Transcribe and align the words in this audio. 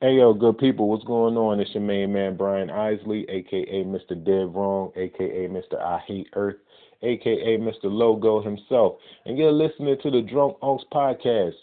Hey 0.00 0.18
yo, 0.18 0.32
good 0.32 0.58
people, 0.58 0.88
what's 0.88 1.02
going 1.02 1.36
on? 1.36 1.58
It's 1.58 1.74
your 1.74 1.82
main 1.82 2.12
man 2.12 2.36
Brian 2.36 2.70
Isley, 2.70 3.26
aka 3.28 3.82
Mr. 3.82 4.10
Dead 4.10 4.54
Wrong, 4.54 4.92
aka 4.94 5.48
Mr. 5.48 5.76
I 5.76 5.98
Hate 6.06 6.28
Earth, 6.34 6.54
aka 7.02 7.58
Mr. 7.58 7.86
Logo 7.86 8.40
himself, 8.40 8.98
and 9.24 9.36
you're 9.36 9.50
listening 9.50 9.96
to 10.04 10.10
the 10.12 10.22
Drunk 10.22 10.56
Unks 10.62 10.84
podcast. 10.92 11.54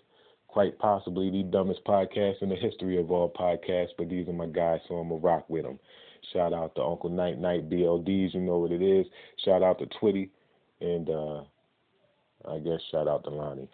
Quite 0.50 0.78
possibly 0.80 1.32
the 1.32 1.44
dumbest 1.44 1.86
podcast 1.86 2.42
in 2.42 2.50
the 2.50 2.58
history 2.58 3.00
of 3.00 3.10
all 3.10 3.32
podcasts, 3.32 3.96
but 3.98 4.10
these 4.10 4.28
are 4.28 4.34
my 4.34 4.48
guys, 4.48 4.82
so 4.90 4.96
I'm 4.96 5.08
gonna 5.08 5.22
rock 5.22 5.50
with 5.50 5.64
them. 5.64 5.80
Shout 6.34 6.52
out 6.52 6.76
to 6.76 6.84
Uncle 6.84 7.10
Night 7.10 7.40
Night 7.40 7.70
BLDs, 7.70 8.34
you 8.34 8.42
know 8.42 8.58
what 8.58 8.74
it 8.74 8.82
is. 8.82 9.06
Shout 9.46 9.64
out 9.64 9.80
to 9.80 9.86
Twitty, 9.86 10.30
and 10.82 11.10
uh, 11.10 11.40
I 12.52 12.60
guess 12.60 12.82
shout 12.92 13.08
out 13.08 13.24
to 13.24 13.30
Lonnie. 13.30 13.70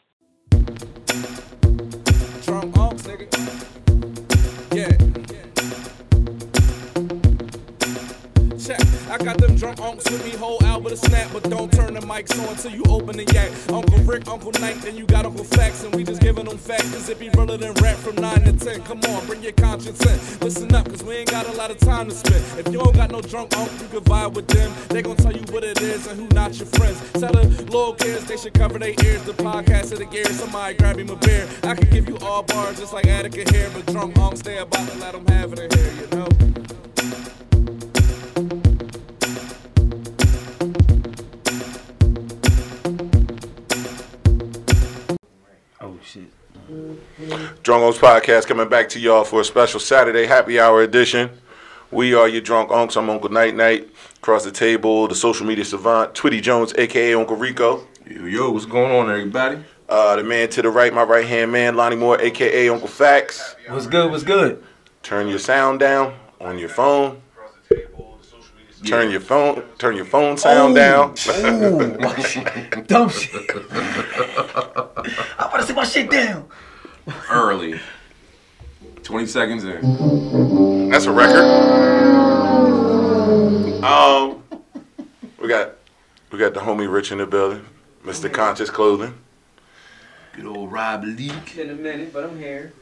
I 9.12 9.18
got 9.18 9.40
them 9.40 9.58
drunk 9.58 9.78
unks 9.80 10.10
with 10.10 10.24
me, 10.24 10.32
whole 10.38 10.64
album 10.64 10.90
to 10.90 10.96
snap, 10.96 11.28
but 11.34 11.44
don't 11.50 11.70
turn 11.70 11.96
the 11.96 12.00
mics 12.00 12.32
on 12.48 12.56
till 12.56 12.72
you 12.72 12.82
open 12.88 13.18
the 13.18 13.26
yak. 13.34 13.52
Uncle 13.70 13.98
Rick, 14.06 14.26
Uncle 14.30 14.54
Knight, 14.54 14.82
then 14.82 14.96
you 14.96 15.06
got 15.06 15.26
Uncle 15.26 15.44
Facts, 15.44 15.84
and 15.84 15.94
we 15.94 16.06
just 16.06 16.22
giving 16.22 16.46
them 16.46 16.58
facts, 16.58 16.90
cause 16.94 17.10
it 17.10 17.20
be 17.20 17.28
realer 17.32 17.58
than 17.58 17.74
rap 17.84 17.98
from 17.98 18.16
9 18.16 18.44
to 18.46 18.54
10. 18.54 18.84
Come 18.84 19.02
on, 19.10 19.26
bring 19.26 19.44
your 19.44 19.52
conscience 19.52 20.00
in. 20.06 20.40
Listen 20.40 20.74
up, 20.74 20.88
cause 20.88 21.04
we 21.04 21.16
ain't 21.16 21.30
got 21.30 21.46
a 21.46 21.52
lot 21.58 21.70
of 21.70 21.78
time 21.80 22.08
to 22.08 22.16
spend. 22.16 22.42
If 22.58 22.72
you 22.72 22.80
don't 22.80 22.96
got 22.96 23.12
no 23.12 23.20
drunk 23.20 23.54
uncle, 23.58 23.78
you 23.80 23.90
can 23.90 24.00
vibe 24.00 24.34
with 24.34 24.48
them. 24.48 24.72
They 24.88 25.02
gon' 25.02 25.18
tell 25.18 25.34
you 25.34 25.44
what 25.52 25.66
it 25.66 25.82
is 25.82 26.08
and 26.08 26.18
who 26.18 26.30
not 26.34 26.58
your 26.58 26.68
friends. 26.68 26.98
Tell 27.12 27.34
the 27.34 27.50
little 27.66 27.94
kids 27.96 28.24
they 28.28 28.38
should 28.38 28.54
cover 28.54 28.80
their 28.80 28.96
ears. 29.04 29.24
The 29.24 29.34
podcast 29.34 29.92
of 29.92 30.00
the 30.00 30.06
gear, 30.06 30.26
somebody 30.28 30.76
grab 30.76 30.98
him 30.98 31.10
a 31.10 31.18
beer. 31.18 31.50
I 31.64 31.76
can 31.76 31.90
give 31.90 32.08
you 32.08 32.18
all 32.20 32.44
bars 32.44 32.80
just 32.80 32.94
like 32.94 33.08
Attica 33.08 33.44
here, 33.52 33.70
but 33.74 33.86
drunk 33.88 34.16
unks, 34.16 34.42
they 34.42 34.60
about 34.60 34.88
to 34.88 34.98
let 35.00 35.12
them 35.12 35.28
have 35.28 35.52
it 35.52 35.60
in 35.60 35.78
here, 35.78 35.94
you 36.00 36.18
know? 36.18 36.51
Shit. 46.12 47.64
Drunk 47.64 47.84
Unks 47.84 47.98
Podcast 47.98 48.46
coming 48.46 48.68
back 48.68 48.90
to 48.90 49.00
y'all 49.00 49.24
for 49.24 49.42
a 49.42 49.46
special 49.46 49.80
Saturday 49.80 50.26
happy 50.26 50.60
hour 50.60 50.82
edition. 50.82 51.30
We 51.90 52.14
are 52.14 52.28
your 52.28 52.42
drunk 52.42 52.70
unks. 52.70 52.98
I'm 52.98 53.10
Uncle 53.10 53.30
Night 53.30 53.56
Night. 53.56 53.90
Across 54.18 54.44
the 54.46 54.52
table, 54.52 55.08
the 55.08 55.16
social 55.16 55.46
media 55.46 55.64
savant, 55.64 56.14
Twitty 56.14 56.42
Jones, 56.42 56.74
aka 56.78 57.14
Uncle 57.14 57.38
Rico. 57.38 57.88
Yo, 58.06 58.26
yo, 58.26 58.52
what's 58.52 58.66
going 58.66 58.92
on, 58.92 59.10
everybody? 59.10 59.64
Uh, 59.88 60.18
the 60.18 60.24
man 60.24 60.50
to 60.50 60.62
the 60.62 60.70
right, 60.70 60.94
my 60.94 61.04
right 61.04 61.26
hand 61.26 61.52
man, 61.52 61.76
Lonnie 61.76 61.96
Moore, 61.96 62.20
aka 62.20 62.70
Uncle 62.70 62.88
Facts. 62.88 63.56
What's 63.70 63.88
good? 63.88 64.12
What's 64.12 64.24
good? 64.24 64.64
Turn 65.04 65.28
your 65.28 65.40
sound 65.40 65.80
down 65.80 66.14
on 66.40 66.60
your 66.60 66.70
phone. 66.70 67.22
Turn 68.86 69.12
your 69.12 69.20
phone, 69.20 69.62
turn 69.78 69.96
your 69.96 70.06
phone 70.06 70.38
sound 70.38 70.76
down. 70.76 71.14
Ooh, 71.30 71.98
my 72.00 72.20
shit. 72.22 72.88
Dumb 72.88 73.10
shit. 73.10 73.32
I 73.72 75.50
want 75.52 75.62
to 75.62 75.68
see 75.68 75.74
my 75.74 75.84
shit 75.84 76.10
down. 76.10 76.48
early. 77.30 77.80
20 79.04 79.26
seconds 79.28 79.64
in. 79.64 80.90
That's 80.90 81.06
a 81.06 81.12
record. 81.12 81.44
Um, 83.84 84.44
we 85.40 85.48
got 85.48 85.72
we 86.32 86.40
got 86.40 86.54
the 86.54 86.60
homie 86.62 86.92
Rich 86.92 87.12
in 87.12 87.18
the 87.20 87.26
building, 87.28 87.66
Mr. 88.06 88.32
Conscious 88.32 88.70
Clothing, 88.70 89.14
Good 90.34 90.46
old 90.46 90.72
Rob 90.72 91.04
Leak. 91.04 91.58
in 91.58 91.70
a 91.70 91.74
minute, 91.76 92.14
but 92.14 92.24
I'm 92.24 92.38
here. 92.40 92.74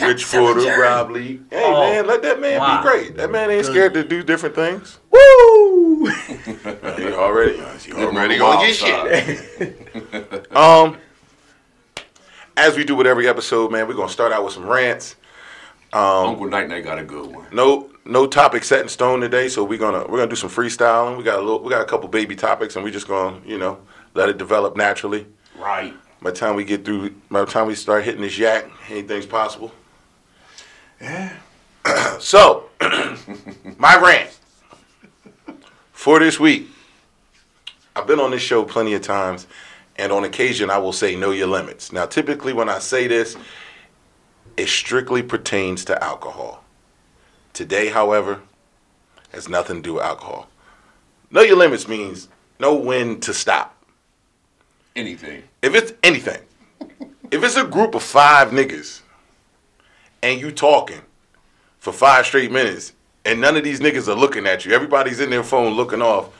Rich 0.00 0.26
Porter, 0.30 0.80
Rob 0.80 1.10
Lee. 1.10 1.40
Hey 1.50 1.62
Oh, 1.64 1.72
man, 1.80 2.06
let 2.06 2.22
that 2.22 2.40
man 2.40 2.60
wow. 2.60 2.82
be 2.82 2.88
great. 2.88 3.16
That 3.16 3.30
man 3.30 3.50
ain't 3.50 3.66
scared 3.66 3.94
to 3.94 4.04
do 4.04 4.22
different 4.22 4.54
things. 4.54 4.98
Woo! 5.10 6.06
He 6.98 7.12
already, 7.12 7.56
he 7.84 7.92
already 7.92 8.40
Wild 8.40 8.56
on 8.58 8.64
your 8.64 8.74
side. 8.74 9.24
shit. 9.58 10.46
Um, 10.56 10.98
as 12.56 12.76
we 12.76 12.84
do 12.84 12.94
with 12.96 13.06
every 13.06 13.28
episode, 13.28 13.70
man, 13.72 13.86
we're 13.88 13.94
gonna 13.94 14.08
start 14.08 14.32
out 14.32 14.44
with 14.44 14.52
some 14.52 14.66
rants. 14.66 15.16
Uncle 15.92 16.46
Night 16.48 16.68
Night 16.68 16.84
got 16.84 16.98
a 16.98 17.04
good 17.04 17.26
one. 17.34 17.46
No, 17.52 17.90
no 18.04 18.26
topic 18.26 18.64
set 18.64 18.80
in 18.80 18.88
stone 18.88 19.20
today, 19.20 19.48
so 19.48 19.64
we're 19.64 19.78
gonna 19.78 20.00
we're 20.08 20.18
gonna 20.18 20.26
do 20.30 20.36
some 20.36 20.50
freestyling. 20.50 21.16
We 21.16 21.24
got 21.24 21.38
a 21.38 21.42
little, 21.42 21.60
we 21.62 21.70
got 21.70 21.80
a 21.82 21.86
couple 21.86 22.08
baby 22.08 22.36
topics, 22.36 22.76
and 22.76 22.84
we're 22.84 22.90
just 22.92 23.08
gonna 23.08 23.40
you 23.46 23.58
know 23.58 23.78
let 24.14 24.28
it 24.28 24.38
develop 24.38 24.76
naturally. 24.76 25.26
Right. 25.58 25.94
By 26.20 26.30
the 26.30 26.36
time 26.36 26.56
we 26.56 26.64
get 26.64 26.84
through, 26.84 27.10
by 27.30 27.40
the 27.40 27.46
time 27.46 27.66
we 27.66 27.74
start 27.74 28.04
hitting 28.04 28.20
this 28.22 28.36
yak, 28.38 28.68
anything's 28.90 29.26
possible. 29.26 29.72
Yeah. 31.00 31.36
So, 32.20 32.68
my 33.78 33.96
rant 34.00 34.38
for 35.92 36.18
this 36.18 36.38
week. 36.40 36.68
I've 37.94 38.06
been 38.06 38.18
on 38.20 38.32
this 38.32 38.42
show 38.42 38.64
plenty 38.64 38.94
of 38.94 39.02
times, 39.02 39.46
and 39.96 40.12
on 40.12 40.24
occasion 40.24 40.68
I 40.68 40.78
will 40.78 40.92
say 40.92 41.16
know 41.16 41.30
your 41.30 41.46
limits. 41.46 41.92
Now, 41.92 42.06
typically 42.06 42.52
when 42.52 42.68
I 42.68 42.80
say 42.80 43.06
this, 43.06 43.36
it 44.56 44.68
strictly 44.68 45.22
pertains 45.22 45.84
to 45.86 46.02
alcohol. 46.02 46.64
Today, 47.52 47.88
however, 47.88 48.40
has 49.32 49.48
nothing 49.48 49.76
to 49.76 49.82
do 49.82 49.94
with 49.94 50.02
alcohol. 50.02 50.48
Know 51.30 51.42
your 51.42 51.56
limits 51.56 51.88
means 51.88 52.28
know 52.58 52.74
when 52.74 53.20
to 53.20 53.32
stop. 53.32 53.76
Anything. 54.96 55.44
If 55.62 55.74
it's 55.74 55.92
anything, 56.02 56.40
if 57.30 57.42
it's 57.44 57.56
a 57.56 57.64
group 57.64 57.94
of 57.94 58.02
five 58.02 58.50
niggas 58.50 59.02
and 60.22 60.40
you 60.40 60.50
talking 60.50 61.02
for 61.78 61.92
five 61.92 62.26
straight 62.26 62.50
minutes 62.50 62.92
and 63.24 63.40
none 63.40 63.56
of 63.56 63.64
these 63.64 63.80
niggas 63.80 64.08
are 64.08 64.14
looking 64.14 64.46
at 64.46 64.64
you, 64.64 64.72
everybody's 64.72 65.20
in 65.20 65.30
their 65.30 65.44
phone 65.44 65.74
looking 65.74 66.02
off, 66.02 66.30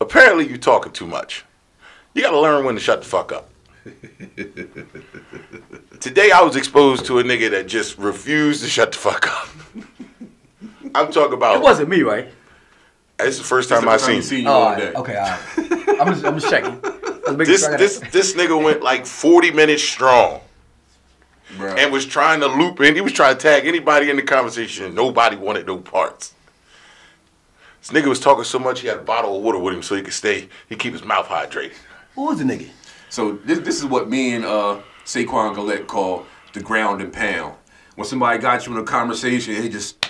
apparently 0.00 0.48
you 0.48 0.58
talking 0.58 0.92
too 0.92 1.06
much. 1.06 1.44
You 2.14 2.22
gotta 2.22 2.40
learn 2.40 2.64
when 2.64 2.74
to 2.74 2.80
shut 2.80 3.02
the 3.02 3.08
fuck 3.08 3.32
up. 3.32 3.48
Today 6.00 6.30
I 6.30 6.40
was 6.42 6.56
exposed 6.56 7.04
to 7.06 7.18
a 7.18 7.22
nigga 7.24 7.50
that 7.50 7.66
just 7.66 7.98
refused 7.98 8.62
to 8.62 8.68
shut 8.68 8.92
the 8.92 8.98
fuck 8.98 9.26
up. 9.28 9.48
I'm 10.94 11.10
talking 11.12 11.34
about. 11.34 11.56
It 11.56 11.62
wasn't 11.62 11.88
me, 11.88 12.02
right? 12.02 12.28
It's 13.20 13.38
the 13.38 13.44
first 13.44 13.68
time 13.68 13.88
I've 13.88 14.00
seen. 14.00 14.22
seen 14.22 14.42
you 14.44 14.48
Oh, 14.48 14.52
all 14.52 14.62
all 14.68 14.76
day. 14.76 14.92
okay, 14.92 15.16
all 15.16 15.26
right. 15.26 16.00
I'm 16.00 16.12
just, 16.12 16.24
I'm 16.24 16.38
just 16.38 16.50
checking. 16.50 16.80
Let's 16.82 17.48
This 17.48 17.64
sure 17.64 17.78
this 17.78 18.00
this 18.10 18.34
nigga 18.34 18.62
went 18.62 18.82
like 18.82 19.06
40 19.06 19.50
minutes 19.52 19.82
strong. 19.82 20.40
Bruh. 21.56 21.76
and 21.78 21.92
was 21.92 22.06
trying 22.06 22.40
to 22.40 22.46
loop 22.46 22.80
in. 22.80 22.94
He 22.94 23.00
was 23.00 23.12
trying 23.12 23.36
to 23.36 23.40
tag 23.42 23.66
anybody 23.66 24.10
in 24.10 24.16
the 24.16 24.22
conversation, 24.22 24.86
and 24.86 24.94
nobody 24.94 25.36
wanted 25.36 25.66
no 25.66 25.78
parts. 25.78 26.34
This 27.80 27.90
nigga 27.90 28.06
was 28.08 28.20
talking 28.20 28.44
so 28.44 28.58
much 28.58 28.80
he 28.80 28.86
had 28.88 28.98
a 28.98 29.02
bottle 29.02 29.36
of 29.36 29.42
water 29.42 29.58
with 29.58 29.74
him 29.74 29.82
so 29.82 29.96
he 29.96 30.02
could 30.02 30.12
stay, 30.14 30.48
he 30.68 30.76
keep 30.76 30.92
his 30.92 31.04
mouth 31.04 31.26
hydrated. 31.26 31.72
Who 32.14 32.26
was 32.26 32.38
the 32.38 32.44
nigga? 32.44 32.68
So 33.10 33.32
this, 33.44 33.58
this 33.60 33.78
is 33.78 33.86
what 33.86 34.08
me 34.08 34.34
and 34.34 34.44
uh, 34.44 34.80
Saquon 35.04 35.54
Gillette 35.54 35.86
call 35.88 36.26
the 36.52 36.60
ground 36.60 37.02
and 37.02 37.12
pound. 37.12 37.54
When 37.96 38.06
somebody 38.06 38.38
got 38.38 38.66
you 38.66 38.72
in 38.72 38.78
a 38.78 38.84
conversation, 38.84 39.54
they 39.54 39.68
just 39.68 40.06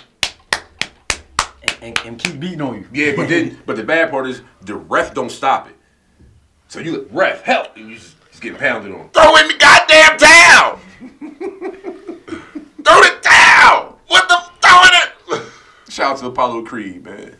And, 1.63 1.77
and, 1.81 1.99
and 2.05 2.19
keep 2.19 2.39
beating 2.39 2.61
on 2.61 2.75
you. 2.75 2.87
yeah. 2.93 3.13
But 3.15 3.27
then, 3.27 3.57
but 3.65 3.75
the 3.75 3.83
bad 3.83 4.11
part 4.11 4.27
is 4.27 4.41
the 4.61 4.75
ref 4.75 5.13
don't 5.13 5.31
stop 5.31 5.67
it. 5.67 5.75
So 6.67 6.79
you 6.79 6.99
like, 6.99 7.07
ref 7.11 7.41
help, 7.43 7.75
and 7.75 7.89
you 7.89 7.95
just, 7.95 8.15
just 8.29 8.41
getting 8.41 8.57
pounded 8.57 8.93
on. 8.93 9.09
Throw 9.09 9.35
in 9.37 9.47
the 9.47 9.55
goddamn 9.57 10.17
towel! 10.17 10.79
Throw 12.83 12.99
the 13.01 13.17
towel! 13.21 13.99
What 14.07 14.27
the 14.27 14.37
throwing 14.61 15.41
it? 15.41 15.47
Shout 15.91 16.11
out 16.13 16.17
to 16.19 16.27
Apollo 16.27 16.63
Creed, 16.63 17.03
man. 17.05 17.37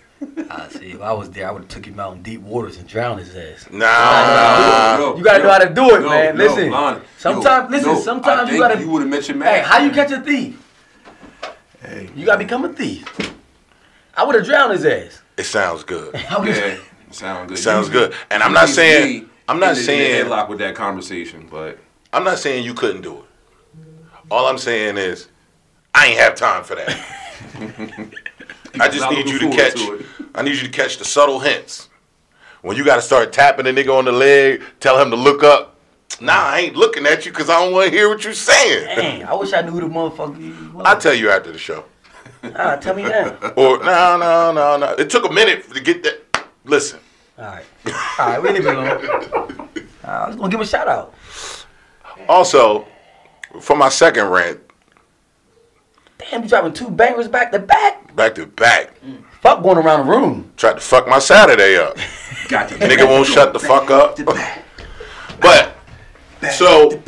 I 0.50 0.70
see. 0.70 0.92
If 0.92 1.02
I 1.02 1.12
was 1.12 1.30
there, 1.32 1.50
I 1.50 1.52
would 1.52 1.64
have 1.64 1.70
took 1.70 1.86
him 1.86 2.00
out 2.00 2.14
in 2.16 2.24
deep 2.24 2.42
waters 2.42 2.78
and 2.78 2.88
drowned 2.88 3.20
his 3.20 3.36
ass. 3.36 3.68
Nah. 3.72 4.98
Yo, 4.98 5.18
You 5.18 5.24
gotta 5.24 5.44
know 5.44 5.50
how 5.52 5.58
to 5.60 5.74
do 5.74 5.96
it, 5.96 6.02
yo, 6.02 6.10
man. 6.10 6.38
yo, 6.38 6.44
Listen. 6.46 6.72
Lonnie, 6.72 7.02
Sometimes- 7.18 7.72
listen, 7.72 7.90
yo, 7.90 8.00
sometimes 8.00 8.40
I 8.40 8.44
you 8.44 8.50
think 8.52 8.60
gotta- 8.62 8.80
You 8.80 8.90
would 8.90 9.02
have 9.02 9.10
met 9.12 9.28
your 9.28 9.36
man. 9.38 9.54
Hey, 9.54 9.62
how 9.68 9.80
you 9.80 9.92
catch 9.92 10.12
a 10.12 10.22
thief? 10.22 10.60
Hey, 11.82 12.10
You 12.16 12.26
gotta 12.26 12.38
become 12.40 12.64
a 12.64 12.70
thief. 12.72 13.04
I 14.16 14.24
would 14.24 14.36
have 14.36 14.46
drowned 14.46 14.72
his 14.72 14.86
ass. 14.86 15.22
It 15.38 15.44
sounds 15.44 15.84
good. 15.84 16.16
I 16.30 16.40
would've- 16.40 16.56
Yeah, 16.56 16.78
sound 17.12 17.50
good. 17.50 17.58
Sounds 17.58 17.88
You- 17.88 17.94
good. 17.94 18.14
And 18.32 18.42
I'm 18.42 18.54
not 18.54 18.70
saying- 18.70 19.30
I'm 19.50 19.60
not 19.60 19.72
in 19.72 19.74
the- 19.76 19.80
in 19.82 19.86
saying- 19.86 20.24
the 20.24 20.30
headlock 20.36 20.48
with 20.48 20.60
that 20.60 20.74
conversation, 20.76 21.48
but 21.52 21.80
I'm 22.14 22.24
not 22.24 22.40
saying 22.40 22.64
you 22.64 22.74
couldn't 22.74 23.02
do 23.02 23.18
it. 23.18 23.24
All 24.32 24.46
I'm 24.48 24.58
saying 24.58 24.98
is, 24.98 25.28
I 25.94 26.08
ain't 26.08 26.20
have 26.20 26.36
time 26.36 26.64
for 26.64 26.76
that. 26.76 26.90
I 28.80 28.90
just 28.90 29.10
need 29.12 29.28
you 29.30 29.40
to 29.40 29.50
catch. 29.50 29.74
to. 29.76 30.04
I 30.36 30.42
need 30.42 30.56
you 30.56 30.64
to 30.64 30.70
catch 30.70 30.98
the 30.98 31.06
subtle 31.06 31.40
hints. 31.40 31.90
When 32.62 32.78
you 32.78 32.86
got 32.86 32.96
to 32.96 33.02
start 33.02 33.34
tapping 33.34 33.66
the 33.66 33.72
nigga 33.72 33.96
on 33.96 34.06
the 34.06 34.12
leg, 34.12 34.64
tell 34.80 35.00
him 35.00 35.10
to 35.12 35.16
look 35.18 35.44
up. 35.44 35.76
Nah, 36.22 36.34
I 36.34 36.60
ain't 36.60 36.76
looking 36.76 37.06
at 37.06 37.26
you 37.26 37.32
because 37.32 37.50
I 37.50 37.60
don't 37.64 37.74
want 37.74 37.90
to 37.90 37.96
hear 37.96 38.08
what 38.08 38.24
you're 38.24 38.34
saying. 38.34 38.86
Dang, 38.96 39.24
I 39.26 39.34
wish 39.34 39.52
I 39.54 39.62
knew 39.62 39.72
who 39.72 39.82
the 39.82 39.88
motherfucker 39.88 40.38
he 40.38 40.52
was. 40.74 40.86
I'll 40.86 41.00
tell 41.00 41.14
you 41.14 41.30
after 41.30 41.52
the 41.52 41.58
show. 41.58 41.84
Ah, 42.56 42.76
tell 42.78 42.96
me 42.96 43.04
now. 43.04 43.38
Or 43.56 43.80
no, 43.80 44.18
no, 44.18 44.52
no, 44.52 44.78
no. 44.78 44.94
It 44.96 45.10
took 45.10 45.30
a 45.30 45.34
minute 45.34 45.72
to 45.74 45.80
get 45.82 46.04
that. 46.04 46.46
Listen, 46.66 47.00
All 47.38 47.46
right. 47.46 47.66
All 47.88 47.94
right, 48.20 48.42
we 48.42 48.50
leave 48.52 48.66
it 48.66 48.76
alone. 48.76 49.70
Uh, 50.06 50.08
I 50.08 50.28
was 50.28 50.36
gonna 50.36 50.50
give 50.50 50.60
him 50.60 50.64
a 50.66 50.68
shout 50.68 50.90
out. 50.90 51.14
also 52.28 52.86
for 53.62 53.76
my 53.76 53.90
second 53.90 54.26
rant, 54.30 54.60
Damn, 56.18 56.44
you 56.44 56.50
dropping 56.50 56.74
two 56.74 56.90
bangers 56.90 57.28
back 57.28 57.52
to 57.52 57.60
back? 57.60 58.16
back 58.16 58.36
to 58.36 58.46
back. 58.46 58.92
Fuck 59.42 59.62
going 59.64 59.78
around 59.78 60.06
the 60.06 60.12
room. 60.12 60.52
Tried 60.56 60.74
to 60.76 60.80
fuck 60.80 61.08
my 61.08 61.20
Saturday 61.20 61.76
up. 61.78 61.98
Got 62.48 62.70
to 62.70 62.76
Nigga 62.76 63.06
won't 63.08 63.28
shut 63.28 63.52
the 63.52 63.60
fuck 63.60 63.90
up. 63.92 64.18
But 65.42 65.76
so 66.54 67.02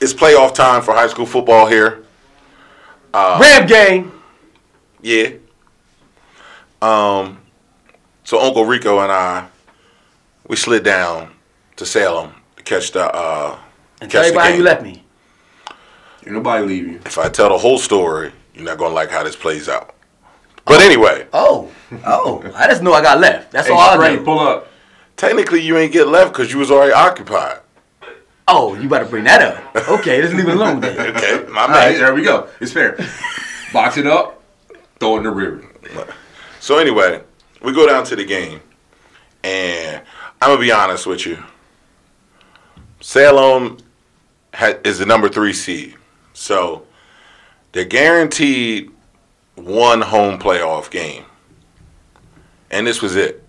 it's 0.00 0.14
playoff 0.14 0.54
time 0.54 0.80
for 0.82 0.94
high 0.94 1.08
school 1.08 1.26
football 1.26 1.66
here. 1.66 2.04
Uh, 3.12 3.38
Ram 3.40 3.66
game. 3.66 4.12
Yeah. 5.02 5.30
Um. 6.80 7.38
So 8.24 8.40
Uncle 8.40 8.64
Rico 8.64 9.00
and 9.00 9.10
I, 9.10 9.48
we 10.48 10.56
slid 10.56 10.84
down 10.84 11.32
to 11.76 11.84
Salem 11.86 12.32
to 12.56 12.62
catch 12.62 12.92
the. 12.92 13.04
uh 13.14 13.58
And 14.00 14.10
tell 14.10 14.22
catch 14.22 14.32
the 14.32 14.38
everybody 14.38 14.48
game. 14.50 14.58
you 14.58 14.64
left 14.64 14.82
me. 14.82 15.04
Ain't 16.24 16.32
nobody 16.34 16.64
leave 16.64 16.86
you. 16.86 17.00
If 17.06 17.18
I 17.18 17.28
tell 17.28 17.48
the 17.48 17.58
whole 17.58 17.78
story, 17.78 18.32
you're 18.54 18.64
not 18.64 18.78
gonna 18.78 18.94
like 18.94 19.10
how 19.10 19.22
this 19.22 19.36
plays 19.36 19.68
out. 19.68 19.94
But 20.66 20.80
anyway, 20.80 21.26
Oh, 21.32 21.70
oh, 22.04 22.42
I 22.54 22.66
just 22.68 22.82
know 22.82 22.92
I 22.92 23.00
got 23.02 23.20
left. 23.20 23.52
That's 23.52 23.68
Hey, 23.68 23.72
all 23.72 23.80
I 23.80 23.94
Stray, 23.94 24.16
know. 24.16 24.24
pull 24.24 24.38
up. 24.40 24.68
technically 25.16 25.60
you 25.62 25.76
ain't 25.78 25.92
get 25.92 26.08
left 26.08 26.32
because 26.32 26.52
you 26.52 26.58
was 26.58 26.70
already 26.70 26.92
occupied. 26.92 27.60
Oh, 28.46 28.74
you 28.74 28.88
better 28.88 29.04
bring 29.06 29.24
that 29.24 29.40
up. 29.42 29.88
Okay, 29.88 30.20
let's 30.22 30.34
leave 30.34 30.48
it 30.48 30.54
alone 30.54 30.80
then. 30.80 30.98
Okay, 31.16 31.44
my 31.50 31.62
All 31.62 31.68
right, 31.68 31.90
man. 31.92 32.00
there 32.00 32.14
we 32.14 32.22
go. 32.22 32.48
It's 32.60 32.72
fair. 32.72 32.98
Box 33.72 33.96
it 33.98 34.06
up, 34.06 34.42
throw 35.00 35.14
it 35.14 35.18
in 35.18 35.22
the 35.24 35.30
river. 35.30 35.64
So 36.60 36.78
anyway, 36.78 37.22
we 37.62 37.72
go 37.72 37.86
down 37.86 38.04
to 38.04 38.16
the 38.16 38.24
game, 38.24 38.60
and 39.44 40.02
I'm 40.42 40.50
gonna 40.50 40.60
be 40.60 40.72
honest 40.72 41.06
with 41.06 41.24
you. 41.26 41.42
Salem 43.00 43.78
ha- 44.54 44.78
is 44.84 44.98
the 44.98 45.06
number 45.06 45.28
three 45.28 45.52
seed, 45.52 45.94
so 46.38 46.86
they're 47.72 47.84
guaranteed 47.84 48.90
one 49.56 50.00
home 50.00 50.38
playoff 50.38 50.88
game, 50.88 51.24
and 52.70 52.86
this 52.86 53.02
was 53.02 53.16
it. 53.16 53.44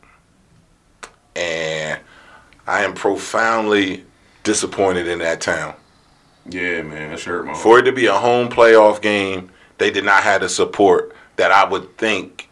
And 1.36 2.00
I 2.66 2.84
am 2.84 2.96
profoundly 2.96 4.06
disappointed 4.44 5.08
in 5.08 5.20
that 5.20 5.40
town. 5.40 5.76
Yeah, 6.50 6.82
man, 6.82 7.12
that's 7.12 7.24
hurt, 7.24 7.46
man. 7.46 7.56
For 7.56 7.78
it 7.80 7.84
to 7.84 7.92
be 7.92 8.08
a 8.08 8.14
home 8.14 8.50
playoff 8.50 9.02
game, 9.02 9.52
they 9.78 9.92
did 9.92 10.04
not 10.04 10.24
have 10.24 10.42
the 10.42 10.50
support 10.50 11.16
that 11.36 11.52
I 11.52 11.70
would 11.70 11.96
think 11.98 12.50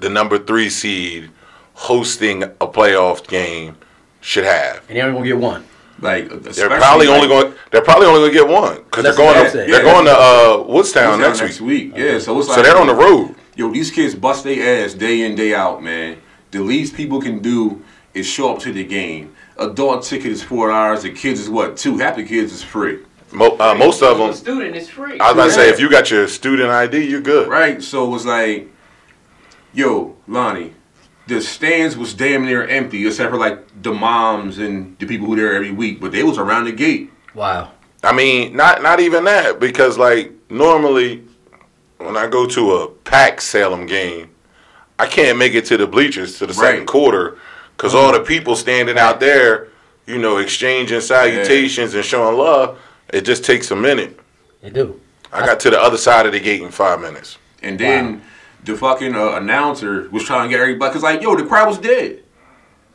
the 0.00 0.08
number 0.10 0.38
three 0.38 0.68
seed 0.68 1.30
hosting 1.74 2.42
a 2.42 2.66
playoff 2.66 3.26
game 3.28 3.76
should 4.20 4.44
have. 4.44 4.84
And 4.88 4.98
they're 4.98 5.04
only 5.06 5.18
gonna 5.18 5.28
get 5.28 5.38
one. 5.38 5.64
Like 6.00 6.28
They're 6.42 6.68
probably 6.68 7.08
only 7.08 7.28
going. 7.28 7.54
They're 7.70 7.82
probably 7.82 8.06
only 8.06 8.20
going 8.20 8.32
to 8.32 8.38
get 8.38 8.48
one 8.48 8.76
because 8.84 9.02
they're 9.04 9.16
going. 9.16 9.46
To, 9.50 9.56
they're 9.56 9.68
Yeah. 9.68 9.82
going 9.82 10.04
to 10.04 10.12
uh, 10.12 10.64
Woodstown 10.66 11.20
next, 11.20 11.40
next 11.40 11.60
week. 11.60 11.94
week. 11.94 11.96
Yeah, 12.04 12.18
so 12.18 12.38
it's 12.38 12.48
like 12.48 12.56
So 12.56 12.62
they're 12.62 12.76
on 12.78 12.86
the 12.86 12.94
road. 12.94 13.34
Yo, 13.56 13.70
these 13.72 13.90
kids 13.90 14.14
bust 14.14 14.44
their 14.44 14.84
ass 14.84 14.94
day 14.94 15.22
in 15.22 15.34
day 15.34 15.54
out, 15.54 15.82
man. 15.82 16.18
The 16.52 16.60
least 16.60 16.94
people 16.94 17.20
can 17.20 17.40
do 17.40 17.82
is 18.14 18.26
show 18.26 18.54
up 18.54 18.60
to 18.60 18.72
the 18.72 18.84
game. 18.84 19.34
Adult 19.58 20.04
ticket 20.04 20.30
is 20.30 20.42
four 20.42 20.70
hours. 20.70 21.02
The 21.02 21.10
kids 21.10 21.40
is 21.40 21.50
what 21.50 21.76
two? 21.76 21.98
Half 21.98 22.16
the 22.16 22.24
kids 22.24 22.52
is 22.52 22.62
free, 22.62 23.00
Mo- 23.32 23.56
uh, 23.58 23.74
most 23.74 24.00
of 24.02 24.16
For 24.16 24.22
a 24.22 24.26
them. 24.28 24.34
student 24.36 24.76
is 24.76 24.88
free. 24.88 25.18
I 25.18 25.24
was 25.26 25.32
about 25.34 25.44
to 25.46 25.50
say, 25.52 25.68
if 25.68 25.80
you 25.80 25.90
got 25.90 26.10
your 26.12 26.28
student 26.28 26.70
ID, 26.70 27.04
you're 27.08 27.20
good. 27.20 27.48
right? 27.48 27.82
So 27.82 28.06
it 28.06 28.08
was 28.10 28.24
like, 28.24 28.68
yo, 29.72 30.16
Lonnie, 30.28 30.74
the 31.28 31.40
stands 31.42 31.96
was 31.96 32.14
damn 32.14 32.44
near 32.44 32.66
empty 32.66 33.06
except 33.06 33.30
for 33.30 33.38
like 33.38 33.82
the 33.82 33.92
moms 33.92 34.58
and 34.58 34.98
the 34.98 35.06
people 35.06 35.26
who 35.26 35.36
there 35.36 35.54
every 35.54 35.70
week, 35.70 36.00
but 36.00 36.10
they 36.10 36.22
was 36.22 36.38
around 36.38 36.64
the 36.64 36.72
gate. 36.72 37.10
Wow. 37.34 37.72
I 38.02 38.12
mean, 38.12 38.56
not 38.56 38.82
not 38.82 38.98
even 39.00 39.24
that 39.24 39.60
because 39.60 39.98
like 39.98 40.32
normally 40.50 41.24
when 41.98 42.16
I 42.16 42.26
go 42.26 42.46
to 42.46 42.72
a 42.72 42.88
packed 42.88 43.42
Salem 43.42 43.86
game, 43.86 44.30
I 44.98 45.06
can't 45.06 45.38
make 45.38 45.54
it 45.54 45.66
to 45.66 45.76
the 45.76 45.86
bleachers 45.86 46.38
to 46.38 46.46
the 46.46 46.54
second 46.54 46.86
quarter 46.86 47.38
because 47.76 47.94
all 47.94 48.12
the 48.12 48.20
people 48.20 48.56
standing 48.56 48.98
out 48.98 49.20
there, 49.20 49.68
you 50.06 50.18
know, 50.18 50.38
exchanging 50.38 51.00
salutations 51.00 51.94
and 51.94 52.04
showing 52.04 52.38
love. 52.38 52.78
It 53.10 53.22
just 53.22 53.44
takes 53.44 53.70
a 53.70 53.76
minute. 53.76 54.18
They 54.62 54.70
do. 54.70 55.00
I 55.32 55.44
got 55.44 55.60
to 55.60 55.70
the 55.70 55.80
other 55.80 55.96
side 55.98 56.26
of 56.26 56.32
the 56.32 56.40
gate 56.40 56.62
in 56.62 56.70
five 56.70 57.00
minutes. 57.00 57.38
And 57.62 57.78
then 57.78 58.22
the 58.64 58.76
fucking 58.76 59.14
uh, 59.14 59.32
announcer 59.32 60.08
was 60.10 60.24
trying 60.24 60.48
to 60.48 60.54
get 60.54 60.60
everybody 60.60 60.90
because 60.90 61.02
like, 61.02 61.22
yo, 61.22 61.36
the 61.36 61.44
crowd 61.46 61.68
was 61.68 61.78
dead. 61.78 62.22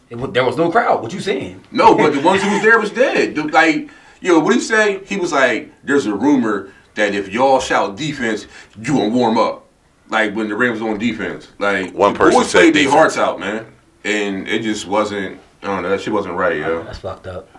It, 0.09 0.33
there 0.33 0.45
was 0.45 0.57
no 0.57 0.69
crowd. 0.71 1.01
What 1.01 1.13
you 1.13 1.19
saying? 1.21 1.63
No, 1.71 1.95
but 1.95 2.13
the 2.13 2.19
ones 2.21 2.43
who 2.43 2.51
was 2.51 2.61
there 2.61 2.79
was 2.79 2.91
dead. 2.91 3.35
The- 3.35 3.43
Like, 3.45 3.89
yo, 4.21 4.39
what 4.39 4.53
he 4.53 4.59
say? 4.59 5.03
He 5.05 5.17
was 5.17 5.31
like, 5.31 5.71
"There's 5.83 6.05
a 6.05 6.13
rumor 6.13 6.71
that 6.95 7.15
if 7.15 7.29
y'all 7.29 7.59
shout 7.59 7.95
defense, 7.97 8.45
you 8.79 8.93
gonna 8.93 9.09
warm 9.09 9.37
up." 9.37 9.61
Like 10.09 10.35
when 10.35 10.49
the 10.49 10.55
Rams 10.55 10.79
was 10.81 10.91
on 10.91 10.99
defense, 10.99 11.47
like 11.57 11.93
One 11.93 12.13
person 12.13 12.39
boys 12.41 12.51
said 12.51 12.59
played 12.59 12.75
their 12.75 12.91
hearts 12.91 13.17
out, 13.17 13.39
man, 13.39 13.65
and 14.03 14.47
it 14.47 14.61
just 14.61 14.85
wasn't. 14.85 15.39
I 15.63 15.67
don't 15.67 15.81
know. 15.81 15.89
That 15.89 16.01
shit 16.01 16.13
wasn't 16.13 16.35
right, 16.35 16.57
yo. 16.57 16.83
That's 16.83 16.99
fucked 16.99 17.25
up. 17.25 17.49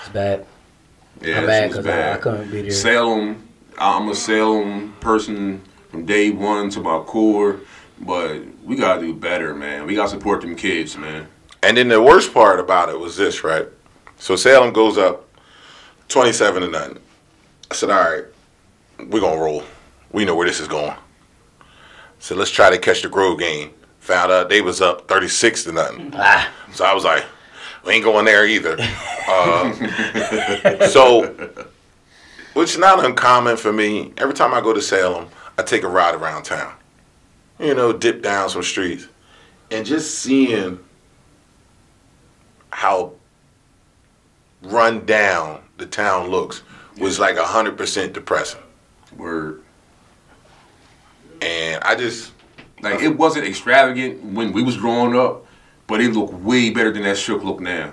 It's 0.00 0.08
bad. 0.10 0.46
Yeah, 1.20 1.40
I'm 1.40 1.42
that 1.42 1.46
mad 1.46 1.60
shit 1.62 1.68
was 1.68 1.76
'cause 1.78 1.86
I- 1.86 1.90
bad. 1.90 2.16
I 2.16 2.20
couldn't 2.20 2.50
be 2.50 2.62
there. 2.62 2.70
Salem, 2.70 3.48
I'm 3.76 4.08
a 4.08 4.14
Salem 4.14 4.94
person 5.00 5.60
from 5.90 6.06
day 6.06 6.30
one 6.30 6.70
to 6.70 6.80
my 6.80 7.00
core, 7.00 7.60
but 8.00 8.42
we 8.64 8.76
gotta 8.76 9.00
do 9.00 9.14
better, 9.14 9.54
man. 9.54 9.86
We 9.86 9.94
gotta 9.94 10.10
support 10.10 10.40
them 10.40 10.54
kids, 10.56 10.96
man. 10.96 11.26
And 11.62 11.76
then 11.76 11.88
the 11.88 12.00
worst 12.00 12.32
part 12.32 12.60
about 12.60 12.88
it 12.88 12.98
was 12.98 13.16
this, 13.16 13.44
right? 13.44 13.66
So 14.18 14.36
Salem 14.36 14.72
goes 14.72 14.96
up 14.96 15.28
27 16.08 16.62
to 16.62 16.68
nothing. 16.68 16.98
I 17.70 17.74
said, 17.74 17.90
all 17.90 18.00
right, 18.00 18.24
we're 18.98 19.20
going 19.20 19.36
to 19.38 19.42
roll. 19.44 19.62
We 20.12 20.24
know 20.24 20.34
where 20.34 20.46
this 20.46 20.58
is 20.60 20.68
going. 20.68 20.94
So 22.18 22.34
let's 22.34 22.50
try 22.50 22.70
to 22.70 22.78
catch 22.78 23.02
the 23.02 23.08
Grove 23.08 23.38
game. 23.38 23.70
Found 24.00 24.32
out 24.32 24.48
they 24.48 24.60
was 24.60 24.80
up 24.80 25.06
36 25.08 25.64
to 25.64 25.72
nothing. 25.72 26.12
Ah, 26.16 26.50
So 26.72 26.84
I 26.84 26.94
was 26.94 27.04
like, 27.04 27.24
we 27.84 27.92
ain't 27.94 28.04
going 28.04 28.24
there 28.24 28.46
either. 28.46 28.76
Uh, 29.28 29.72
so, 30.88 31.26
which 32.54 32.70
is 32.72 32.78
not 32.78 33.04
uncommon 33.04 33.56
for 33.56 33.72
me. 33.72 34.12
Every 34.18 34.34
time 34.34 34.52
I 34.52 34.60
go 34.60 34.72
to 34.72 34.82
Salem, 34.82 35.28
I 35.58 35.62
take 35.62 35.82
a 35.82 35.88
ride 35.88 36.14
around 36.14 36.44
town. 36.44 36.74
You 37.58 37.74
know, 37.74 37.92
dip 37.92 38.22
down 38.22 38.48
some 38.48 38.62
streets. 38.62 39.06
And 39.70 39.86
just 39.86 40.18
seeing 40.18 40.78
how 42.70 43.12
run 44.62 45.04
down 45.06 45.62
the 45.76 45.86
town 45.86 46.28
looks 46.28 46.62
was 46.98 47.18
like 47.18 47.36
100% 47.36 48.12
depressing. 48.12 48.60
Word. 49.16 49.62
And 51.42 51.82
I 51.82 51.94
just, 51.94 52.32
Like 52.82 53.02
it 53.02 53.16
wasn't 53.16 53.46
extravagant 53.46 54.22
when 54.22 54.52
we 54.52 54.62
was 54.62 54.76
growing 54.76 55.16
up, 55.16 55.46
but 55.86 56.00
it 56.00 56.12
looked 56.12 56.34
way 56.34 56.70
better 56.70 56.92
than 56.92 57.02
that 57.02 57.18
shook 57.18 57.42
look 57.42 57.60
now. 57.60 57.92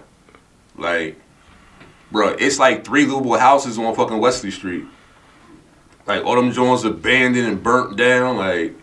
Like, 0.77 1.19
bro, 2.11 2.29
it's 2.29 2.59
like 2.59 2.85
three 2.85 3.05
livable 3.05 3.37
houses 3.37 3.77
on 3.77 3.95
fucking 3.95 4.19
Wesley 4.19 4.51
Street. 4.51 4.85
Like 6.07 6.23
all 6.23 6.35
them 6.35 6.51
joints 6.51 6.83
abandoned 6.83 7.47
and 7.47 7.61
burnt 7.61 7.97
down. 7.97 8.37
Like 8.37 8.73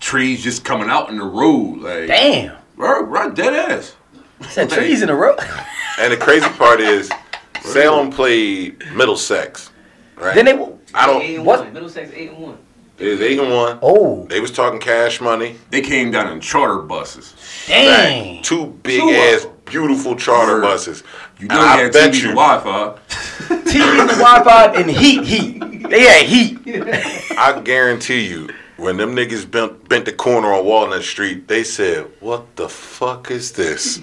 trees 0.00 0.42
just 0.42 0.64
coming 0.64 0.90
out 0.90 1.08
in 1.08 1.16
the 1.18 1.24
road. 1.24 1.80
Like, 1.80 2.08
damn. 2.08 2.56
bro, 2.76 3.02
right, 3.04 3.34
dead 3.34 3.54
ass. 3.70 3.96
Said 4.48 4.68
trees 4.70 5.00
in 5.00 5.08
the 5.08 5.14
road. 5.14 5.38
and 5.98 6.12
the 6.12 6.16
crazy 6.16 6.48
part 6.50 6.80
is, 6.80 7.10
Salem 7.62 8.10
played 8.10 8.78
Middlesex. 8.92 9.70
Right? 10.16 10.34
then 10.34 10.44
they. 10.44 10.52
I 10.92 11.06
don't. 11.06 11.22
Eight 11.22 11.36
and 11.36 11.46
What? 11.46 11.72
Middlesex 11.72 12.10
eight 12.14 12.30
and 12.30 12.38
one. 12.38 12.58
Eight 12.98 13.38
and 13.38 13.50
one. 13.52 13.78
Oh, 13.82 14.24
They 14.28 14.38
was 14.40 14.50
talking 14.52 14.78
cash 14.78 15.20
money. 15.20 15.56
They 15.70 15.80
came 15.80 16.10
down 16.12 16.32
in 16.32 16.40
charter 16.40 16.78
buses. 16.78 17.34
dang. 17.66 18.42
Two 18.42 18.66
big 18.82 19.00
Two 19.00 19.10
ass, 19.10 19.46
beautiful 19.64 20.14
charter 20.16 20.60
buses. 20.60 21.02
You 21.38 21.48
know 21.48 21.58
I 21.58 21.76
they 21.76 21.82
had 21.84 21.92
bet 21.92 22.10
TV 22.12 22.22
you- 22.22 22.28
and 22.28 22.36
Wi-Fi. 22.36 22.98
TV, 23.64 24.00
and 24.00 24.10
Wi-Fi, 24.10 24.66
and 24.80 24.90
heat, 24.90 25.24
heat. 25.24 25.88
They 25.90 26.00
had 26.02 26.26
heat. 26.26 26.58
I 27.36 27.60
guarantee 27.64 28.26
you, 28.28 28.48
when 28.76 28.96
them 28.96 29.14
niggas 29.16 29.50
bent, 29.50 29.88
bent 29.88 30.04
the 30.04 30.12
corner 30.12 30.52
on 30.52 30.64
Walnut 30.64 31.02
Street, 31.02 31.48
they 31.48 31.64
said, 31.64 32.06
"What 32.20 32.54
the 32.56 32.68
fuck 32.68 33.30
is 33.30 33.52
this?" 33.52 34.00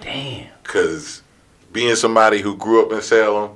Damn. 0.00 0.46
Because 0.62 1.22
being 1.72 1.96
somebody 1.96 2.40
who 2.40 2.56
grew 2.56 2.84
up 2.86 2.92
in 2.92 3.02
Salem, 3.02 3.50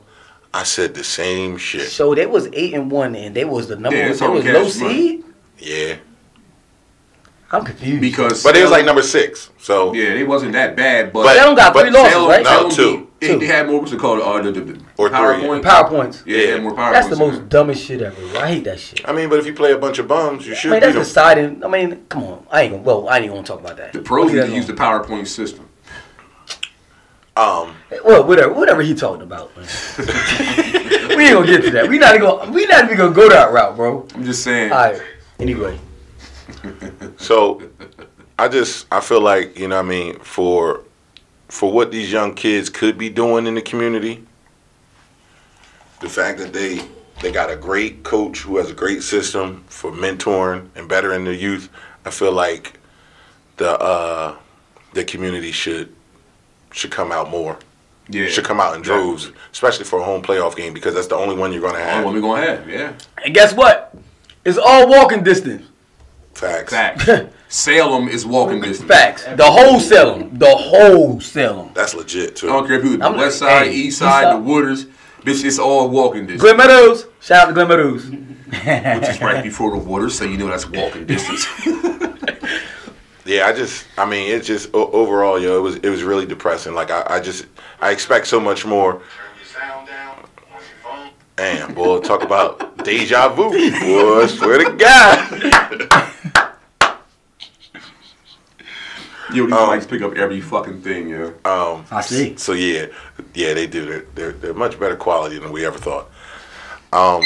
I 0.56 0.62
said 0.62 0.94
the 0.94 1.04
same 1.04 1.58
shit. 1.58 1.88
So 1.88 2.14
they 2.14 2.24
was 2.24 2.48
eight 2.54 2.72
and 2.72 2.90
one, 2.90 3.14
and 3.14 3.36
they 3.36 3.44
was 3.44 3.68
the 3.68 3.76
number 3.76 3.94
Yeah, 3.96 4.04
one. 4.04 4.10
it's 4.12 4.20
They 4.20 4.28
was 4.28 4.44
cash 4.44 4.54
low 4.80 4.86
money. 4.88 4.98
seed. 5.00 5.24
Yeah, 5.58 5.96
I'm 7.52 7.62
confused. 7.64 8.00
Because 8.00 8.42
but 8.42 8.56
it 8.56 8.62
was 8.62 8.70
like 8.70 8.86
number 8.86 9.02
six. 9.02 9.50
So 9.58 9.92
Yeah, 9.94 10.14
it 10.14 10.26
wasn't 10.26 10.52
that 10.54 10.74
bad, 10.74 11.12
but, 11.12 11.24
But- 11.24 11.34
They 11.34 11.40
don't 11.40 11.54
got 11.54 11.74
but 11.74 11.82
three 11.82 11.90
losses, 11.90 12.12
Salem- 12.12 12.30
right? 12.30 12.42
No, 12.42 12.50
Salem 12.50 12.70
two. 12.72 13.02
They, 13.20 13.28
Two. 13.28 13.38
they 13.38 13.46
had 13.46 13.66
more 13.66 13.80
what's 13.80 13.92
it 13.92 13.98
called? 13.98 14.20
Uh, 14.20 14.42
the, 14.42 14.52
the, 14.52 14.60
the 14.60 14.80
Or 14.98 15.08
three. 15.08 15.16
PowerPoint. 15.18 15.62
PowerPoints. 15.62 16.22
Yeah, 16.26 16.36
they 16.36 16.46
had 16.52 16.62
more 16.62 16.72
PowerPoints. 16.72 16.92
That's 16.92 17.08
the 17.08 17.16
most 17.16 17.36
there. 17.36 17.44
dumbest 17.44 17.84
shit 17.86 18.02
ever. 18.02 18.38
I 18.38 18.48
hate 18.48 18.64
that 18.64 18.78
shit. 18.78 19.08
I 19.08 19.12
mean, 19.12 19.30
but 19.30 19.38
if 19.38 19.46
you 19.46 19.54
play 19.54 19.72
a 19.72 19.78
bunch 19.78 19.98
of 19.98 20.06
bums, 20.06 20.46
you 20.46 20.54
should. 20.54 20.72
I 20.72 20.80
should 20.80 20.82
mean, 20.88 20.94
that's 20.94 21.08
deciding. 21.08 21.64
I 21.64 21.68
mean, 21.68 22.04
come 22.10 22.24
on. 22.24 22.46
I 22.50 22.62
ain't 22.62 22.72
gonna. 22.72 22.82
Well, 22.82 23.08
I 23.08 23.20
ain't 23.20 23.30
gonna 23.32 23.42
talk 23.42 23.60
about 23.60 23.78
that. 23.78 23.94
The 23.94 24.00
pros 24.00 24.26
Leave 24.26 24.34
need 24.34 24.40
that 24.42 24.46
to 24.48 24.54
use 24.54 24.66
the 24.66 24.74
alone. 24.74 25.02
PowerPoint 25.04 25.26
system. 25.28 25.66
Um, 27.36 27.74
Well, 28.04 28.24
whatever, 28.26 28.52
whatever 28.52 28.82
he 28.82 28.94
talking 28.94 29.22
about. 29.22 29.52
We 31.16 31.24
ain't 31.24 31.32
gonna 31.34 31.46
get 31.46 31.62
to 31.62 31.70
that. 31.70 31.88
We 31.88 31.98
not 31.98 32.20
gonna, 32.20 32.52
we 32.52 32.66
not 32.66 32.84
even 32.84 32.98
gonna 32.98 33.14
go 33.14 33.30
that 33.30 33.50
route, 33.50 33.74
bro. 33.74 34.06
I'm 34.14 34.24
just 34.24 34.42
saying. 34.42 34.70
All 34.70 34.78
right. 34.78 35.00
Anyway, 35.38 35.78
So 37.16 37.62
I 38.38 38.48
just 38.48 38.86
I 38.92 39.00
feel 39.00 39.22
like, 39.22 39.58
you 39.58 39.68
know 39.68 39.76
what 39.76 39.86
I 39.86 39.88
mean, 39.88 40.18
for 40.18 40.82
for 41.48 41.72
what 41.72 41.90
these 41.90 42.12
young 42.12 42.34
kids 42.34 42.68
could 42.68 42.98
be 42.98 43.08
doing 43.08 43.46
in 43.46 43.54
the 43.54 43.62
community, 43.62 44.26
the 46.00 46.08
fact 46.08 46.38
that 46.38 46.52
they 46.52 46.86
they 47.22 47.32
got 47.32 47.50
a 47.50 47.56
great 47.56 48.02
coach 48.02 48.40
who 48.40 48.58
has 48.58 48.70
a 48.70 48.74
great 48.74 49.02
system 49.02 49.64
for 49.68 49.90
mentoring 49.90 50.68
and 50.74 50.86
bettering 50.86 51.24
the 51.24 51.34
youth, 51.34 51.70
I 52.04 52.10
feel 52.10 52.32
like 52.32 52.78
the 53.56 53.70
uh 53.80 54.36
the 54.92 55.02
community 55.02 55.50
should 55.50 55.95
should 56.76 56.90
come 56.90 57.10
out 57.10 57.30
more. 57.30 57.58
yeah. 58.08 58.26
Should 58.26 58.44
come 58.44 58.60
out 58.60 58.76
in 58.76 58.82
droves, 58.82 59.32
especially 59.52 59.84
for 59.84 59.98
a 60.00 60.04
home 60.04 60.22
playoff 60.22 60.54
game 60.56 60.72
because 60.74 60.94
that's 60.94 61.06
the 61.08 61.16
only 61.16 61.34
one 61.36 61.52
you're 61.52 61.62
gonna 61.62 61.80
have. 61.82 62.04
what 62.04 62.14
we 62.14 62.20
gonna 62.20 62.42
have? 62.46 62.68
Yeah. 62.68 62.92
and 63.24 63.34
guess 63.34 63.52
what? 63.54 63.94
It's 64.44 64.58
all 64.58 64.88
walking 64.88 65.22
distance. 65.24 65.66
Facts. 66.34 66.72
Facts. 66.72 67.08
Salem 67.48 68.08
is 68.08 68.26
walking 68.26 68.60
distance. 68.60 68.88
Facts. 68.88 69.24
The 69.24 69.44
whole 69.50 69.80
Salem. 69.80 70.36
The 70.38 70.54
whole 70.54 71.18
Salem. 71.20 71.70
That's 71.74 71.94
legit 71.94 72.36
too. 72.36 72.48
I 72.48 72.52
don't 72.52 72.66
care 72.66 72.78
if 72.78 72.84
you 72.84 72.90
live 72.90 73.00
the 73.00 73.06
I'm- 73.06 73.16
west 73.16 73.38
side, 73.38 73.66
hey, 73.68 73.72
east 73.72 73.86
east 73.86 73.98
side, 74.00 74.24
side. 74.24 74.36
the 74.36 74.48
Wooders. 74.48 74.84
Bitch, 75.22 75.44
it's 75.44 75.58
all 75.58 75.88
walking 75.88 76.22
distance. 76.26 76.42
Glen 76.42 76.56
Meadows. 76.58 77.06
Shout 77.20 77.44
out 77.44 77.46
to 77.46 77.52
Glen 77.54 77.68
Meadows. 77.68 78.06
Which 78.08 79.08
is 79.08 79.20
right 79.20 79.42
before 79.50 79.76
the 79.76 79.84
Wooders, 79.84 80.12
so 80.12 80.24
you 80.24 80.36
know 80.36 80.46
that's 80.46 80.68
walking 80.68 81.04
distance. 81.06 81.46
Yeah, 83.26 83.46
I 83.48 83.52
just, 83.52 83.86
I 83.98 84.06
mean, 84.06 84.30
it's 84.32 84.46
just 84.46 84.70
o- 84.72 84.90
overall, 84.92 85.38
yo, 85.40 85.58
it 85.58 85.60
was 85.60 85.76
it 85.76 85.88
was 85.88 86.02
really 86.04 86.26
depressing. 86.26 86.74
Like 86.74 86.90
I, 86.92 87.04
I 87.16 87.20
just, 87.20 87.46
I 87.80 87.90
expect 87.90 88.26
so 88.28 88.38
much 88.40 88.64
more. 88.64 89.02
Damn, 91.36 91.74
boy, 91.74 92.00
talk 92.00 92.22
about 92.22 92.78
deja 92.84 93.28
vu, 93.28 93.50
boy. 93.50 94.22
I 94.22 94.26
swear 94.28 94.58
to 94.64 94.72
God. 94.76 95.32
Yo, 99.34 99.44
these 99.46 99.52
Um, 99.54 99.68
mics 99.68 99.88
pick 99.88 100.02
up 100.02 100.14
every 100.14 100.40
fucking 100.40 100.80
thing, 100.82 101.08
yo. 101.08 101.34
Um, 101.44 101.84
I 101.90 102.00
see. 102.00 102.36
so 102.36 102.52
yeah, 102.52 102.86
yeah, 103.34 103.52
they 103.54 103.66
do. 103.66 103.84
They're, 103.84 104.04
they're 104.14 104.32
they're 104.32 104.54
much 104.54 104.78
better 104.78 104.96
quality 104.96 105.38
than 105.38 105.50
we 105.52 105.66
ever 105.66 105.78
thought. 105.78 106.10
Um, 106.92 107.22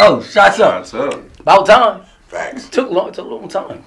Oh, 0.00 0.22
shots 0.22 0.60
up. 0.60 0.78
What's 0.80 0.94
up? 0.94 1.40
About 1.40 1.66
time. 1.66 2.04
facts. 2.28 2.68
Took 2.70 2.90
long. 2.90 3.12
Took 3.12 3.26
a 3.26 3.28
long 3.28 3.48
time. 3.48 3.84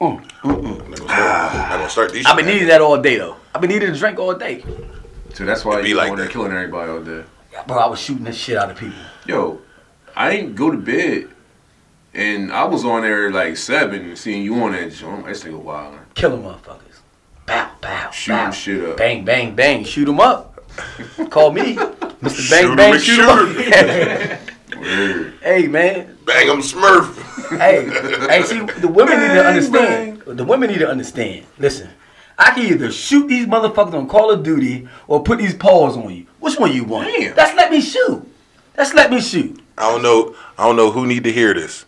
Mm. 0.00 0.22
I'm 0.44 0.50
not 0.50 0.78
gonna 0.78 0.96
start, 0.96 1.54
not 1.54 1.70
gonna 1.70 1.88
start 1.90 2.12
these. 2.12 2.26
I've 2.26 2.36
been 2.36 2.44
shit, 2.46 2.54
needing 2.54 2.68
that 2.68 2.80
all 2.80 3.00
day 3.00 3.16
though. 3.18 3.36
I've 3.54 3.60
been 3.60 3.70
needing 3.70 3.92
to 3.92 3.98
drink 3.98 4.18
all 4.18 4.34
day. 4.34 4.62
So 5.34 5.44
that's 5.44 5.64
why 5.64 5.80
It 5.80 5.82
be 5.84 5.88
you 5.90 5.94
like 5.96 6.08
going 6.08 6.16
there 6.18 6.26
that. 6.26 6.32
killing 6.32 6.52
everybody 6.52 6.90
all 6.90 7.00
day. 7.00 7.24
Yeah, 7.52 7.62
Bro, 7.64 7.78
I 7.78 7.86
was 7.86 7.98
shooting 7.98 8.24
the 8.24 8.32
shit 8.32 8.56
out 8.58 8.70
of 8.70 8.76
people. 8.76 8.98
Yo, 9.26 9.60
I 10.14 10.30
ain't 10.32 10.54
go 10.54 10.70
to 10.70 10.76
bed, 10.76 11.28
and 12.14 12.52
I 12.52 12.64
was 12.64 12.84
on 12.84 13.02
there 13.02 13.30
like 13.30 13.56
seven, 13.56 14.14
seeing 14.16 14.42
you 14.42 14.54
on 14.62 14.72
that 14.72 14.92
joint. 14.92 15.26
This 15.26 15.44
nigga 15.44 15.58
wild. 15.58 15.98
Killing 16.14 16.42
motherfuckers. 16.42 16.80
Bow, 17.46 17.70
bow, 17.80 18.10
Shooting 18.10 18.36
bow. 18.44 18.50
shit 18.50 18.84
up. 18.84 18.96
Bang, 18.98 19.24
bang, 19.24 19.54
bang. 19.54 19.84
Shoot 19.84 20.06
them 20.06 20.20
up. 20.20 20.62
Call 21.30 21.52
me. 21.52 21.76
Mr. 21.76 22.60
Shoot 22.60 22.76
bang, 22.76 22.92
and 22.94 23.02
shoot 23.02 23.20
'em 23.20 23.28
up. 23.28 23.38
Word. 23.56 24.38
hey, 25.42 25.66
man. 25.68 26.16
Bang 26.24 26.48
'em 26.48 26.60
Smurf. 26.60 27.14
Hey, 27.58 27.88
hey, 28.28 28.42
see, 28.42 28.60
the 28.80 28.88
women 28.88 29.18
need 29.20 29.34
to 29.34 29.44
understand. 29.46 30.22
The 30.26 30.44
women 30.44 30.70
need 30.70 30.78
to 30.80 30.88
understand. 30.88 31.46
Listen, 31.58 31.90
I 32.38 32.50
can 32.52 32.64
either 32.66 32.90
shoot 32.90 33.28
these 33.28 33.46
motherfuckers 33.46 33.94
on 33.94 34.08
Call 34.08 34.30
of 34.30 34.42
Duty 34.42 34.88
or 35.06 35.22
put 35.22 35.38
these 35.38 35.54
paws 35.54 35.96
on 35.96 36.14
you. 36.14 36.26
Which 36.40 36.58
one 36.58 36.72
you 36.72 36.84
want? 36.84 37.08
Damn. 37.08 37.34
That's 37.34 37.54
let 37.56 37.70
me 37.70 37.80
shoot. 37.80 38.26
That's 38.74 38.92
let 38.94 39.10
me 39.10 39.20
shoot. 39.20 39.60
I 39.78 39.90
don't 39.90 40.02
know. 40.02 40.34
I 40.58 40.64
don't 40.66 40.76
know 40.76 40.90
who 40.90 41.06
need 41.06 41.24
to 41.24 41.32
hear 41.32 41.54
this. 41.54 41.84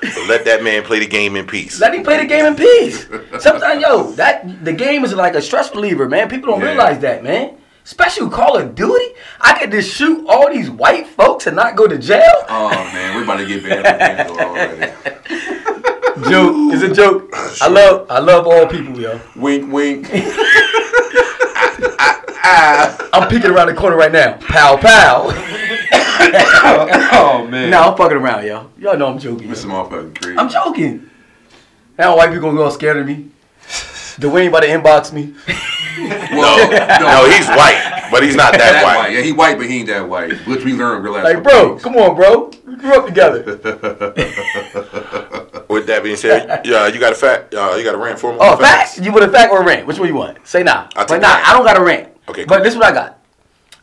But 0.00 0.26
let 0.28 0.44
that 0.46 0.62
man 0.62 0.82
play 0.82 0.98
the 0.98 1.06
game 1.06 1.36
in 1.36 1.46
peace. 1.46 1.78
Let 1.78 1.94
him 1.94 2.02
play 2.02 2.16
the 2.16 2.24
game 2.24 2.46
in 2.46 2.54
peace. 2.56 3.06
Sometimes, 3.38 3.82
yo, 3.82 4.12
that 4.12 4.64
the 4.64 4.72
game 4.72 5.04
is 5.04 5.12
like 5.12 5.34
a 5.34 5.42
stress 5.42 5.74
reliever, 5.74 6.08
man. 6.08 6.28
People 6.30 6.52
don't 6.52 6.60
Yeah. 6.60 6.68
realize 6.68 6.98
that, 7.00 7.22
man. 7.22 7.56
Especially 7.84 8.24
with 8.24 8.32
Call 8.32 8.56
of 8.56 8.74
Duty, 8.74 9.14
I 9.40 9.58
could 9.58 9.70
just 9.70 9.92
shoot 9.94 10.24
all 10.28 10.50
these 10.50 10.70
white 10.70 11.06
folks 11.06 11.46
and 11.46 11.56
not 11.56 11.76
go 11.76 11.86
to 11.86 11.98
jail. 11.98 12.44
Oh 12.48 12.70
man, 12.70 13.16
we're 13.16 13.24
about 13.24 13.38
to 13.38 13.46
get 13.46 13.62
banned 13.62 13.86
from 13.86 14.36
Pandora 14.36 14.48
already. 14.48 14.92
Joke, 16.28 16.54
it's 16.74 16.82
a 16.82 16.92
joke. 16.92 17.30
I 17.62 17.68
love, 17.68 18.06
I 18.10 18.18
love 18.18 18.46
all 18.46 18.66
people, 18.66 19.00
yo. 19.00 19.18
Wink, 19.36 19.72
wink. 19.72 20.06
I'm 23.12 23.28
peeking 23.28 23.50
around 23.50 23.68
the 23.68 23.74
corner 23.74 23.96
right 23.96 24.12
now. 24.12 24.36
Pow, 24.38 24.76
pow. 24.76 25.26
oh 27.12 27.46
man. 27.50 27.70
no, 27.70 27.82
I'm 27.82 27.96
fucking 27.96 28.16
around, 28.16 28.44
yo. 28.44 28.70
Y'all 28.78 28.96
know 28.98 29.08
I'm 29.08 29.18
joking. 29.18 29.44
yo. 29.44 29.50
This 29.54 29.64
motherfucking 29.64 30.20
crazy. 30.20 30.38
I'm 30.38 30.48
joking. 30.48 31.08
Now 31.98 32.16
white 32.16 32.28
people 32.30 32.48
gonna 32.48 32.56
go 32.56 32.64
all 32.64 32.70
scared 32.70 32.98
of 32.98 33.06
me. 33.06 33.30
Dwayne 34.20 34.48
about 34.48 34.60
to 34.60 34.68
inbox 34.68 35.12
me. 35.12 35.34
No, 36.00 36.56
no, 36.56 37.28
he's 37.28 37.46
white, 37.48 38.08
but 38.10 38.22
he's 38.22 38.34
not 38.34 38.52
that, 38.52 38.58
that 38.58 38.82
white. 38.84 38.96
white. 38.96 39.12
Yeah, 39.12 39.20
he 39.20 39.32
white, 39.32 39.58
but 39.58 39.66
he 39.68 39.80
ain't 39.80 39.88
that 39.88 40.08
white. 40.08 40.32
Which 40.46 40.64
we 40.64 40.72
learned 40.72 41.04
real 41.04 41.12
last 41.14 41.24
Like, 41.24 41.42
bro, 41.42 41.78
come 41.78 41.96
on, 41.96 42.14
bro. 42.16 42.50
We 42.66 42.76
grew 42.76 42.94
up 42.94 43.06
together. 43.06 43.42
With 45.68 45.86
that 45.88 46.00
being 46.02 46.16
said, 46.16 46.62
yeah, 46.64 46.86
you 46.86 46.98
got 46.98 47.12
a 47.12 47.16
fact. 47.16 47.54
Uh, 47.54 47.74
you 47.76 47.84
got 47.84 47.94
a 47.94 47.98
rant 47.98 48.18
for 48.18 48.32
me. 48.32 48.38
Oh, 48.40 48.56
fact? 48.56 48.98
You 48.98 49.12
want 49.12 49.24
a 49.24 49.28
fact 49.30 49.52
or 49.52 49.62
a 49.62 49.64
rant? 49.64 49.86
Which 49.86 49.98
one 49.98 50.08
you 50.08 50.14
want? 50.14 50.38
Say 50.46 50.62
nah. 50.62 50.88
I'll 50.96 51.06
But 51.06 51.08
take 51.08 51.20
nah, 51.22 51.34
rant. 51.34 51.48
I 51.48 51.52
don't 51.52 51.64
got 51.64 51.76
a 51.76 51.84
rant. 51.84 52.08
Okay, 52.28 52.44
But 52.44 52.56
cool. 52.56 52.64
this 52.64 52.72
is 52.74 52.78
what 52.78 52.86
I 52.86 52.92
got. 52.92 53.18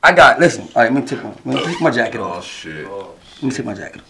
I 0.01 0.11
got, 0.13 0.39
listen. 0.39 0.67
All 0.75 0.83
right, 0.83 0.91
let 0.91 1.01
me 1.03 1.07
take 1.07 1.23
my, 1.23 1.29
let 1.29 1.45
me 1.45 1.65
take 1.65 1.81
my 1.81 1.91
jacket 1.91 2.19
off. 2.19 2.33
Oh 2.33 2.37
off. 2.39 2.45
shit. 2.47 2.87
Let 2.89 3.43
me 3.43 3.51
take 3.51 3.65
my 3.65 3.73
jacket 3.73 4.01
off. 4.01 4.03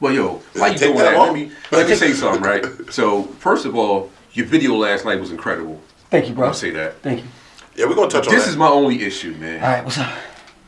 Well, 0.00 0.12
yo, 0.12 0.42
why 0.54 0.68
you 0.68 0.72
Take 0.78 0.92
doing 0.92 0.98
that 0.98 1.12
that? 1.12 1.18
Let 1.18 1.32
me 1.34 1.50
let 1.72 1.88
me 1.88 1.94
say 1.94 2.12
something, 2.12 2.42
right? 2.42 2.64
So, 2.92 3.22
first 3.22 3.64
of 3.64 3.74
all, 3.74 4.10
your 4.34 4.46
video 4.46 4.74
last 4.74 5.04
night 5.04 5.18
was 5.20 5.30
incredible. 5.30 5.80
Thank 6.10 6.28
you, 6.28 6.34
bro. 6.34 6.48
I'll 6.48 6.54
say 6.54 6.70
that. 6.70 7.00
Thank 7.02 7.22
you. 7.22 7.28
Yeah, 7.76 7.86
we're 7.86 7.94
gonna 7.94 8.10
touch 8.10 8.26
on 8.28 8.34
This 8.34 8.44
that. 8.44 8.50
is 8.50 8.56
my 8.56 8.68
only 8.68 9.02
issue, 9.02 9.32
man. 9.34 9.62
All 9.62 9.68
right, 9.70 9.84
what's 9.84 9.98
up? 9.98 10.12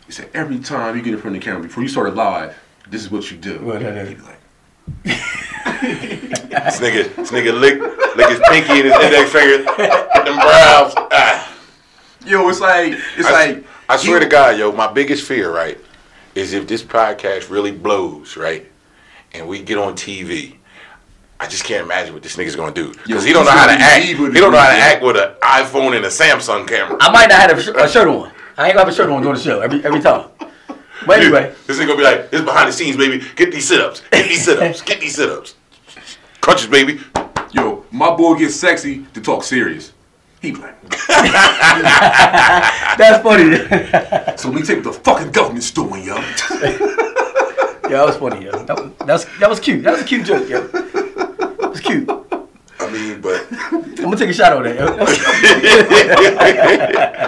You 0.07 0.13
said 0.13 0.31
every 0.35 0.59
time 0.59 0.97
you 0.97 1.03
get 1.03 1.15
in 1.15 1.21
front 1.21 1.37
of 1.37 1.43
the 1.43 1.45
camera 1.45 1.63
before 1.63 1.83
you 1.83 1.89
started 1.89 2.15
live, 2.15 2.57
this 2.89 3.03
is 3.03 3.11
what 3.11 3.31
you 3.31 3.37
do. 3.37 3.59
What 3.61 3.81
that 3.81 3.97
is? 3.97 4.11
You 4.11 4.17
be 4.17 4.23
like, 4.23 4.41
This 5.77 6.81
nigga, 6.81 7.15
this 7.17 7.31
nigga 7.31 7.59
lick, 7.61 7.79
lick 8.17 8.29
his 8.31 8.41
pinky 8.49 8.73
and 8.81 8.85
his 8.85 8.95
index 8.95 9.31
finger, 9.31 9.59
hit 9.75 10.25
them 10.25 10.37
brows. 10.37 10.95
Ah. 10.97 11.57
Yo, 12.25 12.49
it's 12.49 12.61
like 12.61 12.93
it's 13.17 13.27
I, 13.29 13.33
like 13.47 13.65
I 13.89 13.97
swear 13.97 14.15
you- 14.15 14.21
to 14.25 14.27
God, 14.27 14.59
yo, 14.59 14.73
my 14.73 14.91
biggest 14.93 15.27
fear, 15.27 15.53
right, 15.55 15.79
is 16.35 16.53
if 16.55 16.67
this 16.67 16.83
podcast 16.83 17.51
really 17.51 17.73
blows, 17.73 18.37
right, 18.37 18.67
and 19.33 19.47
we 19.47 19.63
get 19.63 19.79
on 19.79 19.95
TV. 19.95 20.57
I 21.39 21.47
just 21.47 21.65
can't 21.65 21.85
imagine 21.85 22.15
what 22.15 22.23
this 22.23 22.37
nigga's 22.37 22.57
gonna 22.57 22.73
do 22.73 22.93
because 23.07 23.25
he 23.25 23.33
don't 23.33 23.45
know 23.45 23.51
how 23.51 23.67
to 23.67 23.73
act. 23.73 24.05
He 24.05 24.15
don't 24.15 24.33
know 24.33 24.59
how 24.59 24.71
to 24.71 24.77
act 24.79 25.03
with 25.03 25.17
an 25.17 25.35
iPhone 25.43 25.95
and 25.97 26.05
a 26.05 26.09
Samsung 26.09 26.67
camera. 26.67 26.97
I 27.01 27.11
might 27.13 27.29
not 27.29 27.51
have 27.51 27.59
a, 27.59 27.63
sh- 27.63 27.69
a 27.77 27.89
shirt 27.89 28.09
on. 28.09 28.33
I 28.57 28.67
ain't 28.69 28.75
gonna 28.75 28.87
have 28.87 28.89
a 28.89 28.93
shirt 28.97 29.11
on 29.11 29.21
during 29.23 29.37
the 29.37 29.43
show 29.43 29.61
every 29.61 29.85
every 29.85 30.01
time. 30.01 30.29
But 31.07 31.21
anyway, 31.21 31.55
This 31.67 31.79
nigga 31.79 31.89
gonna 31.89 31.99
be 31.99 32.05
like, 32.05 32.31
this 32.31 32.41
behind 32.41 32.69
the 32.69 32.73
scenes, 32.73 32.97
baby. 32.97 33.23
Get 33.37 33.53
these 33.53 33.69
sit 33.69 33.81
ups. 33.83 34.03
Get 34.11 34.29
these 34.29 34.45
sit 34.45 34.59
ups. 34.63 34.81
Get 34.83 34.99
these 35.01 35.15
sit 35.15 35.29
ups. 35.29 35.55
Crunches, 36.41 36.69
baby. 36.69 37.01
yo, 37.53 37.85
my 37.91 38.15
boy 38.17 38.39
gets 38.39 38.55
sexy 38.57 39.05
to 39.13 39.21
talk 39.21 39.45
serious. 39.45 39.93
He 40.41 40.53
be 40.53 40.59
like, 40.59 40.81
that's 42.97 43.23
funny. 43.23 43.57
so 44.37 44.51
we 44.51 44.63
take 44.63 44.77
what 44.85 44.85
the 44.85 44.93
fucking 45.05 45.33
government's 45.33 45.71
doing, 45.71 46.03
yo. 46.03 46.17
yeah, 46.63 47.89
that 47.89 48.05
was 48.07 48.17
funny, 48.17 48.45
yo. 48.47 48.53
That 48.65 48.77
was, 48.79 48.91
that 48.99 49.07
was 49.13 49.27
that 49.39 49.51
was 49.51 49.61
cute. 49.61 49.83
That 49.85 49.93
was 49.93 50.01
a 50.03 50.05
cute 50.05 50.25
joke, 50.27 50.49
yo. 50.49 50.67
It 51.77 51.81
was 51.81 51.81
cute. 51.81 52.09
I'm 52.09 52.49
I 52.81 52.91
mean, 52.91 53.21
but 53.21 53.47
gonna 53.97 54.17
take 54.17 54.31
a 54.31 54.33
shot 54.33 54.53
on 54.55 54.63
that. 54.65 54.77
Yo. 54.77 54.87
That 54.87 54.99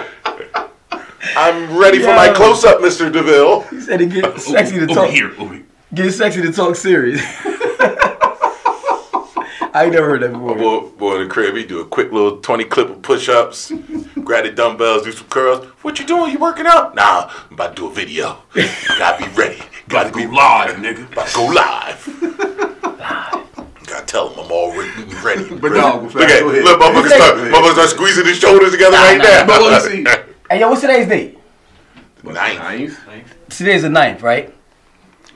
was- 0.01 1.19
I'm 1.37 1.77
ready 1.77 1.99
for 1.99 2.09
my 2.15 2.33
close 2.33 2.65
up, 2.65 2.81
Mr. 2.81 3.11
DeMille. 3.13 3.69
He 3.69 3.81
said 3.81 4.01
he 4.01 4.07
get 4.07 4.41
sexy 4.41 4.77
to 4.79 4.85
over 4.85 4.95
talk. 4.95 5.11
here, 5.11 5.33
over 5.39 5.55
here. 5.55 5.65
Get 5.95 6.13
sexy 6.13 6.41
to 6.43 6.53
talk 6.53 6.77
serious. 6.77 7.21
I 9.71 9.83
ain't 9.85 9.93
never 9.93 10.07
heard 10.09 10.23
that 10.23 10.33
before. 10.33 10.57
Boy, 10.57 10.81
boy 10.97 11.17
in 11.21 11.29
the 11.29 11.33
crib, 11.33 11.55
he 11.55 11.65
do 11.65 11.81
a 11.81 11.85
quick 11.87 12.11
little 12.11 12.39
20 12.41 12.65
clip 12.65 12.89
of 12.91 13.03
push 13.03 13.29
ups, 13.29 13.71
grab 14.25 14.45
the 14.45 14.51
dumbbells, 14.53 15.03
do 15.03 15.13
some 15.13 15.29
curls. 15.29 15.67
What 15.83 15.99
you 15.99 16.07
doing? 16.07 16.33
You 16.33 16.39
working 16.39 16.67
out? 16.67 16.95
Nah, 16.95 17.31
I'm 17.51 17.55
about 17.55 17.77
to 17.77 17.83
do 17.83 17.89
a 17.89 17.93
video. 17.93 18.39
Gotta 18.99 19.25
be 19.25 19.31
ready. 19.35 19.61
Gotta 19.89 20.11
Go 20.11 20.17
be 20.19 20.27
live, 20.27 20.77
nigga. 20.77 21.11
About 21.13 21.29
to 21.29 21.35
go 21.37 21.45
live. 21.47 22.07
Gotta 22.99 23.48
tell 24.09 24.31
him 24.31 24.41
I'm 24.45 24.51
all 24.51 24.73
re- 24.73 24.91
ready. 25.23 25.45
But 25.55 25.73
no, 25.73 26.01
look 26.01 26.17
at 26.17 26.41
go 26.41 26.49
ahead. 26.51 26.65
look, 26.65 26.81
motherfuckers 26.81 27.15
start, 27.15 27.35
motherfuckers 27.37 27.73
start 27.73 27.89
squeezing 27.91 28.27
his 28.27 28.39
shoulders 28.39 28.73
together 28.73 28.97
right 28.97 29.19
now. 29.19 29.47
But 29.47 29.63
let 29.63 29.85
me 29.93 30.05
see. 30.05 30.11
Hey, 30.51 30.61
yo, 30.61 30.69
what's 30.71 30.81
today's 30.81 31.07
date? 31.09 31.39
Ninth. 32.25 33.07
Ninth. 33.07 33.35
Today's 33.49 33.83
the 33.83 33.89
9th, 33.89 34.23
right? 34.23 34.53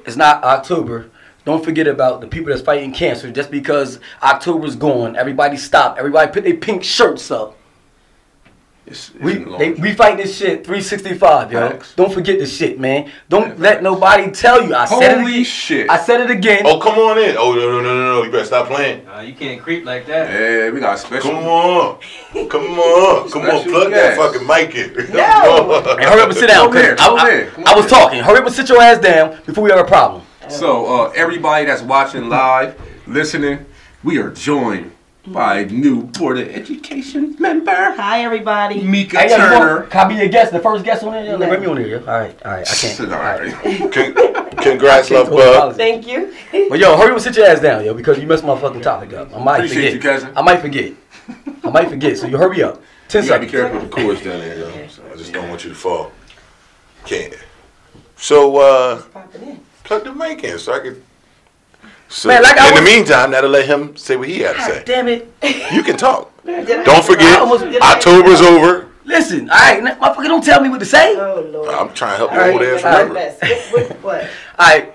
It's 0.05 0.17
not 0.17 0.43
October. 0.43 1.11
Don't 1.45 1.65
forget 1.65 1.87
about 1.87 2.21
the 2.21 2.27
people 2.27 2.51
that's 2.51 2.63
fighting 2.63 2.93
cancer. 2.93 3.31
Just 3.31 3.51
because 3.51 4.01
October's 4.23 4.77
gone, 4.77 5.17
everybody 5.17 5.57
stop. 5.57 5.99
Everybody 5.99 6.31
put 6.33 6.45
their 6.45 6.57
pink 6.57 6.83
shirts 6.85 7.31
up. 7.31 7.57
It's, 8.93 9.09
it's 9.11 9.19
We 9.25 9.33
in 9.37 9.45
the 9.45 9.51
long 9.51 9.59
they, 9.59 9.71
we 9.73 9.95
fight 9.95 10.19
this 10.19 10.37
shit 10.37 10.67
365, 10.67 11.51
yo. 11.51 11.71
Facts. 11.71 11.95
Don't 11.97 12.13
forget 12.13 12.39
this 12.39 12.55
shit, 12.55 12.79
man. 12.79 13.11
Don't 13.31 13.49
Yeah, 13.49 13.55
let 13.57 13.73
facts. 13.75 13.83
nobody 13.83 14.31
tell 14.31 14.63
you. 14.63 14.75
I 14.75 14.85
said 14.85 15.13
it 15.13 15.19
Holy 15.21 15.33
again. 15.33 15.45
shit. 15.45 15.91
I 15.91 15.99
said 15.99 16.21
it 16.21 16.31
again. 16.31 16.63
Oh, 16.67 16.79
come 16.79 16.99
on 16.99 17.19
in. 17.19 17.37
Oh, 17.39 17.55
no, 17.55 17.61
no, 17.71 17.81
no, 17.81 17.95
no, 17.95 18.13
no. 18.17 18.23
You 18.23 18.31
better 18.31 18.45
stop 18.45 18.67
playing. 18.69 19.09
Uh, 19.09 19.21
you 19.21 19.33
can't 19.35 19.63
creep 19.63 19.87
like 19.87 20.07
that. 20.07 20.31
Yeah, 20.31 20.71
we 20.71 20.79
got 20.81 20.95
a 20.97 20.99
special. 20.99 21.31
Come 21.31 21.45
on. 21.45 21.99
Come 22.51 22.79
on. 22.79 23.31
Come 23.31 23.43
on. 23.43 23.49
Special 23.61 23.73
Plug 23.73 23.91
that 23.93 24.17
fucking 24.19 24.47
mic 24.47 24.75
in. 24.75 25.13
No. 25.15 25.83
Hey, 25.99 26.05
hurry 26.05 26.21
up 26.21 26.29
and 26.29 26.37
sit 26.39 26.49
down. 26.49 26.67
Come 26.71 26.77
here, 26.83 26.97
'cause 26.97 27.01
I, 27.01 27.09
come 27.09 27.19
I- 27.19 27.31
here, 27.31 27.51
come 27.51 27.65
I 27.67 27.75
was 27.75 27.85
here. 27.91 27.99
talking. 27.99 28.23
Hurry 28.23 28.39
up 28.39 28.47
and 28.47 28.55
sit 28.55 28.69
your 28.69 28.81
ass 28.83 28.99
down 28.99 29.39
before 29.47 29.65
we 29.65 29.71
have 29.71 29.81
a 29.81 29.85
problem. 29.89 30.23
So, 30.49 30.85
uh, 30.87 31.13
everybody 31.17 31.65
that's 31.65 31.83
watching 31.83 32.29
live, 32.29 32.79
listening, 33.07 33.65
we 34.05 34.19
are 34.19 34.31
joined 34.31 34.93
by 35.27 35.59
a 35.61 35.67
new 35.67 36.03
Board 36.03 36.39
of 36.39 36.49
Education 36.49 37.37
member, 37.39 37.71
Hi, 37.95 38.25
everybody. 38.25 38.81
Meka 38.81 39.13
Hey, 39.19 39.31
yo, 39.31 39.37
Turner. 39.37 39.77
want- 39.81 39.91
Can 39.91 40.07
I 40.07 40.09
be 40.15 40.21
a 40.21 40.29
guest? 40.29 40.53
The 40.53 40.59
first 40.59 40.85
guest 40.85 41.05
on 41.05 41.13
there? 41.13 41.37
Let 41.39 41.49
No. 41.53 41.61
me 41.61 41.67
on 41.67 41.77
there. 41.77 41.87
yo. 41.87 41.99
All 42.01 42.05
right, 42.07 42.35
all 42.45 42.51
right. 42.53 42.69
I 42.71 42.75
can't. 42.75 43.01
All 43.01 43.15
All 43.15 43.23
right. 43.23 43.65
right. 43.65 43.93
Con- 43.93 44.57
congrats, 44.63 45.11
love 45.11 45.27
can't 45.29 45.37
bug. 45.37 45.77
Thank 45.77 46.09
you. 46.09 46.35
But 46.69 46.79
yo, 46.81 46.97
hurry 46.97 47.07
up 47.09 47.13
and 47.13 47.23
sit 47.23 47.37
your 47.37 47.47
ass 47.47 47.61
down, 47.61 47.85
yo, 47.85 47.95
because 47.95 48.19
you 48.19 48.27
messed 48.27 48.43
my 48.45 48.59
fucking 48.59 48.81
topic 48.81 49.13
up. 49.13 49.35
I 49.35 49.39
might 49.43 49.57
Appreciate 49.59 49.93
forget. 49.93 50.23
you. 50.23 50.29
I 50.37 50.43
might 50.43 50.61
forget. 50.61 50.93
I 51.65 51.71
might 51.71 51.89
forget. 51.89 52.19
So 52.19 52.27
you 52.27 52.37
hurry 52.37 52.63
up. 52.65 52.83
Ten 53.09 53.23
You 53.23 53.29
gotta 53.29 53.45
be 53.45 53.51
careful 53.51 53.79
with 53.79 53.91
the 53.91 53.97
cords 54.03 54.23
down 54.25 54.41
there, 54.41 54.57
though. 54.59 54.73
I 55.13 55.17
just 55.17 55.33
don't 55.33 55.49
want 55.49 55.63
you 55.63 55.71
to 55.71 55.77
fall. 55.77 56.11
Can't. 57.05 57.35
So, 58.17 58.57
uh, 58.57 59.03
plug 59.85 60.05
the 60.05 60.13
mic 60.13 60.43
in 60.45 60.59
so 60.59 60.73
I 60.73 60.81
can. 60.81 61.03
So, 62.13 62.29
Man, 62.29 62.43
like 62.43 62.59
I 62.59 62.69
in 62.69 62.75
the 62.75 62.83
meantime, 62.83 63.31
that'll 63.31 63.49
let 63.51 63.65
him 63.67 63.97
say 63.97 64.17
what 64.17 64.29
he 64.29 64.41
had 64.41 64.55
to 64.57 64.63
say. 64.63 64.83
damn 64.85 65.09
it. 65.09 65.33
You 65.73 65.83
can 65.83 65.97
talk. 65.97 66.31
Did 66.45 66.85
Don't 66.85 67.05
forget, 67.05 67.39
I 67.39 67.41
almost- 67.41 67.65
I- 67.65 67.95
October's 67.97 68.41
over. 68.43 68.89
Listen, 69.05 69.49
all 69.51 69.57
right, 69.57 69.79
n- 69.83 69.97
motherfucker, 69.99 70.25
don't 70.29 70.45
tell 70.45 70.61
me 70.61 70.69
what 70.69 70.79
to 70.81 70.87
say. 70.87 71.17
Oh, 71.17 71.41
Lord. 71.51 71.69
I'm 71.75 71.93
trying 71.93 72.13
to 72.13 72.17
help 72.19 72.31
All 72.33 72.37
you 72.37 72.43
right, 72.43 72.53
old 72.53 72.63
ass 72.63 72.85
remember. 72.85 73.15
best. 73.15 73.73
What? 73.73 73.89
what- 73.89 74.03
what? 74.05 74.31
right, 74.59 74.95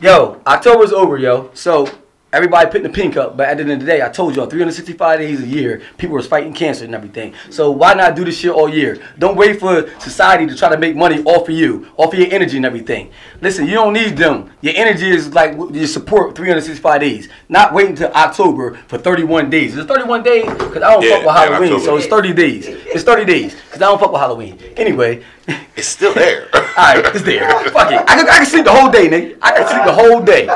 yo, 0.00 0.40
October's 0.46 0.92
over, 0.92 1.18
yo. 1.18 1.50
So 1.54 1.88
everybody 2.34 2.66
putting 2.66 2.82
the 2.82 2.90
pink 2.90 3.16
up, 3.16 3.36
but 3.36 3.48
at 3.48 3.56
the 3.56 3.62
end 3.62 3.72
of 3.72 3.80
the 3.80 3.86
day, 3.86 4.02
I 4.02 4.08
told 4.08 4.36
y'all, 4.36 4.46
365 4.46 5.18
days 5.18 5.40
a 5.40 5.46
year, 5.46 5.82
people 5.96 6.16
was 6.16 6.26
fighting 6.26 6.52
cancer 6.52 6.84
and 6.84 6.94
everything. 6.94 7.34
So 7.50 7.70
why 7.70 7.94
not 7.94 8.16
do 8.16 8.24
this 8.24 8.38
shit 8.38 8.50
all 8.50 8.68
year? 8.68 9.00
Don't 9.18 9.36
wait 9.36 9.60
for 9.60 9.88
society 10.00 10.46
to 10.46 10.56
try 10.56 10.68
to 10.68 10.78
make 10.78 10.96
money 10.96 11.22
off 11.24 11.48
of 11.48 11.54
you, 11.54 11.90
off 11.96 12.12
of 12.12 12.18
your 12.18 12.32
energy 12.32 12.56
and 12.56 12.66
everything. 12.66 13.10
Listen, 13.40 13.66
you 13.66 13.74
don't 13.74 13.92
need 13.92 14.16
them. 14.16 14.50
Your 14.60 14.74
energy 14.76 15.10
is 15.10 15.32
like 15.32 15.56
your 15.72 15.86
support 15.86 16.34
365 16.34 17.00
days. 17.00 17.28
Not 17.48 17.72
waiting 17.72 17.92
until 17.92 18.10
October 18.12 18.74
for 18.88 18.98
31 18.98 19.50
days. 19.50 19.76
It's 19.76 19.86
31 19.86 20.22
days 20.22 20.44
because 20.44 20.82
I 20.82 20.92
don't 20.92 21.02
Yeah, 21.02 21.16
fuck 21.16 21.26
with 21.26 21.34
Halloween, 21.34 21.80
so 21.80 21.96
it's 21.96 22.06
30 22.06 22.32
days. 22.32 22.66
It's 22.68 23.04
30 23.04 23.24
days 23.24 23.54
because 23.54 23.82
I 23.82 23.86
don't 23.86 23.98
fuck 23.98 24.12
with 24.12 24.20
Halloween. 24.20 24.58
Anyway. 24.76 25.22
It's 25.76 25.88
still 25.88 26.14
there. 26.14 26.48
All 26.54 26.60
right, 26.76 27.04
it's 27.04 27.22
there. 27.24 27.48
Fuck 27.70 27.90
it. 27.90 28.00
I 28.00 28.16
can, 28.16 28.28
I 28.28 28.36
can 28.38 28.46
sleep 28.46 28.64
the 28.64 28.72
whole 28.72 28.90
day, 28.90 29.08
nigga. 29.08 29.36
I 29.42 29.52
can 29.52 29.66
sleep 29.66 29.84
the 29.84 29.92
whole 29.92 30.22
day. 30.22 30.46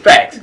Facts. 0.00 0.40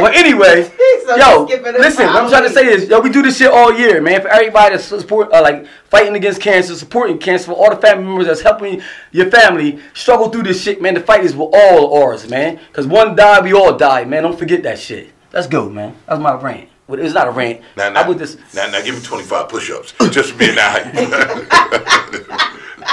Well, 0.00 0.12
anyway, 0.12 0.64
So 1.06 1.16
yo, 1.16 1.42
you 1.42 1.48
skipping 1.48 1.74
it 1.76 1.80
listen. 1.80 2.06
What 2.06 2.24
I'm 2.24 2.28
trying 2.28 2.42
to 2.42 2.50
say 2.50 2.66
is, 2.66 2.88
yo, 2.88 3.00
we 3.00 3.10
do 3.10 3.22
this 3.22 3.38
shit 3.38 3.50
all 3.50 3.72
year, 3.72 4.00
man. 4.00 4.22
For 4.22 4.28
everybody 4.28 4.74
that's 4.74 4.86
support, 4.86 5.32
uh, 5.32 5.40
like 5.40 5.66
fighting 5.88 6.16
against 6.16 6.40
cancer, 6.40 6.74
supporting 6.74 7.18
cancer, 7.18 7.46
for 7.46 7.52
all 7.52 7.70
the 7.70 7.80
family 7.80 8.04
members 8.04 8.26
that's 8.26 8.40
helping 8.40 8.82
your 9.12 9.30
family 9.30 9.78
struggle 9.94 10.30
through 10.30 10.42
this 10.42 10.60
shit, 10.60 10.82
man. 10.82 10.94
The 10.94 11.00
fight 11.00 11.24
is 11.24 11.36
with 11.36 11.50
all 11.52 12.02
ours, 12.02 12.28
man. 12.28 12.58
Cause 12.72 12.88
one 12.88 13.14
die, 13.14 13.40
we 13.40 13.52
all 13.52 13.76
die, 13.76 14.04
man. 14.04 14.24
Don't 14.24 14.38
forget 14.38 14.64
that 14.64 14.80
shit. 14.80 15.12
Let's 15.32 15.46
go, 15.46 15.68
man. 15.68 15.94
That's 16.06 16.20
my 16.20 16.34
rant. 16.34 16.68
Well, 16.88 16.98
it's 16.98 17.14
not 17.14 17.28
a 17.28 17.30
rant. 17.30 17.60
Now, 17.76 17.92
I 17.92 18.06
would 18.06 18.18
just. 18.18 18.38
now, 18.52 18.68
now, 18.68 18.82
give 18.82 18.96
me 18.96 19.00
25 19.00 19.48
push-ups 19.48 19.94
just 20.10 20.32
for 20.32 20.38
being 20.38 20.56
that. 20.56 20.90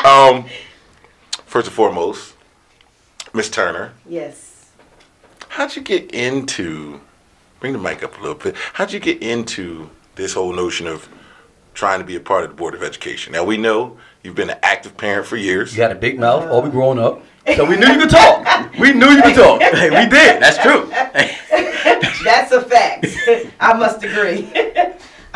Um, 0.06 0.46
first 1.46 1.68
and 1.68 1.76
foremost, 1.76 2.34
Miss 3.34 3.50
Turner, 3.50 3.94
Yes. 4.08 4.70
how'd 5.50 5.76
you 5.76 5.82
get 5.82 6.12
into? 6.12 7.02
Bring 7.60 7.74
the 7.74 7.80
mic 7.80 8.04
up 8.04 8.18
a 8.18 8.22
little 8.22 8.36
bit. 8.36 8.56
How'd 8.74 8.92
you 8.92 9.00
get 9.00 9.22
into 9.22 9.90
this 10.16 10.34
whole 10.34 10.54
notion 10.54 10.86
of 10.88 11.10
trying 11.74 12.00
to 12.00 12.06
be 12.06 12.16
a 12.16 12.20
part 12.20 12.44
of 12.44 12.52
the 12.52 12.56
Board 12.56 12.76
of 12.76 12.84
Education? 12.84 13.34
Now 13.34 13.44
we 13.44 13.58
know 13.58 13.98
you've 14.24 14.36
been 14.36 14.50
an 14.52 14.60
active 14.62 14.96
parent 14.98 15.26
for 15.26 15.38
years. 15.38 15.76
You 15.76 15.82
had 15.82 15.92
a 15.92 15.96
big 15.96 16.20
mouth, 16.20 16.48
all 16.50 16.62
we 16.62 16.70
growing 16.70 17.00
up. 17.00 17.22
So 17.56 17.66
we 17.66 17.78
knew 17.78 17.88
you 17.88 18.00
could 18.00 18.10
talk. 18.10 18.74
We 18.78 18.94
knew 18.94 19.08
you 19.10 19.22
could 19.24 19.36
talk. 19.44 19.62
Hey, 19.62 19.90
we 19.90 20.10
did. 20.10 20.42
That's 20.42 20.58
true. 20.60 20.88
That's 22.24 22.52
a 22.52 22.62
fact. 22.62 23.08
I 23.60 23.74
must 23.74 24.04
agree. 24.04 24.52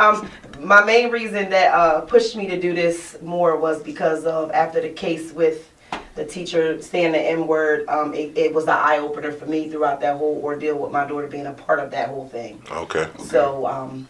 Um, 0.02 0.30
my 0.60 0.84
main 0.84 1.12
reason 1.12 1.50
that 1.50 1.74
uh, 1.74 2.02
pushed 2.02 2.36
me 2.36 2.48
to 2.48 2.60
do 2.60 2.74
this 2.74 3.18
more 3.22 3.58
was 3.58 3.82
because 3.82 4.26
of 4.26 4.52
after 4.52 4.82
the 4.82 4.90
case 4.90 5.32
with 5.32 5.72
the 6.16 6.26
teacher 6.26 6.82
saying 6.82 7.14
the 7.14 7.20
N 7.20 7.48
word. 7.48 7.88
Um, 7.88 8.14
it, 8.14 8.38
it 8.38 8.54
was 8.54 8.66
an 8.66 8.72
eye 8.72 8.98
opener 8.98 9.32
for 9.32 9.46
me 9.46 9.70
throughout 9.70 10.02
that 10.02 10.18
whole 10.18 10.42
ordeal 10.44 10.78
with 10.78 10.92
my 10.92 11.08
daughter 11.08 11.28
being 11.28 11.48
a 11.48 11.54
part 11.54 11.80
of 11.80 11.92
that 11.92 12.10
whole 12.10 12.28
thing. 12.28 12.62
Okay. 12.72 13.08
So 13.20 13.66
um, 13.66 14.08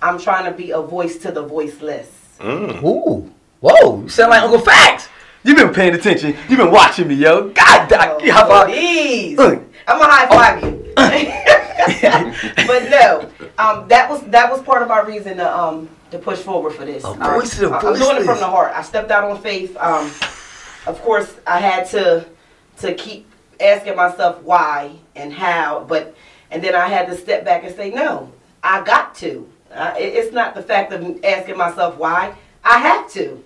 I'm 0.00 0.18
trying 0.18 0.50
to 0.50 0.56
be 0.56 0.70
a 0.70 0.80
voice 0.80 1.18
to 1.18 1.32
the 1.32 1.42
voiceless. 1.42 2.38
Mm. 2.38 2.82
Ooh. 2.82 3.32
Whoa. 3.60 4.02
You 4.02 4.08
sound 4.08 4.30
like 4.30 4.42
Uncle 4.42 4.60
Facts. 4.60 5.08
You've 5.42 5.56
been 5.56 5.72
paying 5.72 5.94
attention. 5.94 6.36
You've 6.48 6.58
been 6.58 6.72
watching 6.72 7.08
me, 7.08 7.14
yo. 7.14 7.50
God 7.50 7.88
damn. 7.88 8.16
Oh, 8.20 8.30
how 8.30 8.46
about 8.46 8.66
please. 8.68 9.38
Look. 9.38 9.62
I'm 9.86 10.00
gonna 10.00 10.12
high 10.12 10.58
five 10.58 10.62
you. 10.64 11.62
but 12.66 12.90
no, 12.90 13.28
um, 13.58 13.88
that 13.88 14.08
was 14.10 14.22
that 14.22 14.50
was 14.50 14.62
part 14.62 14.82
of 14.82 14.90
our 14.90 15.06
reason 15.06 15.36
to 15.38 15.56
um 15.58 15.88
to 16.10 16.18
push 16.18 16.38
forward 16.38 16.72
for 16.74 16.84
this. 16.84 17.04
Um, 17.04 17.18
voice 17.34 17.50
to 17.56 17.60
the 17.62 17.70
I- 17.70 17.78
I'm 17.78 17.82
doing 17.98 18.16
it 18.16 18.24
from 18.24 18.38
the 18.38 18.46
heart. 18.46 18.72
I 18.74 18.82
stepped 18.82 19.10
out 19.10 19.24
on 19.24 19.40
faith. 19.40 19.76
Um, 19.78 20.06
of 20.86 21.00
course, 21.02 21.34
I 21.46 21.58
had 21.60 21.86
to 21.90 22.26
to 22.78 22.94
keep 22.94 23.30
asking 23.60 23.96
myself 23.96 24.42
why 24.42 24.92
and 25.14 25.32
how, 25.32 25.84
but 25.88 26.14
and 26.50 26.62
then 26.62 26.74
I 26.74 26.88
had 26.88 27.06
to 27.08 27.16
step 27.16 27.44
back 27.44 27.64
and 27.64 27.74
say 27.74 27.90
no. 27.90 28.30
I 28.62 28.82
got 28.84 29.14
to. 29.16 29.48
Uh, 29.74 29.94
it- 29.98 30.14
it's 30.14 30.32
not 30.32 30.54
the 30.54 30.62
fact 30.62 30.92
of 30.92 31.24
asking 31.24 31.56
myself 31.56 31.96
why. 31.96 32.34
I 32.68 32.78
have 32.78 33.08
to 33.12 33.42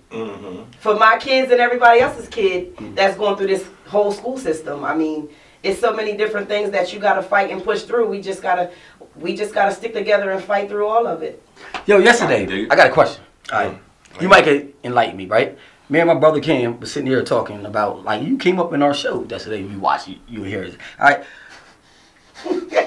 for 0.79 0.95
my 0.95 1.17
kids 1.19 1.51
and 1.51 1.61
everybody 1.61 1.99
else's 1.99 2.27
kid 2.27 2.75
that's 2.95 3.15
going 3.17 3.37
through 3.37 3.47
this 3.47 3.65
whole 3.87 4.11
school 4.11 4.37
system. 4.37 4.83
I 4.83 4.95
mean, 4.95 5.29
it's 5.63 5.79
so 5.79 5.93
many 5.93 6.15
different 6.17 6.47
things 6.47 6.71
that 6.71 6.91
you 6.93 6.99
got 6.99 7.13
to 7.15 7.21
fight 7.23 7.51
and 7.51 7.63
push 7.63 7.83
through. 7.83 8.07
We 8.07 8.21
just 8.21 8.41
gotta, 8.41 8.71
we 9.15 9.35
just 9.35 9.53
gotta 9.53 9.73
stick 9.73 9.93
together 9.93 10.31
and 10.31 10.43
fight 10.43 10.69
through 10.69 10.87
all 10.87 11.05
of 11.07 11.21
it. 11.23 11.41
Yo, 11.85 11.97
yesterday, 11.99 12.45
it. 12.45 12.71
I 12.71 12.75
got 12.75 12.87
a 12.87 12.91
question. 12.91 13.23
All 13.51 13.65
right. 13.65 13.77
You 14.19 14.27
might 14.27 14.43
get 14.45 14.75
enlighten 14.83 15.15
me, 15.17 15.25
right? 15.27 15.57
Me 15.89 15.99
and 15.99 16.07
my 16.07 16.15
brother 16.15 16.39
Cam 16.39 16.79
was 16.79 16.91
sitting 16.91 17.07
here 17.07 17.21
talking 17.23 17.65
about, 17.65 18.03
like, 18.05 18.23
you 18.23 18.37
came 18.37 18.59
up 18.59 18.71
in 18.73 18.81
our 18.81 18.93
show 18.93 19.23
yesterday. 19.25 19.61
You 19.61 19.79
watch, 19.79 20.07
you, 20.07 20.17
you 20.27 20.43
hear 20.43 20.63
it. 20.63 20.77
All 20.99 21.09
right. 21.09 21.23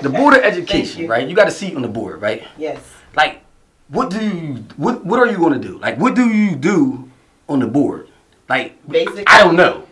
The 0.02 0.08
Board 0.08 0.34
of 0.34 0.40
Education, 0.44 1.02
you. 1.02 1.08
right? 1.08 1.28
You 1.28 1.36
got 1.36 1.46
a 1.48 1.50
seat 1.50 1.76
on 1.76 1.82
the 1.82 1.88
board, 1.88 2.20
right? 2.20 2.42
Yes. 2.58 2.80
like 3.14 3.42
what 3.88 4.08
do 4.10 4.18
you 4.26 4.64
what 4.78 5.04
what 5.04 5.20
are 5.20 5.26
you 5.26 5.36
going 5.36 5.52
to 5.52 5.58
do 5.68 5.76
like 5.78 5.98
what 5.98 6.14
do 6.14 6.26
you 6.30 6.56
do 6.56 7.08
on 7.50 7.58
the 7.60 7.66
board 7.66 8.08
like 8.48 8.72
Basically- 8.88 9.26
i 9.26 9.44
don't 9.44 9.56
know 9.56 9.84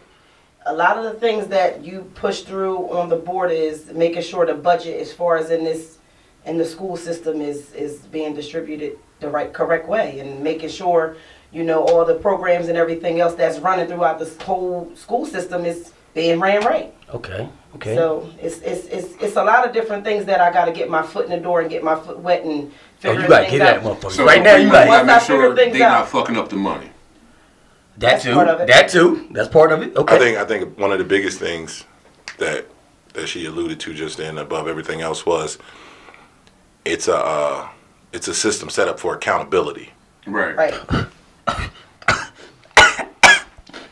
A 0.67 0.73
lot 0.73 0.97
of 0.97 1.05
the 1.05 1.19
things 1.19 1.49
that 1.49 1.85
you 1.85 2.11
push 2.15 2.43
through 2.43 2.91
on 2.93 3.09
the 3.09 3.17
board 3.17 3.51
is 3.51 3.93
making 3.93 4.23
sure 4.23 4.47
the 4.47 4.55
budget, 4.55 5.01
as 5.01 5.13
far 5.13 5.37
as 5.37 5.51
in 5.51 5.65
this, 5.65 5.99
in 6.47 6.57
the 6.57 6.65
school 6.65 6.97
system, 6.97 7.41
is 7.41 7.73
is 7.75 7.99
being 8.13 8.35
distributed 8.35 8.99
the 9.21 9.29
right, 9.29 9.53
correct 9.53 9.89
way, 9.89 10.21
and 10.21 10.43
making 10.43 10.69
sure, 10.69 11.17
you 11.53 11.65
know, 11.65 11.85
all 11.85 12.05
the 12.05 12.15
programs 12.15 12.69
and 12.69 12.77
everything 12.79 13.21
else 13.21 13.35
that's 13.35 13.59
running 13.59 13.87
throughout 13.89 14.19
this 14.19 14.41
whole 14.43 14.91
school 14.95 15.27
system 15.27 15.65
is 15.65 15.93
being 16.15 16.39
ran 16.39 16.63
right. 16.65 16.93
okay 17.15 17.49
okay 17.75 17.95
So 17.95 18.31
it's, 18.41 18.59
it's 18.59 18.85
it's 18.87 19.23
it's 19.23 19.37
a 19.37 19.45
lot 19.45 19.67
of 19.67 19.73
different 19.73 20.05
things 20.05 20.27
that 20.27 20.41
I 20.41 20.53
got 20.53 20.67
to 20.67 20.73
get 20.73 20.91
my 20.91 21.03
foot 21.03 21.25
in 21.25 21.31
the 21.31 21.39
door 21.41 21.61
and 21.63 21.71
get 21.71 21.83
my 21.83 21.95
foot 21.95 22.19
wet 22.19 22.45
and 22.45 22.71
oh 23.05 23.13
you 23.13 23.27
gotta 23.27 23.45
things 23.47 23.51
get 23.53 23.59
that 23.61 23.77
out. 23.79 23.83
motherfucker 23.83 24.13
So 24.13 24.25
right 24.27 24.43
now 24.43 24.57
you 24.57 24.69
like 24.69 24.89
Once 24.89 25.09
I 25.09 25.15
make 25.15 25.23
figure 25.23 25.43
sure 25.43 25.55
they're 25.55 25.89
not 25.89 26.09
fucking 26.09 26.37
up 26.37 26.49
the 26.51 26.57
money. 26.57 26.91
That 28.03 28.11
That's 28.11 28.25
too 28.25 28.35
part 28.35 28.49
of 28.49 28.61
it. 28.61 28.67
that 28.69 28.89
too 28.91 29.29
that's 29.33 29.49
part 29.49 29.73
of 29.73 29.83
it 29.83 29.97
okay 29.97 30.17
I 30.17 30.19
think 30.19 30.39
I 30.39 30.45
think 30.45 30.79
one 30.79 30.93
of 30.93 30.99
the 30.99 31.05
biggest 31.05 31.39
things 31.39 31.85
that 32.39 32.67
that 33.15 33.27
she 33.29 33.45
alluded 33.47 33.79
to 33.81 33.93
just 33.95 34.17
then, 34.17 34.39
above 34.39 34.67
everything 34.69 35.01
else, 35.03 35.27
was 35.27 35.59
it's 36.85 37.09
a 37.09 37.17
uh, 37.17 37.69
it's 38.13 38.27
a 38.29 38.35
system 38.35 38.71
set 38.71 38.89
up 38.89 38.99
for 38.99 39.15
accountability. 39.15 39.91
Right. 40.27 40.57
Right. 40.57 40.75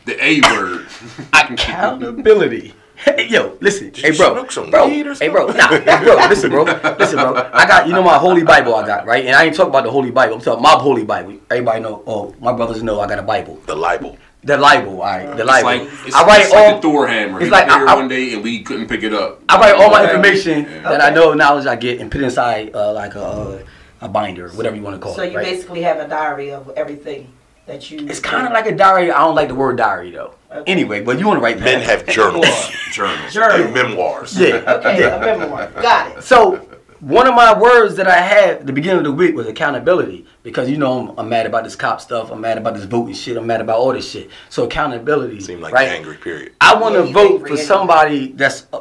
The 0.07 0.25
A 0.25 0.41
word. 0.41 0.87
accountability 1.35 2.75
Hey, 3.05 3.29
yo, 3.29 3.57
listen. 3.61 3.91
Did 3.91 4.05
hey, 4.05 4.17
bro. 4.17 4.35
smoke 4.35 4.53
some 4.53 4.71
bro. 4.71 4.87
weed 4.87 5.07
or 5.07 5.15
Hey, 5.15 5.29
bro. 5.29 5.47
Nah, 5.47 5.69
hey, 5.69 6.05
bro. 6.05 6.17
Listen, 6.29 6.51
bro. 6.51 6.65
Listen, 6.65 7.19
bro. 7.19 7.35
I 7.53 7.67
got, 7.67 7.87
you 7.87 7.95
know, 7.95 8.03
my 8.03 8.19
Holy 8.19 8.43
Bible 8.45 8.75
I 8.75 8.87
got, 8.87 9.07
right? 9.07 9.25
And 9.25 9.35
I 9.35 9.45
ain't 9.45 9.57
talking 9.57 9.71
about 9.71 9.85
the 9.85 9.91
Holy 9.91 10.11
Bible. 10.11 10.35
I'm 10.35 10.41
talking 10.43 10.63
my 10.63 10.71
Holy 10.73 11.05
Bible. 11.05 11.39
Everybody 11.51 11.81
know, 11.81 12.03
oh, 12.07 12.35
my 12.41 12.53
brothers 12.53 12.83
know 12.83 13.01
I 13.01 13.07
got 13.09 13.19
a 13.19 13.23
Bible. 13.23 13.57
The 13.67 13.75
libel. 13.75 14.19
The 14.43 14.57
Bible, 14.59 14.93
all 15.03 15.07
right. 15.07 15.27
The 15.37 15.43
It's 15.43 15.47
like 15.47 15.81
it's, 16.07 16.15
I 16.15 16.27
write 16.27 16.41
it's 16.43 16.53
all, 16.55 16.73
like 16.73 16.77
the 16.77 16.83
Thor 16.89 17.07
hammer. 17.07 17.39
it's 17.39 17.45
It's 17.45 17.53
like 17.53 17.69
like 17.69 17.73
I- 17.77 17.79
here 17.79 17.89
I- 17.89 17.95
one 17.95 18.09
day 18.09 18.33
and 18.35 18.43
we 18.45 18.63
couldn't 18.63 18.89
pick 18.89 19.03
it 19.03 19.13
up. 19.15 19.43
I 19.49 19.59
write 19.61 19.75
all 19.75 19.91
my 19.91 20.05
information 20.05 20.65
Yeah. 20.65 20.83
that 20.91 21.01
I 21.03 21.11
know, 21.11 21.33
knowledge 21.35 21.67
I 21.67 21.77
get, 21.77 22.01
and 22.01 22.11
put 22.11 22.23
inside 22.23 22.75
uh, 22.75 22.93
like 22.93 23.15
a, 23.17 23.23
uh, 23.23 23.59
a 24.03 24.09
binder, 24.09 24.49
whatever 24.51 24.77
you 24.77 24.83
want 24.83 24.97
to 24.97 25.01
call 25.01 25.15
So 25.15 25.23
it, 25.23 25.27
So 25.27 25.31
you 25.33 25.37
right? 25.39 25.45
basically 25.47 25.83
have 25.83 25.99
a 25.99 26.09
diary 26.09 26.53
of 26.53 26.71
everything 26.77 27.31
that 27.67 27.91
you? 27.91 28.07
It's 28.09 28.21
kind 28.21 28.47
of 28.47 28.53
like 28.53 28.67
a 28.67 28.75
diary. 28.75 29.11
I 29.11 29.19
don't 29.19 29.35
like 29.35 29.49
the 29.49 29.55
word 29.55 29.77
diary 29.77 30.11
though. 30.11 30.35
Okay. 30.53 30.71
Anyway, 30.73 31.01
but 31.03 31.19
you 31.19 31.27
want 31.27 31.39
to 31.39 31.43
write 31.43 31.61
Men 31.61 31.81
have 31.83 32.07
journals, 32.07 32.47
Journals. 32.93 33.33
journal. 33.33 33.65
and 33.67 33.75
memoirs. 33.75 34.37
Yeah. 34.39 34.57
Okay, 34.67 35.03
a 35.05 35.21
memoir. 35.39 35.69
Got 35.81 36.19
it. 36.19 36.23
So 36.25 36.57
one 36.99 37.27
of 37.29 37.35
my 37.35 37.57
words 37.59 37.95
that 37.97 38.09
I 38.09 38.17
had 38.17 38.51
at 38.57 38.67
the 38.67 38.73
beginning 38.73 38.99
of 38.99 39.05
the 39.05 39.13
week 39.13 39.35
was 39.37 39.47
accountability 39.47 40.27
because 40.43 40.69
you 40.69 40.77
know 40.77 41.09
I'm, 41.11 41.19
I'm 41.19 41.29
mad 41.29 41.47
about 41.47 41.63
this 41.65 41.77
cop 41.77 42.01
stuff. 42.01 42.31
I'm 42.33 42.41
mad 42.41 42.59
about 42.59 42.75
this 42.75 42.85
voting 42.85 43.15
shit. 43.15 43.37
I'm 43.37 43.47
mad 43.47 43.61
about 43.61 43.79
all 43.79 43.93
this 43.93 44.11
shit. 44.11 44.29
So 44.49 44.65
accountability. 44.65 45.41
Seem 45.41 45.61
like 45.61 45.73
right? 45.73 45.89
angry. 45.89 46.17
Period. 46.17 46.53
I 46.61 46.75
want 46.75 46.97
to 46.97 47.07
Yeah, 47.07 47.13
vote 47.13 47.27
angry 47.35 47.39
for 47.41 47.47
anyway. 47.55 47.63
somebody 47.65 48.33
that's 48.33 48.67
uh, 48.73 48.81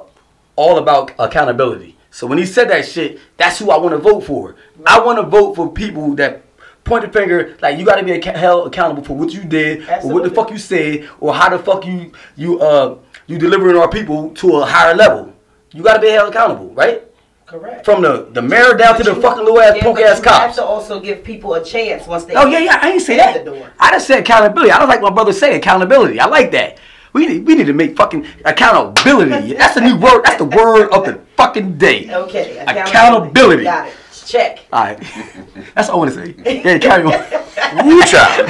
all 0.56 0.80
about 0.80 1.12
accountability. 1.20 1.96
So 2.12 2.26
when 2.26 2.39
he 2.39 2.46
said 2.48 2.70
that 2.72 2.88
shit, 2.88 3.20
that's 3.38 3.60
who 3.60 3.70
I 3.70 3.78
want 3.78 3.92
to 3.92 4.00
vote 4.00 4.22
for. 4.22 4.56
I 4.88 5.00
want 5.00 5.20
to 5.20 5.24
vote 5.24 5.56
for 5.56 5.72
people 5.72 6.15
that 6.15 6.42
point 6.84 7.06
the 7.06 7.12
finger 7.12 7.56
like 7.62 7.78
you 7.78 7.86
got 7.86 7.96
to 7.98 8.04
be 8.04 8.20
held 8.32 8.68
accountable 8.68 9.04
for 9.04 9.15
what 9.15 9.32
you 9.34 9.44
did 9.44 9.88
or 10.04 10.13
what 10.13 10.24
the 10.24 10.30
fuck 10.30 10.50
you 10.52 10.58
said 10.58 11.08
or 11.20 11.34
how 11.34 11.50
the 11.50 11.60
fuck 11.60 11.86
you 11.86 12.12
you 12.36 12.60
uh 12.60 12.98
you 13.28 13.38
delivering 13.38 13.78
our 13.78 13.89
people 13.89 14.32
to 14.36 14.58
a 14.58 14.65
higher 14.65 14.96
level. 14.96 15.34
You 15.72 15.84
got 15.84 15.96
to 15.96 16.02
be 16.02 16.10
held 16.10 16.30
accountable, 16.34 16.74
right? 16.74 17.04
Correct. 17.46 17.86
From 17.86 18.02
the 18.02 18.28
the 18.32 18.42
mayor 18.42 18.74
down 18.76 18.98
to 18.98 19.04
the 19.04 19.13
you- 19.15 19.22
fucking 19.22 19.44
little 19.44 19.60
ass 19.60 19.76
yeah, 19.76 19.84
punk 19.84 19.96
but 19.98 20.06
ass 20.06 20.18
you 20.18 20.24
cops. 20.24 20.38
have 20.46 20.56
to 20.56 20.63
also 20.63 21.00
give 21.00 21.24
people 21.24 21.54
a 21.56 21.63
chance 21.63 22.06
once 22.08 22.26
they. 22.26 22.34
Oh 22.36 22.46
yeah, 22.48 22.60
yeah. 22.60 22.80
I 22.82 22.92
ain't 22.92 23.02
say 23.02 23.18
that. 23.18 23.44
The 23.44 23.52
door. 23.52 23.72
I 23.80 23.92
just 23.92 24.08
said 24.08 24.20
accountability. 24.20 24.72
I 24.72 24.80
don't 24.80 24.88
like 24.89 25.02
my 25.02 25.10
brother 25.12 25.34
say 25.34 25.56
accountability. 25.58 26.20
I 26.20 26.26
like 26.28 26.52
that. 26.52 26.80
We 27.13 27.26
need 27.26 27.46
we 27.48 27.56
need 27.56 27.65
to 27.65 27.74
make 27.74 27.96
fucking 27.98 28.26
accountability. 28.46 29.54
That's 29.54 29.74
the 29.76 29.82
new 29.82 29.98
word. 29.98 30.22
That's 30.24 30.38
the 30.38 30.46
word 30.46 30.89
of 30.92 31.06
the 31.06 31.20
fucking 31.38 31.78
day. 31.78 32.08
Okay. 32.13 32.58
Accountability. 32.68 33.63
Got 33.63 33.88
it. 33.88 33.94
Check. 34.30 34.60
All 34.72 34.84
right. 34.84 35.00
That's 35.76 35.89
all 35.89 35.96
I 35.96 35.98
want 36.06 36.13
to 36.13 36.26
say. 36.46 36.62
Yeah, 36.63 36.78
carry 36.78 37.04
on. 37.04 37.88
Woo 37.88 38.04
child. 38.04 38.48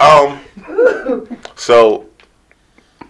um. 1.08 1.38
So, 1.56 2.06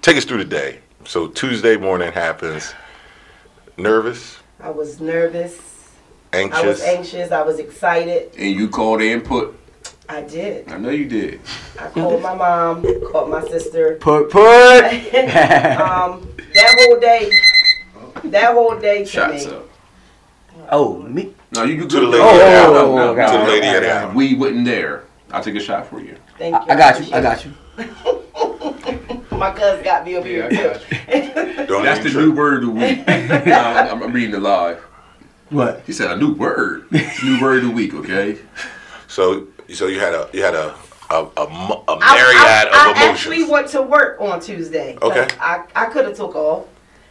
take 0.01 0.17
us 0.17 0.25
through 0.25 0.39
the 0.39 0.45
day. 0.45 0.79
So 1.05 1.27
Tuesday 1.27 1.77
morning 1.77 2.13
happens. 2.13 2.75
Nervous, 3.77 4.39
I 4.61 4.71
was 4.71 5.01
nervous. 5.01 5.91
Anxious. 6.33 6.59
I 6.59 6.67
was 6.67 6.81
anxious. 6.83 7.15
anxious. 7.15 7.33
I 7.33 7.43
was 7.43 7.59
excited. 7.59 8.35
And 8.39 8.55
you 8.55 8.69
called 8.69 9.01
in 9.01 9.21
input. 9.21 9.59
I 10.09 10.23
did. 10.23 10.71
I 10.71 10.79
know 10.79 10.91
you 10.91 11.07
did. 11.09 11.41
I 11.79 11.89
called 11.89 12.23
my 12.23 12.35
mom. 12.35 12.85
Called 13.11 13.31
my 13.31 13.43
sister. 13.49 13.97
Put 14.01 14.31
put. 14.31 14.85
um, 14.85 16.29
that 16.55 16.77
whole 16.79 17.01
day. 17.01 17.31
That 18.25 18.55
whole 18.55 18.79
day 18.79 19.01
to 19.01 19.07
Shots 19.07 19.47
me. 19.47 19.53
up. 19.53 19.68
Oh 20.71 20.99
me. 21.03 21.35
No, 21.53 21.65
you 21.65 21.75
you 21.75 21.89
To 21.89 22.01
the 22.01 22.01
good. 22.01 22.11
lady 22.11 22.25
No, 22.25 22.31
at 22.31 22.67
the 22.67 22.73
no, 22.73 22.73
no, 22.73 22.97
no, 22.97 23.03
Oh. 23.03 23.27
oh 23.29 23.33
to 23.33 23.39
the 23.39 23.45
lady 23.51 23.67
at 23.67 23.81
the 23.81 23.91
house. 23.95 24.15
We 24.15 24.35
wasn't 24.35 24.65
there. 24.67 25.05
I'll 25.33 25.43
take 25.43 25.55
a 25.57 25.61
shot 25.61 25.87
for 25.87 26.01
you. 26.01 26.17
Thank 26.39 26.55
I, 26.55 26.65
you. 26.65 26.71
I 26.71 26.77
got 26.77 27.01
you. 27.01 27.15
I 27.15 27.21
got 27.21 27.45
you. 27.45 27.53
My 29.39 29.53
cousin 29.53 29.85
got 29.85 30.05
me 30.05 30.17
over 30.17 30.29
Yeah, 30.29 30.51
here 30.51 30.71
I 31.09 31.21
got 31.21 31.59
you. 31.61 31.67
Don't 31.67 31.85
That's 31.85 32.01
the 32.03 32.09
even 32.09 32.23
new 32.31 32.33
word 32.35 32.65
of 32.65 32.71
the 32.71 32.71
week. 32.75 33.05
I'm, 33.09 34.03
I'm 34.03 34.13
reading 34.13 34.35
it 34.35 34.41
live. 34.43 34.79
What? 35.51 35.83
He 35.87 35.93
said 35.93 36.11
a 36.11 36.17
new 36.17 36.35
word. 36.35 36.87
It's 36.91 37.23
a 37.23 37.27
new 37.27 37.41
word 37.41 37.59
of 37.59 37.65
the 37.69 37.71
week, 37.71 37.95
okay? 37.95 38.39
So, 39.07 39.47
so 39.73 39.87
you 39.87 40.01
had 40.01 40.13
a 40.15 40.29
you 40.33 40.43
had 40.43 40.55
a 40.55 40.75
a, 41.11 41.25
a, 41.37 41.49
mo- 41.49 41.85
a 41.89 41.97
I, 42.03 42.15
myriad 42.17 42.69
I, 42.75 42.91
of 42.91 42.97
emotions. 42.97 42.99
I 42.99 43.11
actually 43.11 43.45
went 43.51 43.69
to 43.69 43.81
work 43.83 44.21
on 44.21 44.41
Tuesday. 44.41 44.99
Okay. 45.01 45.27
I, 45.41 45.65
I 45.75 45.87
could 45.87 46.05
have 46.05 46.17
took 46.17 46.35
off. 46.35 46.67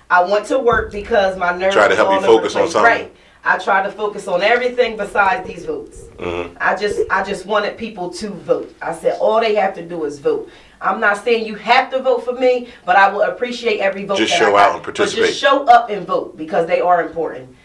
I 0.10 0.24
went 0.24 0.46
to 0.48 0.60
work 0.60 0.92
because 0.92 1.36
my 1.38 1.58
nerves 1.58 1.74
Try 1.76 1.88
to 1.88 1.96
help 1.96 2.12
you 2.12 2.22
focus 2.28 2.56
on 2.56 2.62
place. 2.64 2.74
something. 2.74 2.92
Right. 2.92 3.16
I 3.44 3.58
tried 3.58 3.84
to 3.84 3.92
focus 3.92 4.28
on 4.28 4.42
everything 4.42 4.98
besides 4.98 5.48
these 5.48 5.66
votes. 5.66 6.02
Mhm. 6.18 6.56
I 6.60 6.76
just 6.76 7.00
I 7.10 7.24
just 7.24 7.46
wanted 7.46 7.78
people 7.78 8.10
to 8.16 8.30
vote. 8.30 8.74
I 8.82 8.94
said 8.94 9.18
all 9.20 9.40
they 9.40 9.56
have 9.56 9.74
to 9.76 9.82
do 9.84 10.04
is 10.06 10.20
vote. 10.20 10.50
I'm 10.82 11.00
not 11.00 11.24
saying 11.24 11.46
you 11.46 11.56
have 11.56 11.90
to 11.92 12.02
vote 12.02 12.24
for 12.26 12.34
me, 12.34 12.68
but 12.86 12.96
I 12.98 13.10
will 13.12 13.22
appreciate 13.24 13.80
every 13.80 14.06
vote. 14.06 14.18
Just 14.18 14.34
show 14.34 14.56
out 14.58 14.76
and 14.76 14.84
participate. 14.84 15.22
But 15.24 15.28
just 15.30 15.40
show 15.40 15.66
up 15.66 15.90
and 15.90 16.06
vote 16.06 16.38
because 16.38 16.68
they 16.68 16.82
are 16.82 17.02
important. 17.02 17.56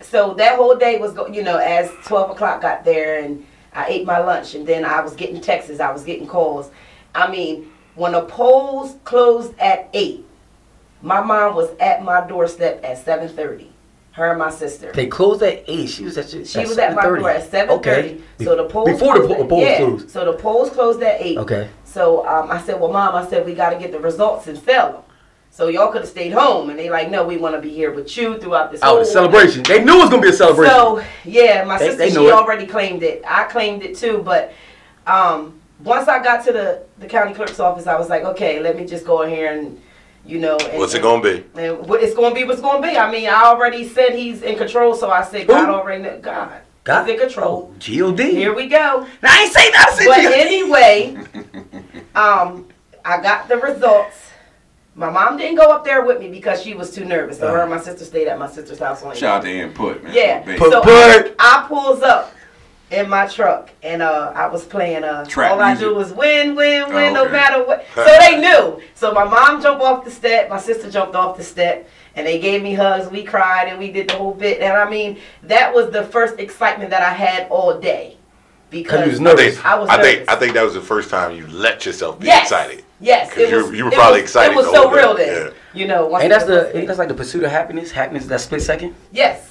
So 0.00 0.34
that 0.34 0.56
whole 0.56 0.74
day 0.74 0.98
was, 0.98 1.12
go, 1.12 1.26
you 1.26 1.42
know, 1.42 1.56
as 1.58 1.90
12 2.04 2.30
o'clock 2.30 2.60
got 2.62 2.84
there 2.84 3.18
and 3.20 3.44
I 3.74 3.86
ate 3.88 4.04
my 4.04 4.18
lunch 4.18 4.54
and 4.54 4.66
then 4.66 4.84
I 4.84 5.00
was 5.00 5.14
getting 5.14 5.40
texts, 5.40 5.80
I 5.80 5.92
was 5.92 6.02
getting 6.02 6.26
calls. 6.26 6.70
I 7.14 7.30
mean, 7.30 7.70
when 7.94 8.12
the 8.12 8.22
polls 8.22 8.96
closed 9.04 9.54
at 9.58 9.88
8, 9.94 10.24
my 11.02 11.20
mom 11.20 11.54
was 11.54 11.70
at 11.78 12.02
my 12.02 12.26
doorstep 12.26 12.80
at 12.84 12.98
7.30. 13.04 13.68
Her 14.16 14.30
and 14.30 14.38
my 14.38 14.48
sister. 14.50 14.92
They 14.92 15.06
closed 15.08 15.42
at 15.42 15.62
eight. 15.68 15.88
She 15.90 16.02
was 16.04 16.16
at. 16.16 16.30
She 16.30 16.38
was 16.60 16.78
at 16.78 16.94
my 16.94 17.02
7:30. 17.04 17.18
door 17.20 17.30
at 17.30 17.50
7.30. 17.50 17.68
Okay. 17.68 18.18
So 18.42 18.56
the 18.56 18.64
polls 18.64 18.88
before 18.88 19.18
the 19.18 19.26
closed 19.26 19.36
po- 19.36 19.42
at- 19.42 19.48
polls 19.50 19.62
yeah, 19.62 19.76
closed. 19.76 20.10
So 20.10 20.24
the 20.24 20.32
polls 20.32 20.70
closed 20.70 21.02
at 21.02 21.20
8. 21.20 21.36
Okay. 21.38 21.68
So 21.84 22.26
um, 22.26 22.50
I 22.50 22.58
said, 22.62 22.80
well, 22.80 22.90
mom, 22.90 23.14
I 23.14 23.26
said, 23.28 23.44
we 23.44 23.52
got 23.54 23.70
to 23.70 23.78
get 23.78 23.92
the 23.92 24.00
results 24.00 24.46
and 24.46 24.56
sell 24.58 24.92
them. 24.92 25.02
So 25.50 25.68
y'all 25.68 25.92
could 25.92 26.00
have 26.00 26.10
stayed 26.10 26.32
home. 26.32 26.70
And 26.70 26.78
they 26.78 26.88
like, 26.88 27.10
no, 27.10 27.26
we 27.26 27.36
want 27.36 27.56
to 27.56 27.60
be 27.60 27.68
here 27.68 27.92
with 27.92 28.16
you 28.16 28.38
throughout 28.38 28.72
this 28.72 28.80
Oh, 28.82 28.86
whole 28.86 28.98
the 29.00 29.04
celebration. 29.04 29.62
They 29.64 29.84
knew 29.84 29.96
it 29.96 30.00
was 30.00 30.08
gonna 30.10 30.22
be 30.22 30.28
a 30.30 30.32
celebration. 30.32 30.74
so 30.74 31.04
yeah, 31.26 31.64
my 31.64 31.76
They- 31.78 31.84
sister 31.88 31.98
they 31.98 32.10
she 32.10 32.26
it. 32.26 32.32
already 32.32 32.66
claimed 32.66 33.02
it. 33.02 33.22
I 33.26 33.44
claimed 33.44 33.82
it 33.82 33.96
too, 33.98 34.22
but 34.24 34.50
um, 35.06 35.60
once 35.84 36.08
I 36.08 36.22
got 36.22 36.42
to 36.46 36.52
the 36.54 36.82
the 36.98 37.06
county 37.06 37.34
clerk's 37.34 37.60
office, 37.60 37.86
I 37.86 37.98
was 37.98 38.08
like, 38.08 38.24
okay, 38.24 38.60
let 38.60 38.76
me 38.78 38.86
just 38.86 39.04
go 39.04 39.20
in 39.22 39.28
here 39.30 39.52
and 39.52 39.78
you 40.26 40.38
know. 40.38 40.56
And, 40.58 40.78
What's 40.78 40.94
it 40.94 41.02
gonna 41.02 41.22
be? 41.22 41.44
And 41.54 41.78
it's 41.90 42.14
going 42.14 42.30
to 42.30 42.34
be 42.34 42.44
what's 42.44 42.60
going 42.60 42.82
to 42.82 42.88
be. 42.88 42.96
I 42.96 43.10
mean, 43.10 43.28
I 43.28 43.44
already 43.44 43.88
said 43.88 44.14
he's 44.14 44.42
in 44.42 44.56
control, 44.56 44.94
so 44.94 45.10
I 45.10 45.22
said 45.22 45.46
God 45.46 45.66
Who? 45.68 45.74
already 45.74 46.02
know, 46.02 46.18
God. 46.20 46.60
God 46.84 47.04
He's 47.06 47.14
in 47.14 47.20
control. 47.20 47.72
Oh, 47.72 47.74
God. 47.74 48.18
Here 48.18 48.54
we 48.54 48.68
go. 48.68 49.06
Now, 49.22 49.30
I 49.32 49.42
ain't 49.42 49.52
say 49.52 49.70
that. 49.72 49.88
I 49.88 49.94
said 49.96 50.06
But 50.06 50.20
G.O.D. 50.20 50.40
anyway, 50.40 51.16
um, 52.14 52.68
I 53.04 53.20
got 53.20 53.48
the 53.48 53.56
results. 53.56 54.22
My 54.94 55.10
mom 55.10 55.36
didn't 55.36 55.56
go 55.56 55.70
up 55.72 55.84
there 55.84 56.04
with 56.06 56.20
me 56.20 56.30
because 56.30 56.62
she 56.62 56.72
was 56.74 56.94
too 56.94 57.04
nervous. 57.04 57.38
So 57.38 57.48
her 57.48 57.60
and 57.60 57.70
my 57.70 57.78
sister 57.80 58.04
stayed 58.04 58.28
at 58.28 58.38
my 58.38 58.48
sister's 58.48 58.78
house 58.78 59.02
on 59.02 59.14
Shout 59.14 59.38
out 59.38 59.42
to 59.42 59.50
input, 59.50 60.02
man. 60.02 60.14
yeah. 60.14 60.42
Put- 60.56 60.70
so 60.72 60.80
put- 60.80 60.90
I, 60.90 61.34
I 61.38 61.66
pulls 61.68 62.02
up 62.02 62.32
in 62.90 63.08
my 63.08 63.26
truck 63.26 63.70
and 63.82 64.00
uh 64.00 64.32
I 64.34 64.46
was 64.46 64.64
playing 64.64 65.02
uh 65.02 65.24
Trap 65.24 65.52
all 65.52 65.60
I 65.60 65.74
do 65.74 65.94
was 65.94 66.12
win, 66.12 66.54
win, 66.54 66.92
win, 66.94 67.16
Oh, 67.16 67.24
no 67.24 67.28
matter 67.30 67.64
what. 67.64 67.84
So 67.94 68.04
they 68.20 68.40
knew. 68.40 68.80
So 68.94 69.12
my 69.12 69.24
mom 69.24 69.60
jumped 69.60 69.82
off 69.82 70.04
the 70.04 70.10
step, 70.10 70.48
my 70.48 70.58
sister 70.60 70.88
jumped 70.90 71.16
off 71.16 71.36
the 71.36 71.42
step, 71.42 71.88
and 72.14 72.24
they 72.26 72.38
gave 72.38 72.62
me 72.62 72.74
hugs. 72.74 73.08
We 73.10 73.24
cried 73.24 73.68
and 73.68 73.78
we 73.78 73.90
did 73.90 74.08
the 74.08 74.14
whole 74.16 74.34
bit. 74.34 74.60
And 74.60 74.72
I 74.72 74.88
mean, 74.88 75.18
that 75.44 75.74
was 75.74 75.90
the 75.90 76.04
first 76.04 76.38
excitement 76.38 76.90
that 76.90 77.02
I 77.02 77.12
had 77.12 77.48
all 77.50 77.78
day. 77.80 78.16
Because 78.70 79.04
you 79.06 79.10
was 79.12 79.20
I 79.20 79.22
nervous. 79.24 79.54
think 79.54 79.66
I 79.66 79.74
was 79.78 79.88
I 79.88 80.02
think. 80.02 80.28
I 80.30 80.36
think 80.36 80.54
that 80.54 80.62
was 80.64 80.74
the 80.74 80.80
first 80.80 81.08
time 81.10 81.36
you 81.36 81.46
let 81.48 81.86
yourself 81.86 82.18
be 82.20 82.26
excited 82.28 82.36
yes, 82.36 82.42
excited. 82.44 82.84
Yes, 83.00 83.32
'Cause 83.32 83.50
you- 83.70 83.72
you 83.78 83.84
were 83.84 83.90
it 83.92 83.94
probably 83.94 84.20
was- 84.22 84.30
excited 84.30 84.52
It 84.52 84.56
was 84.56 84.66
the 84.66 84.72
so 84.72 84.82
whole 84.88 84.90
day, 84.90 84.96
real 84.96 85.14
then. 85.44 85.52
You 85.74 85.86
know, 85.86 86.06
once 86.06 86.22
Ain't 86.24 86.30
that's 86.32 86.44
the 86.44 86.70
that's 86.86 86.98
like 86.98 87.08
the 87.08 87.14
pursuit 87.14 87.42
of 87.44 87.50
happiness? 87.50 87.90
Happiness 87.90 88.26
that 88.26 88.40
split 88.40 88.62
second. 88.62 88.94
yes. 89.12 89.50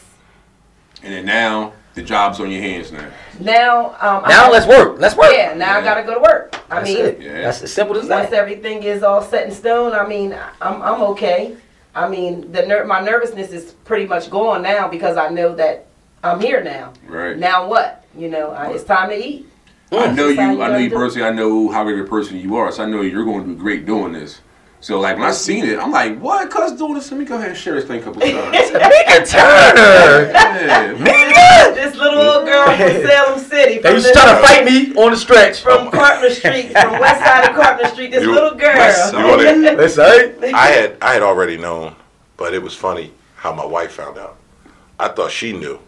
And 1.04 1.14
then 1.14 1.26
now 1.26 1.74
the 1.96 2.02
job's 2.04 2.40
on 2.40 2.52
your 2.52 2.62
hands 2.62 2.92
now. 2.92 3.08
Now, 3.40 3.86
um, 4.02 4.24
Now 4.28 4.44
have- 4.44 4.52
let's 4.52 4.68
work. 4.68 4.98
Let's 5.00 5.16
work. 5.16 5.32
Yeah, 5.34 5.54
now 5.54 5.78
I 5.78 5.82
gotta 5.82 6.04
go 6.04 6.14
to 6.14 6.20
work. 6.20 6.56
I 6.70 6.76
That's 6.76 6.90
mean, 6.90 7.06
it. 7.06 7.22
Yeah. 7.22 7.42
That's 7.42 7.62
as 7.64 7.74
simple 7.74 7.98
as 7.98 8.08
once 8.08 8.30
that. 8.30 8.34
everything 8.38 8.84
is 8.84 9.02
all 9.04 9.22
set 9.22 9.48
in 9.48 9.52
stone, 9.54 9.94
I 9.94 10.06
mean, 10.08 10.36
I'm 10.62 10.82
I'm 10.82 11.02
okay. 11.14 11.56
I 11.96 12.10
mean, 12.10 12.52
the 12.52 12.66
ner- 12.66 12.84
my 12.86 13.00
nervousness 13.00 13.52
is 13.52 13.72
pretty 13.86 14.06
much 14.06 14.30
gone 14.30 14.62
now 14.62 14.88
because 14.90 15.16
I 15.16 15.30
know 15.30 15.56
that 15.56 15.86
I'm 16.24 16.40
here 16.42 16.62
now. 16.62 16.92
Right. 17.08 17.38
Now 17.38 17.68
what? 17.68 18.04
You 18.18 18.28
know, 18.30 18.52
I, 18.52 18.72
it's 18.72 18.84
time 18.84 19.10
to 19.10 19.16
eat. 19.28 19.48
I 19.92 20.12
know 20.12 20.28
you. 20.28 20.36
That's 20.36 20.40
how 20.40 20.52
you 20.52 20.62
I 20.62 20.68
know 20.72 20.78
you 20.78 20.90
gotta 20.90 20.90
do 20.90 20.96
it. 20.96 21.00
personally. 21.00 21.28
I 21.28 21.32
know 21.32 21.70
how 21.70 21.84
great 21.86 22.00
a 22.00 22.04
person 22.04 22.38
you 22.38 22.58
are. 22.58 22.72
So 22.72 22.84
I 22.84 22.88
know 22.88 23.02
you're 23.02 23.24
going 23.24 23.44
to 23.44 23.54
do 23.54 23.56
great 23.56 23.86
doing 23.86 24.12
this. 24.12 24.42
So 24.86 25.00
like 25.00 25.18
when 25.18 25.26
I 25.26 25.32
seen 25.32 25.66
it, 25.66 25.80
I'm 25.80 25.90
like, 25.92 26.20
what? 26.20 26.48
Cuz 26.52 26.74
doing 26.74 26.94
this? 26.94 27.10
Let 27.10 27.20
me 27.20 27.26
go 27.26 27.38
ahead 27.38 27.50
and 27.50 27.58
share 27.58 27.74
this 27.74 27.86
thing 27.86 28.02
a 28.02 28.04
couple 28.04 28.22
times. 28.22 28.36
Meka 28.36 29.28
Turner. 29.28 30.30
yeah. 30.30 30.94
Meka. 30.94 31.74
This 31.74 31.96
little 31.96 32.20
old 32.22 32.46
girl 32.46 32.66
from 32.68 32.78
Salem 33.08 33.40
City. 33.40 33.80
They 33.80 33.82
From, 33.82 33.94
used 33.96 34.06
to 34.06 34.14
the- 34.14 34.20
try 34.20 34.40
to 34.40 34.48
fight 34.48 34.64
me 34.64 34.94
on 34.94 35.10
the 35.10 35.18
stretch. 35.18 35.62
from 35.62 35.90
Carpenter 35.90 36.30
Street, 36.36 36.72
from 36.72 37.00
West 37.00 37.20
Side 37.26 37.50
of 37.50 37.56
Carpenter 37.56 37.90
Street. 37.90 38.12
This 38.12 38.22
You- 38.22 38.32
little 38.32 38.52
girl. 38.54 38.76
West 38.78 39.10
Side. 39.10 39.56
You 39.58 39.76
That's 39.76 39.98
right. 39.98 40.54
I 40.54 40.68
had 40.68 40.98
I 41.02 41.14
had 41.14 41.24
already 41.24 41.58
known, 41.58 41.96
but 42.38 42.54
it 42.54 42.62
was 42.62 42.76
funny 42.76 43.12
how 43.38 43.54
my 43.56 43.66
wife 43.66 43.94
found 43.94 44.20
out. 44.20 44.38
I 45.00 45.08
thought 45.08 45.32
she 45.32 45.52
knew, 45.52 45.80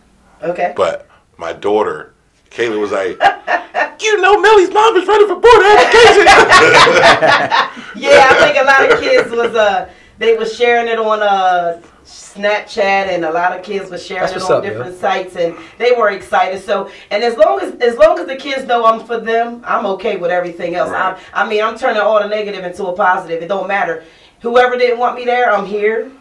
okay. 0.42 0.74
but 0.76 1.08
my 1.38 1.54
daughter, 1.54 2.14
Kayla, 2.50 2.80
was 2.80 2.92
like, 2.92 3.18
"You 4.02 4.22
know, 4.22 4.40
Millie's 4.40 4.72
mom 4.72 4.96
is 4.96 5.08
running 5.08 5.28
for 5.28 5.36
board 5.36 5.64
education." 5.64 6.28
Yeah, 7.98 8.28
I 8.30 8.36
think 8.36 8.58
a 8.62 8.64
lot 8.64 8.92
of 8.92 9.00
kids 9.00 9.32
was 9.32 9.56
uh 9.56 9.90
they 10.20 10.36
was 10.38 10.56
sharing 10.56 10.88
it 10.88 11.00
on 11.00 11.22
uh 11.22 11.82
Snapchat 12.06 12.78
and 12.78 13.26
a 13.26 13.32
lot 13.32 13.58
of 13.58 13.64
kids 13.66 13.90
were 13.90 13.98
sharing 13.98 14.32
That's 14.32 14.44
it 14.46 14.52
on 14.52 14.58
up, 14.58 14.64
different 14.64 14.98
sites 15.00 15.36
and 15.36 15.56
they 15.80 15.92
were 15.94 16.12
excited. 16.12 16.62
So 16.62 16.92
and 17.10 17.24
as 17.24 17.36
long 17.38 17.60
as 17.60 17.74
as 17.82 17.98
long 17.98 18.20
as 18.20 18.28
the 18.28 18.36
kids 18.36 18.66
know 18.66 18.86
I'm 18.86 19.06
for 19.06 19.20
them, 19.20 19.64
I'm 19.66 19.86
okay 19.88 20.16
with 20.18 20.30
everything 20.30 20.76
else. 20.76 20.92
Right. 20.92 21.18
I 21.34 21.44
I 21.44 21.50
mean 21.50 21.64
I'm 21.64 21.78
turning 21.78 22.02
all 22.02 22.22
the 22.22 22.28
negative 22.28 22.64
into 22.64 22.86
a 22.86 22.94
positive. 22.94 23.42
It 23.42 23.48
don't 23.48 23.68
matter. 23.68 24.04
Whoever 24.42 24.78
didn't 24.78 25.00
want 25.00 25.16
me 25.16 25.26
there, 25.26 25.52
I'm 25.52 25.66
here. 25.66 26.12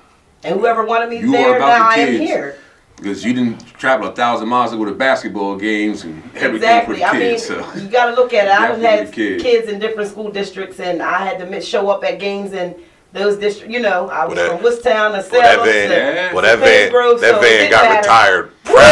And 0.44 0.58
whoever 0.58 0.84
wanted 0.84 1.10
me 1.10 1.18
You 1.18 1.30
there, 1.32 1.58
now 1.58 1.66
the 1.66 1.84
I 1.84 1.94
am 1.96 2.20
here. 2.20 2.58
Because 2.96 3.24
you 3.24 3.32
didn't 3.34 3.60
travel 3.78 4.08
a 4.08 4.12
thousand 4.14 4.48
miles 4.48 4.70
to 4.72 4.76
go 4.78 4.84
to 4.86 4.92
basketball 4.92 5.56
games 5.56 6.04
and 6.04 6.22
everything 6.34 6.54
Exactly. 6.56 6.94
for 6.94 7.00
the 7.00 7.04
I 7.04 7.18
mean, 7.18 7.38
so. 7.38 7.74
you 7.74 7.88
got 7.88 8.06
to 8.06 8.12
look 8.14 8.32
at 8.32 8.46
it. 8.46 8.50
I've 8.52 8.80
had 8.80 9.12
kids. 9.12 9.42
kids 9.42 9.68
in 9.68 9.78
different 9.78 10.08
school 10.10 10.30
districts, 10.30 10.80
and 10.80 11.02
I 11.02 11.24
had 11.24 11.38
to 11.38 11.60
show 11.60 11.88
up 11.90 12.04
at 12.04 12.18
games 12.18 12.52
in 12.54 12.74
those 13.12 13.36
districts. 13.36 13.72
You 13.72 13.80
know, 13.80 14.08
I 14.08 14.24
was 14.26 14.34
Well, 14.36 14.46
that- 14.48 14.54
from 14.56 14.62
Woodstown 14.62 15.12
to 15.12 15.18
Well, 15.30 15.40
that 15.42 15.64
van, 15.64 15.88
to- 15.90 15.94
Yeah. 15.94 16.32
well, 16.32 16.42
that 16.42 16.58
van, 16.58 16.68
Pittsburgh, 16.68 17.20
that 17.20 17.34
so 17.34 17.40
van 17.40 17.70
got 17.70 17.84
matter. 17.84 17.98
retired. 17.98 18.50
Woo! 18.66 18.72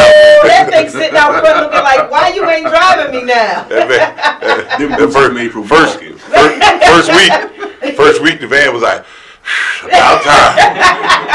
That 0.44 0.68
thing 0.70 0.88
sitting 0.90 1.16
out 1.16 1.40
front 1.40 1.60
looking 1.60 1.82
like, 1.82 2.10
why 2.10 2.28
you 2.28 2.44
ain't 2.48 2.66
driving 2.66 3.10
me 3.20 3.24
now? 3.24 3.64
That 3.68 3.88
van, 3.88 4.78
Them 4.78 4.90
the 4.92 4.96
boots 4.98 5.14
first, 5.14 5.30
are 5.30 5.32
made 5.32 5.52
first, 5.52 5.98
first, 6.00 6.20
first 6.84 7.10
week, 7.12 7.94
first 7.96 8.22
week, 8.22 8.40
the 8.40 8.46
van 8.46 8.72
was 8.72 8.82
like, 8.82 9.04
about 9.84 10.22
time. 10.22 10.56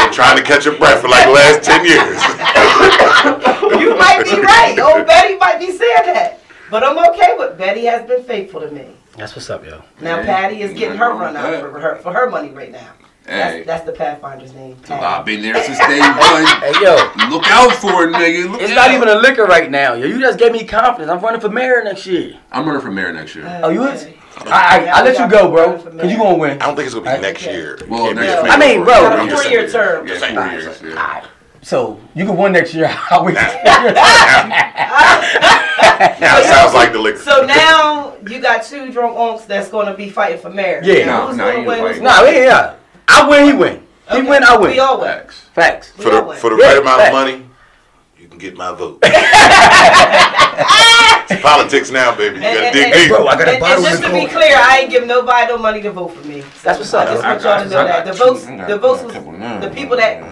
Been 0.06 0.14
trying 0.14 0.38
to 0.38 0.44
catch 0.44 0.66
a 0.66 0.72
breath 0.72 1.02
for 1.02 1.08
like 1.10 1.26
the 1.26 1.32
last 1.34 1.64
ten 1.64 1.86
years. 1.86 2.20
You 3.80 3.96
might 3.98 4.24
be 4.24 4.40
right. 4.42 4.78
Old 4.80 5.06
Betty 5.08 5.38
might 5.38 5.60
be 5.60 5.68
saying 5.72 6.06
that. 6.06 6.40
But 6.72 6.84
I'm 6.84 6.98
okay 7.12 7.36
with 7.38 7.58
Betty 7.58 7.86
has 7.86 8.08
been 8.08 8.24
faithful 8.24 8.62
to 8.62 8.72
me. 8.72 8.88
That's 9.18 9.36
what's 9.36 9.50
up, 9.50 9.66
yo. 9.66 9.84
Now 10.02 10.18
Yeah, 10.18 10.26
Patty 10.26 10.62
is 10.62 10.74
getting 10.78 10.98
her 10.98 11.10
run 11.14 11.36
out 11.36 11.52
that. 11.52 11.62
for 11.62 11.80
her 11.80 11.96
for 11.98 12.14
her 12.14 12.30
money 12.30 12.50
right 12.50 12.72
now. 12.72 12.92
Hey, 13.26 13.64
That's, 13.64 13.66
that's 13.68 13.86
the 13.86 13.92
Pathfinder's 13.92 14.54
name. 14.54 14.76
I've 14.90 15.24
been 15.26 15.42
there 15.44 15.62
since 15.64 15.78
day 15.80 16.00
one. 16.00 16.46
Hey, 16.62 16.74
yo. 16.82 16.96
Look 17.30 17.44
out 17.52 17.72
for 17.74 18.06
it, 18.08 18.14
nigga. 18.14 18.50
Look 18.52 18.62
It's 18.62 18.72
out. 18.72 18.76
not 18.76 18.92
even 18.92 19.08
a 19.08 19.16
liquor 19.16 19.46
right 19.46 19.70
now, 19.70 19.94
yo. 19.94 20.08
You 20.08 20.20
just 20.20 20.40
gave 20.40 20.52
me 20.52 20.64
confidence. 20.66 21.12
I'm 21.12 21.20
running 21.22 21.40
for 21.42 21.50
mayor 21.50 21.84
next 21.84 22.08
year. 22.08 22.40
I'm 22.52 22.66
running 22.66 22.82
for 22.82 22.90
mayor 22.92 23.14
next 23.14 23.36
year. 23.36 23.46
Oh, 23.48 23.66
oh 23.66 23.70
you 23.70 23.84
is? 23.84 24.08
Okay. 24.42 24.50
I, 24.52 24.86
I, 24.86 25.00
I 25.00 25.04
let 25.04 25.18
you 25.20 25.30
go, 25.30 25.50
bro. 25.52 25.78
Cause 25.82 26.12
you 26.12 26.18
gonna 26.18 26.38
win. 26.38 26.62
I 26.62 26.66
don't 26.68 26.76
think 26.76 26.86
it's 26.86 26.94
gonna 26.96 27.06
be 27.06 27.10
I- 27.18 27.20
next 27.20 27.44
okay. 27.44 27.54
year. 27.56 27.78
Well, 27.88 28.14
next 28.14 28.28
year. 28.28 28.52
I 28.52 28.58
mean, 28.58 28.84
bro. 28.84 28.94
Got 28.94 29.30
a 29.32 29.36
three-year 29.38 29.70
term. 29.70 30.08
Yeah, 30.08 30.18
Same. 30.18 30.36
three 30.36 30.52
years. 30.52 30.82
Yeah. 30.82 31.26
So 31.62 32.00
you 32.16 32.26
can 32.26 32.38
win 32.38 32.54
next 32.54 32.74
year. 32.74 32.88
How 33.10 33.24
we? 33.24 33.34
win. 33.34 33.44
Now 36.22 36.40
it 36.40 36.46
sounds 36.46 36.74
like 36.74 36.92
the 36.94 37.00
liquor. 37.00 37.20
So 37.20 37.46
now 37.46 38.16
you 38.28 38.40
got 38.42 38.64
two 38.64 38.92
drunk 38.92 39.16
unks 39.18 39.46
that's 39.46 39.70
gonna 39.70 39.94
be 39.96 40.10
fighting 40.10 40.40
for 40.42 40.50
mayor. 40.50 40.82
Yeah. 40.84 41.06
Now, 41.06 41.32
No, 41.32 41.36
no, 41.36 41.46
win? 41.46 41.56
ain't 41.58 41.66
Who's 41.68 41.82
fighting. 41.90 42.04
nah, 42.04 42.20
gonna 42.22 42.32
yeah, 42.32 42.44
yeah. 42.46 42.76
I 43.08 43.28
win, 43.30 43.46
he 43.46 43.54
win. 43.54 43.84
He 44.10 44.18
Okay. 44.18 44.30
win, 44.30 44.44
I 44.44 44.58
win. 44.58 44.72
We 44.72 44.80
all 44.80 45.00
win. 45.02 45.08
Facts. 45.10 45.40
Facts. 45.54 45.92
for 45.92 46.10
the 46.10 46.34
for 46.36 46.50
the 46.52 46.56
right 46.56 46.78
amount 46.78 47.02
of 47.02 47.12
money, 47.12 47.32
you 47.34 47.38
can 47.40 47.49
get 48.40 48.56
my 48.58 48.72
vote. 48.74 49.00
it's 51.30 51.42
politics 51.42 51.92
now, 51.92 52.16
baby. 52.16 52.36
You 52.38 52.42
gotta 52.42 52.60
And- 52.68 52.74
dig 52.74 52.94
deep. 52.94 53.10
Bro, 53.10 53.28
I 53.28 53.38
got 53.38 53.48
a 53.48 53.52
And, 53.52 53.60
bottle 53.60 53.86
and 53.86 53.86
just 53.86 54.04
to 54.04 54.10
be 54.14 54.26
clear, 54.28 54.56
I 54.58 54.80
ain't 54.82 54.90
give 54.92 55.06
nobody 55.06 55.48
no 55.48 55.58
money 55.58 55.82
to 55.82 55.92
vote 55.92 56.10
for 56.16 56.28
me. 56.28 56.42
So 56.42 56.48
That's 56.64 56.80
what's 56.80 56.94
up. 56.94 57.08
I 57.08 57.12
just 57.14 57.24
want 57.24 57.42
y'all 57.44 57.64
to 57.64 57.70
know 57.70 57.84
that 57.86 58.06
the 58.06 58.14
votes, 58.14 58.46
the 58.46 58.78
votes 58.78 59.04
was 59.04 59.14
the 59.14 59.72
people 59.74 59.98
that 59.98 60.24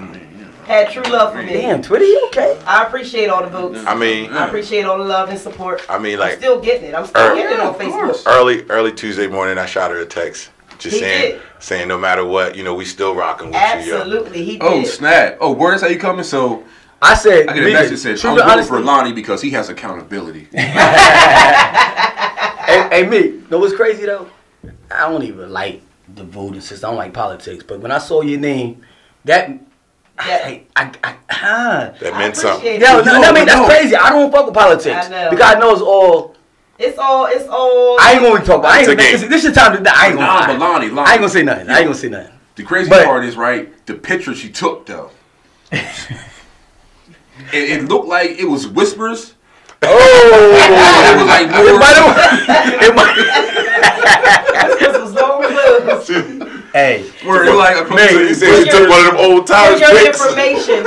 had 0.66 0.90
true 0.92 1.04
love 1.04 1.32
for 1.34 1.42
me. 1.42 1.54
Damn, 1.54 1.82
Twitter, 1.82 2.04
you 2.06 2.26
okay? 2.28 2.60
I 2.66 2.84
appreciate 2.86 3.30
all 3.30 3.42
the 3.42 3.50
votes. 3.50 3.80
I 3.88 3.96
mean, 3.96 4.32
I 4.32 4.48
appreciate 4.48 4.86
all 4.86 4.98
the 4.98 5.04
love 5.06 5.30
and 5.30 5.40
support. 5.40 5.82
I 5.90 5.98
mean, 5.98 6.20
like, 6.20 6.34
I'm 6.34 6.40
still 6.40 6.60
getting 6.60 6.90
it. 6.90 6.96
I'm 6.96 7.06
still 7.06 7.32
Er- 7.32 7.36
getting 7.36 7.54
it 7.54 7.60
on 7.62 7.74
Facebook. 7.76 8.22
early 8.28 8.64
early 8.70 8.92
Tuesday 8.92 9.28
morning, 9.28 9.58
I 9.58 9.66
shot 9.66 9.92
her 9.92 10.00
a 10.00 10.06
text, 10.06 10.50
just 10.78 10.96
He 10.96 11.00
saying 11.02 11.32
did. 11.34 11.42
saying 11.60 11.88
no 11.88 11.98
matter 11.98 12.26
what, 12.26 12.56
you 12.58 12.64
know, 12.66 12.74
we 12.76 12.84
still 12.84 13.16
rocking 13.16 13.48
with 13.48 13.56
you. 13.56 13.62
Absolutely, 13.96 14.44
he 14.44 14.54
did. 14.58 14.62
Oh 14.64 14.84
snap! 14.84 15.38
Oh, 15.40 15.54
word 15.54 15.76
is 15.76 15.82
how 15.82 15.88
you 15.88 16.00
coming? 16.00 16.26
So 16.26 16.64
I 17.02 17.14
said, 17.16 17.48
I 17.48 17.54
get 17.54 17.64
a 17.64 17.66
me, 17.68 17.74
message 17.74 17.92
that 17.92 17.98
says 17.98 18.22
true 18.22 18.32
I'm 18.32 18.38
to 18.38 18.44
voting 18.44 18.66
for 18.66 18.80
Lonnie 18.80 19.14
because 19.14 19.42
he 19.42 19.52
has 19.52 19.70
accountability. 19.70 20.48
Hey, 22.68 22.90
hey, 22.92 23.08
me. 23.08 23.42
Know 23.50 23.60
what's 23.60 23.74
crazy 23.74 24.06
though? 24.06 24.28
I 24.92 25.10
don't 25.10 25.24
even 25.24 25.52
like 25.54 25.82
the 26.16 26.26
voting 26.26 26.60
system. 26.60 26.88
I 26.88 26.92
don't 26.92 26.98
like 26.98 27.14
politics. 27.14 27.64
But 27.64 27.80
when 27.80 27.92
I 27.94 27.98
saw 27.98 28.22
your 28.22 28.40
name, 28.42 28.84
that 29.24 29.50
That- 30.18 30.42
I, 30.44 30.64
I, 30.76 30.92
I, 31.04 31.16
ah. 31.32 31.94
That 32.02 32.14
I 32.14 32.20
meant 32.20 32.36
something. 32.36 32.60
appreciate 32.76 32.82
No, 32.82 33.02
no, 33.02 33.22
no, 33.22 33.30
I 33.30 33.32
mean 33.32 33.46
that's 33.46 33.58
no. 33.60 33.68
crazy. 33.68 33.96
I 33.96 34.10
don't 34.10 34.30
fuck 34.32 34.46
with 34.48 34.54
politics 34.54 35.06
I 35.06 35.10
know. 35.10 35.30
because 35.30 35.56
I 35.56 35.60
know 35.60 35.72
it's 35.72 35.82
all. 35.82 36.36
It's 36.78 36.98
all. 36.98 37.26
It's 37.28 37.48
all. 37.48 37.98
I 38.02 38.14
ain't 38.14 38.22
gonna 38.22 38.44
talk. 38.44 38.66
I 38.66 38.80
ain't 38.80 38.90
It's 38.90 38.92
a 38.92 38.96
gonna. 38.98 39.12
This, 39.12 39.30
this 39.30 39.44
your 39.46 39.54
time 39.54 39.82
to. 39.82 39.90
I 39.96 40.08
ain't 40.08 40.16
gonna. 40.16 40.28
Nah, 40.28 40.40
I, 40.40 40.48
but 40.48 40.60
Lonnie, 40.60 40.90
Lonnie. 40.90 41.08
I 41.10 41.12
ain't 41.14 41.22
gonna 41.22 41.30
say 41.32 41.44
nothing. 41.44 41.70
I 41.70 41.78
ain't 41.78 41.86
gonna 41.86 41.96
say 41.96 42.10
nothing. 42.10 42.34
The 42.56 42.64
crazy 42.64 42.90
But- 42.90 43.06
part 43.06 43.24
is 43.24 43.38
right. 43.38 43.86
The 43.86 43.94
picture 43.94 44.36
she 44.36 44.50
took 44.50 44.86
though. 44.88 45.12
it, 47.54 47.70
it 47.80 47.84
looked 47.90 48.08
like 48.08 48.32
it 48.32 48.46
was 48.46 48.68
whispers. 48.68 49.34
Oh, 49.84 49.88
it 49.94 51.18
was 51.18 51.28
like 51.28 51.48
it 51.48 51.80
might 51.80 51.96
have. 51.96 52.18
It 52.84 52.96
might. 52.96 53.16
This 54.80 54.98
was 54.98 55.14
long 55.14 55.42
lived. 55.42 56.10
Hey, 56.74 57.10
Where 57.26 57.46
it 57.46 57.56
like 57.56 57.78
a 57.90 57.94
Man, 57.94 58.10
So 58.10 58.20
you 58.20 58.34
said 58.34 58.64
she 58.64 58.70
took 58.70 58.90
one 58.90 59.00
of 59.00 59.06
them 59.14 59.18
old 59.18 59.48
For 59.48 59.54
tires 59.54 59.80
your 59.80 59.90
pics. 59.92 60.20
information, 60.22 60.84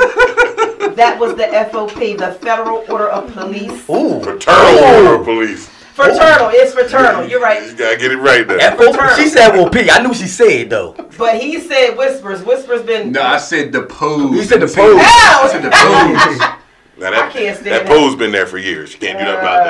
that 0.95 1.17
was 1.19 1.35
the 1.35 1.43
FOP, 1.71 2.17
the 2.17 2.33
Federal 2.41 2.83
Order 2.89 3.09
of 3.09 3.31
Police. 3.33 3.89
ooh. 3.89 4.19
Federal 4.39 4.79
order 4.83 5.15
of 5.15 5.23
police. 5.25 5.69
Fraternal, 5.93 6.49
it's 6.53 6.73
fraternal. 6.73 7.27
You're 7.27 7.41
right. 7.41 7.69
You 7.69 7.75
gotta 7.75 7.97
get 7.97 8.11
it 8.11 8.17
right 8.17 8.47
there. 8.47 8.59
F-O- 8.59 9.15
she 9.15 9.27
said 9.27 9.51
well 9.51 9.69
I 9.73 10.01
knew 10.01 10.13
she 10.13 10.27
said 10.27 10.69
though. 10.69 10.93
But 11.17 11.41
he 11.41 11.59
said 11.59 11.95
whispers. 11.97 12.43
Whispers 12.43 12.81
been. 12.83 13.11
No, 13.11 13.21
I 13.21 13.37
said 13.37 13.71
the 13.71 13.83
pose. 13.83 14.35
You 14.35 14.43
said 14.43 14.61
the 14.61 14.65
I 14.65 14.75
pose. 14.75 15.01
I 15.01 15.49
said 15.51 15.63
the 15.63 15.69
pose. 15.69 16.47
Now 16.97 17.09
that, 17.09 17.29
I 17.29 17.31
can't 17.31 17.57
stand 17.57 17.73
that 17.73 17.85
that. 17.85 17.87
pose 17.87 18.15
been 18.15 18.31
there 18.31 18.45
for 18.45 18.59
years. 18.59 18.93
You 18.93 18.99
can't 18.99 19.17
do 19.17 19.25
nothing 19.25 19.39
about 19.39 19.63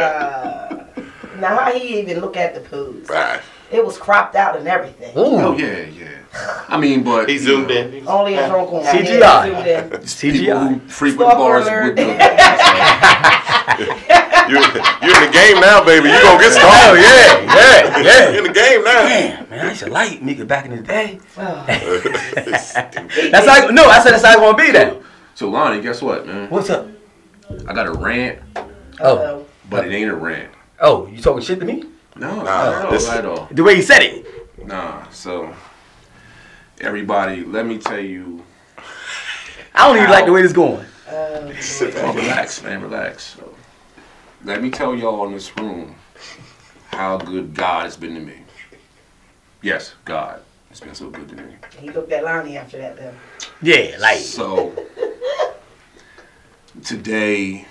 that. 0.97 1.38
Now 1.39 1.57
how 1.57 1.71
he 1.71 1.99
even 1.99 2.19
look 2.19 2.36
at 2.36 2.53
the 2.53 2.60
pose? 2.60 3.07
Right. 3.07 3.39
It 3.71 3.86
was 3.86 3.97
cropped 3.97 4.36
out 4.36 4.57
and 4.57 4.67
everything. 4.67 5.13
oh 5.15 5.57
yeah, 5.57 5.84
yeah. 5.86 6.17
I 6.34 6.78
mean, 6.80 7.04
but 7.04 7.28
He 7.30 7.38
zoomed 7.38 7.72
in. 7.72 8.08
Only 8.08 8.36
a 8.36 8.48
drunk 8.48 8.72
on 8.72 8.84
CGI. 8.84 9.46
Zoomed 9.46 9.67
in. 9.67 9.84
People 9.89 10.06
CGI. 10.06 10.67
who 10.74 10.80
frequent 10.88 11.30
Stalker 11.32 11.38
bars 11.38 11.67
alert. 11.67 11.86
with 11.88 11.96
the. 11.98 12.08
You, 14.50 14.58
you 14.58 14.63
in 15.15 15.22
the 15.28 15.30
game 15.32 15.60
now, 15.62 15.84
baby. 15.86 16.10
You 16.10 16.20
gonna 16.22 16.39
get 16.41 16.52
Oh 16.52 16.58
started. 16.58 17.02
yeah, 17.02 17.41
yeah, 17.41 17.56
yeah. 17.56 17.98
You 17.98 18.04
yeah. 18.04 18.38
in 18.39 18.44
the 18.44 18.52
game 18.52 18.84
now. 18.84 19.02
Damn, 19.08 19.50
man, 19.50 19.65
I 19.65 19.70
used 19.70 19.84
to 19.84 19.89
like 19.89 20.20
Meka 20.20 20.46
back 20.48 20.65
in 20.65 20.72
the 20.76 20.82
day. 20.82 21.20
Oh. 21.38 21.63
That's 21.65 23.48
like 23.48 23.72
no, 23.72 23.86
I 23.86 24.00
said 24.02 24.12
that's 24.12 24.26
how 24.26 24.38
I 24.38 24.41
want 24.44 24.58
to 24.58 24.63
be 24.65 24.72
That. 24.72 24.98
So 25.36 25.48
Lonnie, 25.50 25.82
guess 25.82 26.02
what, 26.02 26.26
man? 26.28 26.50
What's 26.50 26.70
up? 26.70 26.88
I 27.67 27.74
got 27.74 27.88
a 27.88 27.91
rant, 27.94 28.39
Oh, 29.00 29.46
but 29.70 29.88
it 29.88 29.94
ain't 29.94 30.10
a 30.12 30.15
rant. 30.15 30.50
oh, 30.82 31.08
you 31.08 31.22
talking 31.22 31.41
shit 31.44 31.60
to 31.60 31.65
me? 31.65 31.86
No, 32.15 32.36
Nah, 32.38 32.44
not 32.44 32.94
at 32.94 33.02
Not 33.02 33.17
at 33.17 33.26
all. 33.26 33.48
The 33.52 33.63
way 33.63 33.76
you 33.76 33.82
said 33.82 34.02
it. 34.02 34.67
Nah. 34.67 35.08
So 35.12 35.54
everybody, 36.82 37.44
let 37.44 37.65
me 37.65 37.78
tell 37.78 38.00
you. 38.00 38.44
I 39.76 39.88
don't 39.88 39.98
even 39.98 40.10
like 40.10 40.26
the 40.26 40.32
way 40.32 40.41
this 40.41 40.54
going. 40.54 40.86
Oh, 41.10 41.54
Oh, 41.82 42.13
relax, 42.13 42.62
man, 42.63 42.82
relax. 42.82 43.36
So, 43.36 43.54
let 44.44 44.62
me 44.62 44.70
tell 44.70 44.96
y'all 44.96 45.26
in 45.28 45.34
this 45.34 45.56
room 45.58 45.96
how 46.88 47.17
good 47.17 47.54
God 47.54 47.84
has 47.86 47.96
been 47.98 48.15
to 48.15 48.22
me. 48.22 48.36
Yes, 49.62 49.94
God 50.06 50.41
has 50.70 50.80
been 50.80 50.96
so 50.96 51.10
good 51.10 51.30
to 51.30 51.36
me. 51.36 51.56
he 51.80 51.89
looked 51.89 52.12
at 52.12 52.24
Lonnie 52.24 52.58
after 52.58 52.78
that 52.78 52.98
though. 52.98 53.13
Yeah, 53.62 53.98
like 54.00 54.17
So 54.17 54.74
today, 56.84 57.67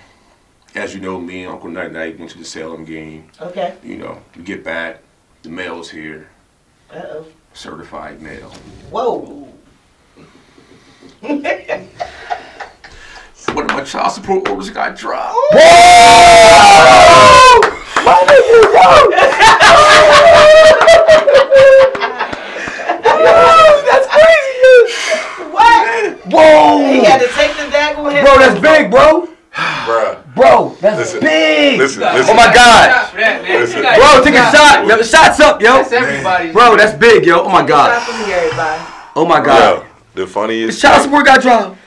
as 0.75 0.93
you 0.95 1.01
know, 1.01 1.19
me 1.19 1.43
and 1.43 1.53
Uncle 1.53 1.69
Night 1.69 1.91
Night 1.91 2.17
went 2.17 2.31
to 2.31 2.37
the 2.37 2.45
Salem 2.45 2.85
game. 2.85 3.29
Okay. 3.41 3.75
You 3.83 3.97
know, 3.97 4.21
we 4.35 4.43
get 4.43 4.63
back, 4.63 4.99
the 5.43 5.49
mail's 5.49 5.89
here, 5.89 6.29
Uh 6.91 7.01
oh. 7.05 7.25
Certified 7.53 8.21
mail. 8.21 8.49
Whoa. 8.89 9.47
One 11.21 11.45
of 13.69 13.75
my 13.75 13.83
child 13.83 14.13
support 14.13 14.47
orders 14.49 14.69
got 14.69 14.95
dropped. 14.95 15.35
Whoa! 15.35 15.59
How 18.03 18.25
did 18.25 18.45
you 18.45 18.73
know? 18.73 19.11
Whoa, 22.51 23.81
that's 23.89 24.07
crazy. 24.07 24.93
What? 25.51 26.17
whoa, 26.31 26.91
He 26.91 27.03
had 27.03 27.19
to 27.21 27.27
take 27.29 27.55
the 27.57 27.63
daggone 27.75 28.11
head. 28.11 28.23
bro, 28.25 28.37
that's 28.37 28.59
big, 28.59 28.91
bro. 28.91 29.27
Bruh. 29.53 30.20
Bro, 30.35 30.77
that's 30.79 30.97
Listen, 30.97 31.19
big. 31.19 31.79
Listen, 31.79 32.03
Oh 32.03 32.33
my 32.33 32.45
God, 32.53 33.13
that. 33.15 33.43
Listen. 33.43 33.81
Bro, 33.81 34.23
take 34.23 34.35
a 34.35 34.51
shot. 34.55 34.87
Yo, 34.87 35.01
shots 35.01 35.39
up, 35.41 35.61
yo. 35.61 35.73
That's 35.77 35.91
everybody's. 35.91 36.53
Bro, 36.53 36.77
that's 36.77 36.97
big, 36.97 37.25
yo. 37.25 37.41
Oh 37.43 37.49
my 37.49 37.65
God. 37.65 38.01
from 38.03 38.25
here, 38.25 38.37
everybody. 38.37 38.81
Oh 39.15 39.25
my 39.25 39.43
God. 39.43 39.83
Yo, 39.83 39.87
the 40.15 40.27
funniest, 40.27 40.81
The 40.81 40.87
child 40.87 41.03
support 41.03 41.25
got 41.25 41.41
dropped. 41.41 41.77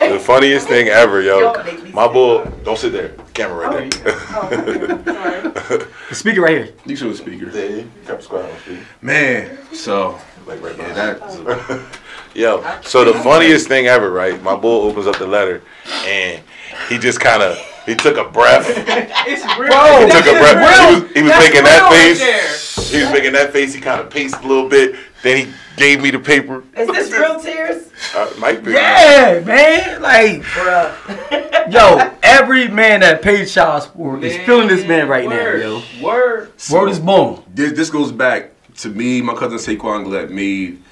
the 0.00 0.18
funniest 0.20 0.68
thing 0.68 0.88
ever, 0.88 1.22
yo. 1.22 1.40
Y'all 1.52 1.64
make 1.64 1.82
me 1.82 1.92
My 1.92 2.04
sick. 2.04 2.12
bull, 2.12 2.44
don't 2.62 2.78
sit 2.78 2.92
there. 2.92 3.10
Camera 3.32 3.68
right 3.70 3.94
oh, 4.06 4.48
there. 4.50 5.02
Oh, 5.08 5.88
The 6.08 6.14
speaker 6.14 6.42
right 6.42 6.56
here. 6.66 6.74
You 6.84 6.96
should 6.96 7.08
have 7.08 7.16
speaker. 7.16 7.48
Yeah, 7.50 7.76
you 7.76 7.90
kept 8.06 8.22
square 8.22 8.44
on 8.44 8.58
speed. 8.60 8.80
Man, 9.00 9.58
so 9.72 10.18
Like 10.46 10.60
right 10.62 10.76
yeah, 10.76 10.88
behind. 10.88 11.20
that 11.22 12.00
Yo, 12.34 12.64
so 12.82 13.04
the 13.04 13.14
funniest 13.20 13.68
thing 13.68 13.86
ever, 13.86 14.10
right? 14.10 14.42
My 14.42 14.56
bull 14.56 14.82
opens 14.88 15.06
up 15.06 15.18
the 15.18 15.26
letter, 15.26 15.62
and 16.04 16.42
he 16.88 16.98
just 16.98 17.20
kind 17.20 17.42
of 17.42 17.56
he 17.86 17.94
took 17.94 18.16
a 18.16 18.28
breath. 18.30 18.66
It's 19.26 19.42
real. 19.58 19.68
Bro, 19.70 20.08
took 20.10 20.26
a 20.26 20.38
breath. 20.38 20.58
He 20.58 21.02
was, 21.02 21.12
he 21.12 21.22
was 21.22 21.32
making 21.38 21.62
real 21.62 21.64
that 21.64 21.88
right 21.90 22.18
face. 22.18 22.90
He 22.90 23.02
was 23.02 23.10
making 23.10 23.32
that 23.32 23.52
face. 23.54 23.72
He 23.72 23.80
kind 23.80 24.00
of 24.00 24.10
paced 24.10 24.36
a 24.42 24.46
little 24.46 24.68
bit. 24.68 24.96
Then 25.22 25.46
he 25.46 25.52
gave 25.76 26.02
me 26.02 26.10
the 26.10 26.18
paper. 26.18 26.62
Is 26.76 26.88
this 26.88 27.10
real 27.18 27.40
tears? 27.40 27.90
Uh, 28.14 28.30
might 28.38 28.62
be. 28.62 28.72
Yeah, 28.72 29.40
man. 29.46 30.02
Like, 30.02 30.42
Bruh. 30.42 31.72
yo, 31.72 32.12
every 32.22 32.68
man 32.68 33.00
that 33.00 33.22
paid 33.22 33.48
child 33.48 33.84
support 33.84 34.22
is 34.22 34.36
feeling 34.44 34.68
this 34.68 34.86
man 34.86 35.08
right 35.08 35.26
Word. 35.26 35.60
now, 35.60 35.82
yo. 35.98 36.04
Word. 36.04 36.52
Word 36.70 36.90
is 36.90 37.00
born. 37.00 37.42
This, 37.54 37.72
this 37.72 37.88
goes 37.88 38.12
back 38.12 38.50
to 38.78 38.90
me, 38.90 39.22
my 39.22 39.34
cousin 39.34 39.56
Saquon 39.58 40.04
Gillette 40.04 40.30
made 40.30 40.82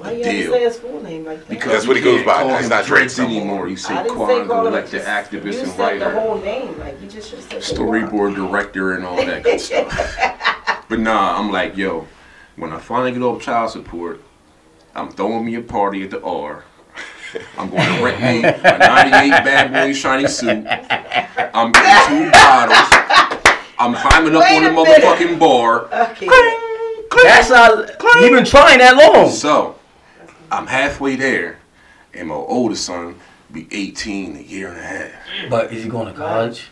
Why 0.00 0.12
you 0.12 0.24
have 0.24 0.32
to 0.32 0.50
say 0.50 0.60
his 0.64 0.78
full 0.78 1.02
name 1.02 1.24
like 1.26 1.40
that? 1.40 1.48
because 1.48 1.72
That's 1.72 1.86
what 1.86 1.96
he 1.96 2.02
goes 2.02 2.24
by. 2.24 2.42
Call 2.42 2.54
It's 2.56 2.68
not 2.68 2.84
Drake 2.86 3.00
Prince 3.00 3.18
no 3.18 3.28
more. 3.28 3.36
anymore. 3.40 3.68
You 3.68 3.76
say 3.76 3.94
I 3.94 4.02
didn't 4.02 4.18
say 4.18 4.24
Quan 4.24 4.48
call 4.48 4.66
him. 4.66 4.72
Gillette, 4.72 4.86
the 4.86 4.98
just- 4.98 5.08
activist 5.08 5.44
you 5.44 5.66
said 5.66 5.98
the 6.00 6.10
whole 6.10 6.38
name. 6.38 6.78
Like 6.78 7.00
you 7.02 7.08
just 7.08 7.28
should 7.30 7.38
have 7.40 7.62
said 7.64 7.76
the 7.78 7.82
storyboard 7.82 8.34
director, 8.34 8.94
and 8.94 9.04
all 9.04 9.16
that 9.16 9.42
good 9.42 9.60
stuff. 9.60 10.16
But 10.88 10.98
nah, 10.98 11.38
I'm 11.38 11.52
like, 11.52 11.76
yo, 11.76 12.08
when 12.56 12.72
I 12.72 12.78
finally 12.80 13.12
get 13.12 13.22
off 13.22 13.40
child 13.40 13.70
support, 13.70 14.20
I'm 14.92 15.08
throwing 15.12 15.44
me 15.44 15.54
a 15.54 15.60
party 15.60 16.02
at 16.02 16.10
the 16.10 16.20
R. 16.20 16.64
I'm 17.56 17.70
going 17.70 17.96
to 17.96 18.04
rent 18.04 18.20
me 18.20 18.38
a 18.42 18.78
98 18.78 19.30
Bad 19.44 19.72
Boy 19.72 19.92
shiny 19.92 20.26
suit. 20.26 20.66
I'm 21.54 21.70
getting 21.70 22.24
two 22.24 22.30
bottles. 22.32 22.88
I'm 23.78 23.94
climbing 23.94 24.34
up 24.34 24.42
Wait 24.42 24.56
on 24.56 24.64
the 24.64 24.70
a 24.70 24.72
minute. 24.72 25.02
motherfucking 25.04 25.38
bar. 25.38 25.84
Okay. 26.10 26.26
That's 27.22 27.50
not. 27.50 27.88
He 28.20 28.30
been 28.30 28.44
trying 28.44 28.78
that 28.80 28.96
long. 28.96 29.30
So, 29.30 29.76
I'm 30.50 30.66
halfway 30.66 31.16
there, 31.16 31.58
and 32.14 32.28
my 32.28 32.34
oldest 32.34 32.84
son 32.84 33.16
be 33.52 33.66
18 33.70 34.36
a 34.36 34.40
year 34.40 34.68
and 34.68 34.78
a 34.78 34.82
half. 34.82 35.10
But 35.48 35.72
is 35.72 35.82
he 35.84 35.88
going 35.88 36.06
to 36.12 36.18
college? 36.18 36.68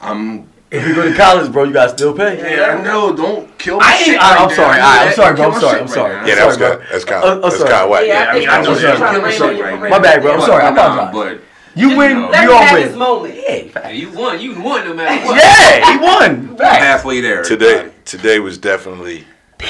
I'm. 0.00 0.48
If 0.70 0.86
you 0.86 0.94
go 0.94 1.08
to 1.10 1.16
college, 1.16 1.50
bro, 1.50 1.64
you 1.64 1.72
gotta 1.72 1.90
still 1.90 2.14
pay. 2.16 2.38
Yeah, 2.38 2.76
I 2.78 2.82
know. 2.84 3.12
Don't 3.14 3.58
kill 3.58 3.78
me. 3.78 3.84
I 3.84 3.92
ain't, 3.96 4.04
shit 4.04 4.16
right 4.18 4.40
I'm, 4.40 4.48
now. 4.48 4.54
sorry, 4.54 4.76
Do 4.76 4.82
I- 4.82 5.04
I'm 5.08 5.12
sorry, 5.14 5.34
bro, 5.34 5.50
I'm 5.50 5.60
sorry, 5.60 5.80
I'm 5.80 5.88
sorry. 5.88 6.14
now. 6.14 6.26
Yeah, 6.26 6.34
that 6.36 6.46
was 6.46 6.54
Sorry, 6.56 6.70
good. 6.70 6.78
bro. 6.78 6.86
That's 6.92 7.04
kind 7.04 7.24
Uh, 7.24 7.26
uh, 7.26 7.34
that's 7.40 7.56
sorry. 7.58 7.70
kind 7.70 7.82
of 7.82 7.90
whack. 7.90 8.04
Yeah, 8.06 8.14
I 8.14 8.22
I 8.22 8.32
think 8.32 8.38
mean, 8.40 8.48
I 8.48 8.54
you're 8.54 8.62
know 8.62 8.70
just 8.70 8.82
you're 8.82 8.96
trying 8.96 9.00
to 9.00 9.20
killing 9.20 9.24
rain 9.24 9.32
shit 9.32 9.42
on 9.42 9.56
your 9.56 9.80
right 9.80 9.90
My 9.90 9.98
bad, 9.98 10.22
bro. 10.22 10.32
I'm 10.34 10.40
sorry. 10.42 10.62
I 10.62 10.70
but 10.70 10.76
nah, 10.76 11.08
apologize. 11.08 11.40
But 11.74 11.80
You 11.80 11.96
win, 11.96 12.12
know. 12.20 12.40
You 12.40 12.52
all 12.52 12.72
win. 12.74 12.82
his 12.86 12.96
moment. 12.96 13.34
Yeah, 13.34 13.54
Yeah, 13.56 13.68
fact. 13.72 13.94
you 13.96 14.10
won. 14.12 14.40
You 14.40 14.62
won 14.62 14.84
no 14.84 14.94
matter 14.94 15.26
what. 15.26 15.36
yeah, 15.42 15.92
he 15.92 15.98
won. 15.98 16.50
I'm 16.50 16.56
halfway 16.82 17.20
there. 17.20 17.42
Today, 17.42 17.90
today 18.04 18.38
was 18.38 18.56
definitely 18.56 19.24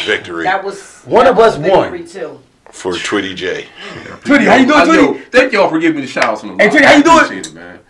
victory 0.07 0.45
That 0.45 0.63
was 0.63 1.01
One 1.07 1.25
that 1.25 1.31
of 1.31 1.37
was 1.39 1.55
us 1.57 1.67
won. 1.67 1.93
victory, 1.93 2.07
Too. 2.21 2.41
For 2.73 2.93
Twitty 2.93 3.35
J. 3.35 3.67
Twitty, 4.23 4.47
how 4.47 4.57
you 4.57 4.67
doing, 4.67 4.81
Twitty? 4.87 4.97
know. 5.19 5.21
Thank 5.31 5.53
y'all 5.53 5.69
for 5.69 5.79
giving 5.79 5.97
me 5.97 6.03
the 6.07 6.09
shout 6.13 6.25
out 6.25 6.41
from 6.41 6.57
the 6.57 6.63
Hey, 6.65 6.71
Tweety, 6.71 6.87
how 6.87 6.97
you 6.97 7.03
doing? 7.03 7.25
Appreciate 7.25 7.47
it, 7.49 7.55
man. 7.55 7.81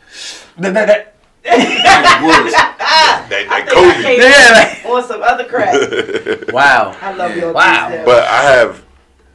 That- 0.58 0.74
that- 0.74 0.86
that- 0.88 1.06
Thank 1.42 1.62
you, 1.62 2.42
boys. 2.44 2.52
That, 2.52 3.26
that 3.30 3.46
I 3.50 3.62
Kobe. 3.62 4.02
came 4.02 4.20
Yeah. 4.20 4.90
on 4.94 5.02
some 5.06 5.22
other 5.22 5.44
crap. 5.44 5.74
Wow. 6.52 6.94
I 7.00 7.12
love 7.14 7.30
Yeah. 7.36 7.42
your 7.42 7.52
Wow. 7.52 8.02
But 8.04 8.24
I 8.24 8.42
have, 8.42 8.84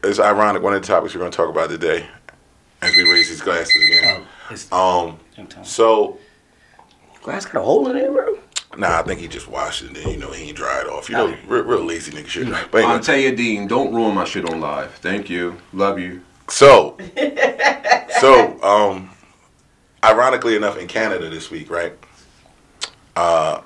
it's 0.04 0.20
ironic, 0.20 0.62
one 0.62 0.74
of 0.74 0.82
the 0.82 0.88
topics 0.88 1.14
we're 1.16 1.20
going 1.20 1.32
to 1.32 1.36
talk 1.38 1.50
about 1.50 1.70
today 1.70 2.06
as 2.82 2.96
we 2.96 3.04
raise 3.12 3.30
these 3.30 3.42
glasses 3.42 3.76
again. 3.84 4.24
Oh, 4.72 5.18
Um, 5.32 5.64
so, 5.64 6.20
glass 7.24 7.46
got 7.46 7.56
a 7.62 7.64
hole 7.64 7.90
in 7.90 7.98
it, 7.98 8.12
bro. 8.14 8.38
Nah, 8.78 9.00
I 9.00 9.04
think 9.04 9.20
he 9.20 9.28
just 9.28 9.48
washed 9.48 9.84
it 9.84 9.88
and 9.88 9.96
then, 9.96 10.10
you 10.10 10.18
know, 10.18 10.32
he 10.32 10.50
ain't 10.50 10.58
dried 10.58 10.88
off. 10.88 11.10
You 11.10 11.16
know, 11.16 11.38
real, 11.48 11.64
real 11.64 11.84
lazy 11.84 12.12
nigga 12.12 12.28
shit. 12.28 12.50
But 12.72 12.84
I'm 12.84 13.02
anyway, 13.02 13.32
Taya 13.32 13.36
Dean. 13.36 13.68
Don't 13.68 13.94
ruin 13.94 14.16
my 14.16 14.26
shit 14.26 14.50
on 14.50 14.60
live. 14.60 14.94
Thank 14.96 15.30
you. 15.30 15.58
Love 15.74 16.00
you. 16.00 16.22
so, 16.50 16.98
so, 18.20 18.62
um, 18.62 19.10
ironically 20.04 20.56
enough, 20.56 20.78
in 20.78 20.88
Canada 20.88 21.30
this 21.30 21.50
week, 21.50 21.70
right, 21.70 21.94
uh, 23.16 23.62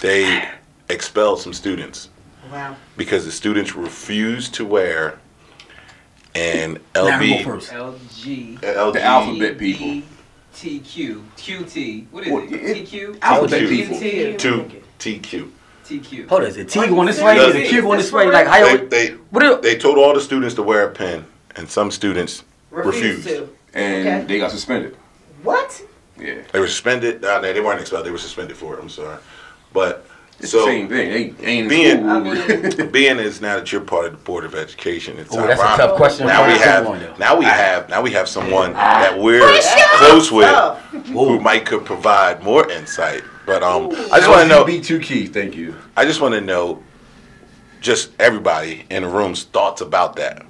they 0.00 0.48
expelled 0.88 1.40
some 1.40 1.52
students 1.52 2.10
wow. 2.50 2.76
because 2.96 3.24
the 3.24 3.32
students 3.32 3.74
refused 3.74 4.54
to 4.54 4.64
wear 4.64 5.18
an 6.34 6.74
Now 6.94 7.18
go 7.18 7.24
LB, 7.24 7.44
first. 7.44 7.70
LG. 7.70 8.60
LG 8.60 8.92
The 8.92 9.02
alphabet 9.02 9.58
people. 9.58 10.02
TQ. 10.54 11.22
QT. 11.36 12.06
What 12.10 12.26
is 12.26 12.32
What, 12.32 12.44
it? 12.44 12.52
it- 12.52 12.86
TQ? 12.88 13.18
Alphabet 13.22 13.68
people. 13.68 13.96
TQ. 13.98 14.38
to 14.38 14.70
TQ. 14.98 15.50
TQ. 15.84 16.28
Hold 16.28 16.42
on, 16.42 16.46
is 16.48 16.56
it 16.56 16.68
T 16.70 16.80
going 16.86 17.06
this 17.06 17.20
way? 17.20 17.38
Are 17.38 17.48
Is 17.50 17.54
it 17.56 17.68
Q 17.68 17.82
going 17.82 17.98
this 17.98 18.10
way? 18.10 18.30
Like 18.30 18.46
how 18.46 18.64
They, 18.64 18.84
they, 18.86 19.08
What? 19.30 19.40
do- 19.42 19.60
they 19.60 19.76
told 19.76 19.98
all 19.98 20.14
the 20.14 20.20
students 20.20 20.54
to 20.54 20.62
wear 20.62 20.86
a 20.88 20.90
pen, 20.90 21.26
and 21.56 21.68
some 21.68 21.90
students 21.90 22.42
Refused 22.70 23.26
refused. 23.26 23.50
And 23.74 24.08
Okay. 24.08 24.24
they 24.26 24.38
got 24.38 24.50
suspended. 24.50 24.96
What? 25.42 25.82
Yeah. 26.18 26.36
They 26.52 26.60
were 26.60 26.68
suspended. 26.68 27.20
Nah, 27.20 27.40
they, 27.40 27.52
they 27.52 27.60
weren't 27.60 27.80
expelled. 27.80 28.06
They 28.06 28.10
were 28.10 28.18
suspended 28.18 28.56
for 28.56 28.74
it. 28.74 28.80
I'm 28.80 28.88
sorry, 28.88 29.18
but 29.74 30.06
It's 30.44 30.52
so 30.52 30.58
the 30.60 30.64
same 30.66 30.88
thing. 30.88 31.34
They 31.38 31.46
ain't 31.46 31.68
being. 31.70 32.06
I 32.08 32.20
mean- 32.78 32.90
being 32.92 33.18
is 33.18 33.40
now 33.40 33.56
that 33.56 33.72
you're 33.72 33.80
part 33.80 34.04
of 34.06 34.12
the 34.12 34.18
board 34.18 34.44
of 34.44 34.54
education, 34.54 35.18
it's 35.18 35.34
Oh, 35.34 35.46
that's 35.46 35.60
a 35.60 35.64
tough 35.64 35.96
question. 35.96 36.26
Now 36.26 36.46
we 36.46 36.52
have 36.58 36.86
on, 36.86 37.00
though. 37.00 37.14
now 37.18 37.36
we 37.38 37.44
have 37.46 37.88
now 37.88 38.02
we 38.02 38.10
have 38.12 38.28
someone 38.28 38.74
that 38.74 39.18
we're 39.18 39.40
close 39.96 40.30
with 40.30 40.44
Tough. 40.46 40.80
who 41.08 41.40
might 41.40 41.64
could 41.66 41.84
provide 41.84 42.42
more 42.42 42.70
insight. 42.70 43.22
But 43.46 43.62
um, 43.62 43.88
I 44.12 44.18
just 44.20 44.28
want 44.28 44.42
to 44.42 44.48
know. 44.48 44.64
B2 44.64 45.02
Key. 45.02 45.26
Thank 45.26 45.54
you. 45.56 45.74
I 45.96 46.04
just 46.04 46.20
want 46.20 46.34
to 46.34 46.40
know, 46.40 46.82
just 47.80 48.10
everybody 48.18 48.84
in 48.90 49.02
the 49.02 49.08
room's 49.08 49.44
thoughts 49.44 49.80
about 49.80 50.16
that. 50.16 50.44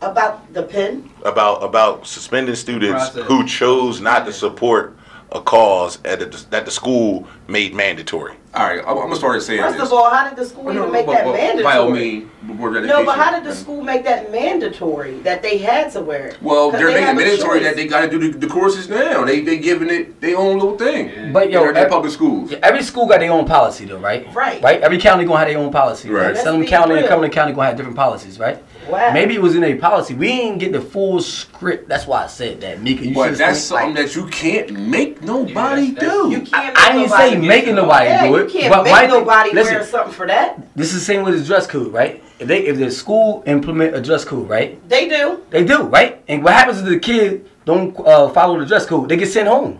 About 0.00 0.52
the 0.52 0.64
pen? 0.64 1.08
about 1.24 1.62
about 1.62 2.04
suspending 2.08 2.56
students 2.56 3.10
Process. 3.10 3.26
who 3.28 3.46
chose 3.46 4.00
not 4.00 4.26
to 4.26 4.32
support 4.32 4.96
a 5.34 5.40
cause 5.40 5.98
at 6.04 6.18
the, 6.20 6.44
that 6.50 6.64
the 6.64 6.70
school 6.70 7.26
made 7.48 7.74
mandatory. 7.74 8.34
All 8.54 8.66
right. 8.66 8.80
I'm, 8.80 8.88
I'm 8.90 8.96
gonna 9.04 9.16
start 9.16 9.40
saying 9.42 9.62
First 9.62 9.78
this. 9.78 9.86
of 9.88 9.94
all, 9.94 10.10
how 10.10 10.28
did 10.28 10.36
the 10.36 10.44
school 10.44 10.68
Oh, 10.68 10.72
no, 10.72 10.80
even 10.82 10.92
make 10.92 11.06
but- 11.06 11.12
that 11.14 11.24
but 11.24 11.32
mandatory? 11.32 11.62
By 11.64 11.76
all 11.78 11.90
means, 11.90 12.30
board 12.42 12.76
of 12.76 12.84
No, 12.84 13.02
but 13.04 13.16
how 13.16 13.30
did 13.34 13.44
the 13.44 13.54
school 13.54 13.82
make 13.82 14.04
that 14.04 14.30
mandatory 14.30 15.20
that 15.20 15.42
they 15.42 15.56
had 15.56 15.90
to 15.92 16.02
wear 16.02 16.26
it? 16.28 16.42
Well, 16.42 16.70
'Cause 16.70 16.78
they're 16.78 16.88
they 16.88 16.94
making 17.00 17.06
have 17.06 17.16
mandatory 17.16 17.60
that 17.60 17.76
they 17.76 17.86
got 17.86 18.02
to 18.02 18.10
do 18.10 18.18
the, 18.32 18.38
the 18.38 18.46
courses 18.46 18.90
now. 18.90 19.24
They 19.24 19.40
they 19.40 19.56
giving 19.58 19.88
it 19.88 20.20
their 20.20 20.36
own 20.36 20.58
little 20.58 20.76
thing. 20.76 21.32
But 21.32 21.50
yo, 21.50 21.60
They're 21.60 21.70
in 21.70 21.76
ev- 21.78 21.88
public 21.90 22.12
schools. 22.12 22.50
Yeah, 22.50 22.58
every 22.62 22.82
school 22.82 23.06
got 23.06 23.20
their 23.20 23.32
own 23.32 23.46
policy 23.46 23.86
though, 23.86 23.98
right? 23.98 24.26
Right. 24.34 24.62
Right. 24.62 24.82
Every 24.82 24.98
county 24.98 25.24
gonna 25.24 25.38
have 25.38 25.48
their 25.48 25.58
own 25.58 25.72
policy. 25.72 26.10
Right. 26.10 26.34
Right. 26.34 26.36
Some 26.36 26.60
be 26.60 26.66
county 26.66 26.92
and 26.92 27.00
real. 27.00 27.08
Cumberland 27.08 27.32
County 27.32 27.52
gonna 27.54 27.68
have 27.68 27.76
different 27.76 27.96
policies, 27.96 28.38
right? 28.38 28.62
Wow. 28.88 29.12
Maybe 29.12 29.34
it 29.34 29.40
was 29.42 29.54
in 29.54 29.62
a 29.64 29.74
policy. 29.76 30.14
We 30.14 30.26
didn't 30.28 30.58
get 30.58 30.72
the 30.72 30.80
full 30.80 31.20
script. 31.20 31.88
That's 31.88 32.06
why 32.06 32.24
I 32.24 32.26
said 32.26 32.60
that, 32.62 32.78
Meka. 32.78 33.02
You 33.02 33.14
But 33.14 33.38
that's 33.38 33.68
think, 33.68 33.72
like, 33.72 33.82
something 33.82 33.94
that 33.94 34.14
you 34.16 34.26
can't 34.26 34.72
make 34.72 35.22
nobody 35.22 35.82
Yeah, 35.82 35.92
that's- 35.94 36.12
do. 36.12 36.30
You 36.30 36.40
can't 36.40 36.54
I 36.54 36.66
make 36.66 36.74
didn't 36.74 37.10
nobody 37.10 37.28
say 37.30 37.30
get 37.40 37.48
making 37.48 37.68
you. 37.70 37.74
nobody 37.76 38.06
yeah, 38.06 38.22
do 38.22 38.28
you 38.28 38.36
it, 38.38 38.50
can't 38.52 38.72
but 38.74 38.82
make 38.84 38.92
my 38.92 39.00
thing- 39.02 39.10
nobody 39.10 39.52
listen. 39.52 39.74
wear 39.74 39.84
something 39.86 40.12
for 40.12 40.26
that. 40.26 40.76
This 40.76 40.88
is 40.92 40.94
the 41.00 41.04
same 41.04 41.22
with 41.24 41.38
the 41.38 41.44
dress 41.44 41.66
code, 41.66 41.92
right? 41.92 42.22
If 42.40 42.48
they 42.48 42.66
if 42.66 42.76
the 42.76 42.90
school 42.90 43.42
implement 43.46 43.94
a 43.94 44.00
dress 44.00 44.24
code, 44.24 44.48
right? 44.48 44.76
They 44.88 45.08
do. 45.08 45.40
They 45.50 45.64
do, 45.64 45.82
right? 45.84 46.20
And 46.28 46.42
what 46.42 46.54
happens 46.54 46.78
if 46.80 46.84
the 46.86 46.98
kid 46.98 47.48
don't 47.64 47.96
uh, 48.00 48.28
follow 48.30 48.58
the 48.58 48.66
dress 48.66 48.84
code? 48.84 49.08
They 49.08 49.16
get 49.16 49.28
sent 49.28 49.48
home. 49.48 49.78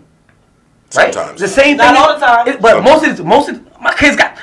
Right? 0.95 1.13
Sometimes. 1.13 1.41
The 1.41 1.49
same 1.49 1.77
Not 1.79 1.95
thing. 1.95 2.03
all 2.03 2.15
the 2.15 2.25
time. 2.27 2.49
It- 2.49 2.61
but 2.61 2.83
most 2.85 3.05
of 3.05 3.25
most 3.27 3.49
of 3.49 3.61
my 3.81 3.93
kids 3.95 4.15
got 4.17 4.37
my 4.37 4.41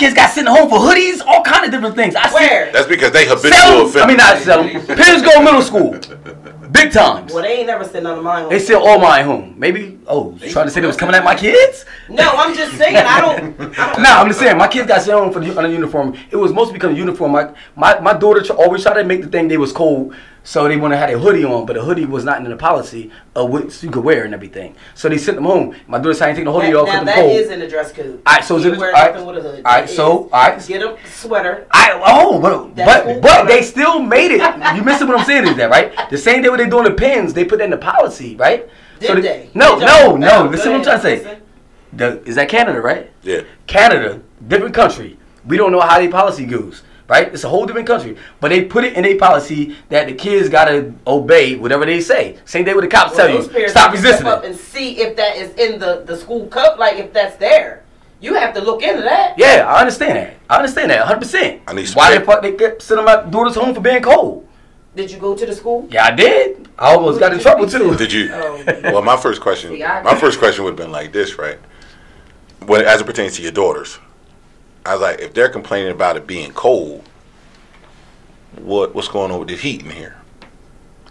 kids 0.00 0.14
got 0.14 0.30
sent 0.30 0.48
home 0.48 0.68
for 0.68 0.78
hoodies, 0.78 1.20
all 1.26 1.42
kind 1.42 1.64
of 1.64 1.70
different 1.70 1.94
things. 1.94 2.16
I 2.16 2.28
see 2.28 2.72
That's 2.72 2.88
because 2.88 3.12
they 3.12 3.28
habitual 3.28 3.88
sell. 3.90 4.04
I 4.04 4.06
mean 4.06 4.16
not 4.16 4.38
sell 4.38 4.64
them. 4.64 4.86
Parents 4.86 5.22
go 5.22 5.42
middle 5.42 5.62
school, 5.62 5.90
big 6.72 6.90
times. 6.90 7.32
Well, 7.32 7.42
they 7.42 7.58
ain't 7.58 7.66
never 7.66 7.84
sent 7.84 8.04
none 8.04 8.18
of 8.18 8.24
mine. 8.24 8.42
home. 8.44 8.50
They 8.50 8.58
sell 8.58 8.86
all 8.86 8.98
mine 8.98 9.24
home. 9.26 9.54
Maybe 9.58 9.98
oh, 10.06 10.36
you 10.40 10.50
trying 10.50 10.66
to 10.66 10.70
say 10.70 10.80
they 10.80 10.86
was 10.86 10.96
coming 10.96 11.14
at 11.14 11.22
my 11.22 11.34
kids? 11.34 11.84
No, 12.08 12.30
I'm 12.30 12.54
just 12.56 12.76
saying. 12.78 12.96
I 12.96 13.20
don't. 13.20 13.60
I 13.60 13.92
don't 13.92 14.02
Nah, 14.02 14.20
I'm 14.20 14.28
just 14.28 14.40
saying 14.40 14.56
my 14.56 14.68
kids 14.68 14.88
got 14.88 15.02
sent 15.02 15.18
home 15.18 15.32
for 15.32 15.40
the 15.40 15.56
on 15.56 15.64
the 15.64 15.70
uniform. 15.70 16.16
It 16.30 16.36
was 16.36 16.52
mostly 16.52 16.72
because 16.74 16.92
of 16.92 16.98
uniform. 16.98 17.32
My 17.32 17.52
my, 17.76 18.00
my 18.00 18.14
daughter 18.14 18.40
always 18.54 18.82
tried 18.82 18.94
to 18.94 19.04
make 19.04 19.22
the 19.22 19.28
thing 19.28 19.48
they 19.48 19.58
was 19.58 19.72
cold, 19.72 20.14
so 20.42 20.66
they 20.68 20.76
want 20.76 20.92
to 20.92 20.96
have 20.96 21.10
a 21.10 21.18
hoodie 21.18 21.44
on, 21.44 21.66
but 21.66 21.74
the 21.74 21.82
hoodie 21.82 22.06
was 22.06 22.24
not 22.24 22.38
in 22.42 22.48
the 22.48 22.56
policy 22.56 23.10
of 23.34 23.50
what 23.50 23.82
you 23.82 23.90
could 23.90 24.02
wear 24.04 24.24
and 24.24 24.32
everything. 24.34 24.74
So 24.94 25.08
they 25.08 25.18
sent 25.18 25.36
them 25.36 25.44
home. 25.44 25.76
My 25.86 25.98
daughter 25.98 26.14
said, 26.14 26.26
"I 26.26 26.28
ain't 26.28 26.36
taking 26.36 26.52
the 26.52 26.52
hoodie 26.52 26.72
That, 26.72 26.76
off 26.78 26.86
now 26.86 27.00
because 27.00 27.06
that 27.06 27.18
I'm 27.18 27.24
cold." 27.24 27.40
is 27.40 27.50
in 27.50 27.60
the 27.60 27.68
dress 27.68 27.92
code. 27.92 28.22
Alright, 28.26 28.44
so 28.44 28.56
is 28.56 28.64
you 28.64 28.72
it- 28.72 28.78
wear 28.78 28.94
alright. 28.94 29.12
nothing 29.14 29.26
with 29.26 29.36
a 29.38 29.48
hood. 29.48 29.64
Alright, 29.64 29.88
so, 29.90 30.26
is. 30.26 30.32
alright. 30.32 30.66
get 30.66 30.82
a 30.82 30.96
sweater. 31.12 31.66
I 31.72 32.00
oh, 32.04 32.40
but 32.40 32.74
That's 32.74 33.06
but 33.06 33.22
but 33.22 33.46
they 33.48 33.62
still 33.62 34.00
made 34.02 34.30
it. 34.32 34.40
You 34.76 34.82
missing 34.82 35.08
what 35.08 35.18
I'm 35.18 35.26
saying 35.26 35.46
is 35.46 35.56
that 35.56 35.70
right? 35.70 35.92
The 36.10 36.18
same 36.18 36.42
day 36.42 36.48
when 36.48 36.58
they 36.58 36.68
doing 36.68 36.84
the 36.84 36.92
pins, 36.92 37.34
they 37.34 37.44
put 37.44 37.58
that 37.58 37.64
in 37.64 37.70
the 37.70 37.78
policy, 37.78 38.36
right? 38.36 38.68
Did 38.98 39.22
they? 39.22 39.50
No, 39.54 39.78
Did 39.78 39.86
no, 39.86 40.16
no. 40.16 40.44
Oh, 40.44 40.48
Listen 40.48 40.72
go 40.72 40.78
what 40.78 40.88
I'm 40.88 41.00
trying 41.00 41.16
to 41.18 41.24
say. 41.24 41.38
The, 41.92 42.22
is 42.24 42.36
that 42.36 42.48
Canada, 42.48 42.80
right? 42.80 43.10
Yeah. 43.22 43.42
Canada, 43.66 44.20
different 44.46 44.74
country. 44.74 45.18
We 45.44 45.56
don't 45.56 45.72
know 45.72 45.80
how 45.80 45.98
their 45.98 46.10
policy 46.10 46.44
goes, 46.46 46.82
right? 47.10 47.26
It's 47.34 47.42
a 47.42 47.48
whole 47.48 47.66
different 47.66 47.88
country. 47.88 48.16
But 48.40 48.48
they 48.50 48.64
put 48.64 48.84
it 48.84 48.94
in 48.94 49.04
a 49.04 49.16
policy 49.16 49.76
that 49.88 50.06
the 50.06 50.14
kids 50.14 50.48
gotta 50.48 50.94
obey 51.06 51.56
whatever 51.56 51.84
they 51.84 52.00
say. 52.00 52.38
Same 52.44 52.64
day 52.64 52.72
with 52.72 52.84
the 52.84 52.88
cops 52.88 53.16
Well, 53.16 53.26
tell 53.26 53.58
you, 53.58 53.68
stop 53.68 53.92
resisting 53.92 54.26
step 54.26 54.38
up 54.38 54.44
and 54.44 54.56
see 54.56 54.98
if 55.00 55.16
that 55.16 55.36
is 55.36 55.52
in 55.56 55.80
the 55.80 56.04
the 56.06 56.16
school 56.16 56.46
cup, 56.46 56.78
like 56.78 56.96
if 56.96 57.12
that's 57.12 57.36
there. 57.36 57.82
You 58.20 58.34
have 58.34 58.54
to 58.54 58.60
look 58.60 58.82
into 58.82 59.02
that. 59.02 59.38
Yeah, 59.38 59.64
I 59.66 59.80
understand 59.80 60.16
that. 60.16 60.36
I 60.48 60.56
understand 60.56 60.90
that, 60.90 61.00
100. 61.00 61.18
percent 61.20 61.62
I 61.66 61.72
need 61.72 61.86
some 61.86 61.96
Why 61.96 62.10
the 62.14 62.20
paper. 62.20 62.32
fuck 62.32 62.42
they 62.42 62.54
get, 62.56 62.80
send 62.82 63.00
them 63.00 63.08
out 63.08 63.30
daughters 63.30 63.56
home 63.56 63.74
for 63.74 63.80
being 63.80 64.02
cold? 64.02 64.46
Did 64.94 65.10
you 65.10 65.18
go 65.18 65.34
to 65.36 65.46
the 65.46 65.54
school? 65.54 65.88
Yeah, 65.90 66.04
I 66.04 66.10
did. 66.12 66.68
I 66.78 66.94
almost 66.94 67.18
got 67.18 67.32
in 67.32 67.40
trouble 67.40 67.66
too. 67.68 67.96
Did 67.96 68.12
you? 68.12 68.30
Oh. 68.32 68.62
Well, 68.92 69.02
my 69.02 69.16
first 69.16 69.40
question. 69.40 69.72
See, 69.72 69.82
My 69.82 70.14
first 70.14 70.38
question 70.38 70.64
would 70.64 70.70
have 70.72 70.76
been 70.84 70.92
like 70.92 71.12
this, 71.12 71.38
right? 71.38 71.58
When 72.66 72.84
as 72.84 73.00
it 73.00 73.04
pertains 73.04 73.36
to 73.36 73.42
your 73.42 73.52
daughters, 73.52 73.98
I 74.86 74.92
was 74.94 75.02
like, 75.02 75.20
if 75.20 75.34
they're 75.34 75.48
complaining 75.48 75.92
about 75.92 76.16
it 76.16 76.26
being 76.26 76.52
cold, 76.52 77.04
what 78.56 78.94
what's 78.94 79.08
going 79.08 79.30
on 79.30 79.38
with 79.38 79.48
the 79.48 79.56
heat 79.56 79.82
in 79.82 79.90
here? 79.90 80.16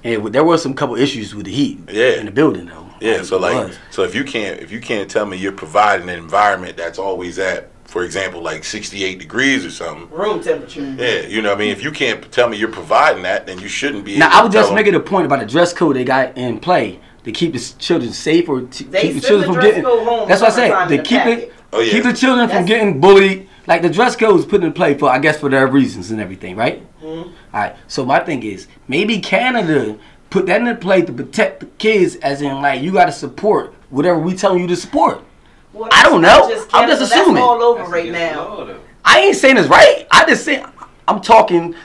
And 0.03 0.27
there 0.27 0.43
was 0.43 0.61
some 0.63 0.73
couple 0.73 0.95
issues 0.95 1.35
with 1.35 1.45
the 1.45 1.51
heat 1.51 1.79
Yeah. 1.91 2.19
in 2.19 2.25
the 2.25 2.31
building 2.31 2.65
though. 2.67 2.85
Yeah, 3.01 3.21
so 3.21 3.37
like, 3.37 3.55
was. 3.67 3.77
so 3.91 4.03
if 4.03 4.13
you 4.13 4.23
can't 4.25 4.59
if 4.59 4.71
you 4.71 4.81
can't 4.81 5.09
tell 5.09 5.25
me 5.25 5.37
you're 5.37 5.51
providing 5.53 6.09
an 6.09 6.17
environment 6.17 6.75
that's 6.75 6.99
always 6.99 7.39
at, 7.39 7.69
for 7.85 8.03
example, 8.03 8.41
like 8.41 8.63
68 8.65 9.19
degrees 9.19 9.65
or 9.65 9.71
something. 9.71 10.09
Room 10.09 10.41
temperature. 10.41 10.81
Yeah, 10.97 11.21
you 11.27 11.41
know 11.41 11.49
what 11.49 11.57
I 11.57 11.59
mean. 11.61 11.71
If 11.71 11.81
you 11.83 11.91
can't 11.91 12.29
tell 12.31 12.49
me 12.49 12.57
you're 12.57 12.71
providing 12.71 13.23
that, 13.23 13.45
then 13.47 13.59
you 13.59 13.69
shouldn't 13.69 14.03
be. 14.03 14.17
Now 14.17 14.27
able 14.27 14.35
I 14.35 14.39
to 14.41 14.45
was 14.47 14.53
just 14.53 14.73
making 14.73 14.95
a 14.95 14.99
point 14.99 15.25
about 15.25 15.39
the 15.39 15.45
dress 15.45 15.71
code 15.73 15.95
they 15.95 16.03
got 16.03 16.37
in 16.37 16.59
play 16.59 16.99
to 17.23 17.31
keep 17.31 17.53
the 17.53 17.73
children 17.79 18.11
safe 18.11 18.49
or 18.49 18.61
to 18.61 18.83
They 18.83 19.01
keep 19.03 19.13
the 19.15 19.21
children 19.21 19.41
the 19.41 19.45
from 19.47 19.53
dress 19.55 19.67
getting. 19.67 19.83
code 19.83 20.07
home 20.07 20.27
That's 20.27 20.41
what 20.41 20.51
I 20.51 20.55
said. 20.55 20.67
summertime 20.69 20.89
To 20.89 20.95
in 20.95 21.03
keep 21.03 21.25
it. 21.25 21.53
Oh, 21.71 21.79
yeah. 21.79 21.91
keep 21.91 22.03
the 22.03 22.13
children 22.13 22.49
from 22.49 22.65
getting 22.65 22.99
bullied. 22.99 23.48
Like 23.69 23.83
the 23.83 23.89
dress 23.89 24.15
code 24.15 24.33
was 24.35 24.45
put 24.47 24.63
in 24.63 24.73
play 24.73 24.97
for, 24.97 25.09
I 25.09 25.19
guess, 25.19 25.39
for 25.39 25.47
their 25.47 25.67
reasons 25.67 26.09
and 26.09 26.19
everything, 26.19 26.55
right? 26.55 26.81
Mm-hmm. 27.01 27.29
All 27.29 27.33
right. 27.53 27.75
So 27.87 28.03
my 28.03 28.19
thing 28.19 28.41
is, 28.41 28.67
maybe 28.87 29.19
Canada 29.19 29.95
put 30.31 30.47
that 30.47 30.61
in 30.61 30.77
play 30.77 31.03
to 31.03 31.13
protect 31.13 31.59
the 31.59 31.67
kids, 31.77 32.15
as 32.17 32.41
in 32.41 32.61
like 32.63 32.81
you 32.81 32.91
got 32.91 33.05
to 33.05 33.11
support 33.11 33.75
whatever 33.91 34.17
we 34.19 34.35
telling 34.35 34.61
you 34.61 34.67
to 34.67 34.75
support. 34.75 35.23
Well, 35.71 35.87
I 35.93 36.01
don't 36.03 36.21
that's 36.23 36.49
know. 36.49 36.55
not 36.55 36.73
I'm 36.73 36.89
just 36.89 37.03
assuming. 37.03 37.35
That's 37.35 37.43
all 37.45 37.61
over 37.61 37.79
That's 37.81 37.91
right 37.91 38.11
now. 38.11 38.47
law. 38.57 38.75
I 39.05 39.19
ain't 39.19 39.35
saying 39.35 39.57
it's 39.57 39.67
right. 39.67 40.07
I 40.09 40.25
just 40.25 40.43
say 40.43 40.63
I'm 41.07 41.21
talking 41.21 41.75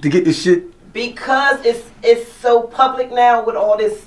to 0.00 0.08
get 0.08 0.24
this 0.24 0.42
shit. 0.42 0.64
Because 0.94 1.64
it's 1.66 1.88
it's 2.02 2.32
so 2.32 2.62
public 2.62 3.12
now 3.12 3.44
with 3.44 3.56
all 3.56 3.76
this 3.76 4.06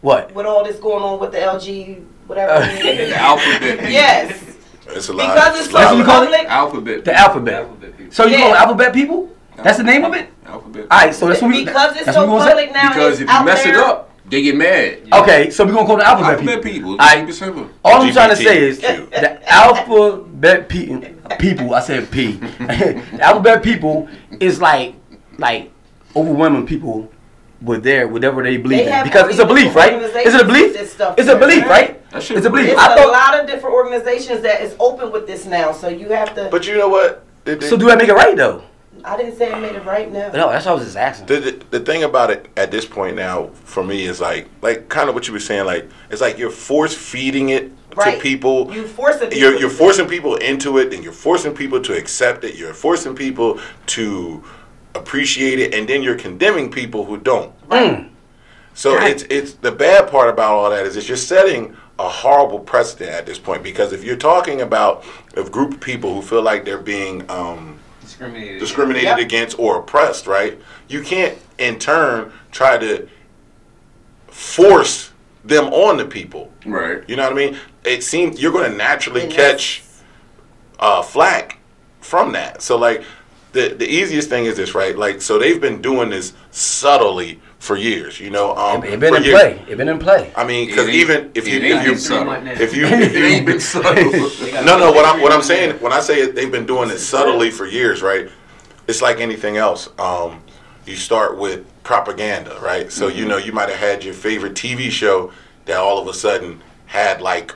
What? 0.00 0.34
with 0.34 0.46
all 0.46 0.64
this 0.64 0.78
going 0.80 1.02
on 1.02 1.20
with 1.20 1.32
the 1.32 1.38
LG 1.38 2.02
whatever. 2.26 2.52
Uh. 2.52 2.66
The 2.82 3.14
alphabet. 3.14 3.90
yes. 3.92 4.53
It's 4.88 5.08
a 5.08 5.12
lot. 5.12 5.34
Because 5.34 5.60
it's 5.60 5.68
a 5.70 5.72
lot 5.72 5.80
That's 5.80 5.90
what 5.90 5.90
so 5.90 5.96
you 5.98 6.04
call 6.04 6.22
it? 6.22 6.30
public. 6.30 6.46
Alphabet. 6.50 7.04
The 7.04 7.14
alphabet. 7.14 7.54
Alphabet 7.62 7.96
people. 7.96 8.12
So 8.12 8.24
you 8.26 8.32
Yeah. 8.32 8.38
call 8.40 8.48
them 8.52 8.56
alphabet 8.62 8.92
people? 8.94 9.30
That's 9.56 9.78
the 9.78 9.84
name 9.84 10.04
of 10.04 10.14
it. 10.14 10.30
Alphabet. 10.46 10.86
All 10.90 10.98
right. 10.98 11.14
So 11.14 11.28
that's 11.28 11.40
what 11.42 11.50
we. 11.50 11.64
Because 11.64 11.96
it's 11.96 12.12
so 12.12 12.30
what 12.30 12.42
say? 12.42 12.48
public 12.48 12.72
now. 12.72 12.88
Because 12.88 13.20
if 13.20 13.28
you 13.28 13.34
out 13.34 13.44
mess 13.44 13.64
it 13.66 13.76
up, 13.76 14.10
they 14.28 14.42
get 14.42 14.56
mad. 14.56 14.98
Okay, 15.12 15.50
so 15.50 15.64
we're 15.64 15.72
gonna 15.72 15.86
call 15.86 15.96
them 15.96 16.06
alphabet, 16.06 16.38
people. 16.40 16.54
Alphabet 16.54 16.72
people. 16.72 16.90
people. 16.96 17.04
All 17.04 17.24
right. 17.24 17.34
Simple. 17.34 17.68
All 17.84 18.02
I'm 18.02 18.12
trying 18.12 18.30
to 18.30 18.36
say 18.36 18.62
is 18.68 18.80
the 18.80 19.52
alphabet 19.52 20.68
pe- 20.68 21.14
people. 21.38 21.74
I 21.74 21.80
said 21.80 22.10
P. 22.10 22.32
the 22.58 23.18
alphabet 23.20 23.62
people 23.62 24.08
is 24.40 24.60
like 24.60 24.94
like 25.38 25.70
overwhelming 26.16 26.66
people 26.66 27.10
with 27.64 27.82
there, 27.82 28.06
whatever 28.08 28.42
they 28.42 28.56
believe 28.56 28.86
They 28.86 28.98
in 28.98 29.04
because 29.04 29.30
it's 29.30 29.38
a 29.38 29.46
belief, 29.46 29.74
right? 29.74 29.98
different 29.98 30.26
Is 30.26 30.34
it 30.34 30.40
a 30.40 30.44
belief? 30.44 30.62
organizations 30.64 30.80
with 30.82 30.90
stuff 30.92 31.14
It's 31.18 31.28
a 31.28 31.36
belief, 31.38 31.62
right? 31.64 31.70
right? 31.70 32.10
That 32.10 32.22
shit 32.22 32.36
It's 32.36 32.46
a 32.46 32.50
belief. 32.50 32.70
It's 32.70 32.80
I 32.80 32.92
a 32.92 32.96
thought. 32.96 33.12
lot 33.12 33.40
of 33.40 33.46
different 33.46 33.74
organizations 33.74 34.42
that 34.42 34.62
is 34.62 34.76
open 34.78 35.10
with 35.10 35.26
this 35.26 35.46
now, 35.46 35.72
so 35.72 35.88
you 35.88 36.08
have 36.10 36.34
to. 36.34 36.48
But 36.50 36.66
you 36.66 36.76
know 36.76 36.88
what? 36.88 37.24
The, 37.44 37.56
the, 37.56 37.66
So 37.66 37.76
do 37.76 37.90
I 37.90 37.96
make 37.96 38.08
it 38.08 38.14
right 38.14 38.36
though? 38.36 38.62
I 39.04 39.16
didn't 39.18 39.36
say 39.36 39.52
I 39.52 39.58
made 39.60 39.74
it 39.74 39.84
right 39.84 40.10
now. 40.10 40.28
No, 40.32 40.48
that's 40.50 40.64
what 40.64 40.72
I 40.72 40.74
was 40.74 40.84
just 40.84 40.96
asking. 40.96 41.26
the, 41.26 41.40
the, 41.40 41.78
the 41.78 41.80
thing 41.80 42.04
about 42.04 42.30
it 42.30 42.48
at 42.56 42.70
this 42.70 42.86
point 42.86 43.16
now 43.16 43.48
for 43.64 43.82
me 43.84 44.04
is 44.04 44.20
like 44.20 44.48
like 44.62 44.88
kind 44.88 45.08
of 45.08 45.14
what 45.14 45.26
you 45.26 45.34
were 45.34 45.40
saying 45.40 45.66
like 45.66 45.88
it's 46.10 46.20
like 46.22 46.38
you're 46.38 46.50
force 46.50 46.94
feeding 46.94 47.48
it 47.50 47.70
Right. 47.96 48.16
to 48.16 48.20
people 48.20 48.74
You 48.74 48.88
forcing 48.88 49.28
people. 49.28 49.38
you're, 49.38 49.56
you're 49.60 49.70
forcing 49.70 50.08
people 50.08 50.34
into 50.34 50.78
it 50.78 50.92
and 50.92 51.04
you're 51.04 51.12
forcing 51.12 51.54
people 51.54 51.80
to 51.82 51.96
accept 51.96 52.42
it 52.42 52.56
you're 52.56 52.74
forcing 52.74 53.14
people 53.14 53.60
to 53.86 54.42
appreciate 54.94 55.58
it 55.58 55.74
and 55.74 55.88
then 55.88 56.02
you're 56.02 56.16
condemning 56.18 56.70
people 56.70 57.04
who 57.04 57.16
don't 57.18 57.52
Mm. 57.68 58.10
so 58.74 58.96
it's 59.02 59.22
it's 59.24 59.54
the 59.54 59.72
bad 59.72 60.08
part 60.10 60.28
about 60.28 60.52
all 60.52 60.70
that 60.70 60.86
is 60.86 60.94
that 60.94 61.08
you're 61.08 61.16
setting 61.16 61.76
a 61.98 62.08
horrible 62.08 62.58
precedent 62.58 63.10
at 63.10 63.24
this 63.26 63.38
point 63.38 63.62
because 63.62 63.92
if 63.92 64.02
you're 64.04 64.16
talking 64.16 64.60
about 64.62 65.04
a 65.36 65.44
group 65.44 65.74
of 65.74 65.80
people 65.80 66.14
who 66.14 66.22
feel 66.22 66.42
like 66.42 66.64
they're 66.64 66.78
being 66.78 67.28
um, 67.30 67.78
Discriminated. 68.00 68.60
discriminated 68.60 69.08
Yep. 69.08 69.18
against 69.18 69.58
or 69.58 69.78
oppressed, 69.78 70.26
right? 70.26 70.58
You 70.88 71.02
can't 71.02 71.38
in 71.58 71.78
turn 71.78 72.32
try 72.52 72.76
to 72.78 73.08
force 74.28 75.12
them 75.44 75.66
on 75.72 75.96
the 75.96 76.04
people. 76.04 76.50
Right. 76.66 77.02
You 77.08 77.16
know 77.16 77.24
what 77.24 77.32
I 77.32 77.36
mean? 77.36 77.56
It 77.84 78.02
seems 78.02 78.40
you're 78.40 78.52
going 78.52 78.70
to 78.70 78.76
naturally 78.76 79.22
And 79.22 79.32
catch 79.32 79.82
uh, 80.78 81.02
flack 81.02 81.58
from 82.00 82.32
that. 82.32 82.62
So 82.62 82.76
like 82.76 83.02
the 83.54 83.68
the 83.74 83.88
easiest 83.88 84.28
thing 84.28 84.44
is 84.44 84.56
this, 84.56 84.74
right? 84.74 84.96
Like 84.96 85.22
so 85.22 85.38
they've 85.38 85.60
been 85.60 85.80
doing 85.80 86.10
this 86.10 86.34
subtly 86.50 87.40
for 87.58 87.76
years. 87.76 88.20
You 88.20 88.28
know, 88.28 88.54
um, 88.56 88.84
It 88.84 89.00
been 89.00 89.14
in 89.14 89.22
years. 89.22 89.40
play. 89.40 89.64
It 89.68 89.78
been 89.78 89.88
in 89.88 89.98
play. 89.98 90.32
I 90.36 90.44
mean, 90.44 90.68
because 90.68 90.88
even 90.90 91.30
if 91.34 91.48
you 91.48 91.56
it 91.58 91.64
if 91.64 91.84
you 91.84 91.92
been 91.92 91.98
subtle. 91.98 92.34
if 92.48 92.76
you 92.76 92.86
It 92.86 93.02
if 93.02 93.14
you 93.14 93.24
ain't 93.24 93.46
been 93.46 93.60
subtle. 93.60 93.94
no, 94.64 94.78
no. 94.78 94.92
What 94.92 95.06
I'm 95.06 95.22
what 95.22 95.32
I'm 95.32 95.42
saying 95.42 95.80
when 95.80 95.92
I 95.92 96.00
say 96.00 96.20
it, 96.20 96.34
they've 96.34 96.52
been 96.52 96.66
doing 96.66 96.90
it 96.90 96.98
subtly 96.98 97.50
for 97.50 97.66
years, 97.66 98.02
right? 98.02 98.28
It's 98.86 99.00
like 99.00 99.20
anything 99.20 99.56
else. 99.56 99.88
Um, 99.98 100.42
you 100.84 100.96
start 100.96 101.38
with 101.38 101.64
propaganda, 101.84 102.58
right? 102.60 102.92
So 102.92 103.08
you 103.08 103.24
know 103.24 103.38
you 103.38 103.52
might 103.52 103.70
have 103.70 103.78
had 103.78 104.04
your 104.04 104.14
favorite 104.14 104.54
TV 104.54 104.90
show 104.90 105.32
that 105.64 105.78
all 105.78 105.98
of 105.98 106.06
a 106.08 106.14
sudden 106.14 106.62
had 106.86 107.22
like 107.22 107.54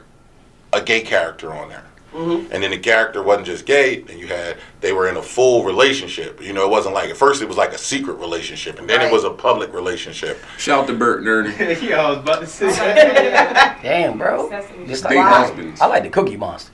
a 0.72 0.80
gay 0.80 1.02
character 1.02 1.52
on 1.52 1.68
there. 1.68 1.84
And 2.14 2.50
then 2.62 2.70
the 2.70 2.78
character 2.78 3.22
wasn't 3.22 3.46
just 3.46 3.66
gay, 3.66 4.00
and 4.08 4.18
you 4.18 4.26
had 4.28 4.56
they 4.80 4.92
were 4.92 5.08
in 5.08 5.16
a 5.16 5.22
full 5.22 5.62
relationship. 5.64 6.40
You 6.42 6.52
know, 6.52 6.64
it 6.64 6.70
wasn't 6.70 6.94
like 6.94 7.10
at 7.10 7.16
first 7.16 7.42
it 7.42 7.48
was 7.48 7.56
like 7.56 7.72
a 7.72 7.78
secret 7.78 8.14
relationship, 8.14 8.78
and 8.78 8.88
then 8.88 9.00
it 9.02 9.12
was 9.12 9.24
a 9.24 9.30
public 9.30 9.72
relationship. 9.72 10.38
Shout 10.56 10.80
out 10.80 10.86
to 10.88 10.94
Bert 10.94 11.20
and 11.20 11.28
Ernie. 11.60 11.86
yeah, 11.86 12.00
I 12.06 12.08
was 12.10 12.18
about 12.18 12.40
to 12.40 12.46
say. 12.46 12.68
Damn, 13.82 14.18
bro. 14.18 14.48
Just 14.86 15.04
like 15.04 15.12
They 15.14 15.18
husbands. 15.20 15.80
I 15.80 15.86
like 15.86 16.02
the 16.02 16.08
Cookie 16.10 16.36
Monster. 16.36 16.72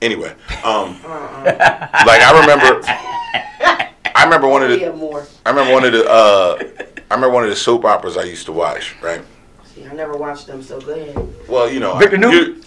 Anyway, 0.00 0.32
um, 0.62 1.02
like 1.02 1.58
I 1.60 2.40
remember, 2.40 2.80
I 4.14 4.24
remember 4.24 4.46
one 4.46 4.62
of 4.62 4.70
the 4.78 4.92
more. 4.92 5.26
I 5.44 5.50
remember 5.50 5.72
one 5.72 5.84
of 5.84 5.92
the 5.92 6.08
uh, 6.08 6.58
I 7.10 7.14
remember 7.14 7.30
one 7.34 7.42
of 7.44 7.50
the 7.50 7.56
soap 7.56 7.84
operas 7.84 8.16
I 8.16 8.22
used 8.24 8.46
to 8.46 8.52
watch. 8.52 8.94
Right. 9.02 9.22
See, 9.64 9.84
I 9.86 9.92
never 9.94 10.12
watched 10.16 10.46
them, 10.46 10.62
so 10.62 10.80
go 10.80 10.92
ahead. 10.92 11.48
Well, 11.48 11.68
you 11.70 11.80
know, 11.80 11.96
Victor 11.96 12.16
I- 12.16 12.20
Newman? 12.20 12.62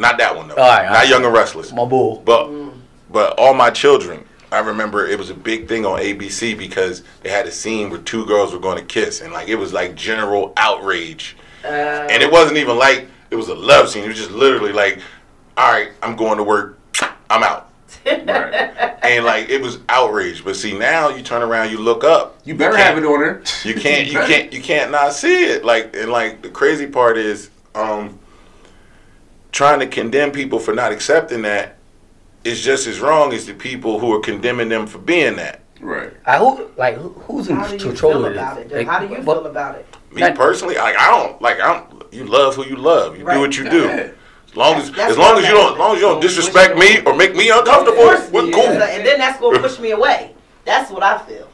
You- 0.00 0.06
not 0.08 0.18
that 0.18 0.36
one 0.36 0.48
though. 0.48 0.54
All 0.56 0.68
right, 0.68 0.84
not 0.86 0.92
right. 0.94 1.08
Young 1.08 1.24
and 1.24 1.32
Restless. 1.34 1.72
My 1.72 1.84
bull. 1.84 2.22
But 2.24 2.50
but 3.10 3.38
all 3.38 3.54
my 3.54 3.70
children, 3.70 4.24
I 4.52 4.60
remember 4.60 5.06
it 5.06 5.18
was 5.18 5.30
a 5.30 5.34
big 5.34 5.68
thing 5.68 5.84
on 5.84 5.98
ABC 6.00 6.56
because 6.56 7.02
they 7.22 7.28
had 7.30 7.46
a 7.46 7.50
scene 7.52 7.90
where 7.90 8.00
two 8.00 8.24
girls 8.26 8.52
were 8.52 8.58
going 8.60 8.78
to 8.78 8.84
kiss, 8.84 9.20
and 9.20 9.32
like 9.32 9.48
it 9.48 9.56
was 9.56 9.72
like 9.72 9.94
general 9.94 10.52
outrage, 10.56 11.36
Uh, 11.64 11.68
and 11.68 12.22
it 12.22 12.30
wasn't 12.30 12.56
even 12.58 12.76
like 12.78 13.06
it 13.30 13.36
was 13.36 13.48
a 13.48 13.54
love 13.54 13.88
scene. 13.88 14.04
It 14.04 14.08
was 14.08 14.16
just 14.16 14.30
literally 14.30 14.72
like, 14.72 15.00
all 15.56 15.70
right, 15.72 15.90
I'm 16.02 16.16
going 16.16 16.38
to 16.38 16.42
work, 16.44 16.78
I'm 17.28 17.42
out. 17.42 17.68
Right. 18.06 18.76
And 19.02 19.24
like 19.24 19.48
it 19.48 19.60
was 19.60 19.78
outrage, 19.88 20.44
but 20.44 20.54
see 20.54 20.78
now 20.78 21.08
you 21.08 21.22
turn 21.22 21.42
around, 21.42 21.70
you 21.72 21.78
look 21.78 22.04
up, 22.04 22.38
You 22.44 22.54
better 22.54 22.76
can't- 22.76 22.86
have 22.94 22.98
it 22.98 23.04
on 23.04 23.18
there. 23.20 23.42
you 23.64 23.74
can't 23.74 24.06
you 24.06 24.18
can't 24.20 24.52
you 24.52 24.60
can't 24.62 24.92
not 24.92 25.14
see 25.14 25.46
it 25.46 25.64
like 25.64 25.96
and 25.96 26.12
like 26.12 26.42
the 26.42 26.48
crazy 26.50 26.86
part 26.86 27.16
is 27.18 27.50
um 27.74 28.19
trying 29.52 29.80
to 29.80 29.86
condemn 29.86 30.30
people 30.32 30.58
for 30.58 30.74
not 30.74 30.92
accepting 30.92 31.42
that 31.42 31.76
is 32.44 32.60
just 32.60 32.86
as 32.86 33.00
wrong 33.00 33.32
as 33.32 33.46
the 33.46 33.54
people 33.54 33.98
who 33.98 34.12
are 34.14 34.20
condemning 34.20 34.68
them 34.68 34.86
for 34.86 34.98
being 34.98 35.36
that 35.36 35.60
Right. 35.80 36.12
I 36.26 36.36
who 36.38 36.70
like 36.76 36.96
who, 36.96 37.08
who's 37.10 37.48
in 37.48 37.56
how 37.56 37.66
control 37.68 38.24
of 38.26 38.32
about 38.32 38.56
this? 38.56 38.70
it? 38.70 38.76
Like, 38.76 38.86
How 38.86 38.98
do 39.00 39.06
you 39.06 39.20
what- 39.22 39.38
feel 39.38 39.46
about 39.46 39.76
it? 39.76 39.86
me 40.12 40.20
That- 40.20 40.34
personally 40.36 40.74
like 40.74 40.96
i 40.96 41.08
don't 41.10 41.40
like 41.40 41.60
i 41.60 41.72
don't 41.72 42.12
you 42.12 42.24
love 42.26 42.54
who 42.56 42.64
you 42.66 42.76
love 42.76 43.16
you 43.16 43.24
Right. 43.24 43.34
do 43.34 43.40
what 43.40 43.56
you 43.56 43.68
do 43.70 43.84
Yeah. 43.84 44.08
as 44.48 44.56
long 44.56 44.74
as 44.76 44.90
That's 44.90 45.12
as 45.12 45.18
long 45.18 45.38
as 45.38 45.44
you 45.46 45.52
don't 45.54 45.72
as 45.74 45.78
long 45.78 45.94
as 45.94 46.00
you 46.02 46.06
don't 46.08 46.20
disrespect 46.20 46.76
me 46.76 47.00
or 47.06 47.14
make 47.14 47.34
me 47.36 47.48
uncomfortable 47.50 48.04
we're 48.32 48.42
me, 48.46 48.52
cool 48.52 48.64
and 48.64 49.06
then 49.06 49.18
that's 49.18 49.40
gonna 49.40 49.58
push 49.60 49.78
me 49.78 49.92
away. 49.92 50.34
That's 50.64 50.90
what 50.90 51.02
I 51.02 51.18
feel. 51.18 51.48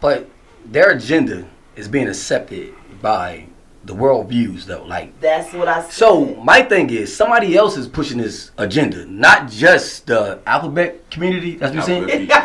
But 0.00 0.28
their 0.64 0.90
agenda 0.90 1.46
is 1.74 1.88
being 1.88 2.08
accepted 2.08 2.74
by 3.02 3.46
the 3.86 3.94
world 3.94 4.28
views 4.28 4.66
though. 4.66 4.84
Like 4.84 5.18
That's 5.20 5.52
what 5.52 5.68
I. 5.68 5.82
Said. 5.82 5.92
so 5.92 6.34
my 6.36 6.62
thing 6.62 6.90
is 6.90 7.14
somebody 7.16 7.56
else 7.56 7.76
is 7.76 7.86
pushing 7.88 8.18
this 8.18 8.50
agenda, 8.58 9.06
not 9.06 9.48
just 9.50 10.06
the 10.06 10.40
alphabet 10.46 11.08
community. 11.10 11.56
That's 11.56 11.74
what 11.74 11.88
you're 11.88 12.08
saying? 12.08 12.30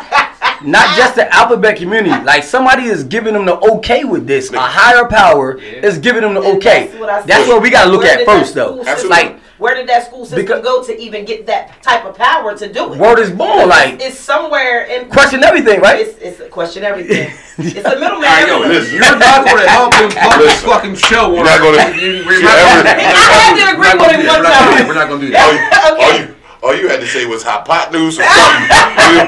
Not 0.64 0.96
just 0.96 1.16
the 1.16 1.32
alphabet 1.34 1.76
community. 1.76 2.10
Like 2.24 2.44
somebody 2.44 2.84
is 2.84 3.02
giving 3.02 3.34
them 3.34 3.46
the 3.46 3.58
okay 3.72 4.04
with 4.04 4.28
this. 4.28 4.52
A 4.52 4.60
higher 4.60 5.08
power 5.08 5.58
Yeah. 5.58 5.86
is 5.88 5.98
giving 5.98 6.22
them 6.22 6.34
the 6.34 6.40
okay. 6.56 6.86
That's 6.86 7.00
what 7.00 7.08
I 7.08 7.18
said. 7.20 7.28
That's 7.28 7.48
what 7.48 7.62
we 7.62 7.70
gotta 7.70 7.90
look 7.90 8.02
Where 8.02 8.20
at 8.20 8.24
first 8.24 8.54
though. 8.54 8.78
Absolutely. 8.80 9.08
Like 9.08 9.40
where 9.62 9.74
did 9.74 9.88
that 9.88 10.04
school 10.06 10.24
system 10.26 10.40
Because- 10.42 10.62
go 10.62 10.82
to 10.82 10.92
even 11.00 11.24
get 11.24 11.46
that 11.46 11.80
type 11.82 12.04
of 12.04 12.16
power 12.16 12.56
to 12.56 12.66
do 12.72 12.92
it? 12.92 12.98
word 12.98 13.18
is 13.20 13.30
born. 13.30 13.68
Like 13.68 14.00
it's 14.02 14.18
somewhere 14.18 14.84
in 14.84 15.08
question 15.08 15.42
everything, 15.44 15.80
right? 15.80 16.00
It's, 16.00 16.18
it's 16.18 16.38
question 16.52 16.82
everything. 16.84 17.30
it's 17.58 17.86
a 17.86 17.94
middleman. 17.96 18.10
All 18.12 18.20
right, 18.20 18.46
yo, 18.48 18.54
everywhere. 18.56 18.68
listen, 18.80 18.94
you're 18.98 19.18
not 19.18 19.44
going 19.46 19.62
to 19.62 19.68
help 19.70 19.94
him 19.94 20.10
plug 20.10 20.38
this 20.40 20.62
fucking 20.62 20.96
show. 20.96 21.34
You're 21.34 21.44
not 21.44 21.60
gonna- 21.60 21.96
You- 21.96 22.12
you 22.20 22.26
we're 22.26 22.42
not 22.42 22.58
gonna- 22.58 22.90
I 22.90 23.38
had 23.38 23.54
to 23.56 23.64
agree 23.72 23.92
with 23.94 24.10
him 24.18 24.26
one 24.26 24.42
do 24.42 24.42
that. 24.42 24.76
time. 24.76 24.88
We're 24.88 24.94
not 24.94 25.08
going 25.08 25.20
to 25.22 25.26
do 25.28 25.32
all 25.38 25.52
that. 25.52 26.18
you, 26.28 26.34
all 26.62 26.74
you 26.76 26.88
had 26.88 27.00
to 27.00 27.06
say 27.06 27.26
was 27.26 27.42
hypotenuse 27.42 28.18
or 28.18 28.22
something 28.22 28.62
we, 29.10 29.18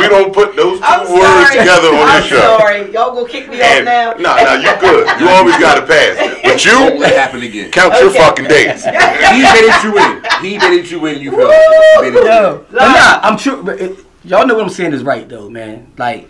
we 0.00 0.08
don't 0.08 0.32
put 0.32 0.56
those 0.56 0.78
2 0.80 0.84
I'm 0.84 1.00
words 1.12 1.22
sorry. 1.22 1.58
together 1.58 1.88
on 1.88 2.08
I'm 2.08 2.20
this 2.20 2.26
show 2.30 2.58
sorry. 2.58 2.92
Y'all 2.92 3.14
gonna 3.14 3.28
kick 3.28 3.48
me 3.48 3.60
off 3.60 3.84
now? 3.84 4.12
no, 4.18 4.34
no, 4.36 4.54
you 4.54 4.72
good. 4.80 5.20
You 5.20 5.28
always 5.28 5.56
got 5.58 5.74
to 5.80 5.86
pass. 5.86 6.16
But 6.42 6.62
Don't 6.62 6.64
you 6.64 7.00
let 7.00 7.12
it 7.12 7.18
happen 7.18 7.42
again. 7.42 7.70
count 7.70 7.94
your 8.00 8.10
fucking 8.10 8.46
days. 8.46 8.84
He 9.28 9.42
baited 9.42 9.84
you 9.84 9.98
in. 9.98 10.22
He 10.42 10.58
baited 10.58 10.90
you 10.90 11.06
in. 11.06 11.20
You 11.20 11.30
felt 11.32 11.50
it. 11.52 12.04
He 12.04 12.10
baited 12.10 12.24
you 12.24 12.30
in. 12.30 12.64
But 12.72 12.72
nah, 12.72 13.20
I'm 13.22 13.36
true. 13.36 13.62
But 13.62 13.80
it, 13.80 13.98
y'all 14.24 14.46
know 14.46 14.54
what 14.54 14.64
I'm 14.64 14.70
saying 14.70 14.92
is 14.94 15.02
right 15.02 15.28
though, 15.28 15.50
man. 15.50 15.92
Like 15.98 16.28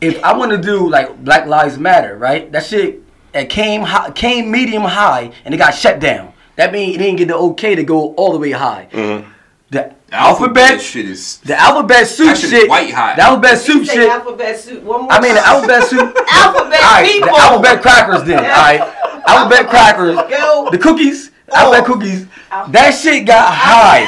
if 0.00 0.22
I 0.24 0.36
want 0.36 0.52
to 0.52 0.58
do 0.58 0.88
like 0.88 1.22
Black 1.22 1.46
Lives 1.46 1.76
Matter, 1.78 2.16
right? 2.16 2.50
That 2.52 2.64
shit 2.64 3.02
it 3.34 3.50
came 3.50 3.82
high, 3.82 4.10
came 4.12 4.50
medium 4.50 4.82
high 4.82 5.32
and 5.44 5.54
it 5.54 5.58
got 5.58 5.74
shut 5.74 6.00
down. 6.00 6.32
That 6.56 6.72
means 6.72 6.96
it 6.96 6.98
didn't 6.98 7.16
get 7.16 7.28
the 7.28 7.36
okay 7.36 7.74
to 7.74 7.84
go 7.84 8.14
all 8.14 8.32
the 8.32 8.38
way 8.38 8.50
high. 8.52 8.88
Mm-hmm. 8.92 9.30
The 10.10 10.16
The 10.16 10.22
alphabet, 10.22 10.80
shit 10.80 11.06
is. 11.06 11.36
the 11.38 11.56
alphabet 11.56 12.06
soup 12.08 12.34
shit 12.34 12.44
is 12.44 12.50
shit, 12.50 12.68
white 12.68 12.92
hot. 12.92 13.14
the 13.14 13.22
alphabet 13.22 13.52
You 13.52 13.58
soup 13.58 13.86
say 13.86 13.94
shit. 13.94 14.08
alphabet 14.10 14.58
soup. 14.58 14.82
One 14.82 15.02
more 15.02 15.12
I 15.12 15.20
mean 15.20 15.34
the 15.34 15.46
alphabet 15.46 15.84
soup. 15.84 16.00
Alphabet 16.30 16.80
All 16.82 16.90
right, 16.98 17.06
people. 17.06 17.28
the 17.28 17.34
alphabet 17.38 17.82
crackers 17.82 18.24
then. 18.24 18.38
All 18.40 18.50
right, 18.50 18.80
alphabet 19.28 19.68
crackers. 19.70 20.16
Go. 20.28 20.68
The 20.72 20.78
cookies, 20.78 21.30
Oh. 21.52 21.56
alphabet 21.74 21.84
cookies. 21.86 22.26
That 22.70 22.90
shit 22.90 23.24
got 23.26 23.54
high. 23.54 24.02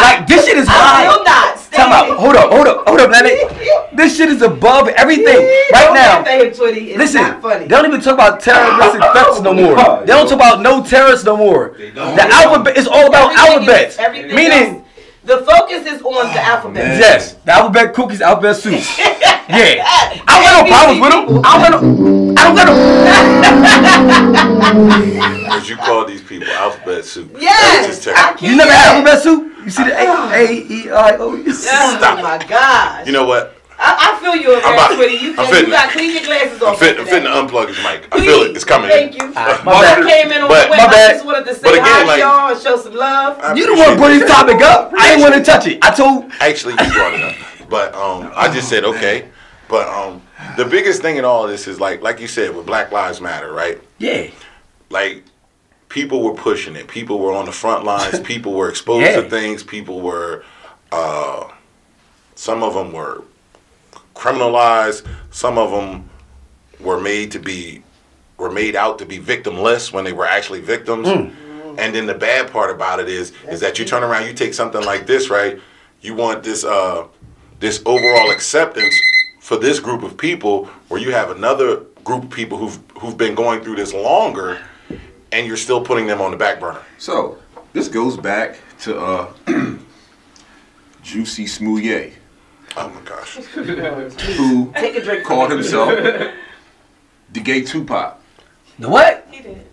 Like 0.00 0.26
this 0.26 0.46
shit 0.46 0.56
is 0.56 0.66
high. 0.66 1.04
I 1.04 1.04
high. 1.04 1.08
will 1.16 1.24
not. 1.24 1.58
Time 1.72 1.92
out. 1.92 2.16
Hold 2.18 2.36
up. 2.36 2.50
Hold 2.50 2.66
up. 2.66 2.88
Hold 2.88 3.00
up, 3.00 3.10
Lenny. 3.10 3.36
This 3.94 4.16
shit 4.16 4.28
is 4.28 4.42
above 4.42 4.88
everything 4.88 5.24
right 5.36 5.70
Don't 5.70 5.94
now. 5.94 6.18
laugh 6.18 6.26
at 6.26 6.40
him, 6.40 6.52
Twitty. 6.52 6.96
Listen, 6.96 7.22
not 7.22 7.40
funny. 7.42 7.60
they 7.66 7.68
don't 7.68 7.86
even 7.86 8.00
talk 8.00 8.14
about 8.14 8.40
terroristic 8.40 9.00
threats 9.12 9.40
no 9.40 9.52
more. 9.54 9.76
They 10.00 10.06
don't 10.06 10.26
talk 10.26 10.32
about 10.36 10.62
no 10.62 10.82
terrorists 10.82 11.24
no 11.24 11.36
more. 11.36 11.74
The 11.78 12.26
alphabet 12.32 12.76
is 12.76 12.88
all 12.88 13.06
about 13.06 13.36
Everything 13.38 13.68
alphabets. 13.68 13.98
is- 13.98 14.34
Meaning, 14.34 14.76
else- 14.76 14.83
the 15.24 15.38
focus 15.38 15.86
is 15.86 16.02
on 16.02 16.32
the 16.32 16.38
oh, 16.38 16.50
alphabet. 16.52 16.84
man. 16.84 17.00
yes, 17.00 17.34
the 17.44 17.52
alphabet 17.52 17.94
cookies, 17.94 18.20
alphabet 18.20 18.56
soup. 18.56 18.80
Yeah, 19.46 19.84
I 20.26 20.40
don't 20.40 20.70
got 20.70 20.88
no 20.88 20.98
problems 20.98 21.00
with 21.02 21.12
them. 21.12 21.44
I 21.44 21.48
don't 21.52 21.60
got 21.60 21.72
no. 21.82 22.24
I 22.34 22.42
don't 22.44 22.56
got 22.56 22.66
no. 25.28 25.34
Because 25.44 25.68
you 25.68 25.76
call 25.76 26.06
these 26.06 26.22
people 26.22 26.48
alphabet 26.48 27.04
soup. 27.04 27.36
Yes. 27.38 27.86
That's 27.86 28.04
just 28.04 28.16
terrible. 28.16 28.42
You 28.42 28.56
never 28.56 28.72
had 28.72 28.96
alphabet 28.96 29.22
soup? 29.22 29.52
You 29.64 29.70
see 29.70 29.84
the 29.84 29.92
A 29.92 30.04
A 30.32 30.50
E 30.50 30.90
I 30.90 31.16
O. 31.16 31.44
Oh 31.46 32.22
my 32.22 32.38
gosh. 32.48 33.06
You 33.06 33.12
know 33.12 33.26
what? 33.26 33.53
I, 33.78 34.14
I 34.16 34.20
feel 34.20 34.36
you 34.36 34.54
over 34.56 34.64
I'm 34.66 34.76
there, 34.76 34.86
about- 34.86 34.90
Twitty. 34.98 35.20
You, 35.20 35.34
I'm 35.36 35.64
you 35.66 35.70
got 35.70 35.86
to 35.86 35.92
clean 35.92 36.12
your 36.14 36.24
glasses 36.24 36.62
I'm 36.62 36.68
off. 36.68 36.82
I'm 36.82 36.88
after 36.88 37.04
fitting 37.04 37.22
to 37.24 37.28
that. 37.30 37.48
unplug 37.50 37.68
his 37.68 37.78
mic. 37.82 38.08
I 38.12 38.20
feel 38.24 38.42
it. 38.42 38.54
It's 38.56 38.64
coming. 38.64 38.88
Thank 38.90 39.14
you. 39.20 39.26
my 39.28 39.40
I 39.40 39.62
bad. 39.64 40.06
came 40.08 40.32
in 40.32 40.42
on 40.42 40.48
But- 40.48 40.66
the 40.66 40.70
way. 40.72 40.76
my 40.78 40.84
I 40.84 41.12
just 41.12 41.24
wanted 41.26 41.44
to 41.46 41.54
say 41.54 41.62
But 41.62 41.72
again, 41.74 41.84
hi 41.86 42.04
like- 42.04 42.14
to 42.16 42.20
y'all 42.20 42.52
and 42.52 42.60
show 42.62 42.76
some 42.76 42.94
love. 42.94 43.38
I 43.40 43.54
You 43.54 43.66
the 43.74 43.80
one 43.82 43.96
bring 43.98 44.18
this 44.20 44.30
topic 44.30 44.60
up. 44.62 44.92
I 44.96 45.08
didn't 45.10 45.22
want 45.22 45.34
to 45.34 45.42
touch 45.42 45.66
it. 45.66 45.78
I 45.82 45.90
told. 45.94 46.30
Actually, 46.40 46.72
you 46.74 46.92
brought 46.92 47.14
it 47.14 47.22
up. 47.22 47.34
But 47.68 47.94
um, 47.94 48.30
I 48.36 48.52
just 48.52 48.68
said 48.68 48.84
okay. 48.84 49.28
But 49.68 49.88
um, 49.88 50.22
the 50.56 50.64
biggest 50.64 51.00
thing 51.02 51.16
in 51.16 51.24
all 51.24 51.44
of 51.44 51.50
this 51.50 51.66
is 51.66 51.80
like, 51.80 52.02
like 52.02 52.20
you 52.20 52.28
said, 52.28 52.54
with 52.54 52.66
Black 52.66 52.92
Lives 52.92 53.20
Matter, 53.20 53.50
right? 53.52 53.80
Yeah. 53.98 54.28
Like, 54.90 55.24
people 55.88 56.22
were 56.22 56.34
pushing 56.34 56.76
it. 56.76 56.86
People 56.86 57.18
were 57.18 57.32
on 57.32 57.46
the 57.46 57.52
front 57.52 57.84
lines. 57.84 58.20
People 58.24 58.52
were 58.52 58.68
exposed 58.68 59.06
Yeah. 59.06 59.20
to 59.22 59.28
things. 59.28 59.62
People 59.62 60.00
were, 60.02 60.44
uh, 60.92 61.48
some 62.34 62.62
of 62.62 62.74
them 62.74 62.92
were 62.92 63.24
criminalized. 64.14 65.06
Some 65.30 65.58
of 65.58 65.70
them 65.70 66.08
were 66.80 67.00
made 67.00 67.30
to 67.32 67.38
be, 67.38 67.82
were 68.38 68.50
made 68.50 68.76
out 68.76 68.98
to 69.00 69.06
be 69.06 69.18
victimless 69.18 69.92
when 69.92 70.04
they 70.04 70.12
were 70.12 70.26
actually 70.26 70.60
victims. 70.60 71.08
And 71.76 71.94
then 71.94 72.06
the 72.06 72.14
bad 72.14 72.52
part 72.52 72.70
about 72.70 73.00
it 73.00 73.08
is, 73.08 73.32
is 73.48 73.60
that 73.60 73.78
you 73.78 73.84
turn 73.84 74.02
around, 74.02 74.26
you 74.26 74.32
take 74.32 74.54
something 74.54 74.84
like 74.84 75.06
this, 75.06 75.28
right? 75.28 75.60
You 76.00 76.14
want 76.14 76.42
this, 76.42 76.64
uh, 76.64 77.06
this 77.58 77.82
overall 77.84 78.30
acceptance 78.30 78.94
for 79.40 79.56
this 79.56 79.80
group 79.80 80.02
of 80.02 80.16
people, 80.16 80.66
where 80.88 81.00
you 81.00 81.10
have 81.12 81.30
another 81.30 81.82
group 82.04 82.24
of 82.24 82.30
people 82.30 82.58
who've 82.58 82.78
who've 82.98 83.16
been 83.16 83.34
going 83.34 83.62
through 83.62 83.76
this 83.76 83.92
longer, 83.92 84.58
and 85.32 85.46
you're 85.46 85.56
still 85.56 85.82
putting 85.82 86.06
them 86.06 86.20
on 86.20 86.30
the 86.30 86.36
back 86.36 86.60
burner. 86.60 86.82
So 86.98 87.38
this 87.72 87.88
goes 87.88 88.16
back 88.16 88.58
to 88.80 88.98
uh, 88.98 89.32
Jussie 91.02 91.48
Smollett, 91.48 92.14
Oh 92.76 92.88
my 92.88 93.00
gosh! 93.02 93.34
who 93.36 94.72
Take 94.72 94.96
a 94.96 95.02
drink. 95.02 95.24
called 95.24 95.50
himself 95.50 95.90
the 97.32 97.40
gay 97.40 97.62
Tupac. 97.62 98.20
The 98.78 98.88
what? 98.88 99.26
He 99.30 99.42
did. 99.42 99.66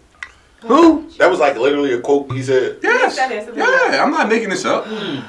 Who? 0.62 1.10
That 1.18 1.30
was 1.30 1.40
like 1.40 1.58
literally 1.58 1.94
a 1.94 2.02
quote 2.02 2.32
he 2.32 2.44
said. 2.44 2.78
Yes. 2.84 3.16
that 3.18 3.32
is 3.32 3.50
Yeah, 3.56 4.04
I'm 4.04 4.12
not 4.12 4.30
making 4.30 4.50
this 4.50 4.66
up. 4.66 4.86
Hmm. 4.88 5.22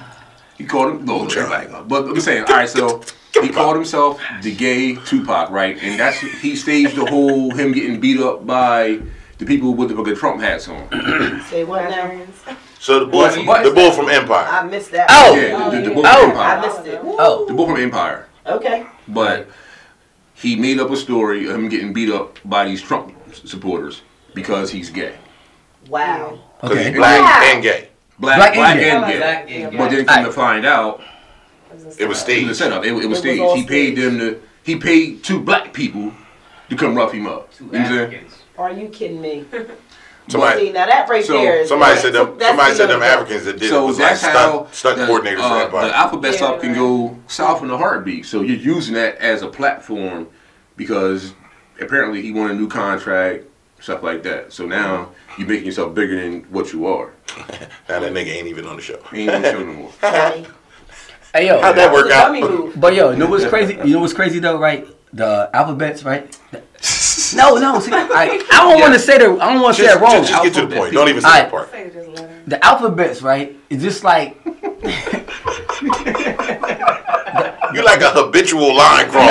He 0.59 0.65
called 0.65 0.97
him. 0.97 1.05
No, 1.07 1.17
like, 1.17 1.89
but 1.89 2.05
I'm 2.05 2.21
saying, 2.21 2.45
all 2.45 2.55
right. 2.55 2.69
So 2.69 3.03
he 3.41 3.49
called 3.49 3.77
himself 3.77 4.23
the 4.43 4.55
gay 4.55 4.95
Tupac, 4.95 5.51
right? 5.51 5.79
And 5.83 5.99
that's 5.99 6.21
he 6.21 6.55
staged 6.55 6.97
the 6.97 7.07
whole 7.07 7.51
him 7.55 7.73
getting 7.73 8.01
beat 8.01 8.21
up 8.21 8.47
by 8.47 9.01
the 9.39 9.47
people 9.47 9.75
with 9.75 9.89
the, 9.89 9.97
with 9.97 10.07
the 10.07 10.15
Trump 10.15 10.41
hats 10.41 10.69
on. 10.69 10.89
Say 11.49 11.65
what 11.65 11.89
now? 11.89 12.21
So 12.83 12.99
the 12.99 13.07
boy, 13.07 13.29
from, 13.31 13.47
the 13.47 13.71
boy 13.73 13.93
from 13.93 14.09
Empire. 14.09 14.45
I 14.51 14.65
missed 14.65 14.91
that. 14.91 15.07
Oh. 15.09 15.37
Yeah, 15.37 15.71
the, 15.71 15.77
the, 15.77 15.83
the 15.89 15.95
bull 15.95 16.03
Oh. 16.05 16.31
from 16.31 16.37
I 16.37 16.55
Empire. 16.57 16.61
missed 16.69 16.87
it. 16.89 17.01
Oh. 17.05 17.45
The 17.47 17.55
bull 17.55 17.67
from 17.69 17.77
Empire. 17.77 18.27
Okay. 18.45 18.85
But 19.07 19.47
he 20.35 20.57
made 20.57 20.81
up 20.81 20.91
a 20.91 20.97
story 20.97 21.47
of 21.47 21.55
him 21.55 21.69
getting 21.69 21.93
beat 21.93 22.11
up 22.11 22.41
by 22.45 22.65
these 22.65 22.83
Trump 22.83 23.15
supporters 23.33 24.03
because 24.35 24.73
he's 24.73 24.91
gay. 24.91 25.15
Wow. 25.89 26.41
Okay. 26.65 26.89
he's 26.91 26.97
black 26.97 27.21
Wow. 27.21 27.53
and 27.55 27.63
gay. 27.63 27.89
Black, 28.19 28.39
Black 28.39 28.55
black, 28.55 28.71
and 28.77 28.81
gay. 28.81 28.91
and 28.91 29.07
gay. 29.07 29.19
Black 29.19 29.39
and 29.49 29.71
gay. 29.71 29.79
But 29.79 29.91
then 29.93 30.05
come 30.07 30.25
to 30.25 30.33
find 30.33 30.67
out, 30.67 31.03
It 31.71 31.77
was 31.85 31.95
staged. 31.95 32.01
it 32.01 32.09
was 32.09 32.19
a 32.19 32.21
staged. 32.21 32.57
setup. 32.57 32.85
It, 32.85 32.95
it 32.95 33.07
was 33.07 33.19
staged. 33.21 33.45
he 33.55 33.65
paid 33.65 33.97
them 33.97 34.19
to. 34.19 34.43
He 34.65 34.75
paid 34.75 35.23
two 35.23 35.39
black 35.41 35.73
people 35.73 36.13
to 36.69 36.75
come 36.77 36.97
rough 36.97 37.13
him 37.13 37.29
up. 37.29 37.55
Two 37.55 37.67
You 37.67 37.71
know 37.75 37.79
what 37.79 37.87
I'm 37.87 37.93
saying? 37.95 38.05
Africans. 38.07 38.43
Are 38.59 38.73
you 38.73 38.89
kidding 38.89 39.21
me? 39.21 39.45
Somebody, 40.29 40.67
See, 40.67 40.73
now 40.73 40.87
that 40.87 41.09
right 41.09 41.25
So, 41.25 41.33
there 41.35 41.61
is. 41.61 41.69
somebody 41.69 41.99
said 41.99 42.13
them. 42.13 42.39
that's 42.39 42.49
Somebody 42.51 42.71
the 42.71 42.77
said 42.77 42.91
them 42.91 43.03
Africans 43.03 43.45
that 43.45 43.53
did 43.55 43.63
it 43.65 43.69
So 43.71 43.87
was 43.87 43.99
like 43.99 44.11
that's 44.11 44.23
how 44.23 44.67
stunt, 44.71 44.75
stunt 44.75 44.99
the, 44.99 45.05
coordinators 45.07 45.41
uh, 45.41 45.69
for 45.71 45.81
the 45.87 45.97
alphabet 45.97 46.31
Yeah, 46.33 46.37
stuff 46.37 46.61
can 46.61 46.71
right. 46.71 46.79
go 46.79 47.19
south 47.27 47.63
in 47.63 47.71
a 47.71 47.77
heartbeat. 47.77 48.25
So 48.27 48.43
you're 48.43 48.57
using 48.57 48.95
that 48.95 49.17
as 49.19 49.43
a 49.43 49.49
platform 49.49 50.29
because 50.77 51.35
apparently 51.81 52.23
he 52.23 52.33
won 52.33 52.51
a 52.51 52.55
new 52.55 52.69
contract, 52.69 53.45
stuff 53.81 54.03
like 54.03 54.23
that. 54.23 54.53
So 54.53 54.65
now 54.65 55.11
you're 55.37 55.49
making 55.49 55.67
yourself 55.67 55.95
bigger 55.95 56.15
than 56.21 56.43
what 56.45 56.73
you 56.73 56.87
are. 56.87 57.13
now 57.89 57.99
that 58.01 58.13
nigga 58.13 58.29
ain't 58.29 58.47
even 58.47 58.65
on 58.67 58.77
the 58.77 58.83
show. 58.83 59.03
He 59.11 59.23
ain't 59.23 59.31
on 59.31 59.43
the 59.43 59.51
show 59.51 59.65
no 59.65 59.73
more. 59.73 59.93
Hey 61.35 61.47
yo. 61.47 61.63
How'd 61.63 61.77
that 61.77 61.91
That 61.91 61.93
work 61.95 62.11
out? 62.11 62.79
But 62.79 62.95
yo, 62.95 63.11
you 63.11 63.17
know 63.17 63.27
what's 63.27 63.47
crazy? 63.47 63.75
You 63.85 63.95
know 63.95 64.01
what's 64.01 64.13
crazy 64.13 64.39
though, 64.39 64.59
right? 64.59 64.87
The 65.15 65.49
alphabets, 65.55 66.05
right? 66.05 66.39
No, 67.35 67.57
no. 67.57 67.81
See, 67.81 67.93
I, 67.93 68.07
I 68.09 68.39
don't 68.51 68.81
want 68.81 68.95
to 68.95 68.99
say 68.99 69.19
that. 69.19 69.29
I 69.41 69.53
don't 69.53 69.63
want 69.63 69.77
to 69.77 69.83
say 69.83 69.93
it 69.93 70.01
wrong. 70.01 70.23
just, 70.23 70.31
just 70.31 70.43
get 70.45 70.55
to 70.55 70.67
the 70.67 70.77
point. 70.77 70.93
Don't 70.93 71.09
even 71.09 71.23
say 71.23 71.29
Alright. 71.29 71.43
that 71.45 71.51
part. 71.51 71.71
Say 71.71 71.91
just 71.91 72.09
let 72.09 72.47
the 72.47 72.65
alphabets, 72.65 73.23
right? 73.23 73.57
It's 73.71 73.83
just 73.83 74.05
like 74.05 74.41
you're 77.75 77.85
like 77.85 78.01
a 78.03 78.11
habitual 78.11 78.75
line 78.75 79.09
crosser. 79.11 79.31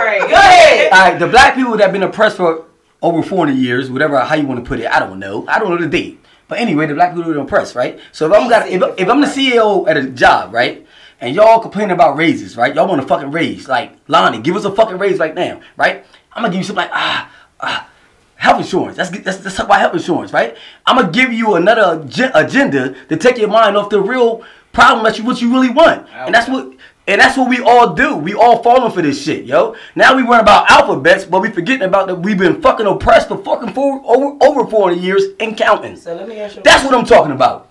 Right. 0.00 0.20
Go 0.20 0.34
ahead. 0.34 0.92
all 0.92 0.98
right, 0.98 1.18
the 1.18 1.26
black 1.26 1.54
people 1.54 1.72
that 1.76 1.84
have 1.84 1.92
been 1.92 2.02
oppressed 2.02 2.36
for 2.36 2.66
over 3.02 3.22
40 3.22 3.52
years, 3.52 3.90
whatever 3.90 4.18
how 4.20 4.34
you 4.34 4.46
want 4.46 4.62
to 4.62 4.68
put 4.68 4.80
it, 4.80 4.86
I 4.86 4.98
don't 4.98 5.18
know. 5.18 5.46
I 5.48 5.58
don't 5.58 5.70
know 5.70 5.78
the 5.78 5.88
date. 5.88 6.18
But 6.48 6.58
anyway, 6.58 6.86
the 6.86 6.94
black 6.94 7.10
people 7.10 7.22
have 7.24 7.32
been 7.32 7.44
oppressed, 7.44 7.76
right? 7.76 8.00
So 8.12 8.26
if 8.26 8.32
I'm 8.32 8.48
got 8.48 8.68
if, 8.68 8.82
if 8.98 9.08
I'm 9.08 9.20
the 9.20 9.28
CEO 9.28 9.88
at 9.88 9.96
a 9.96 10.08
job, 10.10 10.52
right? 10.52 10.84
And 11.20 11.34
y'all 11.34 11.60
complaining 11.60 11.92
about 11.92 12.16
raises, 12.16 12.56
right? 12.56 12.74
Y'all 12.74 12.88
want 12.88 13.02
a 13.02 13.06
fucking 13.06 13.30
raise. 13.30 13.68
Like, 13.68 13.92
Lonnie, 14.08 14.40
give 14.40 14.56
us 14.56 14.64
a 14.64 14.72
fucking 14.72 14.98
raise 14.98 15.18
right 15.18 15.34
now, 15.34 15.60
right? 15.76 16.04
I'm 16.32 16.42
gonna 16.42 16.52
give 16.52 16.60
you 16.60 16.64
something 16.64 16.84
like, 16.84 16.90
ah, 16.92 17.30
ah, 17.60 17.88
health 18.36 18.60
insurance. 18.62 18.96
That's, 18.96 19.10
that's, 19.10 19.44
let's 19.44 19.56
talk 19.56 19.66
about 19.66 19.80
health 19.80 19.94
insurance, 19.94 20.32
right? 20.32 20.56
I'm 20.86 20.96
gonna 20.96 21.10
give 21.12 21.32
you 21.32 21.56
another 21.56 22.02
ag- 22.02 22.30
agenda 22.34 22.94
to 23.08 23.16
take 23.16 23.36
your 23.36 23.48
mind 23.48 23.76
off 23.76 23.90
the 23.90 24.00
real 24.00 24.42
problem 24.72 25.04
that 25.04 25.18
you 25.18 25.24
what 25.24 25.42
you 25.42 25.52
really 25.52 25.70
want. 25.70 26.08
And 26.26 26.34
that's 26.34 26.48
what 26.48 26.72
and 27.06 27.20
that's 27.20 27.36
what 27.36 27.48
we 27.48 27.60
all 27.60 27.94
do. 27.94 28.16
We 28.16 28.34
all 28.34 28.62
falling 28.62 28.92
for 28.92 29.02
this 29.02 29.22
shit, 29.22 29.44
yo. 29.44 29.74
Now 29.96 30.14
we 30.14 30.22
worry 30.22 30.40
about 30.40 30.70
alphabets, 30.70 31.24
but 31.24 31.42
we 31.42 31.50
forgetting 31.50 31.82
about 31.82 32.06
that 32.06 32.14
we've 32.16 32.38
been 32.38 32.62
fucking 32.62 32.86
oppressed 32.86 33.28
for 33.28 33.38
fucking 33.38 33.72
four, 33.74 34.00
over 34.04 34.36
over 34.40 34.70
40 34.70 34.96
years 34.96 35.24
and 35.40 35.56
counting. 35.56 35.96
So 35.96 36.14
let 36.14 36.28
me 36.28 36.38
ask 36.38 36.56
you. 36.56 36.62
That's 36.62 36.84
what 36.84 36.94
I'm 36.94 37.04
talking 37.04 37.32
about. 37.32 37.69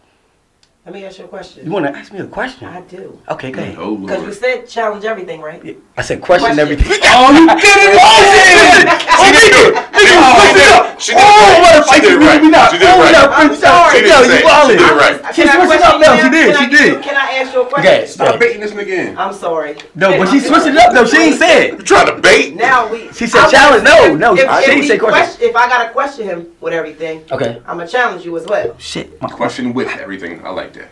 Let 0.86 0.94
me 0.96 1.04
ask 1.06 1.20
you 1.20 1.26
a 1.26 1.28
question. 1.28 1.66
You 1.66 1.72
want 1.72 1.86
to 1.86 1.92
ask 1.96 2.12
me 2.14 2.20
a 2.20 2.26
question? 2.26 2.66
I 2.68 2.82
do. 2.82 3.22
Okay, 3.30 3.52
go 3.52 3.62
ahead. 3.62 3.76
Oh 3.78 3.98
Because 3.98 4.24
you 4.26 4.34
said 4.34 4.68
challenge 4.68 5.04
everything, 5.06 5.42
right? 5.42 5.78
I 5.98 6.02
said 6.02 6.22
question, 6.22 6.46
Question. 6.56 6.60
everything. 6.60 7.00
oh, 7.04 7.32
you 7.32 7.48
did 7.48 7.60
it! 7.60 8.00
Oh, 8.02 9.20
oh, 9.20 9.34
shit! 9.34 9.76
Oh, 9.76 9.89
Oh, 10.00 10.39
She 10.39 10.54
did 10.54 10.56
it. 10.56 10.56
Nigga, 10.56 10.56
She 10.56 10.56
did 10.56 10.56
it 10.56 10.64
it. 10.64 10.76
up! 10.76 11.00
She 11.00 11.12
did 11.12 11.20
it 11.20 11.26
Oh, 11.26 11.39
right. 11.39 11.60
what 11.60 11.76
a 11.76 11.93
She 11.93 12.00
did 12.00 12.12
it 12.12 12.20
right. 12.20 12.39
She 12.72 12.78
did 12.80 12.88
it 12.88 12.89
Oh, 12.89 13.00
right. 13.00 13.30
I'm 13.39 13.56
sorry. 13.56 13.95
She 13.95 14.02
didn't 14.04 14.32
it. 14.32 14.43
wildin'. 14.45 14.68
She 14.70 14.78
did 14.78 14.89
it 14.89 15.00
right. 15.00 15.36
She 15.36 15.41
Can 15.41 15.50
I 15.50 15.66
switched 15.66 15.74
it 15.74 15.80
question 15.80 15.88
up 15.88 16.02
now. 16.02 16.24
She 16.24 16.30
did. 16.30 16.56
She 16.58 16.66
did. 16.70 17.04
Can 17.04 17.16
I 17.16 17.28
ask 17.39 17.54
you 17.54 17.62
a 17.62 17.66
question? 17.70 17.93
Okay. 17.93 18.06
Stop 18.08 18.39
baiting 18.39 18.62
this 18.62 18.72
nigga 18.72 18.88
in. 18.88 19.18
I'm 19.18 19.34
sorry. 19.34 19.78
No, 19.95 20.18
but 20.18 20.30
she 20.30 20.39
switched 20.39 20.68
it 20.68 20.78
up 20.78 20.93
though. 20.93 21.06
She 21.06 21.18
ain't 21.18 21.39
say 21.39 21.72
You 21.72 21.78
trying 21.80 22.08
to 22.14 22.22
bait? 22.22 22.56
Now 22.56 22.88
we. 22.91 23.12
She 23.14 23.28
said 23.28 23.50
challenge. 23.50 23.84
No, 23.84 24.16
no, 24.16 24.36
she 24.36 24.41
if, 24.43 24.70
ain't 24.70 24.86
say 24.88 24.97
question. 24.97 25.00
question- 25.00 25.50
if 25.50 25.56
I 25.56 25.68
gotta 25.68 25.89
question 25.91 26.26
him 26.26 26.47
with 26.62 26.74
everything, 26.74 27.24
Okay. 27.32 27.62
I'm 27.68 27.78
gonna 27.78 27.88
challenge 27.88 28.26
you 28.26 28.36
as 28.38 28.45
well. 28.45 28.76
Shit. 28.78 29.22
My 29.22 29.30
Question 29.30 29.74
with 29.74 29.88
everything. 29.97 30.45
I 30.45 30.50
like 30.50 30.74
that. 30.74 30.89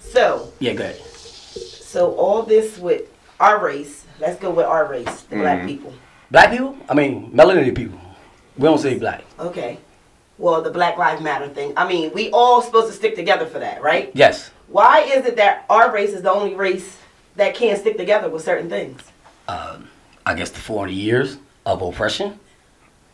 So, 0.00 0.52
Yeah, 0.58 0.72
go 0.74 0.84
ahead. 0.84 0.96
so 0.96 2.12
all 2.14 2.42
this 2.42 2.78
with 2.78 3.02
our 3.40 3.58
race. 3.62 4.04
Let's 4.20 4.38
go 4.40 4.50
with 4.50 4.66
our 4.66 4.84
race, 4.86 5.22
the 5.30 5.36
black 5.36 5.60
Mhm. 5.62 5.66
people. 5.66 5.92
Black 6.30 6.50
people? 6.50 6.76
I 6.88 6.94
mean, 6.94 7.32
melanated 7.32 7.74
people. 7.74 7.98
We 8.56 8.64
don't 8.64 8.78
say 8.78 8.98
black. 8.98 9.24
Okay. 9.38 9.78
Well, 10.36 10.62
the 10.62 10.70
Black 10.70 10.96
Lives 10.98 11.22
Matter 11.22 11.48
thing. 11.48 11.72
I 11.76 11.88
mean, 11.88 12.12
we 12.12 12.30
all 12.30 12.62
supposed 12.62 12.86
to 12.88 12.92
stick 12.92 13.16
together 13.16 13.46
for 13.46 13.58
that, 13.58 13.82
right? 13.82 14.10
Yes. 14.14 14.50
Why 14.68 15.00
is 15.00 15.26
it 15.26 15.36
that 15.36 15.64
our 15.68 15.92
race 15.92 16.10
is 16.10 16.22
the 16.22 16.30
only 16.30 16.54
race 16.54 16.98
that 17.36 17.54
can't 17.54 17.78
stick 17.78 17.96
together 17.96 18.28
with 18.28 18.42
certain 18.44 18.68
things? 18.68 19.00
Um, 19.48 19.88
I 20.26 20.34
guess 20.34 20.50
the 20.50 20.60
40 20.60 20.92
years 20.92 21.38
of 21.66 21.82
oppression. 21.82 22.38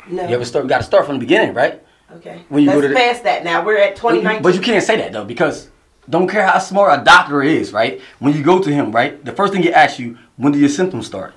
No. 0.09 0.27
You 0.29 0.35
ever 0.35 0.45
start? 0.45 0.67
Got 0.67 0.79
to 0.79 0.85
start 0.85 1.07
from 1.07 1.17
the 1.17 1.21
beginning, 1.21 1.55
right? 1.55 1.81
okay. 2.17 2.43
when 2.49 2.63
you 2.63 2.71
go 2.71 2.77
Let's 2.77 2.85
to 2.85 2.89
the- 2.89 2.95
pass 2.95 3.21
that 3.21 3.45
now. 3.45 3.65
We're 3.65 3.79
at 3.79 3.97
2019. 3.97 4.43
But 4.43 4.55
you 4.55 4.61
can't 4.61 4.85
say 4.85 4.97
that 4.97 5.13
though 5.13 5.25
because 5.25 5.71
don't 6.11 6.29
care 6.29 6.47
how 6.47 6.59
smart 6.59 7.01
a 7.01 7.05
doctor 7.05 7.43
is, 7.43 7.73
right? 7.73 8.01
When 8.19 8.35
you 8.35 8.43
go 8.43 8.61
to 8.61 8.71
him, 8.71 8.93
right, 8.93 9.25
the 9.25 9.33
first 9.33 9.53
thing 9.53 9.63
he 9.63 9.73
asks 9.73 9.99
you, 9.99 10.19
when 10.37 10.53
do 10.53 10.59
your 10.59 10.69
symptoms 10.69 11.07
start, 11.07 11.33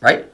right? 0.00 0.26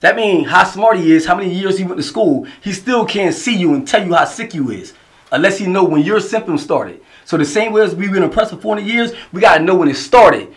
That 0.00 0.16
means 0.16 0.48
how 0.48 0.64
smart 0.64 0.98
he 0.98 1.12
is, 1.12 1.24
how 1.24 1.36
many 1.36 1.52
years 1.52 1.78
he 1.78 1.84
went 1.84 1.96
to 1.96 2.02
school, 2.02 2.46
he 2.60 2.72
still 2.72 3.06
can't 3.06 3.34
see 3.34 3.56
you 3.56 3.74
and 3.74 3.88
tell 3.88 4.04
you 4.06 4.14
how 4.14 4.26
sick 4.26 4.52
you 4.54 4.70
is, 4.70 4.92
unless 5.32 5.58
he 5.58 5.66
know 5.66 5.84
when 5.84 6.02
your 6.02 6.20
symptoms 6.20 6.62
started. 6.62 7.00
So 7.24 7.36
the 7.36 7.44
same 7.44 7.72
way 7.72 7.82
as 7.82 7.94
we've 7.94 8.12
been 8.12 8.22
oppressed 8.22 8.50
for 8.50 8.58
40 8.58 8.82
years, 8.82 9.12
we 9.32 9.40
gotta 9.40 9.64
know 9.64 9.74
when 9.74 9.88
it 9.88 9.96
started, 9.96 10.52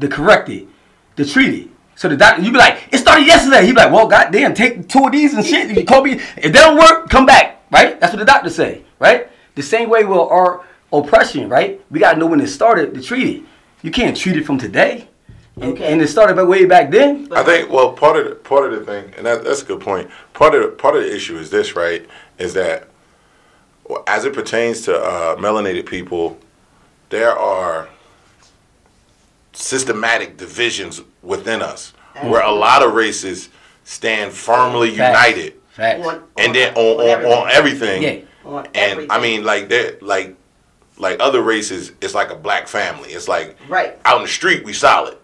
to 0.00 0.08
correct 0.08 0.48
it, 0.48 0.66
to 1.16 1.24
treat 1.24 1.54
it. 1.54 1.68
So 1.96 2.08
the 2.08 2.16
doctor, 2.16 2.42
you 2.42 2.50
be 2.50 2.58
like, 2.58 2.88
it 2.92 2.98
started 2.98 3.26
yesterday. 3.26 3.64
He 3.66 3.72
be 3.72 3.76
like, 3.76 3.92
well, 3.92 4.08
goddamn, 4.08 4.54
take 4.54 4.88
two 4.88 5.06
of 5.06 5.12
these 5.12 5.34
and 5.34 5.46
shit. 5.46 5.76
You 5.76 5.84
call 5.84 6.02
me. 6.02 6.14
If 6.14 6.36
they 6.36 6.50
don't 6.52 6.76
work, 6.76 7.08
come 7.08 7.24
back, 7.24 7.62
right? 7.70 8.00
That's 8.00 8.12
what 8.12 8.18
the 8.18 8.24
doctor 8.24 8.50
say, 8.50 8.82
right? 8.98 9.28
The 9.54 9.62
same 9.62 9.88
way 9.88 10.04
with 10.04 10.18
our 10.18 10.64
oppression, 10.92 11.48
right? 11.48 11.80
We 11.90 12.00
gotta 12.00 12.18
know 12.18 12.26
when 12.26 12.40
it 12.40 12.48
started 12.48 12.94
to 12.94 13.02
treat 13.02 13.36
it. 13.36 13.42
You 13.82 13.90
can't 13.90 14.16
treat 14.16 14.36
it 14.36 14.44
from 14.44 14.58
today. 14.58 15.08
And, 15.60 15.72
Okay. 15.74 15.92
and 15.92 16.02
it 16.02 16.08
started 16.08 16.34
back 16.34 16.48
way 16.48 16.64
back 16.64 16.90
then. 16.90 17.28
I 17.32 17.42
think 17.44 17.70
well 17.70 17.92
part 17.92 18.16
of 18.16 18.28
the, 18.28 18.34
part 18.34 18.72
of 18.72 18.78
the 18.78 18.84
thing, 18.84 19.12
and 19.16 19.24
that, 19.24 19.44
that's 19.44 19.62
a 19.62 19.64
good 19.64 19.80
point. 19.80 20.10
Part 20.32 20.54
of 20.54 20.62
the, 20.62 20.68
part 20.68 20.96
of 20.96 21.02
the 21.04 21.14
issue 21.14 21.38
is 21.38 21.50
this, 21.50 21.76
right? 21.76 22.04
Is 22.38 22.54
that 22.54 22.88
as 24.08 24.24
it 24.24 24.32
pertains 24.34 24.80
to 24.82 24.96
uh, 24.98 25.36
melanated 25.36 25.86
people, 25.86 26.38
there 27.10 27.38
are 27.38 27.88
systematic 29.52 30.36
divisions 30.36 31.00
within 31.22 31.62
us, 31.62 31.92
where 32.22 32.42
a 32.42 32.50
lot 32.50 32.82
of 32.82 32.94
races 32.94 33.48
stand 33.84 34.32
firmly 34.32 34.96
Facts. 34.96 35.28
united, 35.36 35.54
Facts. 35.70 36.06
On- 36.06 36.22
and 36.38 36.54
then 36.54 36.74
on, 36.74 37.00
on, 37.00 37.24
on 37.24 37.50
everything. 37.52 38.02
Yeah. 38.02 38.18
On 38.44 38.66
And 38.74 39.10
I 39.10 39.20
mean, 39.20 39.44
like 39.44 39.68
that, 39.68 40.02
like 40.02 40.36
like 40.98 41.18
other 41.20 41.42
races, 41.42 41.92
it's 42.00 42.14
like 42.14 42.30
a 42.30 42.36
black 42.36 42.68
family. 42.68 43.10
It's 43.10 43.26
like 43.28 43.56
Right. 43.68 43.98
out 44.04 44.16
in 44.16 44.22
the 44.22 44.28
street, 44.28 44.64
we 44.64 44.72
solid. 44.72 45.16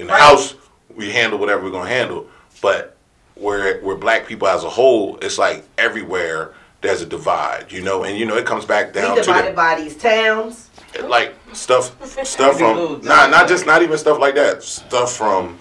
In 0.00 0.06
the 0.06 0.12
Right. 0.12 0.22
house, 0.22 0.54
we 0.94 1.10
handle 1.10 1.38
whatever 1.38 1.62
we're 1.64 1.70
gonna 1.70 1.88
handle. 1.88 2.26
But 2.62 2.96
where 3.34 3.78
we're 3.82 3.96
black 3.96 4.26
people 4.26 4.48
as 4.48 4.64
a 4.64 4.68
whole, 4.70 5.18
it's 5.22 5.38
like 5.38 5.64
everywhere 5.78 6.52
there's 6.80 7.02
a 7.02 7.06
divide, 7.06 7.66
you 7.70 7.82
know. 7.82 8.04
And 8.04 8.16
you 8.18 8.24
know, 8.24 8.36
it 8.36 8.46
comes 8.46 8.64
back 8.64 8.92
down 8.92 9.10
we 9.10 9.16
to 9.20 9.22
divided 9.26 9.52
the, 9.52 9.56
by 9.56 9.74
these 9.80 9.96
towns. 9.96 10.68
like 11.04 11.34
stuff, 11.52 11.92
stuff 12.26 12.58
from 12.58 13.00
not 13.04 13.30
not 13.30 13.46
just 13.48 13.66
not 13.66 13.82
even 13.82 13.98
stuff 13.98 14.18
like 14.18 14.34
that. 14.36 14.62
Stuff 14.62 15.14
from 15.14 15.58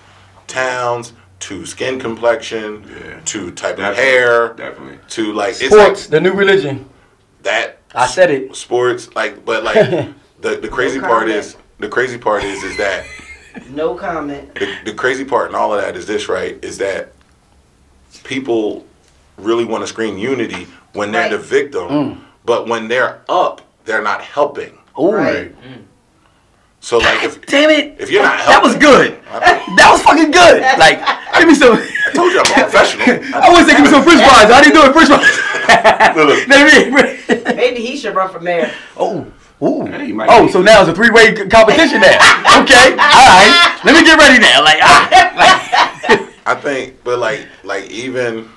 towns 0.48 1.14
to 1.42 1.66
skin 1.66 2.00
complexion 2.00 2.84
Yeah. 2.90 3.20
to 3.26 3.52
type 3.52 3.78
of 3.80 3.96
hair 3.96 4.54
Definitely. 4.54 5.00
to 5.10 5.34
like 5.34 5.52
it's 5.62 5.68
Sports, 5.74 6.02
like 6.04 6.10
the 6.12 6.20
new 6.22 6.32
religion. 6.34 6.90
that 7.44 7.78
I 7.96 8.08
said 8.08 8.30
it. 8.32 8.56
sports 8.56 9.14
like 9.16 9.46
but 9.46 9.64
like 9.64 9.76
the 10.42 10.56
the 10.58 10.68
crazy 10.68 11.00
part 11.00 11.30
is 11.30 11.56
the 11.80 11.88
crazy 11.88 12.18
part 12.18 12.44
is 12.44 12.62
is 12.64 12.76
that 12.78 13.06
No 13.70 13.96
comment. 13.96 14.54
the, 14.56 14.76
the 14.86 14.94
crazy 14.94 15.24
part 15.26 15.48
and 15.48 15.56
all 15.56 15.74
of 15.74 15.82
that 15.82 15.96
is 15.96 16.06
this 16.06 16.28
right 16.30 16.58
is 16.64 16.78
that 16.80 17.12
people 18.24 18.86
really 19.38 19.66
want 19.66 19.84
to 19.84 19.88
scream 19.88 20.18
unity 20.18 20.68
when 20.94 21.12
they're 21.12 21.24
Right. 21.24 21.32
the 21.32 21.38
victim 21.38 21.88
mm. 21.88 22.22
but 22.46 22.68
when 22.68 22.88
they're 22.88 23.22
up 23.30 23.62
they're 23.86 24.02
not 24.02 24.22
helping 24.22 24.78
Oh, 24.96 25.14
Right. 25.14 25.56
so 26.82 26.98
like 26.98 27.24
if 27.24 27.46
damn 27.46 27.70
it! 27.70 27.96
if 28.00 28.12
you're 28.12 28.24
not 28.24 28.38
That 28.46 28.62
was 28.62 28.74
helping 28.76 29.14
good. 29.14 29.20
That 29.78 29.90
was 29.92 30.02
fucking 30.02 30.32
good. 30.32 30.62
Like, 30.80 31.00
give 31.38 31.48
me 31.48 31.54
some. 31.56 31.74
I 31.78 32.12
told 32.14 32.34
you 32.34 32.40
I'm 32.40 32.52
a 32.52 32.64
professional 32.64 33.06
I 33.36 33.50
was 33.54 33.66
thinking 33.68 33.86
some 33.86 34.04
French 34.04 34.20
fries. 34.26 34.50
I 34.52 34.62
didn't 34.64 34.76
do 34.76 34.84
it 34.84 34.94
French 34.94 35.10
fries. 35.10 36.16
Look, 36.16 36.28
look. 36.28 36.48
Let 36.48 37.46
me- 37.46 37.56
Maybe 37.56 37.80
he 37.86 37.96
should 37.96 38.16
run 38.16 38.30
for 38.32 38.40
mayor. 38.40 38.72
oh, 38.98 39.26
ooh. 39.62 39.86
Hey, 39.86 40.14
oh, 40.28 40.46
be- 40.46 40.52
so 40.52 40.62
now 40.62 40.82
it's 40.82 40.90
a 40.90 40.94
three-way 40.96 41.34
competition 41.48 42.02
there. 42.02 42.20
Okay, 42.60 42.92
all 42.92 42.98
right. 42.98 43.80
Let 43.86 43.96
me 43.96 44.04
get 44.04 44.18
ready 44.20 44.38
now. 44.40 44.62
Like, 44.64 44.80
ah, 44.82 45.10
like 46.10 46.30
I 46.46 46.56
think, 46.56 47.04
but 47.04 47.20
like, 47.20 47.48
like 47.64 47.90
even 47.90 48.50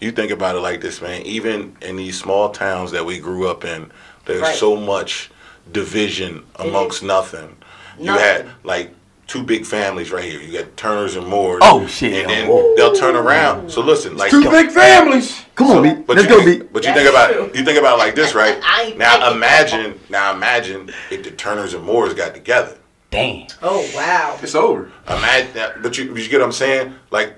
you 0.00 0.12
think 0.12 0.30
about 0.30 0.56
it 0.56 0.60
like 0.60 0.80
this, 0.82 1.00
man. 1.00 1.22
Even 1.22 1.76
in 1.80 1.96
these 1.96 2.18
small 2.18 2.50
towns 2.50 2.90
that 2.90 3.04
we 3.04 3.18
grew 3.18 3.48
up 3.48 3.64
in, 3.64 3.90
there's 4.26 4.42
Right. 4.42 4.54
so 4.54 4.76
much 4.76 5.30
division 5.72 6.44
amongst 6.56 7.02
nothing. 7.02 7.56
You 7.98 8.12
had 8.12 8.46
like 8.62 8.92
two 9.26 9.42
big 9.42 9.64
families 9.64 10.10
right 10.10 10.24
here. 10.24 10.40
You 10.40 10.58
got 10.58 10.76
Turners 10.76 11.16
and 11.16 11.26
Moores. 11.26 11.60
Oh, 11.62 11.86
shit. 11.86 12.12
And 12.26 12.30
then 12.30 12.46
they'll 12.76 12.94
turn 12.94 13.16
around. 13.16 13.70
So 13.70 13.80
listen, 13.80 14.16
like 14.16 14.30
Two 14.30 14.50
big 14.50 14.70
families. 14.70 15.42
Come 15.68 15.76
on, 15.78 15.82
B. 15.82 16.02
but 16.06 16.16
Let's 16.16 16.28
you 16.28 16.36
go, 16.36 16.44
think, 16.44 16.62
B. 16.62 16.68
But 16.72 16.84
you 16.84 16.92
That's 16.92 17.00
think 17.00 17.10
about 17.10 17.32
true. 17.32 17.50
you 17.54 17.64
think 17.64 17.78
about 17.78 17.94
it 17.94 17.98
like 17.98 18.14
this, 18.14 18.34
right? 18.34 18.60
I 18.64 18.82
ain't 18.82 18.98
now 18.98 19.18
thinking. 19.18 19.36
imagine, 19.36 20.00
now 20.08 20.32
imagine 20.34 20.90
if 21.10 21.22
the 21.24 21.30
Turners 21.30 21.74
and 21.74 21.84
Moores 21.84 22.14
got 22.14 22.34
together. 22.34 22.76
Damn. 23.10 23.46
Oh 23.62 23.88
wow. 23.94 24.38
It's 24.42 24.54
over. 24.54 24.90
Imagine, 25.08 25.52
that, 25.54 25.82
but 25.82 25.98
you, 25.98 26.14
you 26.16 26.28
get 26.28 26.38
what 26.40 26.46
I'm 26.46 26.52
saying? 26.52 26.94
Like, 27.10 27.34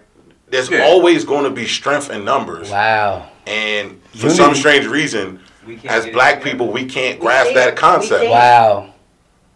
there's 0.49 0.69
Yeah. 0.71 0.83
always 0.83 1.25
going 1.25 1.45
to 1.45 1.51
be 1.51 1.67
strength 1.67 2.11
in 2.11 2.25
numbers. 2.25 2.71
Wow. 2.71 3.29
And 3.47 4.01
for 4.11 4.19
Unity. 4.29 4.37
some 4.37 4.55
strange 4.55 4.87
reason, 4.87 5.41
as 5.89 6.07
black 6.09 6.43
people, 6.43 6.71
we 6.71 6.85
can't 6.85 7.19
We 7.19 7.25
grasp 7.27 7.53
can't. 7.53 7.57
that 7.57 7.77
concept. 7.77 8.29
Wow. 8.29 8.92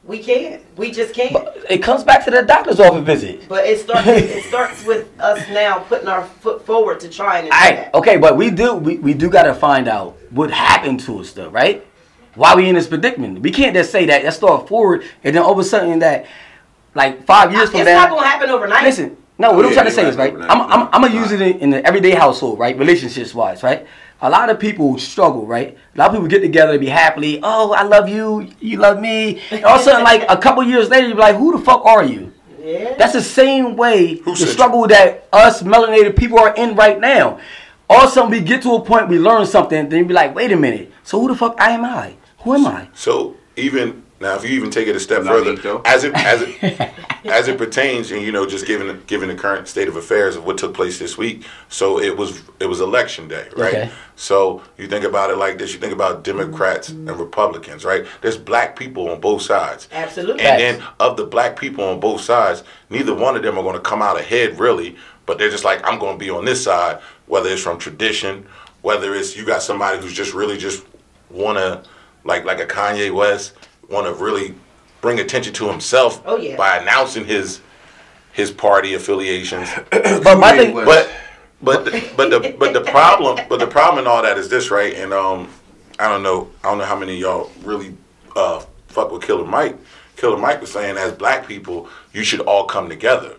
We 0.06 0.20
can't. 0.22 0.62
We 0.76 0.92
just 0.92 1.14
can't. 1.14 1.32
But 1.32 1.56
it 1.68 1.78
comes 1.82 2.04
back 2.04 2.24
to 2.26 2.30
the 2.30 2.42
doctor's 2.42 2.78
office 2.78 3.04
visit. 3.04 3.48
But 3.48 3.66
it 3.66 3.80
starts. 3.80 4.06
it 4.06 4.44
starts 4.48 4.84
with 4.84 5.08
us 5.20 5.46
now 5.48 5.80
putting 5.80 6.06
our 6.06 6.24
foot 6.24 6.64
forward 6.64 7.00
to 7.00 7.08
trying 7.08 7.44
to 7.44 7.50
do 7.50 7.56
I 7.56 7.72
that. 7.72 7.94
okay, 7.94 8.16
but 8.16 8.36
we 8.36 8.50
do 8.50 8.74
we, 8.76 8.98
we 8.98 9.14
do 9.14 9.28
gotta 9.28 9.54
find 9.54 9.88
out 9.88 10.16
what 10.30 10.50
happened 10.50 11.00
to 11.00 11.18
us 11.18 11.32
though, 11.32 11.48
right? 11.50 11.84
Why 12.36 12.54
we 12.54 12.68
in 12.68 12.76
this 12.76 12.86
predicament? 12.86 13.40
We 13.40 13.50
can't 13.50 13.74
just 13.74 13.90
say 13.90 14.04
that. 14.06 14.22
Let's 14.22 14.36
start 14.36 14.68
forward 14.68 15.02
and 15.24 15.34
then 15.34 15.42
over 15.42 15.64
something 15.64 15.98
that 16.00 16.26
like 16.94 17.24
five 17.26 17.52
years 17.52 17.70
from 17.70 17.80
It's 17.80 17.86
now. 17.86 18.04
not 18.04 18.10
gonna 18.10 18.26
happen 18.26 18.50
overnight. 18.50 18.84
Listen, 18.84 19.16
no, 19.38 19.52
what 19.54 19.64
I'm 19.64 19.70
Yeah, 19.70 19.74
trying 19.74 19.86
to 19.86 19.92
say 19.92 20.06
is 20.08 20.16
right. 20.16 20.32
I'm. 20.34 20.62
I'm, 20.62 20.88
I'm 20.92 21.02
gonna 21.02 21.14
use 21.14 21.32
it 21.32 21.40
in, 21.42 21.58
in 21.58 21.70
the 21.70 21.84
everyday 21.84 22.12
household, 22.12 22.58
right? 22.60 22.78
Relationships 22.78 23.34
wise, 23.34 23.62
right? 23.64 23.86
A 24.22 24.30
lot 24.30 24.48
of 24.48 24.58
people 24.58 24.98
struggle, 24.98 25.46
right? 25.46 25.76
A 25.94 25.98
lot 25.98 26.08
of 26.08 26.14
people 26.14 26.28
get 26.28 26.40
together 26.40 26.72
and 26.72 26.80
be 26.80 26.86
happily. 26.86 27.38
Oh, 27.42 27.72
I 27.72 27.82
love 27.82 28.08
you. 28.08 28.50
You 28.60 28.78
love 28.78 29.00
me. 29.00 29.42
And 29.50 29.64
all 29.64 29.74
of 29.74 29.82
a 29.82 29.84
sudden, 29.84 30.04
like 30.04 30.24
a 30.28 30.36
couple 30.36 30.62
years 30.62 30.88
later, 30.88 31.08
you're 31.08 31.16
like, 31.16 31.36
who 31.36 31.56
the 31.56 31.62
fuck 31.62 31.84
are 31.84 32.02
you? 32.02 32.32
Yeah. 32.62 32.94
That's 32.96 33.12
the 33.12 33.22
same 33.22 33.76
way 33.76 34.16
Who 34.16 34.32
the 34.32 34.38
said 34.38 34.48
struggle 34.48 34.86
that 34.88 35.28
us 35.32 35.62
melanated 35.62 36.16
people 36.16 36.38
are 36.38 36.54
in 36.54 36.74
right 36.74 36.98
now. 36.98 37.38
All 37.88 38.04
of 38.04 38.08
a 38.08 38.12
sudden, 38.12 38.30
we 38.30 38.40
get 38.40 38.62
to 38.62 38.74
a 38.74 38.80
point, 38.84 39.08
we 39.08 39.18
learn 39.18 39.46
something, 39.46 39.88
then 39.88 40.00
you 40.00 40.04
be 40.06 40.14
like, 40.14 40.34
wait 40.34 40.50
a 40.50 40.56
minute. 40.56 40.90
So 41.04 41.20
who 41.20 41.28
the 41.28 41.36
fuck 41.36 41.54
am 41.60 41.84
I? 41.84 42.16
Who 42.40 42.54
am 42.54 42.66
I? 42.66 42.88
So 42.94 43.36
even 43.54 44.02
now, 44.18 44.34
if 44.34 44.44
you 44.44 44.50
even 44.50 44.70
take 44.70 44.88
it 44.88 44.96
a 44.96 45.00
step 45.00 45.24
Not 45.24 45.32
further, 45.32 45.74
me, 45.74 45.80
as 45.84 46.04
it 46.04 46.14
as 46.14 46.42
it 46.42 46.62
as 47.26 47.48
it 47.48 47.58
pertains, 47.58 48.10
and 48.10 48.22
you 48.22 48.32
know, 48.32 48.46
just 48.46 48.66
given 48.66 49.02
given 49.06 49.28
the 49.28 49.34
current 49.34 49.68
state 49.68 49.88
of 49.88 49.96
affairs 49.96 50.36
of 50.36 50.46
what 50.46 50.56
took 50.56 50.72
place 50.72 50.98
this 50.98 51.18
week, 51.18 51.44
so 51.68 52.00
it 52.00 52.16
was 52.16 52.42
it 52.58 52.66
was 52.66 52.80
election 52.80 53.28
day, 53.28 53.46
right? 53.56 53.74
Okay. 53.74 53.90
So 54.16 54.62
you 54.78 54.86
think 54.86 55.04
about 55.04 55.30
it 55.30 55.36
like 55.36 55.58
this: 55.58 55.74
you 55.74 55.78
think 55.78 55.92
about 55.92 56.24
Democrats 56.24 56.88
and 56.88 57.10
Republicans, 57.10 57.84
right? 57.84 58.06
There's 58.22 58.38
black 58.38 58.74
people 58.74 59.10
on 59.10 59.20
both 59.20 59.42
sides. 59.42 59.86
Absolutely. 59.92 60.42
And 60.42 60.60
then 60.60 60.82
of 60.98 61.18
the 61.18 61.24
black 61.26 61.58
people 61.58 61.84
on 61.84 62.00
both 62.00 62.22
sides, 62.22 62.64
neither 62.88 63.14
one 63.14 63.36
of 63.36 63.42
them 63.42 63.58
are 63.58 63.62
going 63.62 63.76
to 63.76 63.80
come 63.80 64.00
out 64.00 64.18
ahead 64.18 64.58
really, 64.58 64.96
but 65.26 65.36
they're 65.36 65.50
just 65.50 65.64
like, 65.64 65.86
I'm 65.86 65.98
going 65.98 66.18
to 66.18 66.24
be 66.24 66.30
on 66.30 66.46
this 66.46 66.64
side, 66.64 67.00
whether 67.26 67.50
it's 67.50 67.62
from 67.62 67.78
tradition, 67.78 68.46
whether 68.80 69.14
it's 69.14 69.36
you 69.36 69.44
got 69.44 69.62
somebody 69.62 70.00
who's 70.00 70.14
just 70.14 70.32
really 70.32 70.56
just 70.56 70.86
want 71.28 71.58
to, 71.58 71.82
like 72.24 72.46
like 72.46 72.60
a 72.60 72.66
Kanye 72.66 73.12
West, 73.12 73.52
want 73.88 74.06
to 74.06 74.12
really 74.14 74.54
bring 75.00 75.20
attention 75.20 75.52
to 75.54 75.68
himself 75.68 76.22
Oh, 76.26 76.36
yeah. 76.36 76.56
by 76.56 76.76
announcing 76.78 77.24
his 77.24 77.60
his 78.32 78.50
party 78.50 78.94
affiliations. 78.94 79.68
But 79.90 80.38
my 80.38 80.56
thing, 80.56 80.74
But 80.74 81.10
but 81.62 81.84
the, 81.86 82.12
but 82.16 82.30
the 82.30 82.54
but 82.58 82.72
the 82.74 82.82
problem 82.82 83.38
but 83.48 83.58
the 83.60 83.66
problem 83.66 84.04
in 84.04 84.06
all 84.06 84.22
that 84.22 84.36
is 84.38 84.48
this 84.48 84.70
right 84.70 84.94
and 84.94 85.12
um 85.12 85.48
I 85.98 86.08
don't 86.08 86.22
know 86.22 86.50
I 86.62 86.68
don't 86.68 86.78
know 86.78 86.84
how 86.84 86.98
many 86.98 87.14
of 87.14 87.18
y'all 87.20 87.50
really 87.62 87.96
uh 88.34 88.62
fuck 88.88 89.10
with 89.10 89.22
Killer 89.22 89.46
Mike. 89.46 89.76
Killer 90.16 90.36
Mike 90.36 90.60
was 90.60 90.70
saying 90.72 90.96
as 90.98 91.12
black 91.12 91.46
people 91.46 91.88
you 92.12 92.24
should 92.24 92.40
all 92.40 92.64
come 92.66 92.88
together, 92.90 93.36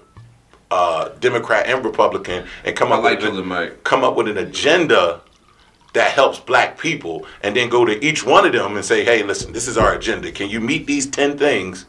uh 0.72 1.10
Democrat 1.20 1.68
and 1.68 1.84
Republican, 1.86 2.48
and 2.64 2.76
come 2.76 2.92
I 2.92 2.96
up 2.98 3.04
like 3.04 3.20
with 3.20 3.30
Killer 3.30 3.44
Mike. 3.44 3.84
come 3.84 4.04
up 4.04 4.16
with 4.16 4.28
an 4.28 4.38
agenda 4.40 5.22
that 5.94 6.12
helps 6.12 6.40
black 6.40 6.78
people 6.78 7.26
and 7.42 7.56
then 7.56 7.70
go 7.70 7.86
to 7.86 8.04
each 8.06 8.26
one 8.26 8.46
of 8.46 8.52
them 8.54 8.76
and 8.76 8.86
say 8.86 9.04
hey 9.04 9.24
listen 9.24 9.52
this 9.54 9.68
is 9.68 9.78
our 9.78 9.94
agenda 9.94 10.32
can 10.32 10.50
you 10.50 10.60
meet 10.60 10.86
these 10.88 11.06
10 11.08 11.38
things 11.38 11.86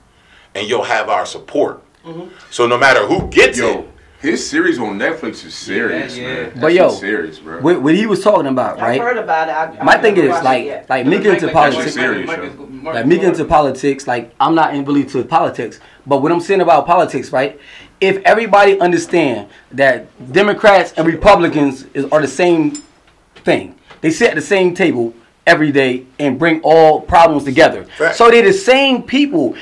and 0.55 0.68
you'll 0.68 0.84
have 0.84 1.09
our 1.09 1.26
support 1.26 1.82
Mm-hmm. 2.05 2.28
so 2.51 2.66
no 2.66 2.78
matter 2.78 3.05
who 3.07 3.26
gets 3.28 3.59
Yo. 3.59 3.80
it 3.80 3.88
His 4.20 4.49
series 4.49 4.78
on 4.78 4.99
Netflix 4.99 5.44
is 5.44 5.53
serious, 5.55 6.16
Yeah, 6.16 6.22
yeah. 6.28 6.34
man. 6.34 6.51
But 6.55 6.61
That 6.61 6.72
yo, 6.74 6.88
serious, 6.90 7.38
bro. 7.40 7.61
What, 7.61 7.82
what 7.82 7.94
he 7.94 8.07
was 8.07 8.22
talking 8.22 8.46
about, 8.46 8.76
I've 8.76 8.82
right? 8.82 9.01
heard 9.01 9.16
about 9.18 9.49
it. 9.49 9.53
I, 9.53 9.80
I 9.80 9.84
My 9.84 9.99
thing 9.99 10.16
is 10.16 10.30
like 10.42 10.64
yet. 10.64 10.88
like 10.88 11.05
me 11.07 11.16
getting 11.18 11.34
into 11.34 11.46
Like- 11.46 11.55
like- 11.55 11.72
politics. 11.72 11.96
like- 11.96 12.05
serious, 12.05 12.28
like- 12.28 13.07
me 13.07 13.16
getting 13.16 13.30
into 13.30 13.44
politics, 13.44 14.07
like 14.07 14.32
I'm 14.40 14.55
not 14.55 14.74
in 14.74 14.84
really 14.86 15.05
to 15.07 15.22
politics, 15.24 15.80
but 16.07 16.22
what 16.22 16.32
I'm 16.32 16.40
saying 16.40 16.61
about 16.62 16.86
politics, 16.86 17.30
right? 17.32 17.61
If 18.01 18.18
everybody 18.24 18.80
understand 18.80 19.49
that 19.72 20.07
Democrats 20.32 20.92
and 20.96 21.07
Republicans 21.07 21.84
is, 21.94 22.07
are 22.12 22.22
the 22.22 22.28
same 22.28 22.72
thing, 23.44 23.74
they 24.01 24.11
sit 24.11 24.30
at 24.30 24.34
the 24.34 24.40
same 24.42 24.74
table 24.74 25.14
every 25.46 25.72
day 25.72 26.07
and 26.18 26.38
bring 26.38 26.61
all 26.62 27.01
problems 27.01 27.44
together. 27.44 27.84
Fact. 27.84 28.16
So 28.16 28.30
they're 28.30 28.42
the 28.42 28.53
same 28.53 29.03
people. 29.03 29.57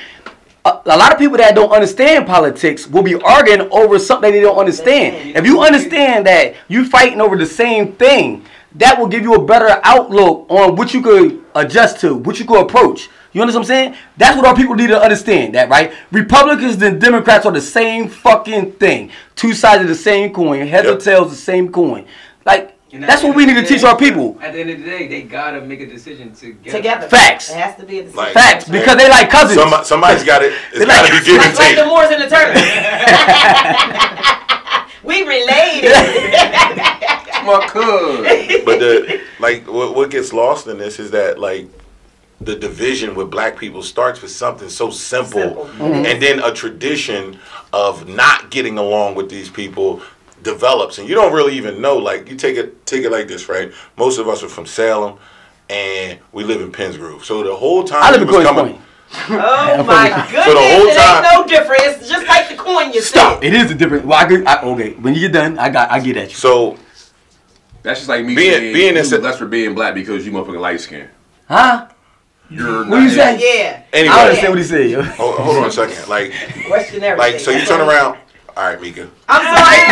A, 0.65 0.81
a 0.87 0.97
lot 0.99 1.13
of 1.13 1.19
people 1.19 1.37
that 1.37 1.55
don't 1.55 1.71
understand 1.71 2.27
politics 2.27 2.89
will 2.89 3.05
be 3.05 3.15
arguing 3.15 3.69
over 3.71 3.99
something 3.99 4.33
they 4.33 4.41
don't 4.41 4.59
understand. 4.59 5.37
If 5.37 5.47
you 5.47 5.63
understand 5.63 6.27
that 6.27 6.55
you 6.69 6.85
fighting 6.85 7.21
over 7.21 7.37
the 7.37 7.47
same 7.47 7.93
thing, 7.93 8.45
that 8.75 8.99
will 8.99 9.07
give 9.07 9.23
you 9.23 9.35
a 9.35 9.45
better 9.45 9.81
outlook 9.85 10.47
on 10.51 10.77
what 10.77 10.93
you 10.93 11.01
could 11.01 11.43
adjust 11.55 12.01
to, 12.01 12.15
what 12.17 12.39
you 12.39 12.45
could 12.45 12.61
approach. 12.61 13.09
You 13.33 13.43
understand 13.43 13.65
what 13.65 13.71
I'm 13.71 13.93
saying? 13.93 13.97
That's 14.17 14.37
what 14.37 14.47
our 14.47 14.57
people 14.57 14.75
need 14.75 14.89
to 14.89 15.01
understand. 15.01 15.55
That 15.55 15.69
right? 15.69 15.93
Republicans 16.11 16.81
and 16.83 17.01
Democrats 17.01 17.47
are 17.47 17.53
the 17.53 17.61
same 17.61 18.09
fucking 18.09 18.73
thing. 18.73 19.11
Two 19.35 19.53
sides 19.53 19.83
of 19.83 19.89
the 19.89 19.95
same 19.95 20.33
coin. 20.33 20.67
Heads 20.67 20.87
or 20.89 20.93
Yep. 20.93 21.01
tails, 21.01 21.31
the 21.31 21.37
same 21.37 21.71
coin. 21.71 22.07
Like 22.45 22.76
And 22.97 23.05
that's 23.05 23.23
what 23.23 23.37
we 23.37 23.45
need 23.47 23.55
to 23.55 23.61
the 23.61 23.67
teach 23.67 23.83
day- 23.83 23.89
our 23.89 23.97
people. 23.97 24.37
At 24.41 24.53
the 24.55 24.61
end 24.61 24.71
of 24.71 24.79
the 24.79 24.85
day, 24.85 25.07
they 25.07 25.23
gotta 25.23 25.61
make 25.61 25.81
a 25.81 25.87
decision 25.87 26.33
together. 26.35 26.79
together. 26.79 27.09
Facts. 27.09 27.51
It 27.51 27.57
has 27.57 27.77
to 27.77 27.85
be 27.85 27.99
a 27.99 28.03
decision. 28.03 28.17
Like- 28.25 28.33
Facts, 28.33 28.65
because 28.69 28.97
they 28.97 29.09
like 29.09 29.29
cousins. 29.31 29.61
Somebody, 29.61 29.85
somebody's 29.85 30.25
got 30.25 30.43
it. 30.43 30.53
It's 30.71 30.79
They 30.79 30.87
got 30.87 31.03
like- 31.03 31.13
to 31.13 31.19
be 31.21 31.25
give 31.27 31.43
and 31.43 31.55
Like, 31.55 31.59
like 31.59 31.77
the. 31.77 31.85
Moors 31.87 32.11
and 32.11 32.23
the 32.23 32.29
Turtles. 32.29 32.57
we 35.05 35.23
related. 35.23 35.93
My 37.45 37.67
cuz. 37.69 38.65
But 38.65 38.79
the 38.81 39.21
like, 39.39 39.67
what, 39.71 39.95
what 39.95 40.11
gets 40.11 40.33
lost 40.33 40.67
in 40.67 40.79
this 40.79 40.99
is 40.99 41.11
that 41.13 41.39
like 41.39 41.69
the 42.41 42.57
division 42.57 43.15
with 43.15 43.31
black 43.31 43.57
people 43.59 43.83
starts 43.83 44.21
with 44.21 44.31
something 44.31 44.69
so 44.69 44.91
simple, 44.91 45.41
Simple. 45.41 45.65
Mm-hmm. 45.67 46.07
and 46.07 46.23
then 46.23 46.39
a 46.41 46.53
tradition 46.53 47.39
of 47.73 48.09
not 48.09 48.51
getting 48.51 48.79
along 48.79 49.15
with 49.15 49.31
these 49.31 49.49
people 49.49 50.03
develops, 50.43 50.99
and 50.99 51.09
you 51.09 51.15
don't 51.15 51.33
really 51.33 51.57
even 51.57 51.81
know. 51.81 51.97
Like 51.97 52.29
you 52.31 52.37
take 52.37 52.57
it 52.57 52.85
take 52.87 53.05
it 53.05 53.11
like 53.11 53.29
this, 53.29 53.49
right? 53.49 53.73
Most 53.97 54.19
of 54.19 54.29
us 54.29 54.43
are 54.43 54.49
from 54.49 54.67
Salem. 54.67 55.19
And 55.69 56.21
we 56.31 56.45
live 56.45 56.61
in 56.61 56.71
Penns 56.71 56.97
Grove, 56.97 57.25
so 57.25 57.43
the 57.43 57.53
whole 57.57 57.83
time 57.83 57.99
I 58.01 58.13
live 58.13 58.21
in 58.23 58.29
was 58.29 58.37
Croydon 58.37 58.55
coming- 58.55 58.83
Oh 59.31 59.83
my 59.87 60.09
goodness! 60.31 60.45
So 60.45 60.53
the 60.55 60.61
whole 60.61 60.87
it 60.87 60.97
time- 60.97 61.25
ain't 61.25 61.35
no 61.35 61.47
different. 61.49 61.81
It's 61.87 62.09
just 62.09 62.25
like 62.29 62.49
the 62.49 62.55
coin 62.55 62.93
you 62.93 63.01
Stop. 63.03 63.43
said. 63.43 63.53
It 63.53 63.53
is 63.55 63.73
a 63.73 63.75
different. 63.75 64.07
Well, 64.07 64.17
I, 64.17 64.27
could- 64.29 64.47
I 64.47 64.63
okay. 64.63 64.93
When 64.93 65.13
you 65.15 65.21
get 65.21 65.33
done, 65.33 65.59
I 65.59 65.69
got. 65.71 65.91
I 65.91 65.99
get 65.99 66.17
at 66.19 66.29
you. 66.29 66.37
So 66.37 66.79
That's 67.83 67.99
just 67.99 68.09
like 68.09 68.25
me 68.25 68.37
Being- 68.37 68.53
saying 68.53 68.75
being 68.75 68.95
you 68.95 69.01
in- 69.17 69.23
less 69.23 69.39
for 69.39 69.47
being 69.47 69.75
black 69.75 69.95
because 69.95 70.25
you 70.25 70.31
motherfucking 70.31 70.61
light 70.61 70.81
skin. 70.81 71.09
Huh? 71.49 71.89
You're 72.49 72.87
What 72.89 73.03
you 73.03 73.11
say? 73.11 73.39
Yeah. 73.41 73.83
I 73.93 73.97
anyway, 73.97 74.15
don't 74.15 74.25
understand 74.25 74.53
what 74.53 74.59
he 74.59 74.65
said. 74.65 75.05
hold, 75.17 75.35
hold 75.41 75.57
on 75.57 75.65
a 75.65 75.71
second. 75.73 76.09
Like, 76.09 76.33
Question 76.69 77.01
like 77.19 77.41
so 77.41 77.51
you 77.51 77.65
turn 77.65 77.81
around. 77.81 78.19
All 78.57 78.65
right, 78.65 78.79
Meka. 78.81 79.11
I'm 79.29 79.45
sorry. 79.45 79.85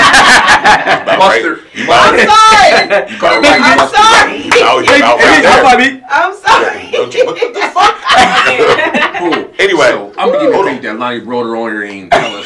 About 1.04 1.18
Mustard. 1.18 1.58
right. 1.58 1.74
You 1.74 1.84
I'm 1.84 2.16
right. 2.16 2.28
sorry. 2.32 3.12
You 3.12 3.18
call 3.18 3.32
it 3.36 3.44
I'm 3.44 3.76
mustard. 3.76 4.00
sorry. 4.00 4.50
Oh, 4.64 4.78
you 4.80 4.86
Hey, 4.88 4.98
about 5.00 5.20
hey, 5.20 5.62
right 5.62 5.76
there. 5.78 6.00
I'm 6.08 6.34
sorry. 6.34 6.90
Don't 6.92 7.14
you- 7.14 7.26
what 7.26 7.36
the 7.52 7.60
fuck? 7.74 8.00
Cool. 9.14 9.32
Anyway, 9.58 9.86
so 9.90 10.12
I'm 10.18 10.30
beginning 10.32 10.50
to 10.50 10.56
hold 10.56 10.66
think 10.66 10.82
that 10.82 10.98
Lonnie 10.98 11.20
brought 11.20 11.44
her 11.44 11.56
on 11.56 11.70
here 11.70 11.84
and 11.84 12.10
tell 12.10 12.36
us. 12.36 12.44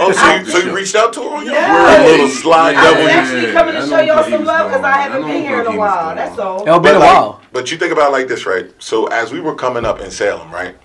Oh, 0.00 0.12
so 0.12 0.34
you, 0.36 0.44
so 0.46 0.58
you 0.58 0.74
reached 0.74 0.94
out 0.96 1.12
to 1.12 1.20
her 1.22 1.28
on 1.36 1.44
your 1.44 1.54
Yeah. 1.54 2.02
little 2.06 2.28
slide 2.28 2.74
I 2.76 2.84
double. 2.84 3.02
was 3.02 3.12
Yeah, 3.12 3.18
actually 3.20 3.52
coming 3.52 3.74
to 3.74 3.86
show 3.86 4.00
y'all 4.00 4.24
some 4.24 4.44
love 4.44 4.70
because. 4.70 4.84
I 4.84 4.92
haven't 5.02 5.24
I 5.24 5.28
been 5.28 5.42
here 5.42 5.60
in 5.60 5.66
a 5.66 5.76
while. 5.76 6.14
That's 6.14 6.38
all. 6.38 6.62
It'll 6.62 6.80
been 6.80 6.96
a 6.96 7.00
while. 7.00 7.40
but 7.52 7.70
you 7.70 7.76
think 7.78 7.92
about 7.92 8.08
it 8.08 8.12
like 8.12 8.26
this, 8.28 8.46
right? 8.46 8.70
So 8.78 9.06
as 9.08 9.32
we 9.32 9.40
were 9.40 9.54
coming 9.54 9.84
up 9.84 10.00
in 10.00 10.10
Salem, 10.10 10.50
right? 10.50 10.76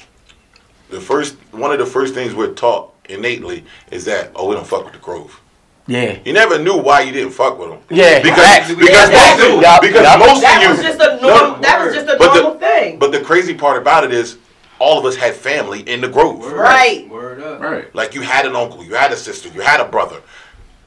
The 0.89 0.99
first 0.99 1.35
one 1.51 1.71
of 1.71 1.79
the 1.79 1.85
first 1.85 2.13
things 2.13 2.35
we're 2.35 2.53
taught 2.53 2.92
innately 3.09 3.63
is 3.91 4.05
that 4.05 4.31
oh 4.35 4.47
we 4.49 4.55
don't 4.55 4.67
fuck 4.67 4.83
with 4.85 4.93
the 4.93 4.99
Grove. 4.99 5.39
Yeah. 5.85 6.17
You 6.23 6.31
never 6.31 6.57
knew 6.57 6.77
why 6.77 7.01
you 7.01 7.11
didn't 7.11 7.31
fuck 7.33 7.59
with 7.59 7.69
them. 7.69 7.79
Yeah. 7.89 8.21
Because 8.21 8.39
Facts. 8.45 8.69
because 8.69 8.89
Yeah, 8.89 9.01
most 9.01 9.11
that- 9.11 9.51
of, 9.55 9.61
Yup, 9.61 9.81
because 9.81 10.01
yup. 10.01 10.19
most 10.19 10.41
That 10.41 10.63
of 10.63 10.69
was 10.69 10.77
you 10.77 10.83
just 10.83 11.01
a 11.01 11.21
No, 11.21 11.27
normal. 11.39 11.61
That 11.61 11.85
was 11.85 11.93
just 11.93 12.07
a 12.07 12.17
but 12.17 12.33
normal 12.33 12.53
the, 12.53 12.59
thing. 12.59 12.99
But 12.99 13.11
the 13.11 13.19
crazy 13.21 13.53
part 13.53 13.81
about 13.81 14.05
it 14.05 14.13
is 14.13 14.37
all 14.79 14.97
of 14.97 15.05
us 15.05 15.15
had 15.15 15.33
family 15.33 15.81
in 15.81 15.99
the 16.01 16.07
Grove. 16.07 16.39
Word. 16.39 16.53
Right. 16.53 17.09
Word 17.09 17.41
up. 17.41 17.59
Right. 17.59 17.93
Like 17.93 18.13
you 18.15 18.21
had 18.21 18.45
an 18.45 18.55
uncle, 18.55 18.83
you 18.83 18.95
had 18.95 19.11
a 19.11 19.17
sister, 19.17 19.49
you 19.49 19.59
had 19.61 19.81
a 19.81 19.85
brother. 19.85 20.21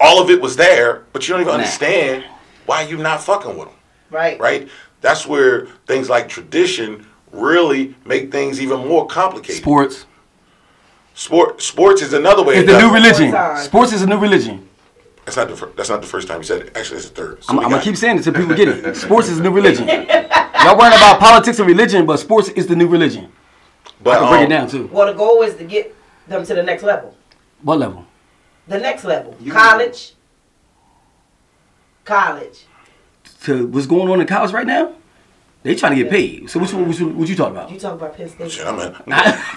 All 0.01 0.23
of 0.23 0.31
it 0.31 0.41
was 0.41 0.57
there, 0.57 1.05
but 1.13 1.27
you 1.27 1.33
don't 1.35 1.43
even 1.43 1.55
understand 1.55 2.25
why 2.67 2.83
you 2.83 2.97
not 2.97 3.23
fucking 3.23 3.57
with 3.57 3.69
them, 3.69 3.77
right. 4.11 4.39
right? 4.41 4.69
That's 5.01 5.27
where 5.27 5.67
things 5.87 6.11
like 6.11 6.29
tradition 6.29 7.07
really 7.33 7.95
make 8.05 8.31
things 8.33 8.61
even 8.61 8.87
more 8.87 9.07
complicated. 9.07 9.63
Sports. 9.63 10.05
Sport, 11.17 11.63
sports 11.63 12.03
is 12.03 12.13
another 12.13 12.45
way. 12.45 12.57
It's 12.57 12.69
it 12.69 12.73
the 12.73 12.79
new 12.79 12.93
religion. 12.93 13.35
Sports 13.57 13.95
is 13.95 14.03
a 14.03 14.07
new 14.07 14.19
religion. 14.19 14.69
That's 15.25 15.39
not 15.39 15.49
the 15.49 15.57
fir- 15.57 15.73
that's 15.75 15.89
not 15.89 16.03
the 16.03 16.07
first 16.07 16.29
time 16.29 16.39
you 16.39 16.45
said 16.45 16.61
it. 16.61 16.77
Actually, 16.77 16.99
it's 16.99 17.09
the 17.09 17.15
third. 17.15 17.43
So 17.43 17.53
I'm, 17.55 17.61
I'm 17.61 17.71
gonna 17.71 17.83
keep 17.83 17.97
saying 17.97 18.19
it 18.19 18.27
until 18.27 18.35
people 18.41 18.55
get 18.55 18.69
it. 18.69 18.95
Sports 19.07 19.29
is 19.29 19.39
a 19.39 19.43
new 19.43 19.51
religion. 19.51 19.89
Y'all 19.89 20.77
worrying 20.77 20.93
about 20.93 21.19
politics 21.19 21.59
and 21.59 21.67
religion, 21.67 22.05
but 22.05 22.19
sports 22.19 22.49
is 22.51 22.67
the 22.67 22.77
new 22.77 22.87
religion. 22.87 23.33
But 24.03 24.17
I 24.17 24.19
can 24.19 24.29
break 24.29 24.41
um, 24.41 24.47
it 24.47 24.49
down 24.49 24.69
too. 24.69 24.91
Well, 24.93 25.07
the 25.07 25.15
goal 25.15 25.43
is 25.43 25.55
to 25.57 25.65
get 25.65 25.95
them 26.29 26.45
to 26.45 26.55
the 26.55 26.63
next 26.63 26.83
level. 26.83 27.17
What 27.63 27.79
level? 27.79 28.05
The 28.69 28.79
next 28.79 29.05
level. 29.05 29.37
You- 29.41 29.53
College. 29.53 30.15
College. 32.05 32.67
To 33.45 33.67
what's 33.69 33.87
going 33.87 34.11
on 34.11 34.21
in 34.21 34.27
college 34.27 34.53
right 34.53 34.67
now? 34.67 34.95
They 35.67 35.75
trying 35.75 35.97
to 35.97 36.03
get 36.05 36.11
paid. 36.13 36.49
So 36.49 36.61
which 36.61 36.73
one? 36.73 36.87
what 36.87 36.97
you, 36.97 37.09
what 37.09 37.29
you 37.29 37.35
talking 37.35 37.57
about? 37.57 37.71
You 37.73 37.81
talking 37.81 37.99
about 37.99 38.17
Penn 38.17 38.29
State. 38.29 38.53
Shit, 38.53 38.67
I'm 38.67 38.79
in. 38.79 38.95
I'm 38.95 39.03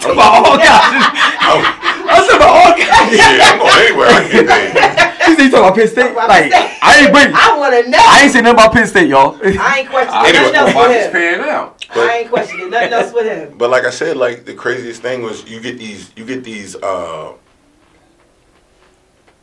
talking 0.02 0.12
about 0.18 0.34
all 0.34 0.58
colleges. 0.58 1.06
Oh, 1.46 1.62
I'm 2.10 2.26
talking 2.26 2.36
about 2.36 2.50
all 2.50 2.74
colleges. 2.74 3.20
yeah, 3.20 3.46
I'm 3.46 3.60
going 3.60 3.78
anywhere. 3.86 4.08
I 4.10 4.20
can 4.26 4.32
get 4.32 4.48
paid. 4.50 5.30
You 5.30 5.36
say 5.36 5.44
you 5.44 5.52
talking 5.52 5.66
about 5.68 5.76
Penn 5.76 5.88
State? 5.88 6.12
about 6.14 6.30
Like 6.30 6.52
State. 6.52 6.78
I 6.82 7.00
ain't 7.04 7.14
bring. 7.14 7.32
I 7.36 7.58
want 7.60 7.86
to 7.86 7.92
know. 7.92 8.00
I 8.02 8.22
ain't 8.24 8.32
saying 8.32 8.44
nothing 8.44 8.58
about 8.60 8.74
Penn 8.74 8.88
State, 8.88 9.08
y'all. 9.10 9.38
I 9.44 9.80
ain't 9.82 9.90
questioning 9.90 10.26
Anyway, 10.26 10.52
nothing 10.52 10.56
else 10.56 10.76
with 10.90 11.06
him. 11.06 11.12
paying 11.12 11.42
out? 11.42 11.86
I 11.96 12.18
ain't 12.18 12.30
questioning 12.30 12.70
nothing 12.72 12.94
else 12.94 13.14
with 13.14 13.26
him. 13.28 13.58
But 13.60 13.70
like 13.70 13.84
I 13.86 13.92
said, 13.92 14.18
like 14.18 14.46
the 14.46 14.56
craziest 14.56 15.04
thing 15.04 15.22
was 15.22 15.48
you 15.48 15.60
get 15.62 15.78
these 15.78 16.12
you 16.16 16.26
get 16.26 16.44
these 16.44 16.76
uh 16.78 17.34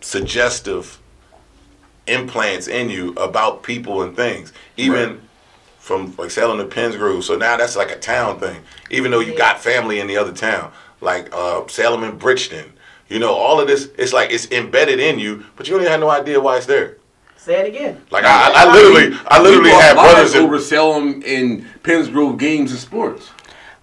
suggestive 0.00 1.00
implants 2.06 2.68
in 2.68 2.90
you 2.90 3.12
about 3.14 3.62
people 3.62 4.02
and 4.02 4.14
things. 4.16 4.52
Even 4.76 5.10
Right. 5.10 5.20
From 5.86 6.12
like 6.18 6.32
selling 6.32 6.58
the 6.58 6.64
Penns 6.64 6.96
Grove. 6.96 7.24
So 7.24 7.36
now 7.36 7.56
that's 7.56 7.76
like 7.76 7.92
a 7.92 7.98
town 7.98 8.40
thing. 8.40 8.60
Even 8.90 9.12
though 9.12 9.20
you 9.20 9.38
got 9.38 9.60
family 9.60 10.00
in 10.00 10.08
the 10.08 10.16
other 10.16 10.32
town. 10.32 10.72
Like 11.00 11.32
uh 11.32 11.66
Salem 11.68 12.02
and 12.02 12.18
Bridgeton. 12.18 12.72
You 13.08 13.20
know, 13.20 13.32
all 13.32 13.60
of 13.60 13.68
this 13.68 13.90
it's 13.96 14.12
like 14.12 14.32
it's 14.32 14.50
embedded 14.50 14.98
in 14.98 15.20
you, 15.20 15.44
but 15.54 15.68
you 15.68 15.74
don't 15.74 15.82
even 15.82 15.92
have 15.92 16.00
no 16.00 16.10
idea 16.10 16.40
why 16.40 16.56
it's 16.56 16.66
there. 16.66 16.96
Say 17.36 17.60
it 17.60 17.68
again. 17.68 18.02
Like 18.10 18.24
I, 18.24 18.50
I 18.52 18.72
literally 18.74 19.16
I 19.28 19.40
literally 19.40 19.68
We 19.68 19.70
bought 19.70 19.82
had 19.82 19.96
lives 19.96 20.12
brothers 20.14 20.34
in 20.34 20.42
over 20.42 20.58
Salem 20.58 21.22
in 21.22 21.66
Penns 21.84 22.08
Grove 22.08 22.36
games 22.38 22.72
and 22.72 22.80
sports. 22.80 23.30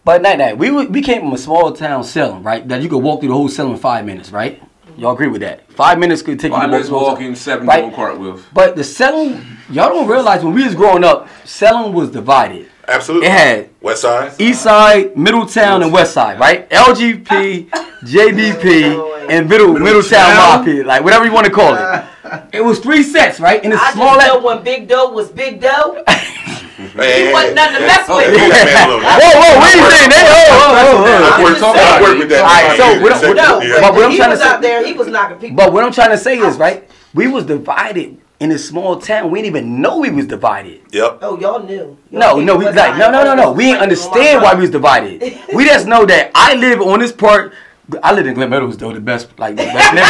But 0.04 0.22
night 0.22 0.40
night, 0.40 0.58
we 0.58 0.72
we 0.72 1.02
came 1.02 1.22
from 1.22 1.32
a 1.32 1.38
small 1.38 1.72
town, 1.72 2.04
Salem, 2.04 2.44
right? 2.44 2.68
That 2.68 2.82
you 2.82 2.90
could 2.90 2.98
walk 2.98 3.22
through 3.22 3.30
the 3.30 3.36
whole 3.36 3.48
Salem 3.48 3.72
in 3.74 3.80
five 3.80 4.06
minutes, 4.06 4.32
right? 4.32 4.62
Y'all 4.98 5.14
agree 5.14 5.28
with 5.28 5.42
that? 5.42 5.72
Five 5.72 5.98
minutes 5.98 6.22
could 6.22 6.40
take 6.40 6.52
Five 6.52 6.64
you 6.64 6.68
to 6.68 6.72
minutes 6.74 6.90
walk 6.90 7.14
walking, 7.14 7.36
seven 7.36 7.66
Right. 7.66 7.82
doing 7.82 7.94
cartwheels. 7.96 8.44
But 8.54 8.76
the 8.76 8.84
Salem, 8.84 9.53
y'all 9.70 9.90
don't 9.90 10.08
realize 10.08 10.44
when 10.44 10.54
we 10.54 10.64
was 10.64 10.76
growing 10.76 11.04
up, 11.04 11.28
Salem 11.46 11.94
was 11.94 12.10
divided. 12.12 12.70
Absolutely. 12.88 13.28
It 13.28 13.32
had 13.32 13.70
West 13.82 14.02
Side. 14.02 14.34
East 14.42 14.62
Side, 14.62 15.16
Middletown, 15.16 15.84
and 15.84 15.94
West 15.94 16.14
Side, 16.14 16.38
right? 16.40 16.70
LGP, 16.70 17.70
JBP, 18.04 19.30
and 19.30 19.48
Middle 19.50 19.74
Middletown 19.74 19.84
Middletown? 19.84 20.60
Mafia, 20.60 20.84
like 20.86 21.04
whatever 21.04 21.24
you 21.26 21.32
want 21.32 21.46
to 21.46 21.52
call 21.52 21.76
it. 21.76 22.06
It 22.52 22.62
was 22.64 22.80
three 22.80 23.04
sets, 23.04 23.40
right? 23.40 23.64
And 23.64 23.74
it's 23.74 23.82
I 23.82 23.92
small. 23.94 24.16
just 24.16 24.26
know 24.28 24.40
when 24.44 24.64
Big 24.64 24.88
Doe 24.88 25.12
was 25.12 25.30
Big 25.30 25.60
Doe, 25.62 26.04
Hey, 26.08 27.28
he 27.28 27.34
wasn't 27.34 27.56
nothing 27.56 27.76
to 27.76 27.80
mess 27.82 28.10
with. 28.10 28.26
hey, 28.26 28.50
man, 28.50 28.90
look. 28.90 29.04
whoa, 29.04 29.20
whoa, 29.20 29.60
what 29.60 29.76
are 29.76 29.78
you 29.78 29.92
saying? 29.92 30.10
Hey, 30.10 30.26
oh, 30.26 30.74
oh, 30.74 31.06
oh. 31.06 31.38
I 31.38 31.44
work, 31.44 31.54
just 31.54 31.64
I 31.64 31.76
saying. 31.76 32.02
work 32.04 32.18
with 32.20 32.30
that. 32.30 32.42
All 32.42 32.48
right, 32.48 32.78
so 32.78 33.02
what- 33.04 33.22
what- 33.22 33.36
No, 33.38 33.62
Yeah. 33.62 33.82
But 33.82 33.94
what 33.94 34.06
I'm 34.06 34.16
trying 34.16 34.30
to 34.30 34.36
was 34.36 34.42
say- 34.42 34.62
there. 34.62 34.86
He 34.86 34.94
was 34.94 35.08
knocking 35.10 35.38
people. 35.38 35.58
But 35.58 35.74
what 35.74 35.84
I'm 35.84 35.92
trying 35.92 36.10
to 36.10 36.18
say 36.18 36.40
is, 36.40 36.58
right? 36.58 36.90
We 37.14 37.28
was 37.28 37.46
divided 37.46 38.18
in 38.40 38.52
a 38.52 38.58
small 38.58 39.00
town. 39.00 39.32
We 39.32 39.42
didn't 39.42 39.56
even 39.56 39.82
know 39.82 40.00
we 40.00 40.10
was 40.10 40.26
divided. 40.28 40.82
Yep. 40.92 41.20
oh, 41.22 41.40
y'all 41.40 41.64
knew. 41.64 41.98
No, 42.12 42.40
no, 42.40 42.58
we 42.58 42.66
like 42.66 42.98
no, 42.98 43.10
no, 43.12 43.24
no, 43.24 43.36
no. 43.36 43.52
We 43.52 43.66
didn't 43.66 43.82
understand 43.82 44.42
why 44.42 44.54
we 44.56 44.62
was 44.62 44.70
divided. 44.72 45.22
We 45.54 45.66
just 45.66 45.88
know 45.88 46.06
that 46.06 46.32
I 46.36 46.56
live 46.56 46.82
on 46.82 47.00
this 47.00 47.12
part. 47.12 47.54
I 48.02 48.14
lived 48.14 48.28
in 48.28 48.34
Glen 48.34 48.50
Meadows 48.50 48.78
though, 48.78 48.92
the 48.94 49.00
best 49.02 49.38
like 49.38 49.56
the 49.56 49.64
best 49.64 49.94
neighborhood. 49.94 50.10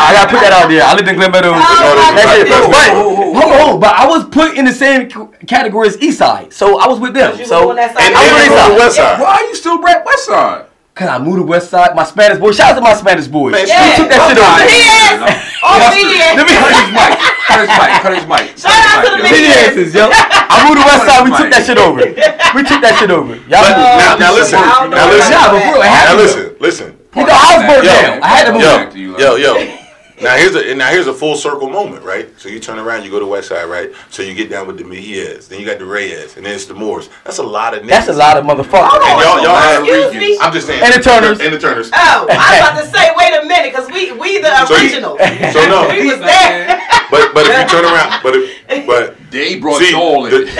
I 0.00 0.10
gotta 0.14 0.30
put 0.30 0.40
that 0.40 0.52
out 0.52 0.68
there. 0.68 0.82
I 0.82 0.94
lived 0.94 1.08
in 1.08 1.14
Glen 1.16 1.30
Meadows. 1.30 1.52
Oh, 1.54 2.12
That's 2.16 2.38
it. 2.38 2.48
my 2.48 2.56
But 2.56 2.94
goodness. 2.96 3.44
hold 3.44 3.74
on, 3.74 3.80
but 3.80 3.94
I 3.94 4.06
was 4.06 4.24
put 4.28 4.56
in 4.56 4.64
the 4.64 4.72
same 4.72 5.08
category 5.46 5.88
as 5.88 6.00
East 6.02 6.18
Side, 6.18 6.52
so 6.52 6.78
I 6.80 6.88
was 6.88 6.98
with 6.98 7.14
them. 7.14 7.36
So 7.44 7.68
was 7.68 7.70
on 7.70 7.76
that 7.76 7.94
side. 7.94 8.02
And 8.02 8.14
I 8.16 8.22
was 8.24 8.32
on 8.32 8.38
you 8.38 8.42
East 8.42 8.50
go 8.50 8.56
to 8.56 8.70
Side. 8.72 8.78
West 8.78 8.96
Side. 8.96 9.20
Why 9.20 9.32
are 9.36 9.44
you 9.44 9.54
still 9.54 9.78
Brett 9.78 10.04
West 10.04 10.26
Side? 10.26 10.64
Cause 10.98 11.06
I 11.06 11.18
moved 11.22 11.38
to 11.38 11.46
West 11.46 11.70
Side. 11.70 11.94
My 11.94 12.02
Spanish 12.02 12.42
boy. 12.42 12.50
Shout 12.50 12.72
out 12.72 12.74
to 12.74 12.80
my 12.82 12.94
Spanish 12.94 13.28
boys. 13.30 13.52
Man, 13.54 13.62
We 13.62 13.70
Yeah. 13.70 13.94
took 13.94 14.10
that 14.10 14.18
oh, 14.18 14.34
shit 14.34 14.42
over. 14.42 14.66
He 14.66 14.82
is. 14.82 15.18
Oh, 15.62 15.78
he 15.94 16.02
is. 16.10 16.34
Let 16.34 16.42
me 16.42 16.58
Cut 16.58 16.74
his 16.74 16.90
mic. 16.90 17.14
Cut 17.46 17.58
his 17.62 17.70
mic. 17.70 17.90
Cut 18.02 18.12
his 18.18 18.26
mic. 18.26 18.44
Shout 18.58 18.74
out 18.74 19.06
to 19.06 19.10
the 19.14 19.22
Cut 19.22 19.30
yo. 19.30 19.30
media. 19.30 19.54
Geniuses, 19.78 19.94
yo. 19.94 20.10
I 20.10 20.58
moved 20.66 20.82
to 20.82 20.86
West 20.90 21.06
Side. 21.06 21.22
We 21.22 21.30
took 21.38 21.50
that 21.54 21.62
shit 21.62 21.78
over. 21.78 22.02
We 22.58 22.64
took 22.66 22.80
that 22.82 22.96
shit 22.98 23.12
over. 23.14 23.36
Y'all 23.46 23.62
But 23.62 23.78
moved- 23.78 24.00
now, 24.02 24.18
now 24.18 24.32
listen. 24.34 24.58
Now 24.58 25.06
listen. 25.06 25.30
Yeah, 25.38 25.52
but 25.54 25.62
bro, 25.70 25.78
I 25.78 25.86
had 25.86 26.04
Now 26.10 26.16
listen. 26.18 26.44
Listen. 26.58 26.88
You 27.14 27.22
know, 27.22 27.36
I 27.38 27.46
was 27.54 27.62
broke 27.68 27.84
Yo, 27.86 27.94
down. 27.94 28.22
I 28.24 28.28
had 28.34 28.44
to 28.48 28.52
move. 28.58 28.62
Yo, 28.62 28.74
Back 28.74 28.90
to 28.90 28.98
you, 28.98 29.10
yo, 29.22 29.30
yo. 29.38 29.77
Now 30.20 30.36
here's 30.36 30.54
a 30.54 30.74
now 30.74 30.88
here's 30.90 31.06
a 31.06 31.14
full 31.14 31.36
circle 31.36 31.68
moment, 31.70 32.02
right? 32.04 32.28
So 32.40 32.48
you 32.48 32.58
turn 32.60 32.78
around, 32.78 33.04
you 33.04 33.10
go 33.10 33.18
to 33.20 33.26
West 33.26 33.48
Side, 33.48 33.64
right? 33.66 33.90
So 34.10 34.22
you 34.22 34.34
get 34.34 34.48
down 34.50 34.66
with 34.66 34.76
the 34.78 34.84
Mejias, 34.84 35.48
then 35.48 35.60
you 35.60 35.66
got 35.66 35.78
the 35.78 35.86
Reyes, 35.86 36.36
and 36.36 36.44
then 36.44 36.54
it's 36.54 36.66
the 36.66 36.74
Moores. 36.74 37.08
That's 37.24 37.38
a 37.38 37.42
lot 37.42 37.72
of 37.74 37.82
niggas. 37.84 37.88
That's 37.88 38.08
a 38.08 38.12
lot 38.14 38.36
of 38.36 38.44
motherfuckers. 38.44 38.88
Hold 38.90 39.02
on. 39.02 39.10
And 39.10 39.20
y'all, 39.22 39.40
y'all 39.42 39.56
have 39.56 39.84
Excuse 39.86 40.14
me? 40.14 40.38
I'm 40.40 40.52
just 40.52 40.66
saying. 40.66 40.82
And 40.82 40.92
the 40.94 41.00
Turners. 41.00 41.40
And 41.40 41.54
the 41.54 41.58
Turners. 41.58 41.90
Oh, 41.94 42.26
I 42.30 42.34
was 42.34 42.58
about 42.58 42.76
to 42.82 42.86
say, 42.90 43.10
wait 43.16 43.32
a 43.42 43.46
minute, 43.46 43.72
because 43.72 43.88
we 43.90 44.12
we 44.12 44.38
the 44.42 44.66
So 44.66 44.74
you- 44.76 44.82
original. 44.90 45.16
So 45.18 45.64
no, 45.70 45.88
we 45.94 46.04
was 46.10 46.18
there. 46.20 46.80
but 47.10 47.32
but 47.34 47.46
if 47.46 47.52
you 47.54 47.64
turn 47.70 47.84
around, 47.86 48.20
but 48.22 48.34
if, 48.34 48.50
but 48.86 49.16
They 49.30 49.56
brought 49.60 49.78
see, 49.80 49.92
soul 49.92 50.24
in. 50.26 50.30
the, 50.32 50.38
the, 50.40 50.46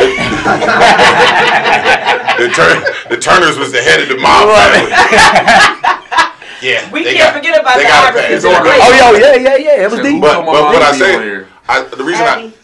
the, 2.47 2.51
turn, 2.55 2.83
the 3.11 3.17
Turners 3.19 3.59
was 3.59 3.73
the 3.73 3.83
head 3.83 4.01
of 4.03 4.09
the 4.09 4.17
mob 4.23 4.49
family. 4.55 4.93
Yeah, 6.61 6.91
We 6.91 7.05
can't 7.05 7.19
got- 7.19 7.35
forget 7.35 7.61
about 7.61 7.77
they 7.77 7.83
the 7.85 7.89
got 7.89 8.15
a 8.15 8.19
Iversons. 8.19 8.29
pass. 8.29 8.45
all 8.45 8.63
good. 8.63 8.79
Oh, 8.81 9.13
yo, 9.13 9.19
yeah, 9.19 9.35
yeah, 9.37 9.57
yeah. 9.57 9.83
It 9.85 9.91
was 9.91 10.01
deep. 10.01 10.21
But 10.21 10.45
but 10.45 10.53
what 10.53 10.83
I 10.83 10.89
Abby 10.89 10.99
say. 10.99 11.45
I, 11.69 11.83
the 11.83 12.05
reason 12.05 12.25
I 12.27 12.29
Abby. 12.41 12.55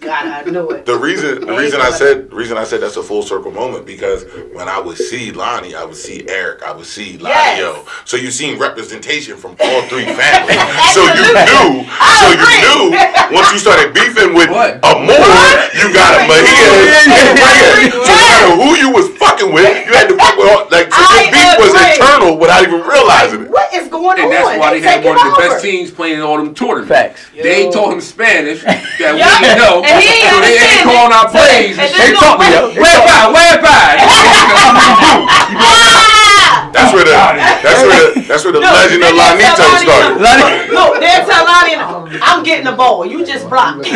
God, 0.00 0.26
I 0.26 0.42
knew 0.48 0.70
it. 0.70 0.86
the 0.86 0.96
reason 0.96 1.40
the 1.46 1.56
reason 1.56 1.80
I 1.80 1.90
said 1.90 2.30
the 2.30 2.36
reason 2.36 2.56
I 2.56 2.62
said 2.64 2.80
that's 2.82 2.96
a 2.96 3.02
full 3.02 3.22
circle 3.22 3.50
moment 3.50 3.84
because 3.84 4.22
when 4.54 4.68
I 4.68 4.78
would 4.78 4.96
see 4.96 5.32
Lonnie, 5.32 5.74
I 5.74 5.84
would 5.84 5.96
see 5.96 6.22
Eric, 6.28 6.62
I 6.62 6.70
would 6.72 6.86
see 6.86 7.18
Yes. 7.18 7.58
So 8.04 8.16
you 8.16 8.30
seen 8.30 8.58
representation 8.60 9.36
from 9.36 9.56
all 9.58 9.82
three 9.90 10.04
families. 10.06 10.62
so 10.94 11.02
you 11.02 11.26
knew, 11.34 11.82
I 11.90 12.10
so 12.22 12.26
you 12.30 12.46
knew 12.62 13.34
once 13.34 13.50
you 13.52 13.58
started 13.58 13.90
beefing 13.94 14.34
with 14.34 14.50
What? 14.50 14.78
a 14.86 14.92
Moore, 15.02 15.50
you 15.74 15.90
got 15.90 16.14
a 16.14 16.30
Mejia 16.30 16.70
and 17.02 17.38
Reyes. 17.42 17.90
So 17.90 18.12
no 18.14 18.22
matter 18.22 18.50
who 18.62 18.70
you 18.78 18.90
was 18.94 19.08
fucking 19.18 19.50
with, 19.52 19.66
you 19.86 19.92
had 19.94 20.06
to 20.08 20.16
fuck 20.16 20.36
with 20.38 20.46
all, 20.46 20.66
like 20.70 20.94
so 20.94 21.02
I 21.02 21.26
your 21.26 21.32
beef 21.34 21.52
was 21.58 21.74
agree. 21.74 21.94
internal 21.98 22.38
without 22.38 22.62
even 22.62 22.80
realizing 22.86 23.42
it. 23.42 23.50
What 23.50 23.72
is 23.74 23.88
going 23.88 24.18
And 24.18 24.30
on? 24.30 24.30
And 24.30 24.32
that's 24.32 24.58
why 24.58 24.70
they 24.78 24.80
had 24.80 25.04
one 25.04 25.18
of 25.18 25.22
the 25.26 25.34
best 25.42 25.62
teams 25.64 25.90
playing 25.90 26.16
in 26.16 26.22
all 26.22 26.36
them 26.38 26.54
tournaments. 26.54 26.88
Facts. 26.88 27.30
They 27.34 27.64
Yo. 27.66 27.72
taught 27.72 27.92
him 27.94 28.00
Spanish 28.00 28.62
that 28.62 29.14
we 29.14 29.18
Yeah. 29.18 29.38
Didn't. 29.80 29.88
And 29.88 30.02
he 30.02 30.08
ain't 30.12 30.42
they 30.44 30.58
ain't 30.60 30.84
calling 30.84 31.12
it. 31.12 31.16
our 31.16 31.28
plays. 31.32 31.78
and 31.78 31.88
and 31.88 31.88
then 31.88 31.96
shit. 31.96 32.12
They 32.12 32.20
taught 32.20 32.36
me, 32.36 32.46
yo. 32.52 32.68
Where 32.76 33.00
by? 33.06 33.32
Where 33.32 33.56
by? 33.64 33.88
That's 36.72 36.92
where 36.94 37.04
the 37.04 37.12
that's 37.12 37.82
where 37.84 38.00
the 38.00 38.20
that's 38.26 38.44
where 38.44 38.52
the 38.52 38.60
No, 38.60 38.72
legend 38.72 39.02
of 39.04 39.12
they 39.12 39.16
didn't 39.16 39.38
Lanito 39.38 39.56
tell 39.56 39.68
Lonnie, 39.68 39.84
started. 39.84 40.16
no. 40.18 40.72
Look, 40.72 41.00
they'll 41.00 41.24
tell 41.28 41.44
Lonnie, 41.44 41.76
I'm 42.22 42.42
getting 42.42 42.64
the 42.64 42.72
ball. 42.72 43.04
You 43.06 43.24
just 43.26 43.48
block. 43.48 43.76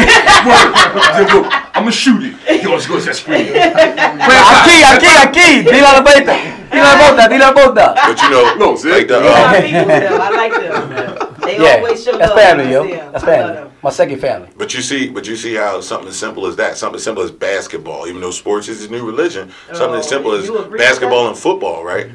I'm 1.76 1.84
gonna 1.84 1.92
shoot 1.92 2.20
it. 2.22 2.62
Yo, 2.62 2.70
let's 2.72 2.86
go 2.86 2.98
to 3.00 3.04
that 3.06 3.16
screen. 3.16 3.46
Aquí, 3.56 4.82
aquí, 4.84 5.10
aquí. 5.16 5.62
Dile 5.64 5.80
la 5.82 6.00
bota. 6.00 6.36
Dile 6.70 6.82
la 6.84 6.96
bota. 7.00 7.28
Dile 7.28 7.38
la 7.40 7.52
bota. 7.52 7.94
But 7.96 8.22
you 8.22 8.30
know, 8.30 8.54
No, 8.56 8.76
see? 8.76 8.90
like 8.90 9.08
the 9.08 9.20
They 9.20 9.28
um, 9.28 9.50
my 9.50 9.60
people 9.60 9.84
still. 9.96 10.20
I 10.20 10.30
like 10.30 10.52
them. 10.52 11.32
They 11.46 11.56
Yeah, 11.62 11.76
always 11.78 12.02
show 12.02 12.18
that's 12.18 12.32
family, 12.34 12.72
yo. 12.72 12.82
That's 13.12 13.24
family. 13.24 13.70
Them. 13.87 13.93
My 13.93 13.95
second 13.97 14.20
family. 14.20 14.49
But 14.57 14.74
you 14.74 14.82
see, 14.82 15.09
but 15.09 15.26
you 15.26 15.37
see 15.37 15.55
how 15.55 15.80
something 15.80 16.09
as 16.09 16.18
simple 16.18 16.47
as 16.47 16.57
that, 16.57 16.76
something 16.76 16.97
as 16.97 17.05
simple 17.05 17.22
as 17.22 17.30
basketball, 17.30 18.07
even 18.09 18.20
though 18.20 18.30
sports 18.30 18.68
is 18.68 18.84
a 18.84 18.91
new 18.91 19.07
religion, 19.07 19.53
something 19.72 19.99
as 20.01 20.07
Oh, 20.07 20.11
simple 20.11 20.32
as 20.32 20.47
you 20.47 20.59
agree 20.59 20.70
with 20.72 20.78
basketball 20.80 21.28
and 21.28 21.37
football, 21.37 21.84
right? 21.84 22.09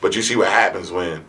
But 0.00 0.14
you 0.14 0.22
see 0.22 0.36
what 0.36 0.48
happens 0.48 0.90
when, 0.92 1.24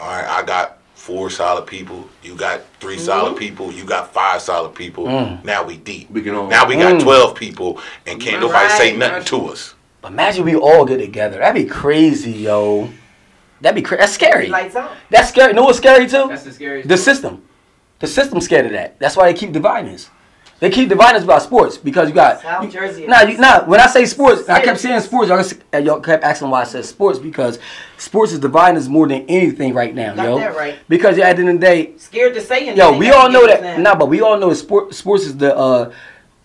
all 0.00 0.08
right, 0.08 0.26
I 0.26 0.42
got 0.42 0.78
four 0.94 1.28
solid 1.30 1.66
people, 1.66 2.08
you 2.22 2.34
got 2.36 2.60
3 2.80 2.94
Mm-hmm. 2.94 3.04
solid 3.04 3.36
people, 3.36 3.72
you 3.72 3.84
got 3.84 4.12
five 4.12 4.40
solid 4.40 4.74
people. 4.74 5.06
Now 5.44 5.64
we 5.64 5.76
deep. 5.76 6.10
We 6.10 6.22
can 6.22 6.34
all- 6.34 6.46
now 6.48 6.66
we 6.66 6.76
got 6.76 6.94
Mm. 6.94 7.02
twelve 7.02 7.34
people, 7.34 7.80
and 8.06 8.20
can't 8.20 8.40
nobody 8.40 8.68
say 8.70 8.90
Right. 8.90 8.98
nothing 8.98 9.24
to 9.24 9.48
us. 9.48 9.74
Imagine 10.06 10.44
we 10.44 10.54
all 10.56 10.84
get 10.84 10.98
together. 10.98 11.38
That'd 11.38 11.62
be 11.62 11.68
crazy, 11.68 12.32
yo. 12.32 12.88
That'd 13.60 13.76
be 13.76 13.82
crazy. 13.82 14.00
That's 14.00 14.12
scary. 14.12 14.48
Lights 14.48 14.74
out. 14.76 14.90
That's 15.10 15.28
scary. 15.28 15.48
You 15.50 15.54
know 15.54 15.64
what's 15.64 15.78
scary 15.78 16.06
too? 16.08 16.26
That's 16.28 16.42
the 16.44 16.52
scariest. 16.52 16.88
The 16.88 16.96
system. 16.96 17.42
The 18.02 18.08
system's 18.08 18.44
scared 18.46 18.66
of 18.66 18.72
that. 18.72 18.98
That's 18.98 19.16
why 19.16 19.30
they 19.32 19.38
keep 19.38 19.52
dividing 19.52 19.94
us. 19.94 20.10
They 20.58 20.70
keep 20.70 20.88
dividing 20.88 21.18
us 21.18 21.24
about 21.24 21.42
sports 21.42 21.76
because 21.78 22.08
you 22.08 22.14
got. 22.16 22.40
South 22.42 22.64
you- 22.64 22.70
Jersey. 22.70 23.06
Nah, 23.06 23.22
you, 23.22 23.38
nah. 23.38 23.64
When 23.64 23.78
I 23.80 23.86
say 23.86 24.04
sports, 24.06 24.48
I 24.48 24.60
kept 24.60 24.80
saying 24.80 25.00
sports. 25.02 25.28
Y'all, 25.28 25.80
y'all 25.82 26.00
kept 26.00 26.24
asking 26.24 26.50
why 26.50 26.62
I 26.62 26.64
said 26.64 26.84
sports 26.84 27.20
because 27.20 27.60
sports 27.98 28.32
is 28.32 28.40
dividing 28.40 28.76
us 28.76 28.88
more 28.88 29.06
than 29.06 29.24
anything 29.28 29.72
right 29.72 29.94
now, 29.94 30.14
Got 30.16 30.24
yo. 30.24 30.38
that 30.38 30.56
right. 30.56 30.76
Because 30.88 31.16
at 31.18 31.36
the 31.36 31.40
end 31.42 31.48
of 31.48 31.60
the 31.60 31.66
day, 31.66 31.96
Scared 31.96 32.34
to 32.34 32.40
say 32.40 32.66
anything. 32.68 32.76
Yo, 32.78 32.96
we 32.98 33.10
all 33.10 33.30
know 33.30 33.46
that. 33.46 33.62
us 33.62 33.78
Nah, 33.78 33.94
but 33.94 34.06
we 34.06 34.20
all 34.20 34.36
know 34.36 34.48
that 34.50 34.56
sport, 34.56 34.94
sports 34.94 35.24
is 35.24 35.36
the 35.36 35.56
uh, 35.56 35.92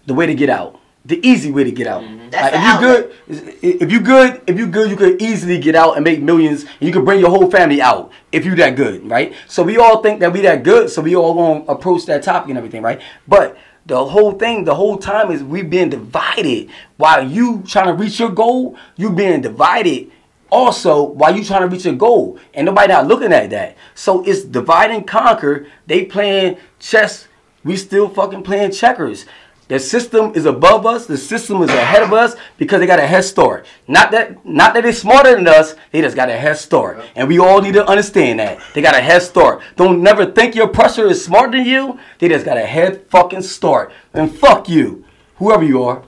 the 0.05 0.13
way 0.13 0.25
to 0.27 0.35
get 0.35 0.49
out, 0.51 0.79
the 1.07 1.25
easy 1.25 1.51
way 1.51 1.63
to 1.63 1.71
get 1.71 1.87
out. 1.87 2.03
Mm-hmm. 2.03 2.29
Like, 2.31 2.53
if 2.53 2.63
you 2.63 2.79
good, 2.79 3.81
if 3.81 3.91
you 3.91 3.99
good, 4.01 4.41
if 4.45 4.59
you 4.59 4.67
good, 4.67 4.89
you 4.89 4.97
could 4.97 5.21
easily 5.21 5.57
get 5.57 5.73
out 5.73 5.95
and 5.95 6.03
make 6.03 6.21
millions, 6.21 6.63
and 6.63 6.81
you 6.81 6.91
could 6.91 7.05
bring 7.05 7.19
your 7.19 7.29
whole 7.29 7.49
family 7.49 7.81
out 7.81 8.11
if 8.31 8.45
you 8.45 8.55
that 8.55 8.75
good, 8.75 9.09
right? 9.09 9.33
So 9.47 9.63
we 9.63 9.77
all 9.77 10.03
think 10.03 10.19
that 10.19 10.33
we 10.33 10.41
that 10.41 10.63
good, 10.63 10.89
so 10.89 11.01
we 11.01 11.15
all 11.15 11.33
gonna 11.33 11.65
approach 11.71 12.05
that 12.05 12.23
topic 12.23 12.49
and 12.49 12.57
everything, 12.57 12.81
right? 12.81 13.01
But 13.27 13.57
the 13.85 14.05
whole 14.05 14.33
thing, 14.33 14.65
the 14.65 14.75
whole 14.75 14.97
time 14.97 15.31
is 15.31 15.41
we 15.41 15.63
being 15.63 15.89
divided. 15.89 16.69
While 16.97 17.25
you 17.25 17.63
trying 17.65 17.87
to 17.87 17.93
reach 17.93 18.19
your 18.19 18.29
goal, 18.29 18.77
you 18.97 19.09
being 19.09 19.39
divided 19.39 20.11
also 20.49 21.03
while 21.03 21.35
you 21.35 21.43
trying 21.43 21.61
to 21.61 21.67
reach 21.67 21.85
your 21.85 21.93
goal 21.93 22.39
and 22.53 22.65
nobody 22.65 22.87
not 22.93 23.05
looking 23.05 23.33
at 23.33 23.49
that 23.49 23.75
so 23.95 24.23
it's 24.23 24.43
divide 24.43 24.91
and 24.91 25.05
conquer 25.05 25.67
they 25.87 26.05
playing 26.05 26.57
chess 26.79 27.27
we 27.63 27.75
still 27.75 28.07
fucking 28.07 28.43
playing 28.43 28.71
checkers 28.71 29.25
the 29.67 29.79
system 29.79 30.31
is 30.35 30.45
above 30.45 30.85
us 30.85 31.05
the 31.05 31.17
system 31.17 31.61
is 31.61 31.69
ahead 31.69 32.03
of 32.03 32.13
us 32.13 32.35
because 32.57 32.79
they 32.79 32.85
got 32.87 32.99
a 32.99 33.07
head 33.07 33.23
start 33.23 33.65
not 33.87 34.11
that 34.11 34.45
not 34.45 34.73
that 34.73 34.83
they're 34.83 34.93
smarter 34.93 35.35
than 35.35 35.47
us 35.47 35.75
they 35.91 36.01
just 36.01 36.15
got 36.15 36.29
a 36.29 36.37
head 36.37 36.57
start 36.57 37.03
and 37.15 37.27
we 37.27 37.39
all 37.39 37.61
need 37.61 37.73
to 37.73 37.85
understand 37.87 38.39
that 38.39 38.59
they 38.73 38.81
got 38.81 38.95
a 38.95 39.01
head 39.01 39.21
start 39.21 39.61
don't 39.75 40.01
never 40.01 40.25
think 40.25 40.55
your 40.55 40.65
oppressor 40.67 41.05
is 41.07 41.23
smarter 41.23 41.57
than 41.57 41.65
you 41.65 41.99
they 42.19 42.27
just 42.29 42.45
got 42.45 42.57
a 42.57 42.65
head 42.65 43.01
fucking 43.09 43.41
start 43.41 43.91
and 44.13 44.33
fuck 44.33 44.69
you 44.69 45.03
whoever 45.37 45.63
you 45.63 45.83
are 45.83 46.03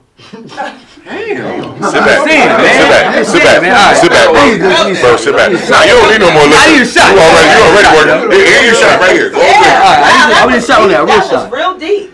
Damn. 1.00 1.74
Sit 1.80 2.04
back, 2.04 2.28
sit 2.28 2.88
back, 2.92 3.24
sit 3.24 3.42
back, 3.42 3.62
man. 3.62 3.96
Sit 3.96 4.10
back, 4.10 4.28
bro. 4.30 4.40
Please, 4.44 4.60
please. 4.60 5.00
Bro, 5.00 5.16
sit 5.16 5.34
back. 5.34 5.50
Nah, 5.50 5.82
you 5.82 5.96
don't 5.96 6.10
need 6.12 6.20
no 6.20 6.30
more 6.30 6.44
liquor. 6.44 6.60
I 6.60 6.72
need 6.76 6.82
a 6.82 6.86
shot. 6.86 7.08
You 7.10 7.18
already, 7.24 7.48
you 7.56 7.64
already 7.64 7.90
working. 7.96 8.36
Here, 8.36 8.46
here 8.46 8.64
your 8.68 8.74
shot 8.76 9.00
right 9.00 9.12
here. 9.16 9.30
Go 9.30 9.40
over 9.40 9.64
there. 9.64 9.80
I 9.80 10.46
need- 10.46 10.58
a 10.58 10.62
shot 10.62 10.82
on 10.82 10.88
that, 10.90 10.98
real 10.98 11.06
That 11.06 11.24
shot. 11.30 11.50
was 11.50 11.58
real 11.58 11.78
deep. 11.78 12.09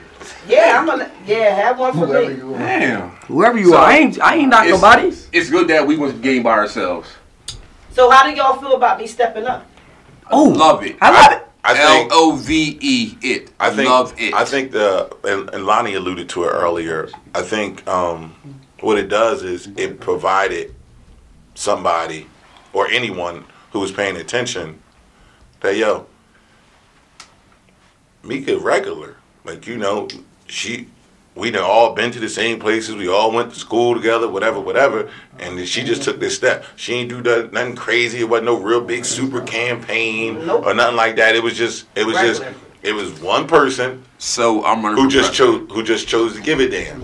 Yeah, 0.47 0.77
I'm 0.79 0.87
gonna. 0.87 1.11
Yeah, 1.27 1.55
have 1.55 1.79
one 1.79 1.93
for 1.93 2.07
me. 2.07 2.37
Damn. 2.59 3.11
Whoever 3.27 3.59
you 3.59 3.71
So, 3.71 3.77
are, 3.77 3.85
I 3.87 3.97
ain't 3.99 4.21
I 4.21 4.37
ain't 4.37 4.49
not 4.51 4.67
It's, 4.67 4.75
nobody. 4.81 5.09
it's 5.33 5.51
good 5.51 5.69
that 5.69 5.87
we 5.87 5.97
went 5.97 6.15
to 6.15 6.21
game 6.21 6.43
by 6.43 6.53
ourselves. 6.53 7.09
So 7.93 8.11
how 8.11 8.29
do 8.29 8.35
y'all 8.37 8.61
feel 8.61 8.75
about 8.75 8.99
me 8.99 9.07
stepping 9.07 9.45
up? 9.47 9.67
Oh, 10.31 10.45
Love 10.45 10.85
it. 10.85 10.97
I 11.01 11.11
love 11.11 11.33
it. 11.41 11.47
I 11.65 11.77
L 11.81 11.89
think, 11.89 12.11
O 12.15 12.37
V 12.37 12.79
E 12.81 13.19
it. 13.23 13.51
I 13.59 13.71
think, 13.71 13.89
love 13.89 14.15
it. 14.19 14.33
I 14.35 14.45
think 14.45 14.71
the 14.71 15.13
and, 15.25 15.51
and 15.51 15.67
Lonnie 15.67 15.95
alluded 15.95 16.29
to 16.31 16.45
it 16.45 16.49
earlier. 16.49 17.09
I 17.35 17.43
think 17.43 17.87
um, 17.89 18.35
what 18.81 18.99
it 18.99 19.09
does 19.09 19.43
is 19.43 19.67
it 19.77 19.99
provided 19.99 20.73
somebody 21.55 22.29
or 22.73 22.87
anyone 22.89 23.45
who 23.73 23.81
was 23.81 23.91
paying 23.91 24.17
attention 24.17 24.81
that 25.61 25.77
yo, 25.77 26.07
Meka 28.23 28.63
regular, 28.63 29.17
like 29.45 29.67
you 29.67 29.77
know, 29.77 30.07
she. 30.47 30.89
We 31.35 31.51
done 31.51 31.65
all 31.65 31.93
been 31.93 32.11
to 32.13 32.19
the 32.19 32.31
same 32.31 32.59
places. 32.59 32.95
We 32.95 33.09
all 33.09 33.31
went 33.31 33.53
to 33.53 33.59
school 33.59 33.95
together, 33.95 34.27
whatever, 34.27 34.59
whatever. 34.59 35.11
And 35.39 35.59
then 35.59 35.67
she 35.67 35.85
just 35.85 36.03
took 36.03 36.19
this 36.19 36.35
step. 36.35 36.65
She 36.77 36.95
ain't 36.95 37.11
do 37.11 37.21
that, 37.25 37.53
nothing 37.53 37.77
crazy. 37.77 38.21
It 38.21 38.25
wasn't 38.31 38.47
no 38.47 38.57
real 38.57 38.81
big 38.81 39.05
super 39.05 39.43
campaign 39.43 40.47
Nope. 40.47 40.65
or 40.65 40.73
nothing 40.73 40.97
like 40.97 41.17
that. 41.17 41.37
It 41.37 41.43
was 41.43 41.55
just, 41.55 41.85
it 41.95 42.07
was 42.07 42.17
just, 42.17 42.43
it 42.83 42.93
was 42.95 43.21
one 43.21 43.47
person 43.47 44.03
so 44.17 44.65
I'm 44.65 44.83
running. 44.83 44.99
who 45.03 45.11
just 45.11 45.35
chose 45.35 45.69
who 45.71 45.83
just 45.83 46.09
chose 46.09 46.35
to 46.37 46.41
give 46.41 46.59
a 46.61 46.71
damn. 46.71 47.03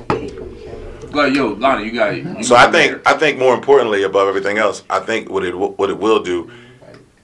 Like, 1.13 1.35
yo, 1.35 1.49
Lonnie, 1.49 1.85
you 1.85 1.93
got 1.93 2.15
it. 2.15 2.25
You 2.25 2.43
So 2.43 2.55
got 2.55 2.71
I 2.71 2.73
think 2.73 3.05
there. 3.05 3.15
I 3.15 3.19
think 3.19 3.39
more 3.39 3.53
importantly 3.53 4.03
above 4.05 4.29
everything 4.29 4.57
else, 4.57 4.83
I 4.89 5.01
think 5.01 5.29
what 5.29 5.45
it 5.45 5.55
what 5.55 5.91
it 5.91 5.99
will 5.99 6.23
do, 6.23 6.51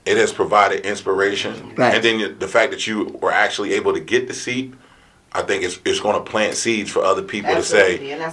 it 0.05 0.19
has 0.19 0.31
provided 0.31 0.85
inspiration, 0.85 1.73
Right. 1.75 1.95
and 1.95 2.05
then 2.05 2.39
the 2.39 2.49
fact 2.49 2.71
that 2.73 2.87
you 2.87 3.05
were 3.23 3.33
actually 3.33 3.73
able 3.73 3.95
to 3.95 4.01
get 4.01 4.29
the 4.29 4.35
seat, 4.35 4.75
I 5.39 5.43
think 5.43 5.63
it's 5.63 5.79
it's 5.85 6.01
going 6.01 6.17
to 6.23 6.29
plant 6.31 6.55
seeds 6.55 6.91
for 6.91 7.05
other 7.05 7.23
people 7.23 7.55
to 7.55 7.63
say, 7.63 7.89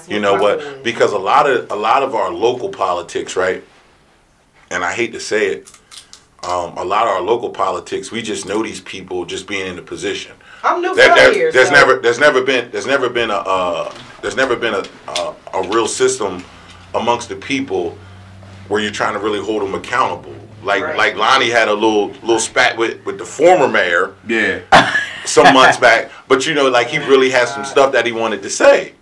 you 0.07 0.19
know 0.19 0.35
my 0.35 0.41
what? 0.41 0.59
goal. 0.59 0.73
Because 0.83 1.11
a 1.13 1.19
lot 1.19 1.47
of 1.47 1.69
a 1.71 1.75
lot 1.75 2.01
of 2.01 2.15
our 2.15 2.31
local 2.33 2.69
politics, 2.69 3.35
right? 3.35 3.63
And 4.71 4.83
I 4.83 4.91
hate 4.91 5.13
to 5.13 5.19
say 5.19 5.47
it, 5.49 5.71
um, 6.43 6.75
a 6.77 6.83
lot 6.83 7.03
of 7.03 7.09
our 7.09 7.21
local 7.21 7.51
politics, 7.51 8.11
we 8.11 8.23
just 8.23 8.47
know 8.47 8.63
these 8.63 8.81
people 8.81 9.23
just 9.25 9.45
being 9.47 9.67
in 9.67 9.75
the 9.75 9.83
position. 9.83 10.31
I'm 10.63 10.81
new 10.81 10.95
There- 10.95 11.09
for 11.09 11.15
there- 11.15 11.33
here. 11.33 11.51
there's 11.51 11.67
so- 11.67 11.73
never 11.75 11.95
there's 11.99 12.17
never 12.19 12.41
been 12.41 12.71
there's 12.71 12.87
never 12.87 13.07
been 13.07 13.29
a 13.29 13.35
uh, 13.37 13.93
there's 14.23 14.35
never 14.35 14.55
been 14.55 14.73
a, 14.73 14.83
a 15.11 15.35
a 15.53 15.67
real 15.69 15.87
system 15.87 16.43
amongst 16.95 17.29
the 17.29 17.35
people 17.35 17.95
where 18.67 18.81
you're 18.81 18.91
trying 18.91 19.13
to 19.13 19.19
really 19.19 19.39
hold 19.39 19.61
them 19.61 19.75
accountable 19.75 20.33
like 20.63 20.81
Right. 20.81 20.97
like 20.97 21.15
Lonnie 21.15 21.51
had 21.51 21.67
a 21.67 21.73
little 21.73 22.07
little 22.23 22.39
spat 22.39 22.75
with 22.77 23.05
with 23.05 23.19
the 23.19 23.25
former 23.25 23.67
mayor 23.67 24.15
Yeah. 24.27 24.61
some 25.27 25.53
months 25.53 25.77
back, 25.87 26.11
but 26.27 26.45
you 26.45 26.53
know, 26.53 26.69
like 26.69 26.87
he 26.87 26.97
really 26.99 27.29
has 27.31 27.53
some 27.53 27.65
stuff 27.65 27.91
that 27.93 28.05
he 28.05 28.11
wanted 28.11 28.41
to 28.43 28.49
say, 28.49 28.93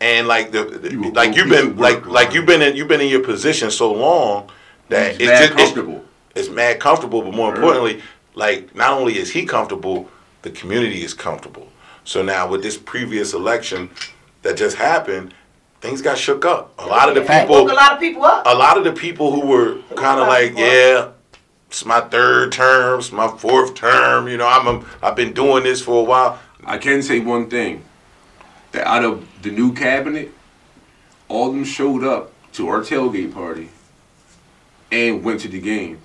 and 0.00 0.26
like 0.28 0.50
the, 0.52 0.64
the- 0.64 0.90
You 0.92 1.10
like 1.12 1.36
you've 1.36 1.48
been 1.48 1.70
of 1.72 1.78
work, 1.78 2.04
like 2.04 2.06
like 2.06 2.28
man. 2.28 2.34
you've 2.36 2.46
been 2.46 2.62
in 2.62 2.76
you've 2.76 2.88
been 2.88 3.00
in 3.00 3.08
your 3.08 3.22
position 3.22 3.70
so 3.70 3.92
long 3.92 4.50
that 4.88 5.12
He's 5.12 5.22
it's 5.22 5.28
mad 5.30 5.38
just 5.40 5.52
it's- 5.52 5.66
comfortable. 5.72 6.04
it's 6.34 6.48
mad 6.48 6.80
comfortable, 6.80 7.22
but 7.22 7.34
more 7.34 7.48
Right. 7.50 7.56
importantly, 7.58 8.02
like 8.34 8.74
not 8.74 8.90
only 8.92 9.18
is 9.18 9.30
he 9.32 9.44
comfortable, 9.46 10.08
the 10.42 10.50
community 10.50 11.02
is 11.02 11.14
comfortable. 11.14 11.68
So 12.04 12.22
now 12.22 12.46
with 12.48 12.62
this 12.62 12.76
previous 12.76 13.32
election 13.32 13.90
that 14.42 14.56
just 14.56 14.76
happened, 14.76 15.34
things 15.80 16.00
got 16.02 16.16
shook 16.18 16.44
up. 16.44 16.72
A 16.78 16.86
lot 16.86 17.08
of 17.08 17.14
the 17.16 17.22
people, 17.22 17.68
a 17.68 17.72
lot 17.72 17.92
of 17.94 17.98
people 17.98 18.24
up. 18.24 18.46
a 18.46 18.54
lot 18.54 18.76
of 18.78 18.84
the 18.84 18.92
people 18.92 19.32
who 19.32 19.46
were 19.46 19.78
kind 19.96 20.20
of 20.20 20.28
like, 20.28 20.56
yeah, 20.56 21.08
it's 21.76 21.84
my 21.84 22.00
third 22.00 22.52
term, 22.52 23.00
it's 23.00 23.12
my 23.12 23.28
fourth 23.28 23.74
term. 23.74 24.28
You 24.28 24.38
know, 24.38 24.46
I'm 24.48 24.66
a, 24.66 24.84
I've 25.02 25.14
been 25.14 25.34
doing 25.34 25.62
this 25.62 25.82
for 25.82 26.00
a 26.00 26.04
while. 26.04 26.38
I 26.64 26.78
can 26.78 27.02
say 27.02 27.20
one 27.20 27.50
thing. 27.50 27.84
That 28.72 28.86
out 28.86 29.04
of 29.04 29.28
the 29.42 29.50
new 29.50 29.74
cabinet, 29.74 30.32
all 31.28 31.48
of 31.48 31.54
them 31.54 31.64
showed 31.64 32.02
up 32.02 32.32
to 32.54 32.68
our 32.68 32.80
tailgate 32.80 33.34
party 33.34 33.68
and 34.90 35.22
went 35.22 35.40
to 35.40 35.48
the 35.48 35.60
game. 35.60 35.98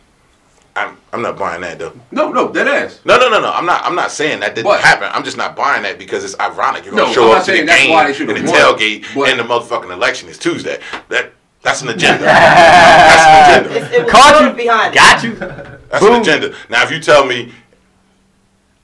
I'm, 0.76 0.98
I'm 1.14 1.22
not 1.22 1.38
buying 1.38 1.62
that 1.62 1.80
though. 1.80 1.94
No, 2.12 2.34
no, 2.34 2.52
dead 2.52 2.68
ass. 2.68 3.00
No, 3.06 3.18
no, 3.18 3.30
no, 3.30 3.40
no. 3.40 3.52
I'm 3.54 3.66
not. 3.66 3.86
I'm 3.86 3.96
not 3.96 4.12
saying 4.12 4.42
that 4.42 4.56
didn't 4.56 4.68
What? 4.68 4.82
happen. 4.82 5.10
I'm 5.14 5.24
just 5.24 5.38
not 5.38 5.56
buying 5.56 5.84
that 5.84 5.98
because 5.98 6.26
it's 6.26 6.38
ironic. 6.38 6.84
You're 6.84 6.96
gonna 6.96 7.08
No, 7.08 7.14
show 7.14 7.32
I'm 7.32 7.38
up 7.40 7.46
to 7.46 7.52
the 7.52 7.64
game 7.64 7.92
and 7.98 8.14
the 8.46 8.52
won, 8.52 8.58
tailgate, 8.78 9.06
but- 9.16 9.30
and 9.30 9.40
the 9.40 9.44
motherfucking 9.44 9.92
election 9.92 10.28
is 10.28 10.38
Tuesday. 10.38 10.82
That 11.08 11.32
that's 11.62 11.82
an 11.82 11.90
agenda. 11.90 12.24
that's 12.24 13.66
an 13.68 13.72
agenda. 13.72 13.96
It, 13.96 14.02
it 14.02 14.08
Caught 14.10 14.42
you. 14.50 14.54
behind 14.64 14.94
it. 14.94 14.98
Got 14.98 15.24
you. 15.24 15.36
That's 15.36 16.04
an 16.06 16.22
agenda. 16.22 16.56
Now, 16.70 16.84
if 16.84 16.92
you 16.92 17.00
tell 17.00 17.26
me 17.26 17.52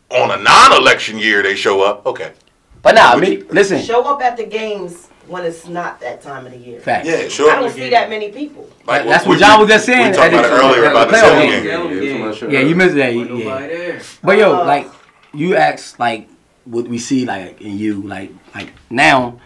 on 0.10 0.32
a 0.32 0.42
non-election 0.42 1.18
year 1.18 1.44
they 1.44 1.56
show 1.56 1.82
up, 1.82 2.06
okay. 2.06 2.34
But 2.82 2.96
nah, 2.96 3.12
I 3.14 3.16
mean, 3.20 3.46
listen. 3.50 3.82
Show 3.82 4.04
up 4.04 4.22
at 4.22 4.38
the 4.38 4.46
games 4.46 5.08
when 5.28 5.44
it's 5.44 5.68
not 5.68 6.00
that 6.00 6.22
time 6.22 6.46
of 6.46 6.54
the 6.54 6.58
year. 6.58 6.80
Fact. 6.80 7.06
Yeah, 7.06 7.28
sure. 7.28 7.52
I 7.52 7.60
don't 7.60 7.72
see 7.72 7.90
that 7.90 8.10
many 8.10 8.32
people. 8.32 8.70
Like, 8.86 9.04
That's 9.06 9.26
we- 9.26 9.32
what 9.32 9.40
John 9.40 9.60
was 9.60 9.68
just 9.70 9.86
saying. 9.86 10.12
We 10.12 10.18
talked 10.18 10.34
about 10.34 10.46
it 10.46 10.52
earlier 10.52 10.90
about 10.90 11.10
the 11.10 11.18
playoff 11.18 11.42
tailgate. 11.42 11.64
game. 11.64 11.66
Yeah, 11.66 11.84
Yeah, 11.84 12.30
yeah. 12.30 12.48
I 12.48 12.52
Yeah, 12.52 12.60
you 12.62 12.76
missed 12.76 12.96
that. 12.96 13.14
Wasn't 13.14 13.40
Yeah. 13.40 14.00
But 14.24 14.38
yo, 14.38 14.62
Uh, 14.62 14.66
like 14.66 14.88
you 15.34 15.56
asked, 15.58 16.00
like 16.00 16.30
what 16.64 16.88
we 16.88 16.98
see, 16.98 17.26
like 17.26 17.60
in 17.62 17.78
you, 17.78 18.02
like 18.04 18.32
like 18.56 18.72
now, 18.90 19.40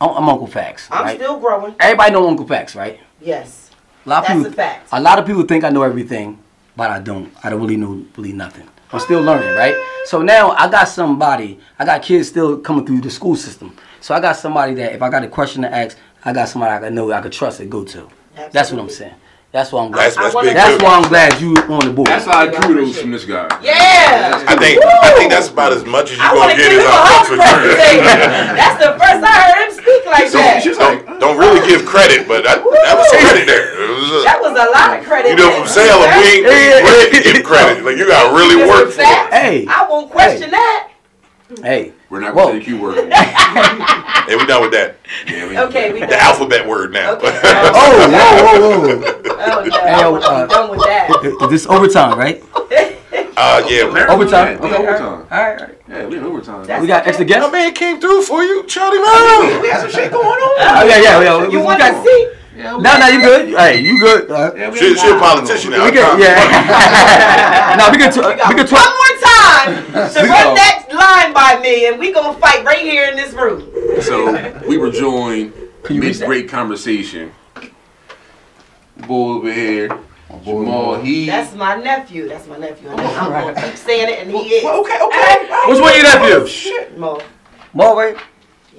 I'm, 0.00 0.10
I'm 0.10 0.28
Uncle 0.28 0.46
Fax. 0.46 0.88
I'm 0.90 1.04
right? 1.04 1.16
still 1.18 1.38
growing. 1.38 1.74
Everybody 1.80 2.12
know 2.12 2.28
Uncle 2.28 2.46
Fax, 2.46 2.74
right? 2.76 3.00
Yes. 3.20 3.70
A 4.04 4.08
lot 4.08 4.22
of 4.22 4.28
That's 4.28 4.38
people, 4.38 4.52
a 4.52 4.54
fact. 4.54 4.88
a 4.92 5.00
lot 5.00 5.18
of 5.18 5.26
people 5.26 5.42
think 5.42 5.64
I 5.64 5.70
know 5.70 5.82
everything, 5.82 6.38
but 6.76 6.90
I 6.90 7.00
don't. 7.00 7.32
I 7.42 7.50
don't 7.50 7.60
really 7.60 7.76
know 7.76 8.04
really 8.16 8.32
nothing. 8.32 8.68
I'm 8.92 9.00
still 9.00 9.20
learning, 9.20 9.54
right? 9.56 9.74
So 10.04 10.22
now 10.22 10.50
I 10.50 10.70
got 10.70 10.84
somebody. 10.88 11.58
I 11.78 11.84
got 11.84 12.02
kids 12.02 12.28
still 12.28 12.58
coming 12.60 12.86
through 12.86 13.00
the 13.00 13.10
school 13.10 13.34
system. 13.34 13.76
So 14.00 14.14
I 14.14 14.20
got 14.20 14.36
somebody 14.36 14.74
that 14.74 14.92
if 14.92 15.02
I 15.02 15.10
got 15.10 15.24
a 15.24 15.28
question 15.28 15.62
to 15.62 15.74
ask, 15.74 15.98
I 16.24 16.32
got 16.32 16.48
somebody 16.48 16.72
I 16.72 16.78
can 16.78 16.94
know 16.94 17.10
I 17.10 17.20
can 17.20 17.32
trust 17.32 17.58
and 17.60 17.70
go 17.70 17.84
to. 17.84 18.08
That's 18.52 18.70
what 18.70 18.80
I'm 18.80 18.90
saying. 18.90 19.14
That's 19.56 19.72
why 19.72 19.80
I'm 19.80 19.90
glad. 19.90 20.12
That's, 20.12 20.16
that's 20.20 20.34
I 20.34 20.36
wanna- 20.36 20.52
That's 20.52 20.82
why 20.84 20.92
I'm 21.00 21.08
glad 21.08 21.40
you 21.40 21.56
on 21.72 21.80
the 21.80 21.88
board. 21.96 22.12
That's 22.12 22.28
a 22.28 22.28
lot 22.28 22.44
of 22.44 22.52
I 22.52 22.60
kudos 22.60 22.92
appreciate 23.00 23.00
from 23.00 23.10
this 23.16 23.24
guy. 23.24 23.48
Yeah. 23.64 24.44
I 24.44 24.52
think 24.60 24.84
I 24.84 25.16
think 25.16 25.32
that's 25.32 25.48
about 25.48 25.72
as 25.72 25.80
much 25.88 26.12
as 26.12 26.20
you're 26.20 26.28
gonna 26.28 26.52
get 26.60 26.76
as 26.76 26.84
him 26.84 26.84
a 26.84 26.92
I 26.92 27.08
hug 27.08 27.24
for 27.24 27.40
for. 27.40 27.56
That's 28.60 28.76
the 28.84 28.92
first 29.00 29.20
I 29.24 29.32
heard 29.48 29.64
him 29.64 29.72
speak 29.72 30.04
like 30.04 30.28
So 30.28 30.36
that. 30.44 30.60
she's 30.60 30.76
like, 30.76 31.08
Don't, 31.08 31.20
don't 31.24 31.38
really 31.40 31.64
give 31.64 31.88
credit, 31.88 32.28
but 32.28 32.44
that, 32.44 32.60
that 32.60 32.94
was 33.00 33.08
credit 33.16 33.48
there. 33.48 33.72
It 33.80 33.96
was 33.96 34.12
a- 34.20 34.24
That 34.28 34.44
was 34.44 34.52
a 34.60 34.68
lot 34.76 34.92
of 34.92 35.08
credit. 35.08 35.32
you 35.32 35.40
know, 35.40 35.48
from 35.48 35.72
Salem, 35.72 36.04
we 36.20 36.36
ain't 36.36 36.44
we 36.44 36.52
ain't 36.52 36.84
ready 36.84 37.24
give 37.24 37.40
credit. 37.40 37.80
Like 37.80 37.96
you 37.96 38.04
got 38.04 38.28
to 38.28 38.36
really 38.36 38.60
work 38.60 38.92
with 38.92 39.00
for 39.00 39.08
it. 39.08 39.32
Hey. 39.32 39.64
I 39.72 39.88
won't 39.88 40.12
question 40.12 40.52
that. 40.52 40.92
hey, 41.64 41.95
we're 42.08 42.20
not 42.20 42.34
going 42.34 42.46
to 42.46 42.52
say 42.52 42.58
the 42.58 42.64
Q 42.64 42.80
word. 42.82 43.12
Hey, 44.26 44.34
we 44.34 44.44
done 44.46 44.62
with 44.62 44.72
that. 44.72 44.96
Yeah, 45.28 45.48
we- 45.48 45.56
Okay, 45.70 45.92
we 45.92 46.00
The 46.00 46.06
done. 46.06 46.18
alphabet 46.18 46.66
word 46.66 46.92
now. 46.92 47.12
Okay. 47.14 47.28
oh, 47.44 48.08
whoa, 48.10 48.58
whoa, 48.58 48.98
whoa. 48.98 49.22
Oh 49.38 49.64
no, 49.64 49.70
Hey, 49.70 50.00
yo, 50.00 50.10
want 50.12 50.24
to 50.24 50.28
uh, 50.30 50.46
done 50.46 50.70
with 50.70 50.80
that. 50.80 51.36
Is 51.42 51.50
this 51.50 51.66
overtime, 51.66 52.18
right? 52.18 52.42
uh, 53.36 53.62
yeah, 53.68 53.88
man. 53.92 54.10
Overtime. 54.10 54.60
We 54.60 54.74
overtime. 54.74 55.26
All 55.30 55.38
right, 55.38 55.60
all 55.60 55.66
right. 55.66 55.78
Yeah, 55.88 56.06
we 56.06 56.16
in 56.18 56.24
overtime. 56.24 56.64
That's 56.66 56.82
We 56.82 56.88
got 56.88 57.06
extra 57.06 57.24
My 57.24 57.50
man 57.50 57.72
came 57.72 58.00
through 58.00 58.22
for 58.22 58.42
you, 58.42 58.64
Charlie 58.66 58.98
Brown. 58.98 59.62
We 59.62 59.68
got 59.68 59.80
some 59.82 59.90
shit 59.90 60.10
going 60.10 60.26
on. 60.26 60.56
Oh 60.58 60.84
yeah, 60.84 61.00
yeah, 61.00 61.22
yeah. 61.22 61.42
You 61.48 61.58
we 61.60 61.64
want 61.64 61.80
to 61.80 62.02
see? 62.02 62.32
No, 62.56 62.78
no, 62.78 63.06
you 63.08 63.20
good. 63.20 63.48
Hey, 63.50 63.80
you 63.80 63.98
good. 64.00 64.30
Uh, 64.30 64.52
Yeah, 64.56 64.72
She, 64.74 64.94
she 64.96 65.08
a 65.10 65.18
politician 65.18 65.70
now. 65.72 65.84
we 65.84 65.90
good. 65.92 66.18
Yeah. 66.18 67.76
no, 67.78 67.90
we 67.90 67.98
can. 67.98 68.08
We 68.08 68.14
T- 68.14 68.20
got 68.20 68.48
we 68.48 68.54
can 68.54 68.56
one 68.56 68.66
talk. 68.66 68.94
more 68.96 69.14
time 69.20 69.92
to 70.12 70.22
We 70.22 70.28
run 70.28 70.44
go. 70.44 70.54
that 70.54 70.86
line 70.92 71.32
by 71.34 71.60
me, 71.62 71.86
and 71.88 71.98
we 71.98 72.12
gonna 72.12 72.38
fight 72.38 72.64
right 72.64 72.78
here 72.80 73.10
in 73.10 73.16
this 73.16 73.32
room. 73.34 73.70
So 74.02 74.32
we 74.66 74.78
were 74.78 74.90
joined 74.90 75.52
Can 75.84 75.96
you 75.96 76.02
mid 76.02 76.14
that? 76.14 76.26
great 76.26 76.48
conversation. 76.48 77.32
Boy 79.06 79.28
over 79.34 79.52
here, 79.52 79.88
Jamal. 80.42 80.98
He. 81.00 81.26
That's 81.26 81.54
my 81.54 81.76
nephew. 81.76 82.26
That's 82.28 82.46
my 82.46 82.56
nephew. 82.56 82.88
And 82.88 83.00
I'm 83.00 83.30
gonna 83.54 83.60
keep 83.68 83.76
saying 83.76 84.08
it, 84.08 84.20
and 84.20 84.30
he 84.30 84.38
is. 84.54 84.64
Well, 84.64 84.80
okay, 84.80 84.98
okay. 85.02 85.70
Which 85.70 85.78
one 85.80 85.92
your 85.94 86.02
nephew? 86.04 86.46
Shit, 86.46 86.96
Mo. 86.98 87.20
Mo, 87.74 87.94
right? 87.94 88.16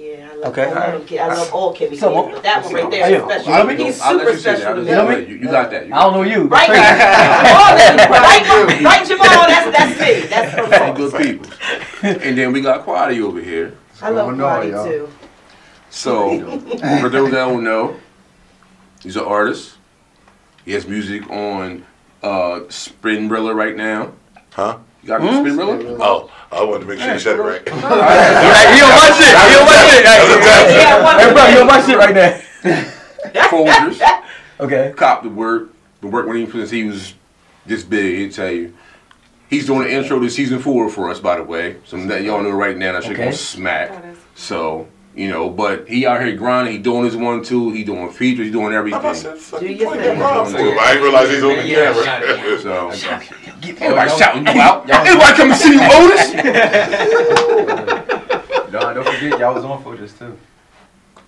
Yeah, 0.08 0.28
I 0.30 0.34
love 0.36 0.44
Okay, 0.52 0.64
all 0.64 0.68
alright. 0.70 0.92
them 0.92 1.04
kids. 1.06 1.20
I 1.22 1.26
love 1.34 1.52
all 1.54 1.74
Kimmy 1.74 1.78
kids, 1.90 2.00
So, 2.00 2.14
Mo- 2.14 2.30
but 2.32 2.42
that 2.42 2.64
one 2.64 2.74
right 2.74 2.90
there 2.90 3.04
Hey, 3.06 3.14
is 3.14 3.20
yo, 3.20 3.28
special. 3.28 3.52
I'll 3.52 3.66
make- 3.66 3.78
He's 3.78 4.00
I'll 4.00 4.16
let 4.16 4.20
super 4.26 4.32
you 4.32 4.38
say 4.38 4.50
that. 4.52 4.60
special 4.60 4.74
to 4.76 4.82
me. 4.82 4.90
you 4.90 5.26
me? 5.26 5.32
You, 5.32 5.36
you 5.42 5.50
got 5.50 5.70
that. 5.70 5.86
You 5.86 5.94
I 5.94 6.00
don't 6.00 6.12
know 6.14 6.22
you. 6.22 6.42
Right, 6.44 6.66
Crazy. 6.68 6.82
Jamal, 6.82 7.76
that's- 7.76 8.10
right, 8.10 8.84
right, 8.84 9.06
Jamal. 9.06 9.46
That's 9.48 9.76
that's 9.78 10.00
me. 10.00 10.26
That's 10.30 10.54
from 10.54 10.70
got 10.70 10.96
folks. 10.96 11.12
good 11.12 11.22
people. 11.22 11.52
and 12.26 12.38
then 12.38 12.52
we 12.52 12.60
got 12.62 12.86
Quadi 12.86 13.20
over 13.22 13.40
here. 13.40 13.74
I 14.00 14.08
love 14.10 14.28
going 14.28 14.40
on, 14.40 14.62
Quadi 14.62 14.70
y'all? 14.70 14.84
too. 14.86 15.08
So, 15.90 16.58
for 17.00 17.08
those 17.08 17.30
that 17.30 17.36
don't 17.46 17.64
know, 17.64 17.96
he's 19.02 19.16
an 19.16 19.24
artist. 19.24 19.74
He 20.64 20.72
has 20.72 20.86
music 20.86 21.28
on 21.30 21.84
uh, 22.22 22.60
Sprinbrilla 22.68 23.54
right 23.54 23.74
now. 23.76 24.12
Huh? 24.52 24.78
You 25.02 25.08
got 25.08 25.20
Hmm? 25.20 25.26
Sprinbrilla? 25.28 25.96
Oh, 26.00 26.30
I 26.50 26.64
wanted 26.64 26.80
to 26.80 26.86
make 26.86 26.98
sure 27.00 27.12
you 27.12 27.18
said 27.18 27.38
it 27.38 27.42
right. 27.42 27.62
Hey, 27.68 28.74
he 28.74 28.82
on 28.82 28.90
my 28.90 29.10
shit. 29.16 29.28
He 29.28 29.54
on 29.56 29.66
my 29.66 29.76
shit. 29.90 30.04
Hey, 30.06 30.78
Yeah, 30.80 31.04
one 31.04 31.18
hey, 31.18 31.32
bro, 31.32 31.46
you 31.48 31.60
on 31.60 31.66
my 31.66 31.80
shit 31.86 31.98
right 31.98 32.14
there. 32.14 32.42
Folgers. 33.48 34.00
Okay. 34.60 34.92
Cop 34.96 35.22
the 35.22 35.28
work. 35.28 35.70
The 36.00 36.06
work 36.06 36.26
when 36.26 36.36
he 36.36 36.50
since 36.50 36.70
he 36.70 36.84
was 36.84 37.14
this 37.66 37.82
big, 37.82 38.18
he'll 38.18 38.30
tell 38.32 38.50
you. 38.50 38.74
He's 39.50 39.66
doing 39.66 39.82
the 39.88 39.92
intro 39.92 40.18
to 40.20 40.28
season 40.30 40.58
four 40.58 40.90
for 40.90 41.10
us, 41.10 41.20
by 41.20 41.36
the 41.36 41.42
way. 41.42 41.76
So 41.84 41.96
that 42.06 42.22
y'all 42.22 42.42
know 42.42 42.50
right 42.50 42.76
now 42.76 42.92
that 42.92 43.02
shit 43.02 43.12
Okay. 43.12 43.24
gonna 43.24 43.36
smack. 43.36 44.04
So, 44.34 44.88
you 45.18 45.28
know, 45.28 45.50
but 45.50 45.88
he 45.88 46.06
out 46.06 46.20
here 46.22 46.34
grinding, 46.36 46.72
he 46.74 46.78
doing 46.78 47.04
his 47.04 47.16
one 47.16 47.42
two, 47.42 47.72
he 47.72 47.82
doing 47.82 48.08
features, 48.10 48.46
he 48.46 48.52
doing 48.52 48.72
everything. 48.72 49.00
I 49.00 49.12
said, 49.12 49.36
fuck 49.36 49.60
you 49.60 49.70
your 49.70 49.92
playing 49.92 50.10
thing. 50.10 50.18
that 50.20 50.34
wrong 50.36 50.46
for 50.50 50.58
him. 50.58 50.78
I 50.78 50.92
didn't 50.92 51.02
realize 51.02 51.28
he's 51.28 51.42
on 51.42 51.56
the 51.56 51.62
camera. 51.64 52.60
So 52.60 52.90
everybody 53.82 54.10
shouting 54.16 54.46
you 54.46 54.60
out. 54.60 54.88
Everybody 54.88 55.36
come 55.36 55.48
to 55.50 55.56
see 55.56 55.72
you, 55.74 55.80
Otis. 55.82 56.34
No, 58.70 58.92
don't 58.92 59.02
forget, 59.02 59.40
y'all 59.40 59.54
was 59.54 59.64
on 59.64 59.82
for 59.82 59.96
this 59.96 60.12
too. 60.18 60.38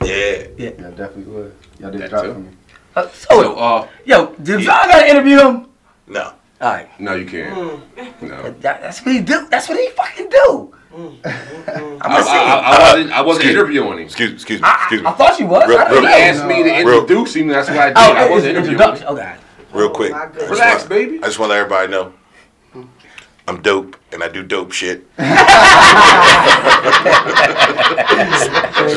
yeah. 0.04 0.46
Yeah, 0.58 0.70
definitely 0.90 1.24
was. 1.24 1.52
Y'all 1.78 1.90
did 1.90 2.10
drop 2.10 2.24
too. 2.24 2.34
for 2.34 2.38
me. 2.40 2.50
Uh, 2.94 3.08
So 3.08 3.42
so, 3.42 3.54
uh 3.56 3.88
yo, 4.04 4.34
did 4.42 4.60
y'all 4.60 4.86
gotta 4.86 5.08
interview 5.08 5.38
him? 5.38 5.66
No. 6.06 6.34
All 6.60 6.72
right. 6.74 7.00
no 7.00 7.14
you 7.14 7.24
can't. 7.24 7.56
Mm. 7.96 8.28
No. 8.28 8.50
That, 8.60 8.82
that's 8.82 9.00
what 9.04 9.14
he 9.14 9.22
do. 9.22 9.48
That's 9.48 9.68
what 9.70 9.78
he 9.78 9.88
fucking 9.90 10.28
do. 10.28 10.74
Mm-hmm. 10.92 11.26
I'm 12.02 12.10
I, 12.12 12.18
I. 12.18 12.20
I, 12.20 12.62
I 12.62 12.92
wasn't 12.92 13.12
I 13.12 13.20
wasn't 13.22 13.44
Excuse 13.44 13.44
me. 13.44 13.50
interviewing 13.60 13.98
him. 13.98 14.04
Excuse, 14.06 14.32
excuse 14.32 14.60
me. 14.60 14.68
Excuse 14.80 15.00
me. 15.02 15.06
I 15.06 15.12
thought 15.12 15.38
you 15.38 15.46
was. 15.46 15.68
Real- 15.68 15.78
I 15.78 15.88
real- 15.90 16.00
He 16.02 16.06
asked 16.08 16.44
me 16.46 16.62
to 16.64 16.70
Real- 16.70 17.00
introduce 17.02 17.34
him, 17.36 17.48
that's 17.48 17.68
what 17.68 17.78
I 17.78 17.86
did. 17.88 17.96
Oh, 17.96 18.12
I 18.12 18.28
wasn't 18.30 18.56
interviewing 18.56 18.78
him. 18.80 18.80
introduction. 18.90 19.06
Okay. 19.08 19.36
Oh, 19.72 19.78
real 19.78 19.90
quick. 19.90 20.10
my 20.12 20.18
I 20.18 20.26
goodness. 20.26 20.42
just 20.42 20.50
Relax, 20.50 20.78
want- 20.80 20.88
baby. 20.90 21.18
I 21.18 21.26
just 21.26 21.38
want 21.38 21.50
to 21.50 21.54
let 21.54 21.60
everybody 21.60 21.88
know. 21.92 22.12
I'm 23.48 23.60
dope 23.62 23.96
and 24.12 24.22
I 24.22 24.28
do 24.28 24.42
dope 24.44 24.70
shit. 24.72 25.06
just 25.16 25.30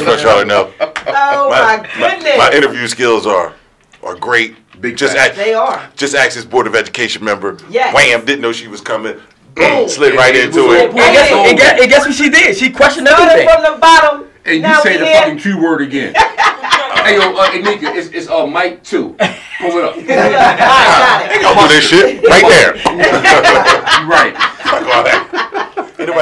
want 0.05 0.21
y'all 0.21 0.39
to 0.39 0.45
know. 0.45 0.71
Oh 1.07 1.49
my, 1.49 1.87
goodness. 1.97 2.37
my 2.37 2.51
interview 2.53 2.87
skills 2.87 3.25
are 3.25 3.53
are 4.03 4.15
great. 4.15 4.55
Big 4.81 4.97
just 4.97 5.15
facts. 5.15 5.29
act, 5.29 5.37
they 5.37 5.53
are. 5.53 5.89
just 5.95 6.13
asked 6.13 6.35
this 6.35 6.45
board 6.45 6.67
of 6.67 6.75
education 6.75 7.23
member. 7.23 7.57
Yes. 7.69 7.95
Wham! 7.95 8.25
Didn't 8.25 8.41
know 8.41 8.51
she 8.51 8.67
was 8.67 8.81
coming. 8.81 9.19
Boom. 9.55 9.87
Slid 9.89 10.15
right 10.15 10.35
into 10.35 10.71
it. 10.71 10.89
And 10.89 10.95
guess, 10.95 11.31
and, 11.31 11.57
guess, 11.57 11.81
and 11.81 11.89
guess 11.89 12.05
what 12.05 12.15
she 12.15 12.29
did? 12.29 12.55
She 12.57 12.69
questioned 12.71 13.07
Started 13.07 13.31
everything. 13.31 13.49
from 13.53 13.73
the 13.73 13.79
bottom. 13.79 14.27
And 14.45 14.61
you 14.61 14.81
say 14.81 14.97
the 14.97 15.05
fucking 15.05 15.37
Q 15.39 15.61
word 15.61 15.81
again. 15.81 16.13
hey 17.05 17.15
yo, 17.15 17.33
uh, 17.35 17.47
Anika, 17.51 17.95
it's 17.95 18.09
it's 18.09 18.27
uh 18.27 18.45
Mike 18.45 18.83
two. 18.83 19.15
Pull 19.59 19.77
it 19.77 19.83
up. 19.85 19.95
All 19.95 20.01
right, 20.03 20.05
got 20.05 21.31
it. 21.31 21.41
Y'all 21.41 21.55
do 21.55 21.67
this 21.73 21.87
shit 21.87 22.23
right 22.27 22.43
there. 22.49 22.75
You 24.03 24.09
right. 24.09 24.33
Fuck 24.35 24.83
all 24.83 25.03
that. 25.03 25.22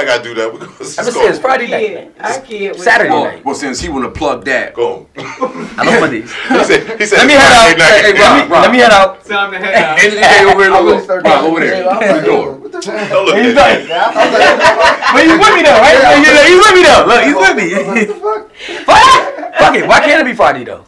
Ain't 0.01 0.07
nobody 0.07 0.07
got 0.07 0.17
to 0.17 0.23
do 0.23 0.33
that. 0.35 0.51
We 0.53 0.59
gonna 0.59 0.71
I'm 0.73 0.77
just 0.79 0.97
go. 0.97 1.11
saying 1.11 1.29
it's 1.29 1.39
Friday 1.39 1.67
night. 1.67 1.79
kid. 1.87 1.93
man. 1.95 2.13
I 2.19 2.39
kid 2.41 2.75
Saturday 2.79 3.09
Well, 3.09 3.23
night. 3.25 3.45
well, 3.45 3.55
since 3.55 3.79
he 3.79 3.89
want 3.89 4.05
to 4.05 4.11
plug 4.11 4.45
that, 4.45 4.73
Go. 4.73 5.07
I 5.17 5.83
love 5.85 6.01
Mondays. 6.01 6.31
He 6.33 6.63
said, 6.65 6.99
he 6.99 7.05
said 7.05 7.17
Let 7.23 7.27
me 7.27 7.33
head 7.33 7.51
out. 7.53 7.77
Hey, 7.77 8.13
Rob, 8.13 8.49
Rob, 8.51 8.61
let 8.63 8.71
me 8.71 8.77
head 8.79 8.91
out. 8.91 9.23
Time 9.25 9.51
to 9.51 9.59
head 9.59 9.73
out. 9.75 9.99
end 9.99 10.07
of 10.07 10.13
the 10.15 10.21
day 10.21 10.43
over 10.49 10.61
there, 10.61 10.73
I'm 10.75 10.85
look, 10.85 10.93
gonna 10.95 11.03
start 11.03 11.23
Rob, 11.25 11.45
over 11.45 11.59
there, 11.59 11.83
Yeah, 11.83 11.89
I'm 11.89 12.15
to 12.15 12.21
the 12.21 12.25
door. 12.27 12.55
What 12.55 12.71
the 12.71 12.81
fuck? 12.81 13.37
He's 13.37 13.55
at 13.55 13.55
done. 13.55 13.87
that. 13.87 15.11
But 15.13 15.21
he's 15.23 15.37
with 15.37 15.53
me 15.55 15.61
though, 15.63 15.79
right? 15.79 15.97
He's 16.49 16.59
with 16.59 16.75
me 16.75 16.83
though. 16.83 17.03
Look, 17.07 17.21
he's 17.23 17.35
with 17.37 17.55
me. 17.57 17.67
What 17.85 18.07
the 18.07 18.15
fuck? 18.19 18.41
Fuck 18.85 19.53
Fuck 19.59 19.75
it. 19.75 19.87
Why 19.87 19.99
can't 19.99 20.21
it 20.21 20.25
be 20.25 20.33
Friday 20.35 20.63
though? 20.63 20.85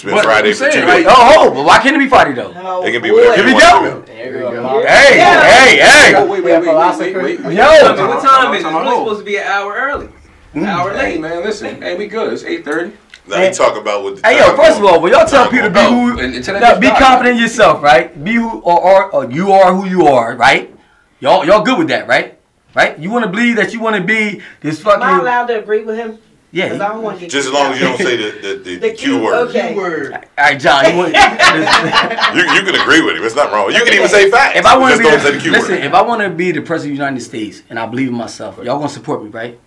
It's 0.00 0.06
been 0.06 0.14
What 0.14 0.24
Friday 0.24 0.48
you 0.48 0.54
for 0.54 0.70
two 0.70 0.80
days. 0.80 1.04
Oh, 1.06 1.36
oh, 1.36 1.50
but 1.52 1.62
why 1.66 1.78
can't 1.78 1.94
it 1.94 1.98
be 1.98 2.08
Friday 2.08 2.32
though? 2.32 2.54
Oh, 2.56 2.82
It 2.82 2.92
can 2.92 3.02
be 3.02 3.10
whatever 3.10 3.36
Here 3.36 3.44
we 3.44 3.52
go. 3.52 4.00
There 4.06 4.32
we 4.32 4.38
go. 4.40 4.86
Hey, 4.86 5.18
Yeah. 5.18 5.44
hey, 5.44 5.76
hey. 5.76 6.14
Wait, 6.26 6.42
wait, 6.42 6.42
wait, 6.42 6.66
wait, 6.66 6.98
wait, 6.98 7.16
wait, 7.22 7.44
wait. 7.44 7.54
Yo. 7.54 7.64
I 7.64 7.94
mean, 7.94 8.08
what 8.08 8.22
time 8.24 8.54
is 8.54 8.60
it? 8.60 8.62
Time 8.64 8.80
It's 8.80 8.88
out. 8.88 8.96
supposed 8.96 9.18
to 9.18 9.24
be 9.26 9.36
an 9.36 9.42
hour 9.46 9.74
early. 9.74 10.08
An 10.54 10.64
hour 10.64 10.90
Hey 10.94 11.12
late. 11.12 11.20
man, 11.20 11.44
listen. 11.44 11.82
Hey, 11.82 11.98
we 11.98 12.06
good. 12.06 12.32
It's 12.32 12.44
eight 12.44 12.64
thirty. 12.64 12.92
Now 13.26 13.42
you 13.42 13.52
talk 13.52 13.76
about 13.76 14.02
what 14.02 14.16
the 14.22 14.26
Hey 14.26 14.38
yo, 14.38 14.46
time 14.46 14.56
first 14.56 14.78
of 14.78 14.86
all, 14.86 15.02
when 15.02 15.12
y'all 15.12 15.26
tell 15.26 15.44
Time 15.44 15.50
people 15.52 15.68
to 15.68 15.74
be 15.74 15.80
who, 15.80 16.18
Oh, 16.18 16.24
and- 16.24 16.34
and 16.34 16.46
no, 16.62 16.80
be 16.80 16.86
die. 16.86 16.98
confident 16.98 17.36
in 17.36 17.42
yourself, 17.42 17.82
right? 17.82 18.24
Be 18.24 18.36
who 18.36 18.60
or, 18.60 18.80
or, 18.80 19.04
or 19.14 19.30
you 19.30 19.52
are 19.52 19.74
who 19.74 19.84
you 19.86 20.06
are, 20.06 20.34
right? 20.34 20.74
Y'all 21.20 21.44
y'all 21.44 21.60
good 21.60 21.76
with 21.78 21.88
that, 21.88 22.08
right? 22.08 22.38
Right? 22.74 22.98
You 22.98 23.10
want 23.10 23.24
to 23.26 23.30
believe 23.30 23.56
that 23.56 23.74
you 23.74 23.80
want 23.80 23.96
to 23.96 24.02
be 24.02 24.40
this 24.62 24.80
fucking. 24.80 25.02
Am 25.02 25.16
I 25.16 25.20
allowed 25.20 25.48
to 25.48 25.58
agree 25.58 25.84
with 25.84 25.96
him? 25.98 26.16
Yeah. 26.52 26.66
Because 26.66 26.80
I 26.80 26.88
don't 26.88 27.02
want 27.02 27.16
to 27.18 27.20
get 27.22 27.30
Just 27.30 27.48
as 27.48 27.52
long 27.52 27.72
as 27.72 27.80
you 27.80 27.86
don't 27.86 27.98
say 27.98 28.16
the, 28.16 28.30
the, 28.40 28.54
the, 28.58 28.76
The 28.76 28.90
Q 28.90 28.96
Q, 29.18 29.22
word. 29.24 29.48
okay. 29.48 29.72
Q 29.72 29.76
word. 29.76 30.12
All 30.14 30.20
right, 30.38 30.60
John. 30.60 30.84
You 30.90 30.96
want, 30.96 31.14
You, 32.34 32.42
you 32.54 32.62
can 32.62 32.74
agree 32.80 33.02
with 33.02 33.16
him. 33.16 33.24
It's 33.24 33.34
not 33.36 33.52
wrong. 33.52 33.72
You 33.72 33.84
can 33.84 33.94
even 33.94 34.08
say 34.08 34.30
facts. 34.30 34.58
if 34.58 34.66
I 34.66 34.76
want 34.76 34.92
to 34.96 34.98
be, 34.98 35.04
don't 35.04 35.22
the 35.22 35.50
listen, 35.50 35.74
word. 35.76 35.84
if 35.84 35.94
I 35.94 36.02
want 36.02 36.22
to 36.22 36.30
be 36.30 36.52
the 36.52 36.60
president 36.62 36.94
of 36.94 36.98
the 36.98 37.04
United 37.04 37.20
States 37.24 37.62
and 37.70 37.78
I 37.78 37.86
believe 37.86 38.08
in 38.08 38.14
myself, 38.14 38.56
y'all 38.58 38.78
gonna 38.78 38.88
support 38.88 39.22
me, 39.22 39.30
right? 39.30 39.58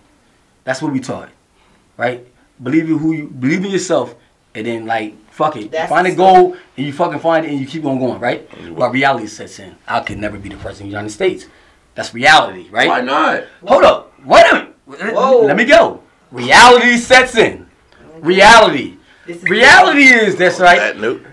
That's 0.64 0.82
what 0.82 0.94
we 0.94 1.00
taught, 1.00 1.30
right? 1.98 2.26
Believe 2.62 2.90
in 2.90 2.98
who 2.98 3.14
you 3.14 3.28
believe 3.28 3.64
in 3.66 3.72
yourself, 3.72 4.16
and 4.56 4.66
then 4.66 4.86
like 4.86 5.16
fuck 5.32 5.56
it, 5.58 5.72
That's 5.72 5.90
find 5.90 6.06
a 6.08 6.12
the 6.12 6.16
goal 6.16 6.56
and 6.78 6.86
you 6.86 6.94
fucking 6.94 7.20
find 7.20 7.46
it 7.46 7.50
and 7.52 7.60
you 7.60 7.66
keep 7.66 7.84
on 7.86 7.98
going, 8.00 8.20
right? 8.20 8.48
But 8.76 8.92
reality 8.92 9.28
sets 9.28 9.60
in. 9.60 9.76
I 9.88 10.00
could 10.02 10.20
never 10.20 10.38
be 10.38 10.50
the 10.50 10.56
president 10.58 10.82
of 10.82 10.92
the 10.92 10.98
United 10.98 11.10
States. 11.10 11.48
That's 11.96 12.14
reality, 12.14 12.70
right? 12.70 12.88
Why 12.88 13.02
not? 13.02 13.44
Hold 13.68 13.84
up. 13.84 14.14
Wait 14.24 14.46
a 14.52 14.70
minute. 14.88 15.16
Whoa. 15.16 15.42
Let 15.42 15.58
me 15.58 15.66
go. 15.66 16.02
Reality 16.34 16.98
sets 16.98 17.38
in. 17.38 17.68
Reality. 18.20 18.98
Is- 19.28 19.44
Reality 19.44 20.06
is 20.06 20.36
this, 20.36 20.60
right? 20.60 20.80
That 20.80 21.00
note. 21.00 21.24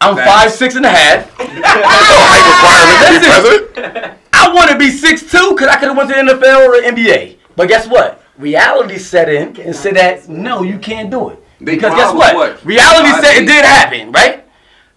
I'm 0.00 0.16
Facts. 0.16 0.30
five 0.30 0.50
six 0.52 0.74
and 0.74 0.84
a 0.84 0.90
half. 0.90 1.30
Height 1.38 2.44
requirement 2.50 3.24
to 3.24 3.80
be 3.80 3.92
Listen. 3.94 4.18
I 4.32 4.52
want 4.52 4.70
to 4.70 4.78
be 4.78 4.90
six 4.90 5.22
two 5.30 5.50
because 5.50 5.68
I 5.68 5.76
could 5.76 5.88
have 5.88 5.96
went 5.96 6.10
to 6.10 6.16
the 6.16 6.32
NFL 6.32 6.68
or 6.68 6.80
the 6.80 6.88
NBA. 6.88 7.38
But 7.56 7.68
guess 7.68 7.86
what? 7.86 8.22
Reality 8.36 8.98
set 8.98 9.28
in 9.28 9.58
and 9.60 9.74
said 9.74 9.94
that 9.96 10.28
no, 10.28 10.62
you 10.62 10.78
can't 10.78 11.10
do 11.10 11.30
it. 11.30 11.38
Because 11.62 11.94
guess 11.94 12.12
what? 12.12 12.34
what? 12.34 12.64
Reality 12.64 13.12
Five 13.12 13.24
said 13.24 13.42
it 13.42 13.46
did 13.46 13.64
happen, 13.64 14.10
right? 14.10 14.44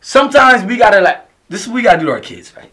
Sometimes 0.02 0.64
we 0.66 0.78
gotta 0.78 1.00
like 1.00 1.30
this 1.48 1.62
is 1.62 1.68
what 1.68 1.76
we 1.76 1.82
gotta 1.84 2.00
do 2.00 2.08
to 2.08 2.12
our 2.14 2.20
kids, 2.20 2.54
right? 2.58 2.72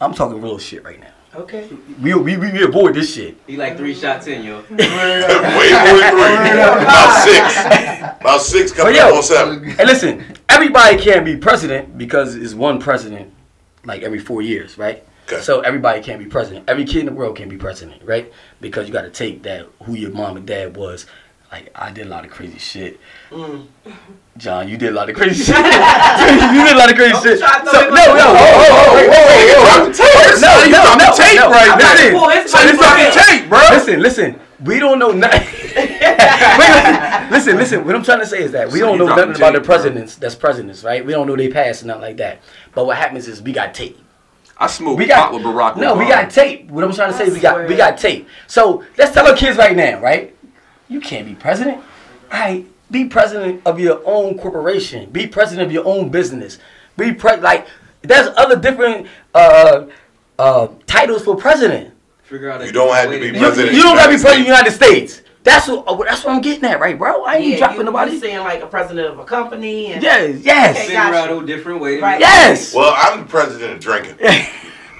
I'm 0.00 0.12
talking 0.12 0.42
real 0.42 0.58
shit 0.58 0.84
right 0.84 1.00
now. 1.00 1.12
Okay. 1.36 1.68
We 2.02 2.14
we 2.14 2.36
we, 2.38 2.50
we 2.50 2.62
avoid 2.62 2.94
this 2.94 3.14
shit. 3.14 3.36
He 3.46 3.56
like 3.58 3.76
three 3.76 3.94
shots 3.94 4.26
in, 4.26 4.42
yo. 4.42 4.60
Way 4.60 4.66
more 4.70 4.78
than 4.78 6.46
three. 6.46 6.60
About 6.62 7.24
six. 7.24 8.20
About 8.20 8.40
six 8.40 8.72
coming 8.72 8.94
But 8.94 8.98
yo- 8.98 9.08
up 9.08 9.14
on 9.16 9.22
seven. 9.22 9.64
Hey, 9.64 9.84
listen, 9.84 10.24
everybody 10.48 10.96
can't 10.96 11.24
be 11.26 11.36
president 11.36 11.98
because 11.98 12.34
it's 12.36 12.54
one 12.54 12.80
president 12.80 13.32
like 13.84 14.02
every 14.02 14.18
four 14.18 14.40
years, 14.40 14.78
right? 14.78 15.04
Okay. 15.30 15.42
So 15.42 15.60
everybody 15.60 16.00
can't 16.02 16.18
be 16.18 16.26
president. 16.26 16.68
Every 16.68 16.84
kid 16.84 17.00
in 17.00 17.06
the 17.06 17.12
world 17.12 17.36
can 17.36 17.48
be 17.48 17.56
president, 17.58 18.02
right? 18.04 18.32
Because 18.60 18.86
you 18.86 18.92
got 18.92 19.02
to 19.02 19.10
take 19.10 19.42
that 19.42 19.66
who 19.82 19.94
your 19.94 20.12
mom 20.12 20.36
and 20.38 20.46
dad 20.46 20.74
was. 20.76 21.04
Like 21.52 21.70
I 21.74 21.90
did 21.92 22.06
a 22.06 22.10
lot 22.10 22.24
of 22.24 22.30
crazy 22.30 22.58
shit. 22.58 23.00
Mm. 23.30 23.66
John, 24.36 24.68
you 24.68 24.76
did 24.76 24.90
a 24.90 24.92
lot 24.92 25.08
of 25.08 25.16
crazy 25.20 25.44
shit. 25.44 25.56
you 25.56 25.62
did 26.64 26.74
a 26.74 26.78
lot 26.78 26.90
of 26.90 26.96
crazy 26.96 27.12
Don't 27.12 27.22
shit. 27.22 27.38
So, 27.38 27.46
throw 27.46 27.82
no, 27.82 27.90
me 27.90 27.96
no, 27.96 28.02
like- 28.02 28.18
whoa, 28.18 28.52
whoa, 28.56 28.66
whoa, 28.66 28.92
whoa, 28.92 29.06
whoa, 29.06 29.26
whoa, 29.54 29.86
whoa. 29.86 30.40
No, 30.40 30.64
You 30.64 30.70
no, 30.72 30.82
dropped 30.82 30.98
no, 30.98 31.06
the 31.06 31.22
tape 31.22 31.36
no. 31.38 31.50
right 31.50 31.70
I'm 31.70 31.78
about 31.78 31.96
to 31.96 32.02
Listen, 32.02 32.18
pull 32.18 32.28
his 32.30 32.50
so 32.50 32.58
this 32.58 32.76
fucking 32.80 33.06
is- 33.06 33.26
tape, 33.26 33.48
bro. 33.48 33.60
Listen, 33.70 34.00
listen. 34.02 34.40
We 34.64 34.78
don't 34.78 34.98
know 34.98 35.12
nothing. 35.12 35.46
Wait, 35.76 37.30
listen, 37.30 37.56
listen. 37.56 37.84
What 37.84 37.94
I'm 37.94 38.02
trying 38.02 38.20
to 38.20 38.26
say 38.26 38.42
is 38.42 38.52
that 38.52 38.70
we 38.70 38.78
So 38.80 38.86
don't 38.86 38.98
know 38.98 39.06
nothing 39.06 39.32
the 39.32 39.36
about 39.36 39.52
the 39.52 39.58
tape, 39.58 39.66
bro. 39.66 39.76
presidents. 39.76 40.14
That's 40.16 40.34
presidents, 40.34 40.82
right? 40.82 41.04
We 41.04 41.12
don't 41.12 41.26
know 41.26 41.36
they 41.36 41.50
past 41.50 41.82
and 41.82 41.88
nothing 41.88 42.02
like 42.02 42.16
that. 42.18 42.40
But 42.74 42.86
what 42.86 42.96
happens 42.96 43.28
is 43.28 43.42
we 43.42 43.52
got 43.52 43.74
tape. 43.74 43.98
I 44.58 44.66
smoked 44.68 44.98
We 44.98 45.04
got 45.06 45.30
pot 45.30 45.34
with 45.34 45.42
Barack 45.42 45.76
no, 45.76 45.94
we 45.94 46.08
got 46.08 46.30
tape. 46.30 46.70
What 46.70 46.82
I'm 46.84 46.92
trying 46.94 47.12
to 47.12 47.18
say, 47.18 47.26
I 47.26 47.28
we 47.28 47.40
got 47.40 47.68
we 47.68 47.76
got 47.76 47.98
tape. 47.98 48.26
So 48.46 48.82
let's 48.96 49.12
tell 49.12 49.26
our 49.28 49.36
kids 49.36 49.58
right 49.58 49.76
now, 49.76 50.00
right? 50.00 50.34
You 50.88 51.00
can't 51.00 51.26
be 51.26 51.34
president. 51.34 51.82
Right? 52.32 52.66
Be 52.90 53.06
president 53.06 53.62
of 53.66 53.80
your 53.80 54.00
own 54.04 54.38
corporation. 54.38 55.10
Be 55.10 55.26
president 55.26 55.66
of 55.66 55.72
your 55.72 55.84
own 55.86 56.08
business. 56.08 56.58
Be 56.96 57.12
pre 57.12 57.36
like 57.36 57.66
there's 58.02 58.28
other 58.36 58.56
different 58.56 59.06
uh 59.34 59.86
uh 60.38 60.68
titles 60.86 61.24
for 61.24 61.36
president. 61.36 61.94
Figure 62.22 62.50
out 62.50 62.64
You 62.64 62.72
don't 62.72 62.94
have 62.94 63.10
to 63.10 63.20
be 63.20 63.38
President 63.38 63.74
you 63.74 63.82
don't 63.82 63.96
gotta 63.96 64.08
be 64.16 64.20
president 64.20 64.40
of 64.40 64.46
the 64.46 64.52
United 64.52 64.72
States. 64.72 65.22
That's 65.44 65.68
what 65.68 65.84
uh, 65.86 65.96
that's 66.02 66.24
what 66.24 66.34
I'm 66.34 66.40
getting 66.40 66.64
at, 66.64 66.80
right, 66.80 66.98
bro? 66.98 67.24
I 67.24 67.36
ain't 67.36 67.46
Yeah, 67.46 67.58
dropping 67.58 67.78
you, 67.78 67.84
nobody. 67.84 68.12
You 68.12 68.20
saying 68.20 68.38
like 68.40 68.62
a 68.62 68.66
president 68.66 69.06
of 69.12 69.18
a 69.20 69.24
company 69.24 69.92
and 69.92 70.02
Yes, 70.02 70.40
yes, 70.42 70.76
Okay. 70.76 70.86
Figure 70.86 70.98
out 71.00 71.42
a 71.42 71.46
different 71.46 71.80
way. 71.80 71.96
to 71.96 72.02
Right. 72.02 72.20
yes. 72.20 72.74
Well, 72.74 72.94
I'm 72.96 73.20
the 73.20 73.26
president 73.26 73.74
of 73.74 73.80
drinking. 73.80 74.16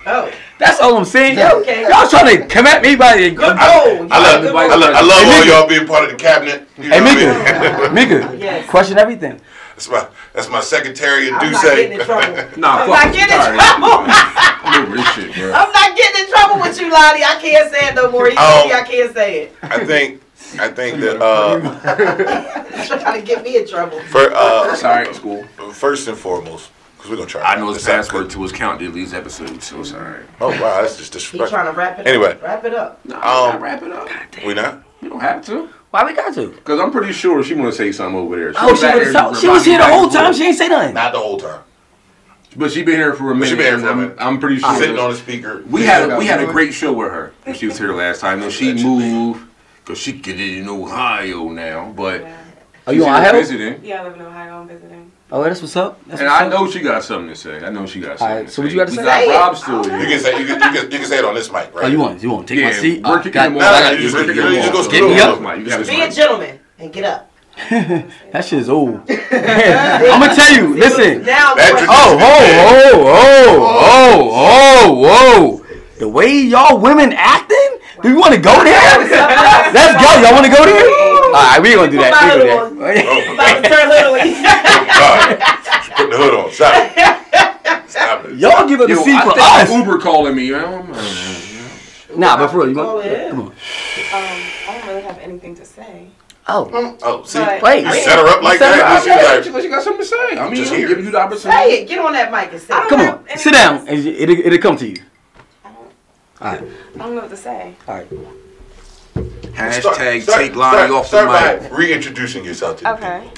oh, 0.06 0.32
That's 0.58 0.80
all 0.80 0.96
I'm 0.96 1.04
saying. 1.04 1.38
Yo, 1.38 1.60
Okay. 1.60 1.82
y'all 1.88 2.08
trying 2.08 2.36
to 2.38 2.46
come 2.46 2.66
at 2.66 2.82
me 2.82 2.96
by 2.96 3.16
the 3.16 3.30
good 3.30 3.56
I, 3.56 3.66
goal. 3.84 4.08
I 4.10 4.18
love, 4.18 4.24
got 4.24 4.38
a 4.38 4.42
good 4.42 4.54
I 4.56 4.74
love, 4.76 4.94
I 4.94 5.00
love 5.02 5.22
Hey, 5.22 5.38
all 5.52 5.60
y'all 5.60 5.68
being 5.68 5.86
part 5.86 6.04
of 6.04 6.10
the 6.10 6.16
cabinet. 6.16 6.68
You 6.78 6.84
Hey, 6.90 7.00
know 7.00 7.04
what 7.04 7.18
I 7.18 7.90
Meka, 7.92 7.94
mean? 7.94 8.20
Meka, 8.32 8.40
Yes. 8.40 8.68
question 8.70 8.98
everything. 8.98 9.40
That's 9.74 9.90
my 9.90 10.06
that's 10.32 10.48
my 10.48 10.60
secretary 10.60 11.28
and 11.28 11.36
I'm 11.36 11.52
not 11.52 11.62
getting 11.62 11.92
in 11.92 12.00
trouble. 12.00 12.34
Nah, 12.56 12.78
I'm 12.82 12.88
not 12.88 13.12
getting 13.12 13.34
in 13.36 13.40
trouble. 13.44 14.06
I'm 14.08 14.86
over 14.86 14.96
this 14.96 15.08
shit, 15.12 15.34
bro. 15.34 15.52
I'm 15.52 15.70
not 15.70 15.96
getting 15.96 16.24
in 16.24 16.30
trouble 16.30 16.60
with 16.62 16.80
you, 16.80 16.90
Lottie. 16.90 17.22
I 17.22 17.36
can't 17.40 17.70
say 17.70 17.88
it 17.88 17.94
no 17.94 18.10
more. 18.10 18.24
You 18.28 18.36
see, 18.36 18.72
I 18.72 18.84
can't 18.88 19.12
say 19.12 19.42
it. 19.42 19.54
I 19.62 19.84
think 19.84 20.22
I 20.58 20.68
think 20.68 21.00
that 21.00 21.20
uh, 21.20 21.60
trying 22.98 23.20
to 23.20 23.26
get 23.26 23.42
me 23.42 23.58
in 23.58 23.68
trouble. 23.68 24.00
for 24.04 24.32
uh, 24.34 24.74
Sorry, 24.76 25.12
school. 25.12 25.44
first 25.72 26.08
and 26.08 26.16
foremost, 26.16 26.70
because 26.96 27.10
we're 27.10 27.16
gonna 27.16 27.28
try. 27.28 27.42
I 27.42 27.56
know 27.56 27.68
his 27.68 27.78
this 27.78 27.88
out. 27.88 27.96
password 27.96 28.30
to 28.30 28.42
his 28.42 28.52
count 28.52 28.80
to 28.80 28.90
these 28.90 29.12
episodes, 29.14 29.66
so 29.66 29.80
it's 29.80 29.92
alright. 29.92 30.22
Oh 30.40 30.48
wow, 30.50 30.80
that's 30.82 30.96
just 30.96 31.12
He 31.12 31.18
disrespectful. 31.18 31.48
trying 31.48 31.72
to 31.72 31.78
wrap 31.78 31.98
it 31.98 32.06
Anyway. 32.06 32.32
up. 32.32 32.42
Wrap 32.42 32.64
it 32.64 32.74
up. 32.74 33.04
Nah, 33.04 33.16
Um, 33.50 33.56
um, 33.56 33.62
wrap 33.62 33.82
it 33.82 33.92
up. 33.92 34.08
We 34.44 34.54
not. 34.54 34.82
You 35.02 35.10
don't 35.10 35.20
have 35.20 35.44
to. 35.46 35.68
Why 35.90 36.04
we 36.04 36.14
got 36.14 36.34
to? 36.34 36.48
Because 36.50 36.80
I'm 36.80 36.90
pretty 36.90 37.12
sure 37.12 37.42
she 37.42 37.54
want 37.54 37.70
to 37.72 37.76
say 37.76 37.92
something 37.92 38.16
over 38.18 38.36
there. 38.36 38.52
Oh, 38.56 38.74
she, 38.74 38.82
back 38.82 38.94
was, 38.96 39.12
there 39.12 39.34
she 39.36 39.48
was 39.48 39.64
here 39.64 39.78
the 39.78 39.84
whole 39.84 40.08
time. 40.08 40.24
forth. 40.26 40.36
She 40.36 40.44
ain't 40.46 40.56
say 40.58 40.68
nothing. 40.68 40.94
Not 40.94 41.12
the 41.12 41.18
whole 41.18 41.38
time. 41.38 41.60
But 42.56 42.72
she 42.72 42.82
been 42.82 42.96
here 42.96 43.12
for 43.14 43.30
a 43.30 43.34
minute. 43.34 43.48
she 43.50 43.54
been 43.54 43.64
here 43.66 43.78
for 43.78 43.86
a 43.86 43.90
and 43.92 44.00
minute. 44.00 44.16
I'm, 44.18 44.34
I'm 44.34 44.40
pretty 44.40 44.58
sure. 44.58 44.74
Sitting 44.76 44.98
on 44.98 45.10
the 45.10 45.16
speaker. 45.16 45.62
we 45.68 45.84
had 45.84 46.18
we 46.18 46.26
had 46.26 46.40
a 46.40 46.46
great 46.46 46.72
show 46.72 46.92
with 46.92 47.12
her 47.12 47.32
when 47.44 47.54
she 47.54 47.66
was 47.66 47.78
here 47.78 47.92
last 47.94 48.20
time. 48.20 48.42
And 48.42 48.50
she 48.52 48.72
moved 48.74 49.46
because 49.84 49.98
she 49.98 50.12
get 50.12 50.40
it 50.40 50.58
in 50.58 50.68
Ohio 50.68 51.50
now. 51.50 51.92
But 51.94 52.22
Are 52.22 52.28
she's 52.88 52.96
you 52.96 53.04
on 53.06 53.20
here 53.20 53.28
Ohio? 53.30 53.32
visiting. 53.32 53.84
Yeah, 53.84 54.00
I 54.00 54.04
live 54.04 54.14
in 54.14 54.22
Ohio. 54.22 54.60
I'm 54.60 54.68
visiting. 54.68 55.05
Oh, 55.32 55.42
that's 55.42 55.60
what's 55.60 55.74
up. 55.74 55.98
That's 56.06 56.20
And 56.20 56.28
what's 56.30 56.40
I 56.40 56.46
up. 56.46 56.52
know 56.52 56.70
she 56.70 56.80
got 56.80 57.02
something 57.02 57.28
to 57.30 57.34
say. 57.34 57.58
I 57.64 57.68
know 57.70 57.84
she 57.84 57.98
got 58.00 58.16
something 58.18 58.28
Alright, 58.36 58.46
to 58.46 58.52
so 58.52 58.56
say. 58.56 58.62
what 58.62 58.70
you 58.72 58.78
got 58.78 58.84
to 58.86 58.90
we 58.92 58.96
say? 58.98 59.26
got 59.26 59.46
Rob 59.48 59.56
still 59.56 59.82
here. 59.84 59.98
You 59.98 60.06
can 60.06 60.20
say 60.20 60.38
you 60.40 60.46
can, 60.46 60.54
you 60.54 60.80
can 60.80 60.90
you 60.92 60.98
can 60.98 61.06
say 61.08 61.18
it 61.18 61.24
on 61.24 61.34
this 61.34 61.50
mic, 61.50 61.74
right? 61.74 61.84
Oh, 61.84 61.88
you 61.88 61.98
want 61.98 62.22
you 62.22 62.30
want 62.30 62.46
to 62.46 62.54
take 62.54 62.64
my 62.64 62.70
seat? 62.72 63.02
we're 63.02 63.12
Oh, 63.14 63.16
kicking 63.18 63.32
God- 63.32 63.46
him 63.48 63.56
off. 63.56 63.60
Nah, 63.62 63.66
I 63.66 63.70
nah, 63.72 63.80
got 63.80 63.90
you 63.90 63.96
you. 63.98 64.02
just- 64.04 64.14
We're 64.14 64.32
you 64.32 64.54
just 64.56 64.72
go 64.72 64.78
off. 64.78 64.84
screw 64.84 64.98
Get 65.00 65.08
me 65.08 65.20
up. 65.20 65.40
Mike, 65.40 65.58
you 65.58 65.66
got 65.66 65.78
his 65.80 65.88
Be 65.88 66.00
a 66.00 66.10
gentleman 66.10 66.60
and 66.78 66.92
get 66.92 67.04
up. 67.04 67.30
that 67.70 68.44
shit 68.44 68.60
is 68.60 68.68
old. 68.68 68.94
I'm 69.10 70.20
gonna 70.20 70.34
tell 70.34 70.52
you. 70.54 70.76
Listen. 70.76 71.22
Now, 71.24 71.54
That 71.54 71.86
Oh, 71.88 72.18
oh, 72.20 73.06
oh, 73.08 74.30
oh, 74.30 74.92
oh, 74.94 75.60
whoa. 75.60 75.66
The 75.98 76.08
way 76.08 76.30
y'all 76.42 76.78
women 76.78 77.12
acting? 77.14 77.78
Do 78.02 78.08
you 78.10 78.18
want 78.18 78.34
to 78.34 78.40
go 78.40 78.52
there? 78.62 78.72
Let's 79.72 79.94
go. 79.96 80.08
Y'all 80.20 80.32
want 80.34 80.44
to 80.46 80.52
go 80.52 80.64
there? 80.64 80.84
All 81.26 81.32
right, 81.32 81.60
we 81.62 81.74
gonna 81.74 81.90
do 81.90 81.98
that. 81.98 82.12
We 82.12 82.28
gonna 82.28 82.70
do 82.70 82.76
that. 82.76 83.32
About 83.32 83.62
to 83.62 83.68
turn 83.68 83.88
little. 83.88 84.14
Put 85.96 86.10
the 86.10 86.16
hood 86.16 86.34
on. 86.34 86.52
Stop 86.52 86.74
it. 86.76 87.90
Stop 87.90 88.24
it. 88.26 88.36
Y'all 88.38 88.68
give 88.68 88.80
up 88.80 88.88
the 88.88 88.94
Yo, 88.94 89.02
seat 89.02 89.14
I 89.16 89.24
for 89.24 89.32
think 89.32 89.46
us. 89.46 89.70
Uber 89.72 89.98
calling 89.98 90.34
me. 90.36 90.52
Um, 90.54 90.92
Nah, 92.16 92.36
but 92.38 92.48
for 92.48 92.58
real, 92.58 92.68
you 92.70 92.76
want? 92.76 93.04
Come 93.30 93.40
on. 93.40 93.46
Um, 93.48 93.52
I 93.52 94.78
don't 94.78 94.86
really 94.88 95.02
have 95.02 95.18
anything 95.18 95.54
to 95.56 95.64
say. 95.66 96.08
Oh, 96.48 96.96
Oh, 97.02 97.24
see, 97.24 97.38
But- 97.40 97.60
Wait. 97.62 97.84
you 97.84 97.92
set 97.92 98.18
her 98.18 98.26
up 98.26 98.42
like 98.42 98.58
Set 98.58 98.72
her 98.74 98.80
that. 98.80 98.96
up. 98.98 99.02
She 99.04 99.10
was 99.10 99.44
she, 99.44 99.50
like, 99.50 99.62
she 99.64 99.68
got 99.68 99.82
something 99.82 100.00
to 100.02 100.08
say. 100.08 100.38
I 100.38 100.44
mean, 100.46 100.54
Just 100.56 100.72
I'm 100.72 100.78
here. 100.78 100.88
giving 100.88 101.04
you 101.04 101.10
the 101.10 101.18
opportunity. 101.20 101.58
Say 101.60 101.82
it. 101.82 101.88
Get 101.88 101.98
on 101.98 102.12
that 102.14 102.30
mic 102.32 102.52
and 102.52 102.60
say 102.62 102.72
I 102.72 102.84
it. 102.84 102.88
come 102.88 103.00
on. 103.00 103.24
Sit 103.36 103.52
down. 103.52 103.84
say. 103.84 103.92
and 103.94 104.06
It'll, 104.06 104.38
it'll 104.46 104.58
come 104.58 104.76
to 104.78 104.86
you. 104.88 104.96
I 106.40 106.56
don't, 106.56 106.62
All 106.62 106.68
right. 106.68 106.76
I 106.94 106.98
don't 106.98 107.14
know 107.14 107.20
what 107.22 107.30
to 107.30 107.36
say. 107.36 107.74
All 107.88 107.94
right. 107.94 108.08
Hashtag 109.54 110.22
start- 110.22 110.38
take 110.38 110.54
Lonnie 110.56 110.76
start- 110.76 110.90
off 110.90 111.10
the 111.10 111.22
start 111.26 111.62
mic. 111.62 111.70
by 111.70 111.76
reintroducing 111.76 112.44
yourself 112.44 112.78
to 112.78 112.84
the 112.84 112.92
Okay. 112.94 113.30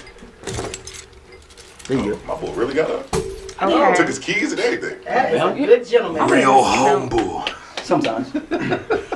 There 1.86 1.96
you 1.98 2.14
people. 2.14 2.20
My 2.26 2.40
boy 2.40 2.52
really 2.54 2.74
got 2.74 2.90
up. 2.90 3.14
Okay. 3.62 3.94
Took 3.94 4.06
his 4.08 4.18
keys 4.18 4.52
and 4.52 4.60
everything. 4.60 4.98
That 5.04 5.34
is 5.34 5.42
a 5.42 5.54
good 5.66 5.86
gentleman. 5.86 6.26
Real 6.28 6.62
humble. 6.62 7.44
Sometimes. 7.82 8.30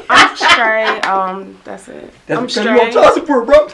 I'm 0.09 0.37
straight. 0.37 1.01
Um, 1.07 1.59
that's 1.65 1.89
it. 1.89 2.13
That's 2.27 2.39
I'm 2.39 2.47
because 2.47 2.65
you 2.65 2.71
on 2.71 2.79
straight. 2.79 2.93
child 2.95 3.15
support, 3.15 3.47
bro. 3.47 3.69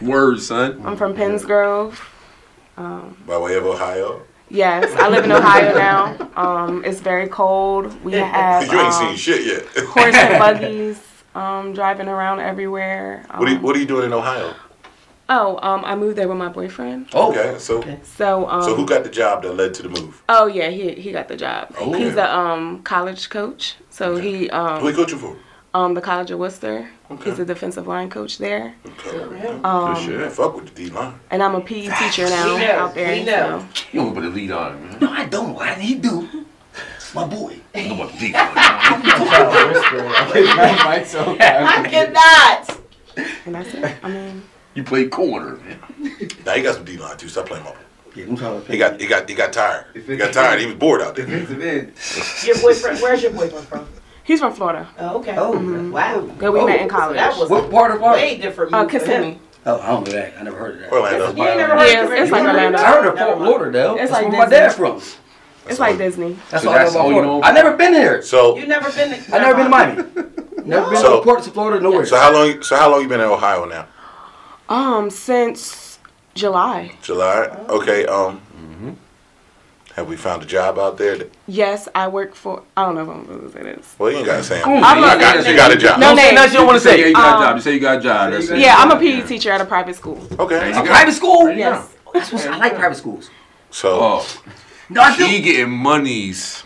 Word, 0.00 0.40
son. 0.40 0.80
I'm 0.84 0.96
from 0.96 1.14
Penns 1.14 1.44
Grove. 1.44 2.00
Um, 2.76 3.16
By 3.26 3.38
way 3.38 3.56
of 3.56 3.66
Ohio. 3.66 4.22
Yes, 4.50 4.92
I 4.96 5.08
live 5.08 5.24
in 5.24 5.32
Ohio 5.40 5.74
now. 5.76 6.30
Um, 6.36 6.84
it's 6.84 7.00
very 7.00 7.28
cold. 7.28 8.02
We 8.04 8.12
have 8.14 8.62
you 8.66 8.72
ain't 8.72 8.92
um, 8.92 9.08
seen 9.08 9.16
shit 9.16 9.46
yet. 9.46 9.84
horse 9.88 10.14
and 10.14 10.38
buggies 10.44 11.00
um, 11.34 11.72
driving 11.74 12.08
around 12.08 12.40
everywhere. 12.40 13.24
Um, 13.30 13.40
What 13.40 13.48
are 13.48 13.52
you, 13.52 13.58
what 13.60 13.76
are 13.76 13.78
you 13.78 13.86
doing 13.86 14.06
in 14.06 14.12
Ohio? 14.12 14.54
oh, 15.30 15.58
um, 15.62 15.82
I 15.86 15.96
moved 15.96 16.18
there 16.18 16.28
with 16.28 16.36
my 16.36 16.48
boyfriend. 16.50 17.08
Oh, 17.14 17.30
Okay, 17.30 17.58
so 17.58 17.82
So, 18.02 18.46
um, 18.48 18.62
so 18.62 18.74
who 18.74 18.84
got 18.86 19.04
the 19.04 19.10
job 19.10 19.42
that 19.42 19.54
led 19.54 19.72
to 19.74 19.82
the 19.82 19.88
move? 19.88 20.22
Oh 20.28 20.46
yeah, 20.46 20.68
he 20.68 20.92
he 20.94 21.12
got 21.12 21.28
the 21.28 21.36
job. 21.36 21.74
Oh, 21.78 21.92
He's 21.94 22.14
yeah. 22.14 22.26
a 22.26 22.38
um 22.38 22.82
college 22.82 23.30
coach. 23.30 23.76
So 23.90 24.16
he 24.16 24.50
um 24.50 24.80
Who 24.80 24.88
you 24.90 24.94
coaching 24.94 25.18
for? 25.18 25.36
Um 25.74 25.94
the 25.94 26.00
College 26.00 26.30
of 26.30 26.38
Wooster. 26.38 26.88
Okay. 27.10 27.30
He's 27.30 27.38
a 27.40 27.44
defensive 27.44 27.86
line 27.88 28.08
coach 28.08 28.38
there. 28.38 28.74
Okay. 28.86 29.48
Um, 29.64 30.06
Good 30.06 30.20
Yeah, 30.20 30.28
fuck 30.28 30.54
with 30.56 30.66
the 30.72 30.84
D 30.84 30.90
line. 30.90 31.18
and 31.30 31.42
I'm 31.42 31.54
a 31.56 31.60
PE 31.60 31.88
teacher 31.98 32.28
now 32.28 32.54
We 32.54 32.60
know, 32.60 32.70
out 32.72 32.94
there. 32.94 33.12
we 33.12 33.24
know. 33.24 33.66
so- 33.74 33.84
You 33.92 34.00
don't 34.00 34.14
put 34.14 34.22
the 34.22 34.30
lead 34.30 34.52
on 34.52 34.80
man. 34.88 34.98
no, 35.00 35.10
I 35.10 35.24
don't. 35.26 35.54
Why 35.54 35.74
did 35.74 35.82
he 35.84 35.94
do? 35.96 36.28
My 37.14 37.26
boy. 37.26 37.58
I 37.74 37.88
know 37.88 37.94
about 37.94 38.12
the 38.18 38.24
lead 40.40 40.84
Mike, 40.84 41.06
so 41.14 41.36
I 41.40 41.86
cannot. 41.88 42.80
And 43.46 43.54
that's 43.54 43.74
it. 43.74 43.96
I 44.02 44.08
mean, 44.10 44.42
You 44.74 44.82
play 44.84 45.06
corner, 45.08 45.56
man. 45.56 45.78
Now 46.46 46.52
he 46.54 46.62
got 46.62 46.74
some 46.76 46.84
D 46.84 46.96
line 46.96 47.16
too. 47.16 47.28
Stop 47.28 47.46
playing 47.46 47.64
my. 47.64 47.74
Yeah, 48.16 48.24
I'm 48.26 48.36
trying 48.36 48.62
to 48.64 48.70
He 48.72 48.78
got 48.78 49.00
he 49.00 49.06
got 49.08 49.28
he 49.28 49.34
got 49.34 49.52
tired. 49.52 49.86
He 50.06 50.16
got 50.16 50.32
tired. 50.32 50.60
He 50.60 50.66
was 50.66 50.76
bored 50.76 51.02
out 51.02 51.16
there. 51.16 51.26
defensive 51.26 51.60
end. 51.60 51.92
Your 52.46 52.60
boyfriend, 52.60 53.00
where's 53.00 53.22
your 53.22 53.32
boyfriend 53.32 53.66
from? 53.66 53.88
He's 54.24 54.40
from 54.40 54.52
Florida. 54.52 54.88
Oh, 54.98 55.18
okay. 55.20 55.34
Oh, 55.38 55.52
wow. 55.90 56.28
Yeah, 56.40 56.48
we 56.50 56.60
Oh, 56.60 56.66
met 56.66 56.80
in 56.80 56.88
college. 56.88 57.16
That 57.16 57.38
was 57.38 57.48
What 57.48 57.70
part 57.70 57.92
of 57.92 57.98
Florida? 57.98 58.20
way 58.22 58.36
different. 58.38 58.74
uh, 58.74 58.82
move 58.82 58.90
for 58.90 58.96
him. 58.98 59.00
Kissimmee. 59.06 59.38
Oh, 59.66 59.80
I 59.80 59.86
don't 59.86 60.06
know 60.06 60.12
that. 60.12 60.34
I 60.38 60.42
never 60.42 60.58
heard 60.58 60.74
of 60.74 60.80
that. 60.80 60.92
Orlando. 60.92 61.18
You 61.34 61.44
ain't 61.48 61.56
never 61.58 61.72
heard 61.78 61.88
Yeah, 61.88 62.04
of 62.04 62.10
it's 62.12 62.30
like 62.32 62.42
Kissimmee? 62.42 62.48
Orlando. 62.58 62.78
I 62.78 62.86
heard 62.92 63.06
of 63.06 63.14
Never 63.14 63.32
Fort. 63.36 63.48
Lauderdale. 63.48 63.92
It's 63.92 64.00
That's 64.00 64.12
like 64.12 64.22
where 64.28 64.38
my 64.38 64.44
Disney. 64.44 64.56
dad 64.58 64.72
from. 64.74 65.02
It's 65.66 65.78
like 65.80 65.96
Disney. 65.98 66.36
That's 66.50 66.62
So 66.64 66.68
all 66.70 66.74
I 66.74 66.78
know 66.78 66.84
that's 66.84 66.94
about 66.94 67.04
all 67.06 67.12
you 67.12 67.22
know 67.22 67.42
I 67.42 67.52
never 67.52 67.74
been 67.76 67.94
here. 67.94 68.20
So 68.20 68.56
You 68.58 68.66
never 68.66 68.90
been 68.92 69.10
to 69.10 69.34
I 69.34 69.38
never 69.38 69.54
been 69.54 69.64
to 69.64 69.70
Miami. 69.70 70.02
Never 70.66 70.90
been 70.90 71.00
So- 71.00 71.18
to 71.20 71.24
Port 71.24 71.42
to 71.44 71.50
Florida, 71.50 71.80
nowhere. 71.82 72.04
so 72.04 72.16
how 72.16 72.32
long 72.32 72.60
so 72.62 72.76
how 72.76 72.90
long 72.90 73.00
you 73.00 73.08
been 73.08 73.20
in 73.20 73.26
Ohio 73.26 73.64
now? 73.64 73.86
Um, 74.68 75.08
since 75.08 75.98
July. 76.34 76.92
July. 77.00 77.48
Okay. 77.68 78.04
Um. 78.06 78.40
Have 79.94 80.08
we 80.08 80.16
found 80.16 80.42
a 80.42 80.46
job 80.46 80.76
out 80.78 80.98
there? 80.98 81.16
That, 81.18 81.30
Yes, 81.46 81.88
I 81.94 82.08
work 82.08 82.34
for. 82.34 82.64
I 82.76 82.84
don't 82.84 82.96
know 82.96 83.02
if 83.02 83.08
I'm 83.08 83.24
supposed 83.26 83.52
to 83.54 83.58
say 83.58 83.62
this. 83.74 83.94
well, 83.96 84.10
you 84.10 84.16
ain't 84.18 84.26
gotta 84.26 84.42
say. 84.42 84.60
Oh, 84.64 84.70
You 84.70 84.74
I'm 84.76 85.00
got, 85.00 85.20
not- 85.20 85.46
you 85.46 85.54
got 85.56 85.72
a 85.72 85.76
job. 85.76 86.00
No 86.00 86.08
Don't 86.08 86.16
say 86.18 86.24
name. 86.26 86.34
nothing 86.34 86.52
you 86.52 86.58
don't 86.58 86.66
want 86.66 86.76
to 86.76 86.80
Say 86.88 86.96
yeah, 86.98 87.02
say. 87.04 87.08
you 87.10 87.14
got 87.14 87.40
a 87.40 87.44
job. 87.44 87.56
You 87.56 87.62
say 87.62 87.74
you 87.74 87.80
got 87.80 87.98
a 87.98 88.00
job. 88.00 88.32
That's 88.32 88.48
it. 88.48 88.58
Yeah, 88.58 88.74
I'm 88.76 88.90
a 88.90 88.98
PE 88.98 89.22
teacher 89.26 89.52
at 89.52 89.60
a 89.60 89.64
private 89.64 89.94
school. 89.94 90.20
Okay. 90.38 90.72
A 90.72 90.82
private 90.82 91.12
school? 91.12 91.48
Yes. 91.50 91.88
That's 92.12 92.32
what's, 92.32 92.44
I 92.46 92.56
like 92.58 92.74
private 92.74 92.96
schools. 92.96 93.30
So 93.70 93.98
Oh, 94.00 94.26
No, 94.90 95.00
I 95.02 95.16
do. 95.16 95.26
she 95.28 95.40
getting 95.40 95.70
monies. 95.70 96.64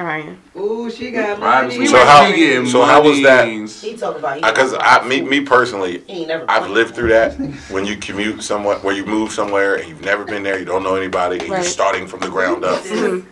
Trying. 0.00 0.38
Ooh, 0.56 0.90
she 0.90 1.10
got 1.10 1.38
Private 1.38 1.74
money. 1.74 1.86
school. 1.86 1.98
So 2.00 2.06
how- 2.06 2.24
she 2.26 2.36
getting 2.36 2.66
so 2.66 2.82
how 2.86 3.02
was 3.02 3.20
that? 3.22 3.46
He 3.46 3.96
talk 3.98 4.16
about. 4.16 4.36
he 4.36 4.40
because 4.40 4.72
talk 4.72 4.82
I 4.82 4.96
about 4.96 5.06
me 5.08 5.20
me 5.20 5.40
personally, 5.42 6.02
He 6.06 6.20
ain't 6.20 6.28
never. 6.28 6.46
I've 6.50 6.70
lived 6.70 6.94
through 6.94 7.10
that. 7.10 7.34
When 7.70 7.84
you 7.84 7.98
commute 7.98 8.42
somewhere, 8.42 8.76
where 8.78 8.94
you 8.94 9.04
move 9.04 9.30
somewhere 9.30 9.74
and 9.74 9.86
you've 9.90 10.00
never 10.02 10.24
been 10.24 10.42
there, 10.42 10.58
you 10.58 10.64
don't 10.64 10.82
know 10.82 10.94
anybody, 10.96 11.38
and 11.40 11.48
you're 11.48 11.62
starting 11.62 12.06
from 12.06 12.20
the 12.20 12.30
ground 12.30 12.64
up. 12.64 12.80
Mhm. 12.82 13.26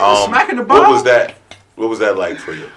Um, 0.00 0.28
Smacking 0.28 0.56
the 0.56 0.64
what 0.64 0.86
was 0.90 1.02
that? 1.04 1.36
What 1.76 1.88
was 1.88 1.98
that 2.00 2.18
like 2.18 2.36
for 2.38 2.52
you? 2.52 2.68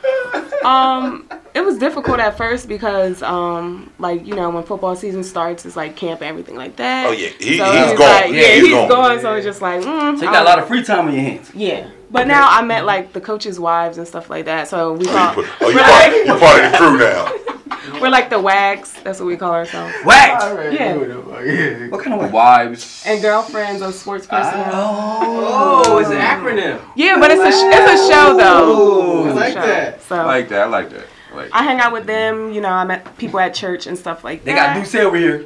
Um, 0.64 1.28
it 1.54 1.62
was 1.62 1.78
difficult 1.78 2.20
at 2.20 2.38
first 2.38 2.68
because, 2.68 3.22
um, 3.24 3.92
like 4.00 4.26
you 4.26 4.36
know, 4.36 4.50
when 4.50 4.64
football 4.64 4.96
season 4.96 5.24
starts, 5.24 5.66
it's 5.66 5.76
like 5.76 5.96
camp 5.96 6.22
and 6.22 6.30
everything 6.30 6.56
like 6.56 6.76
that. 6.78 7.08
Oh 7.08 7.12
yeah, 7.12 7.30
he, 7.40 7.58
So 7.58 7.66
he's 7.72 7.92
it's 7.92 8.00
gone. 8.00 8.10
Like, 8.22 8.26
yeah, 8.32 8.40
yeah, 8.42 8.54
he's, 8.56 8.64
he's 8.66 8.72
gone. 8.74 8.90
gone. 8.90 9.20
So 9.22 9.34
it's 9.36 9.46
just 9.46 9.62
like, 9.62 9.82
mm, 9.82 10.18
So 10.18 10.26
you 10.26 10.32
got 10.32 10.44
a 10.44 10.50
lot 10.50 10.60
of 10.60 10.68
free 10.68 10.84
time 10.84 11.08
on 11.08 11.14
your 11.14 11.24
hands. 11.24 11.52
Yeah, 11.54 11.90
but 12.12 12.28
now 12.28 12.48
I 12.50 12.62
met 12.64 12.86
like 12.86 13.14
the 13.14 13.22
coaches' 13.22 13.60
wives 13.60 13.98
and 13.98 14.08
stuff 14.08 14.30
like 14.30 14.46
that. 14.46 14.68
So 14.68 14.94
we 14.94 15.06
Oh, 15.08 15.12
call 15.12 15.36
you, 15.44 15.50
put, 15.50 15.62
oh, 15.62 15.70
you 15.70 15.76
we're, 15.76 15.84
part, 15.84 16.12
like, 16.14 16.26
you 16.26 16.38
part 16.38 16.64
of 16.66 16.72
the 16.72 16.78
crew 16.78 16.98
now. 17.00 18.00
we're 18.02 18.10
like 18.10 18.30
the 18.30 18.40
wags. 18.40 18.94
That's 19.04 19.20
what 19.20 19.26
we 19.26 19.36
call 19.38 19.52
ourselves. 19.54 19.94
Wax. 20.06 20.44
Yeah. 20.74 20.96
Yeah. 21.44 21.88
What 21.88 22.04
kind 22.04 22.14
of 22.14 22.20
wax? 22.20 22.34
Wives. 22.34 23.04
And 23.08 23.22
girlfriends 23.22 23.82
of 23.82 23.94
sports 23.96 24.28
personnel. 24.28 24.74
Oh, 24.76 25.98
it's 26.00 26.10
an 26.10 26.18
acronym. 26.18 26.80
yeah, 26.96 27.18
but 27.20 27.32
it's 27.32 27.42
a 27.42 27.48
it's 27.48 28.02
a 28.02 28.14
show 28.14 28.38
though. 28.38 29.24
Ooh, 29.26 29.30
It's 29.30 29.38
a 29.38 29.40
I 29.40 29.44
like 29.46 29.54
show. 29.54 29.62
that. 29.68 30.02
So 30.04 30.16
I 30.16 30.24
like 30.26 30.50
that. 30.50 30.62
I 30.62 30.66
like 30.70 30.90
that. 30.92 31.06
I 31.32 31.36
like 31.36 31.50
I 31.54 31.64
hang 31.64 31.80
out 31.80 31.92
with 31.94 32.06
them. 32.06 32.52
You 32.54 32.62
know, 32.62 32.70
I 32.70 32.84
met 32.86 33.18
people 33.18 33.40
at 33.40 33.54
church 33.54 33.88
and 33.88 33.98
stuff 33.98 34.24
like 34.24 34.40
that. 34.44 34.46
They 34.46 34.54
got 34.54 34.74
that. 34.76 34.80
Duce 34.84 34.96
over 34.96 35.18
here. 35.18 35.46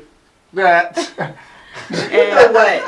That. 0.53 0.97
And- 1.89 2.53
what? 2.53 2.83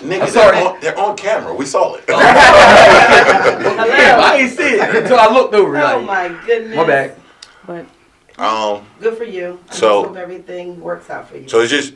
Nigga, 0.00 0.26
sorry. 0.28 0.56
they're 0.56 0.66
on, 0.66 0.80
they're 0.80 0.98
on 0.98 1.14
camera. 1.14 1.52
We 1.54 1.66
saw 1.66 1.94
it. 1.96 2.04
I 2.08 4.38
ain't 4.40 4.50
see 4.52 4.62
it 4.62 4.96
until 4.96 5.18
I 5.18 5.30
looked 5.30 5.52
over. 5.54 5.76
Oh 5.76 5.98
Like, 5.98 6.06
my 6.06 6.28
goodness. 6.46 6.74
my 6.76 6.86
bad. 6.86 7.16
but 7.66 7.84
um, 8.42 8.86
Good 8.98 9.18
for 9.18 9.24
you. 9.24 9.60
I 9.70 9.74
So- 9.74 10.04
hope 10.04 10.16
everything 10.16 10.80
works 10.80 11.10
out 11.10 11.28
for 11.28 11.36
you. 11.36 11.48
so 11.48 11.60
it's 11.60 11.70
just, 11.70 11.92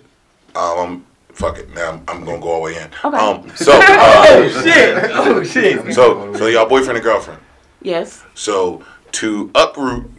um, 0.54 1.06
fuck 1.32 1.56
it. 1.58 1.72
Now 1.74 1.92
I'm, 1.92 2.02
I'm 2.08 2.24
gonna 2.26 2.38
go 2.40 2.48
all 2.50 2.56
the 2.58 2.64
way 2.66 2.76
in. 2.76 2.90
Okay. 3.02 3.16
Um, 3.16 3.48
so, 3.56 3.72
Oh 3.74 4.52
uh, 4.54 4.62
shit! 4.62 5.10
Oh 5.14 5.42
shit! 5.42 5.94
so, 5.94 6.34
so 6.34 6.46
y'all 6.46 6.68
boyfriend 6.68 6.98
and 6.98 7.04
girlfriend. 7.04 7.40
yes, 7.80 8.22
So 8.34 8.84
to 9.12 9.50
uproot, 9.54 10.10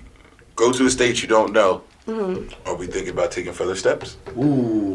go 0.55 0.71
to 0.71 0.85
a 0.85 0.89
state 0.89 1.21
you 1.21 1.27
don't 1.27 1.53
know. 1.53 1.81
Mhm. 2.07 2.53
Are 2.65 2.75
we 2.75 2.87
thinking 2.87 3.11
about 3.13 3.31
taking 3.31 3.53
further 3.53 3.75
steps? 3.75 4.17
Ooh, 4.37 4.93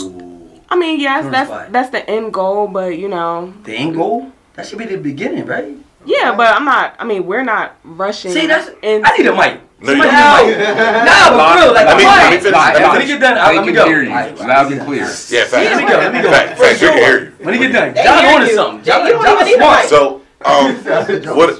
I 0.68 0.76
mean 0.76 1.00
yes, 1.00 1.22
First 1.24 1.32
that's 1.32 1.50
fight. 1.50 1.72
that's 1.72 1.90
the 1.90 2.08
end 2.08 2.32
goal. 2.32 2.68
But 2.68 2.98
you 2.98 3.08
know, 3.08 3.52
the 3.64 3.74
end 3.74 3.94
goal. 3.96 4.30
That 4.54 4.66
should 4.66 4.78
be 4.78 4.84
the 4.86 4.96
beginning, 4.98 5.46
right? 5.46 5.74
yeah. 6.04 6.34
But 6.36 6.54
I'm 6.54 6.64
not. 6.64 6.94
I 6.98 7.04
mean, 7.04 7.26
we're 7.26 7.42
not 7.44 7.76
rushing. 7.84 8.32
See, 8.32 8.46
that's. 8.46 8.70
in- 8.82 9.04
I 9.04 9.16
need 9.16 9.26
a 9.26 9.34
mic. 9.34 9.60
No, 9.82 9.92
you 9.92 10.02
Somebody 10.02 10.10
don't. 10.10 10.46
need 10.46 10.54
a 10.54 10.58
mic. 10.58 10.76
Nah, 10.76 11.30
but 11.30 11.52
for 11.54 11.60
real, 11.64 11.72
like 11.74 11.86
Let 11.86 11.96
me- 11.96 12.04
a 12.04 12.06
let 12.06 12.30
me 12.30 12.30
mic. 12.36 12.42
finish- 12.42 12.54
Alright, 12.54 12.74
let 12.74 12.82
me 12.82 12.88
When 12.90 13.00
he 13.00 13.06
finish. 13.06 13.08
get 13.08 13.20
done, 13.20 13.34
They 13.34 13.40
I'll, 13.40 13.54
let 13.56 13.66
me 13.66 13.72
go. 13.72 13.84
hear 13.86 14.02
you. 14.02 14.10
Loud 14.10 14.72
and 14.72 14.80
clear. 14.82 15.00
Yeah, 15.00 15.06
facts. 15.06 15.52
Let 15.52 15.76
me 15.78 15.88
go. 15.88 15.96
Let 15.96 16.12
me 16.14 16.22
go. 16.22 16.30
Fact- 16.30 16.58
For 16.58 16.64
facts, 16.64 16.78
sure. 16.80 16.92
hear 16.92 17.18
you. 17.20 17.32
When 17.44 17.54
he 17.54 17.60
get 17.60 17.72
done, 17.72 17.94
They 17.94 18.04
y'all 18.04 18.18
hear 18.20 18.34
on 18.34 18.40
to 18.42 18.54
something. 18.54 18.82
They- 18.84 18.90
Y'all, 18.92 19.06
you 19.06 19.12
don't 19.14 19.24
y'all 19.24 19.34
even 19.34 19.46
need 19.46 19.54
a 19.54 19.58
smart. 19.58 19.86
So, 19.88 20.20
um, 20.44 21.34
what 21.36 21.50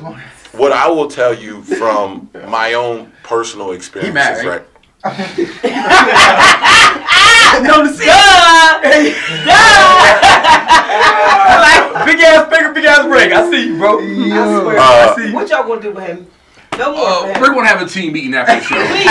what 0.52 0.72
I 0.72 0.88
will 0.90 1.08
tell 1.08 1.32
you 1.32 1.62
from 1.62 2.28
my 2.48 2.74
own 2.74 3.10
personal 3.34 3.70
experiences, 3.70 4.12
married. 4.14 4.46
right? 4.46 4.64
No, 7.62 7.84
the 7.84 7.90
like 11.60 12.06
big 12.06 12.20
ass 12.20 12.48
finger, 12.48 12.72
big 12.72 12.84
ass 12.86 13.04
ring. 13.06 13.32
I 13.32 13.50
see 13.50 13.66
you, 13.68 13.76
bro. 13.78 13.98
I 13.98 14.02
swear. 14.62 14.78
Uh, 14.78 14.82
I 14.82 15.14
see 15.16 15.28
you. 15.28 15.34
what 15.34 15.48
y'all 15.50 15.66
gonna 15.66 15.80
do 15.82 15.90
with 15.92 16.04
him? 16.06 16.26
No 16.78 16.92
more 16.96 17.06
Uh, 17.06 17.20
for 17.20 17.26
him. 17.28 17.40
we're 17.42 17.54
gonna 17.54 17.66
have 17.66 17.82
a 17.82 17.86
team 17.86 18.12
meeting 18.12 18.34
after 18.34 18.54
the 18.54 18.62
show. 18.62 18.76
Please. 18.86 19.06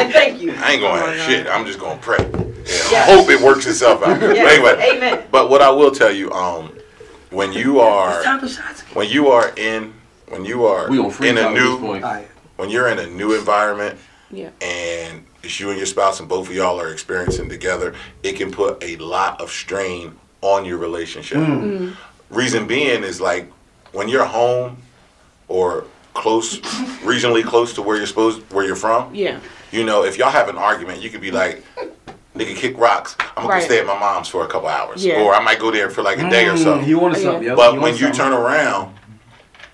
and 0.00 0.12
thank 0.12 0.40
you. 0.40 0.52
I 0.56 0.72
ain't 0.72 0.82
gonna 0.82 1.00
have 1.00 1.16
shit. 1.26 1.46
I'm 1.48 1.64
just 1.66 1.78
gonna 1.80 1.98
pray. 2.00 2.18
Yeah, 2.20 2.90
Yeah. 2.92 3.04
Hope 3.06 3.28
it 3.30 3.40
works 3.40 3.66
itself 3.66 4.02
out. 4.02 4.20
But 4.20 4.36
anyway, 4.36 4.90
Amen. 4.96 5.24
but 5.30 5.48
what 5.50 5.60
I 5.62 5.70
will 5.70 5.90
tell 5.90 6.12
you, 6.12 6.30
um, 6.32 6.70
when 7.30 7.52
you 7.52 7.80
are 7.80 8.22
time 8.22 8.38
for 8.40 8.48
shots. 8.48 8.82
when 8.94 9.08
you 9.08 9.28
are 9.28 9.52
in 9.56 9.92
when 10.28 10.44
you 10.44 10.64
are 10.66 10.88
We 10.88 10.98
on 10.98 11.10
free 11.10 11.30
in 11.30 11.38
a 11.38 11.42
time 11.42 11.56
at 11.56 11.60
this 11.60 11.64
new 11.64 11.78
point. 11.78 12.04
Alright. 12.04 12.28
When 12.56 12.70
you're 12.70 12.88
in 12.88 12.98
a 12.98 13.06
new 13.06 13.34
environment 13.34 13.98
Yeah. 14.30 14.50
and 14.60 15.24
it's 15.42 15.58
you 15.60 15.68
and 15.70 15.76
your 15.76 15.86
spouse 15.86 16.20
and 16.20 16.28
both 16.28 16.48
of 16.48 16.54
y'all 16.54 16.80
are 16.80 16.90
experiencing 16.92 17.48
together, 17.48 17.94
it 18.22 18.34
can 18.36 18.50
put 18.50 18.82
a 18.82 18.96
lot 18.96 19.40
of 19.40 19.50
strain 19.50 20.16
on 20.40 20.64
your 20.64 20.78
relationship. 20.78 21.38
Reason 22.30 22.66
being 22.66 23.02
is 23.04 23.20
like 23.20 23.50
when 23.92 24.08
you're 24.08 24.24
home 24.24 24.78
or 25.48 25.84
close, 26.14 26.58
regionally 27.02 27.44
close 27.44 27.74
to 27.74 27.82
where 27.82 27.96
you're 27.96 28.06
supposed 28.06 28.40
where 28.52 28.64
you're 28.64 28.76
from. 28.76 29.14
Yeah. 29.14 29.38
You 29.72 29.84
know, 29.84 30.04
if 30.04 30.16
y'all 30.18 30.30
have 30.30 30.48
an 30.48 30.56
argument, 30.56 31.02
you 31.02 31.10
could 31.10 31.20
be 31.20 31.30
like, 31.32 31.62
"Nigga, 32.36 32.54
kick 32.56 32.78
rocks." 32.78 33.16
I'm 33.20 33.26
gonna 33.44 33.48
Right. 33.48 33.60
go 33.60 33.66
stay 33.66 33.78
at 33.80 33.86
my 33.86 33.98
mom's 33.98 34.28
for 34.28 34.44
a 34.44 34.46
couple 34.46 34.68
hours, 34.68 35.04
Yeah. 35.04 35.22
or 35.22 35.34
I 35.34 35.40
might 35.40 35.58
go 35.58 35.70
there 35.70 35.90
for 35.90 36.02
like 36.02 36.18
a 36.18 36.30
day 36.30 36.46
or 36.48 36.56
so. 36.56 36.78
Mm, 36.78 36.82
He 36.84 36.94
wanted 36.94 37.18
Yeah. 37.18 37.24
something. 37.32 37.54
But 37.56 37.72
He 37.72 37.78
when 37.78 37.92
you 37.92 37.98
something. 37.98 38.16
turn 38.16 38.32
around 38.32 38.94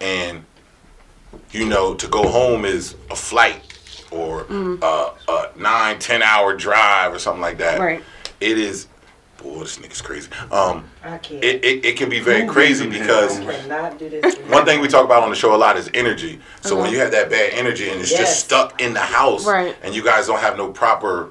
and 0.00 0.44
you 1.52 1.66
know 1.66 1.94
to 1.94 2.06
go 2.08 2.28
home 2.28 2.64
is 2.64 2.94
a 3.10 3.16
flight 3.16 3.62
or 4.10 4.42
a, 4.50 5.10
a 5.28 5.50
nine 5.56 5.98
ten 5.98 6.22
hour 6.22 6.54
drive 6.56 7.12
or 7.14 7.18
something 7.18 7.42
like 7.42 7.58
that. 7.58 7.80
Right. 7.80 8.02
It 8.40 8.58
is. 8.58 8.86
Boy, 9.38 9.60
this 9.60 9.78
nigga's 9.78 10.02
crazy. 10.02 10.28
Um, 10.52 10.84
I 11.02 11.16
can't. 11.16 11.42
it, 11.42 11.64
it, 11.64 11.84
it 11.86 11.96
can 11.96 12.10
be 12.10 12.20
very 12.20 12.46
crazy 12.46 12.86
because 12.86 13.40
I 13.40 13.54
cannot 13.54 13.98
do 13.98 14.10
this. 14.10 14.36
one 14.50 14.66
thing 14.66 14.82
we 14.82 14.88
talk 14.88 15.06
about 15.06 15.22
on 15.22 15.30
the 15.30 15.34
show 15.36 15.54
a 15.54 15.56
lot 15.56 15.78
is 15.78 15.90
energy. 15.94 16.40
So 16.60 16.74
when 16.76 16.84
Uh-huh. 16.84 16.92
you 16.92 16.98
have 17.00 17.10
that 17.12 17.30
bad 17.30 17.52
energy 17.54 17.88
and 17.88 17.98
it's 18.02 18.10
Yes. 18.10 18.20
just 18.20 18.44
stuck 18.44 18.82
in 18.82 18.92
the 18.92 19.00
house, 19.00 19.46
Right. 19.46 19.74
and 19.82 19.94
you 19.94 20.04
guys 20.04 20.26
don't 20.26 20.40
have 20.40 20.58
no 20.58 20.68
proper 20.70 21.30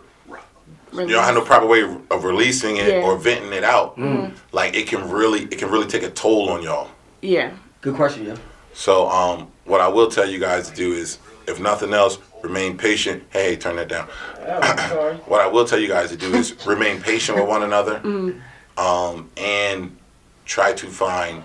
Really. 0.91 1.09
you 1.09 1.13
don't 1.15 1.23
have 1.23 1.35
no 1.35 1.41
proper 1.41 1.67
way 1.67 1.81
of 1.83 2.01
of 2.09 2.23
releasing 2.23 2.77
it 2.77 2.87
Yeah. 2.87 3.03
or 3.03 3.15
venting 3.15 3.53
it 3.53 3.63
out, 3.63 3.95
Mm. 3.95 4.31
like 4.53 4.75
it 4.75 4.87
can 4.87 5.07
really 5.11 5.43
it 5.43 5.59
can 5.59 5.69
really 5.69 5.85
take 5.85 6.01
a 6.01 6.09
toll 6.09 6.49
on 6.49 6.63
y'all. 6.63 6.87
Yeah. 7.21 7.51
Good 7.81 7.93
question, 7.95 8.25
yo. 8.25 8.33
So 8.73 9.07
um, 9.07 9.49
what 9.69 9.81
I 9.81 9.87
will 9.87 10.09
tell 10.09 10.27
you 10.27 10.39
guys 10.39 10.69
to 10.69 10.75
do 10.75 10.91
is, 10.93 11.19
if 11.47 11.59
nothing 11.59 11.93
else, 11.93 12.17
remain 12.41 12.77
patient. 12.77 13.23
Hey, 13.29 13.55
turn 13.55 13.75
that 13.77 13.87
down. 13.87 14.09
Oh. 14.41 15.19
What 15.27 15.41
I 15.41 15.47
will 15.47 15.65
tell 15.65 15.79
you 15.79 15.87
guys 15.87 16.09
to 16.09 16.17
do 16.17 16.33
is 16.33 16.65
remain 16.65 16.99
patient 17.01 17.37
with 17.37 17.47
one 17.47 17.61
another, 17.63 17.97
um, 18.77 19.29
and 19.37 19.95
try 20.45 20.73
to 20.73 20.87
find 20.87 21.43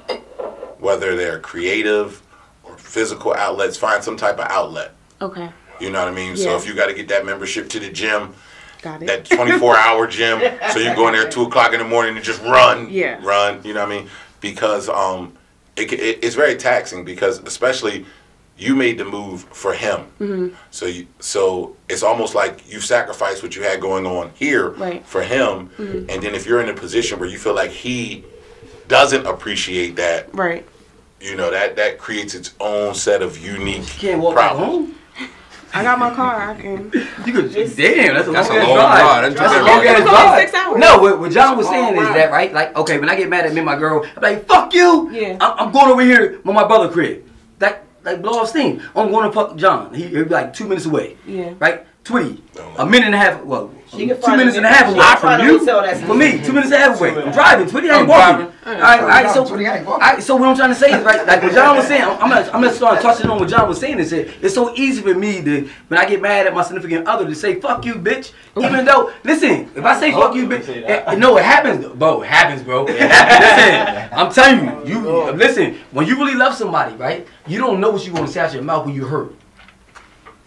whether 0.79 1.15
they're 1.17 1.39
creative 1.39 2.23
or 2.63 2.77
physical 2.79 3.35
outlets. 3.35 3.77
Find 3.77 4.03
some 4.03 4.17
type 4.17 4.39
of 4.39 4.47
outlet. 4.51 4.93
Okay. 5.21 5.51
You 5.81 5.91
know 5.91 5.99
what 5.99 6.09
I 6.09 6.15
mean? 6.15 6.37
So 6.37 6.57
if 6.57 6.67
you 6.67 6.75
got 6.75 6.87
to 6.87 6.95
get 6.95 7.09
that 7.09 7.27
membership 7.27 7.69
to 7.71 7.81
the 7.81 7.91
gym, 7.91 8.33
Got 8.81 9.03
it. 9.03 9.07
that 9.07 9.25
24 9.27 9.77
hour 9.77 10.07
gym, 10.17 10.41
so 10.73 10.79
you 10.79 10.95
go 10.95 11.09
in 11.09 11.15
there 11.15 11.27
at 11.27 11.33
two 11.33 11.43
o'clock 11.43 11.73
in 11.75 11.79
the 11.81 11.85
morning 11.87 12.17
and 12.17 12.25
just 12.25 12.41
run, 12.43 12.89
Yeah. 12.91 13.19
run. 13.23 13.61
You 13.65 13.75
know 13.75 13.81
what 13.87 13.93
I 13.95 13.99
mean? 14.01 14.09
Because 14.41 14.89
um, 14.89 15.37
it, 15.77 15.93
it 15.93 16.19
it's 16.23 16.35
very 16.37 16.57
taxing 16.57 17.05
because 17.05 17.39
especially 17.41 18.05
you 18.57 18.77
made 18.77 18.99
the 18.99 19.05
move 19.05 19.43
for 19.45 19.75
him. 19.75 20.01
Mm-hmm. 20.21 20.49
So 20.71 20.87
you, 20.87 21.07
so 21.19 21.77
it's 21.89 22.05
almost 22.05 22.35
like 22.37 22.71
you've 22.71 22.85
sacrificed 22.85 23.43
what 23.43 23.57
you 23.57 23.63
had 23.63 23.81
going 23.81 24.07
on 24.07 24.31
here 24.35 24.71
Right. 24.71 25.01
Mm-hmm. 25.01 25.05
for 25.07 25.23
him, 25.23 25.71
and 26.09 26.23
then 26.23 26.35
if 26.37 26.47
you're 26.47 26.61
in 26.63 26.69
a 26.69 26.75
position 26.75 27.19
where 27.19 27.29
you 27.29 27.39
feel 27.39 27.55
like 27.55 27.71
he 27.73 28.25
doesn't 28.87 29.27
appreciate 29.27 29.97
that, 29.97 30.33
Right. 30.35 30.65
you 31.21 31.35
know 31.37 31.51
that 31.51 31.75
that 31.77 31.99
creates 31.99 32.35
its 32.35 32.55
own 32.61 32.95
set 32.95 33.23
of 33.23 33.39
unique 33.39 33.87
Can't 33.87 34.21
walk 34.21 34.37
back 34.37 34.53
problems. 34.53 34.89
home. 34.91 34.95
I 35.75 35.83
got 35.83 35.99
my 35.99 36.15
car. 36.15 36.51
I 36.51 36.55
can. 36.61 36.91
You 37.27 37.33
could, 37.33 37.53
damn, 37.53 38.15
that's 38.15 38.29
a 38.29 38.31
That's 38.33 38.49
a 38.49 38.53
long 38.55 38.69
long 38.69 38.77
drive. 38.77 39.03
ride. 39.05 39.21
That's 39.23 39.35
That's 39.41 39.55
a 39.55 39.59
long 39.59 39.79
like- 39.79 39.89
ass 39.89 40.03
drive. 40.09 40.41
six 40.41 40.55
hours. 40.55 40.79
No, 40.81 40.99
what, 40.99 41.19
what 41.21 41.33
John 41.33 41.57
was 41.57 41.69
saying 41.69 41.97
is 41.97 42.09
that 42.09 42.31
right? 42.31 42.53
Like, 42.53 42.77
okay, 42.77 42.99
when 42.99 43.09
I 43.09 43.17
get 43.17 43.29
mad 43.29 43.45
at 43.47 43.53
me, 43.53 43.59
and 43.59 43.67
my 43.67 43.77
girl, 43.77 44.05
I'm 44.17 44.23
like, 44.23 44.47
fuck 44.47 44.73
you. 44.73 45.11
Yeah. 45.11 45.37
I'm, 45.41 45.67
I'm 45.69 45.73
going 45.73 45.91
over 45.91 46.03
here 46.03 46.41
with 46.45 46.55
my 46.55 46.67
brother 46.67 46.89
crib. 46.89 47.25
That 47.59 47.85
like 48.05 48.23
blow 48.23 48.41
off 48.41 48.49
steam. 48.51 48.83
I'm 48.95 49.11
going 49.11 49.25
to 49.29 49.33
fuck 49.33 49.57
John. 49.57 49.93
He, 49.95 50.05
he'll 50.09 50.25
be 50.25 50.31
like 50.31 50.53
two 50.55 50.65
minutes 50.69 50.87
away. 50.87 51.17
Yeah. 51.27 51.55
Right? 51.59 51.87
Tweety. 52.05 52.43
A 52.79 52.85
minute 52.87 53.07
and 53.07 53.15
a 53.15 53.19
half. 53.19 53.43
Well, 53.45 53.71
She 53.97 54.07
can 54.07 54.21
two 54.21 54.37
minutes 54.37 54.57
and 54.57 54.67
a 54.67 54.69
half 54.69 54.89
away 54.89 54.99
can 54.99 55.17
from 55.19 55.47
you. 55.47 55.65
For 56.07 56.15
me, 56.15 56.45
two 56.45 56.53
minutes 56.53 56.73
and 56.73 56.75
a 56.75 56.79
half 56.79 56.99
away. 57.01 57.11
I'm 57.11 57.33
driving. 57.33 57.69
Tweety 57.69 57.89
ain't 57.89 58.09
walking. 58.09 58.47
All 58.47 58.73
right, 58.73 59.01
all 59.01 59.07
right. 59.07 59.31
So, 59.31 59.45
Tweety 59.45 59.67
ain't 59.67 59.87
walking. 59.87 60.03
all 60.03 60.13
right, 60.15 60.23
so 60.23 60.37
what 60.37 60.49
I'm 60.49 60.57
trying 60.57 60.71
to 60.71 60.75
say 60.75 60.93
is 60.93 61.05
right, 61.05 61.27
like 61.27 61.43
what 61.43 61.53
John 61.53 61.77
was 61.77 61.87
saying. 61.87 62.03
I'm, 62.03 62.23
I'm 62.23 62.29
gonna, 62.31 62.51
I'm 62.53 62.63
gonna 62.63 62.73
start 62.73 63.01
touching 63.01 63.31
on 63.31 63.39
what 63.39 63.49
John 63.49 63.69
was 63.69 63.79
saying. 63.79 63.99
Is 63.99 64.11
that 64.11 64.29
it's 64.45 64.55
so 64.55 64.75
easy 64.75 65.03
for 65.03 65.15
me 65.15 65.43
to 65.43 65.69
when 65.89 66.01
I 66.01 66.09
get 66.09 66.21
mad 66.21 66.47
at 66.47 66.55
my 66.55 66.63
significant 66.63 67.07
other 67.07 67.27
to 67.27 67.35
say 67.35 67.61
"fuck 67.61 67.85
you, 67.85 67.95
bitch." 67.95 68.33
Even 68.57 68.85
though, 68.85 69.13
listen, 69.23 69.71
if 69.75 69.85
I 69.85 69.99
say 69.99 70.13
"fuck 70.13 70.35
you, 70.35 70.47
bitch," 70.47 70.69
eh, 70.69 71.15
no, 71.17 71.37
it 71.37 71.45
happens, 71.45 71.87
bro. 71.87 72.23
It 72.23 72.29
happens, 72.29 72.63
bro. 72.63 72.85
Listen, 72.95 74.09
I'm 74.13 74.33
telling 74.33 74.87
you, 74.87 74.95
you 74.95 75.33
listen. 75.33 75.79
When 75.93 76.07
you 76.07 76.17
really 76.17 76.35
love 76.35 76.55
somebody, 76.55 76.95
right, 76.97 77.27
you 77.47 77.59
don't 77.59 77.81
know 77.81 77.91
what 77.91 78.07
you 78.07 78.13
want 78.13 78.27
to 78.27 78.33
say 78.33 78.41
out 78.41 78.53
your 78.53 78.63
mouth 78.63 78.87
when 78.87 78.95
you 78.95 79.07
hurt. 79.07 79.35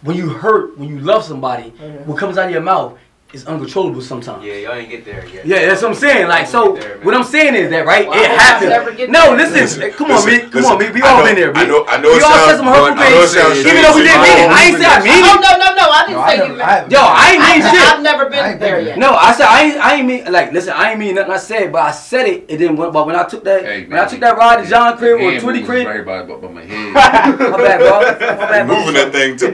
When 0.02 0.16
you 0.16 0.28
hurt, 0.28 0.78
when 0.78 0.88
you 0.88 1.00
love 1.00 1.24
somebody, 1.24 1.70
what 2.06 2.18
comes 2.18 2.38
out 2.38 2.46
of 2.46 2.52
your 2.52 2.60
mouth 2.60 2.98
is 3.34 3.44
uncontrollable 3.46 4.00
sometimes. 4.00 4.42
Yeah, 4.42 4.54
y'all 4.54 4.72
ain't 4.72 4.88
get 4.88 5.04
there 5.04 5.20
yet. 5.28 5.44
Yeah, 5.44 5.66
that's 5.68 5.82
what 5.82 5.90
I'm 5.92 5.96
saying. 6.00 6.28
Like, 6.28 6.46
so 6.46 6.72
there, 6.80 6.96
what 7.04 7.12
I'm 7.14 7.24
saying 7.24 7.54
is 7.56 7.68
that, 7.68 7.84
right? 7.84 8.08
Why 8.08 8.16
it 8.16 8.20
would 8.24 8.30
I 8.30 8.40
happens. 8.40 9.10
No, 9.12 9.36
there? 9.36 9.52
listen, 9.52 9.82
eh, 9.82 9.90
come 9.92 10.08
on, 10.10 10.24
listen, 10.24 10.32
me, 10.32 10.38
come 10.48 10.64
listen. 10.64 10.72
on, 10.72 10.78
me. 10.80 10.88
We 10.90 11.02
all 11.04 11.18
know- 11.20 11.24
been 11.28 11.36
there, 11.36 11.52
i 11.54 11.66
know- 11.68 11.84
I 11.84 12.00
know 12.00 12.08
we 12.08 12.16
it 12.16 12.22
all 12.24 12.32
sounds- 12.32 12.48
said 12.48 12.56
some 12.56 12.66
hurtful 12.72 13.04
I 13.04 13.10
know 13.12 13.20
it 13.20 13.28
things, 13.28 13.66
even 13.68 13.82
though 13.84 13.96
we 14.00 14.02
didn't 14.08 14.22
mean 14.24 14.38
it. 14.40 14.48
I 14.48 14.60
ain't 14.64 14.78
say 14.80 14.88
I 14.88 15.00
mean 15.04 15.20
Oh 15.28 15.36
it. 15.36 15.44
no 15.44 15.50
no 15.60 15.68
no! 15.76 15.86
I 15.92 16.00
didn't 16.08 16.16
No, 16.16 16.22
I 16.24 16.30
say 16.32 16.36
never- 16.40 16.54
you. 16.56 16.62
I 16.62 16.88
Yo, 16.88 17.00
I 17.04 17.24
ain't 17.28 17.42
mean 17.44 17.60
I, 17.60 17.70
shit. 17.70 17.84
I've 17.92 18.02
never 18.02 18.24
been 18.32 18.58
there 18.58 18.80
yet. 18.80 18.96
No, 18.96 19.12
I 19.12 19.32
said 19.36 19.44
I 19.46 19.60
ain't, 19.62 19.76
I 19.76 19.94
ain't 19.96 20.06
mean 20.08 20.32
like 20.32 20.52
listen. 20.56 20.72
I 20.72 20.90
ain't 20.92 20.98
mean 20.98 21.14
nothing 21.16 21.32
I 21.32 21.36
said, 21.36 21.70
but 21.70 21.82
I 21.82 21.90
said 21.92 22.24
it. 22.26 22.48
And 22.48 22.58
then 22.58 22.76
when, 22.76 22.92
but 22.92 23.04
when 23.06 23.14
I 23.14 23.24
took 23.24 23.44
that, 23.44 23.62
when 23.62 23.92
I 23.98 24.06
took 24.06 24.20
that 24.20 24.38
ride 24.38 24.64
to 24.64 24.68
John 24.70 24.96
crib 24.96 25.20
or 25.20 25.30
Hand 25.30 25.42
Twitty 25.42 25.60
moving 25.60 25.66
crib, 25.66 25.86
Right 25.86 25.94
here 25.96 26.04
by, 26.04 26.22
by, 26.22 26.34
by 26.36 26.48
my 26.48 26.62
head. 26.64 26.92
my 26.94 27.56
bad, 27.60 27.78
bro. 27.84 28.00
My 28.00 28.14
bad, 28.48 28.66
bro. 28.66 28.76
moving 28.78 28.94
that 28.94 29.12
thing 29.12 29.36
too. 29.36 29.52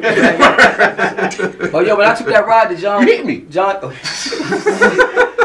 Oh 1.77 1.81
yo, 1.81 1.97
when 1.97 2.07
I 2.07 2.15
took 2.15 2.29
that 2.29 2.47
ride 2.47 2.69
to 2.71 2.77
John, 2.77 3.03
You 3.03 3.09
hit 3.17 3.27
me. 3.27 3.41
John. 3.51 3.64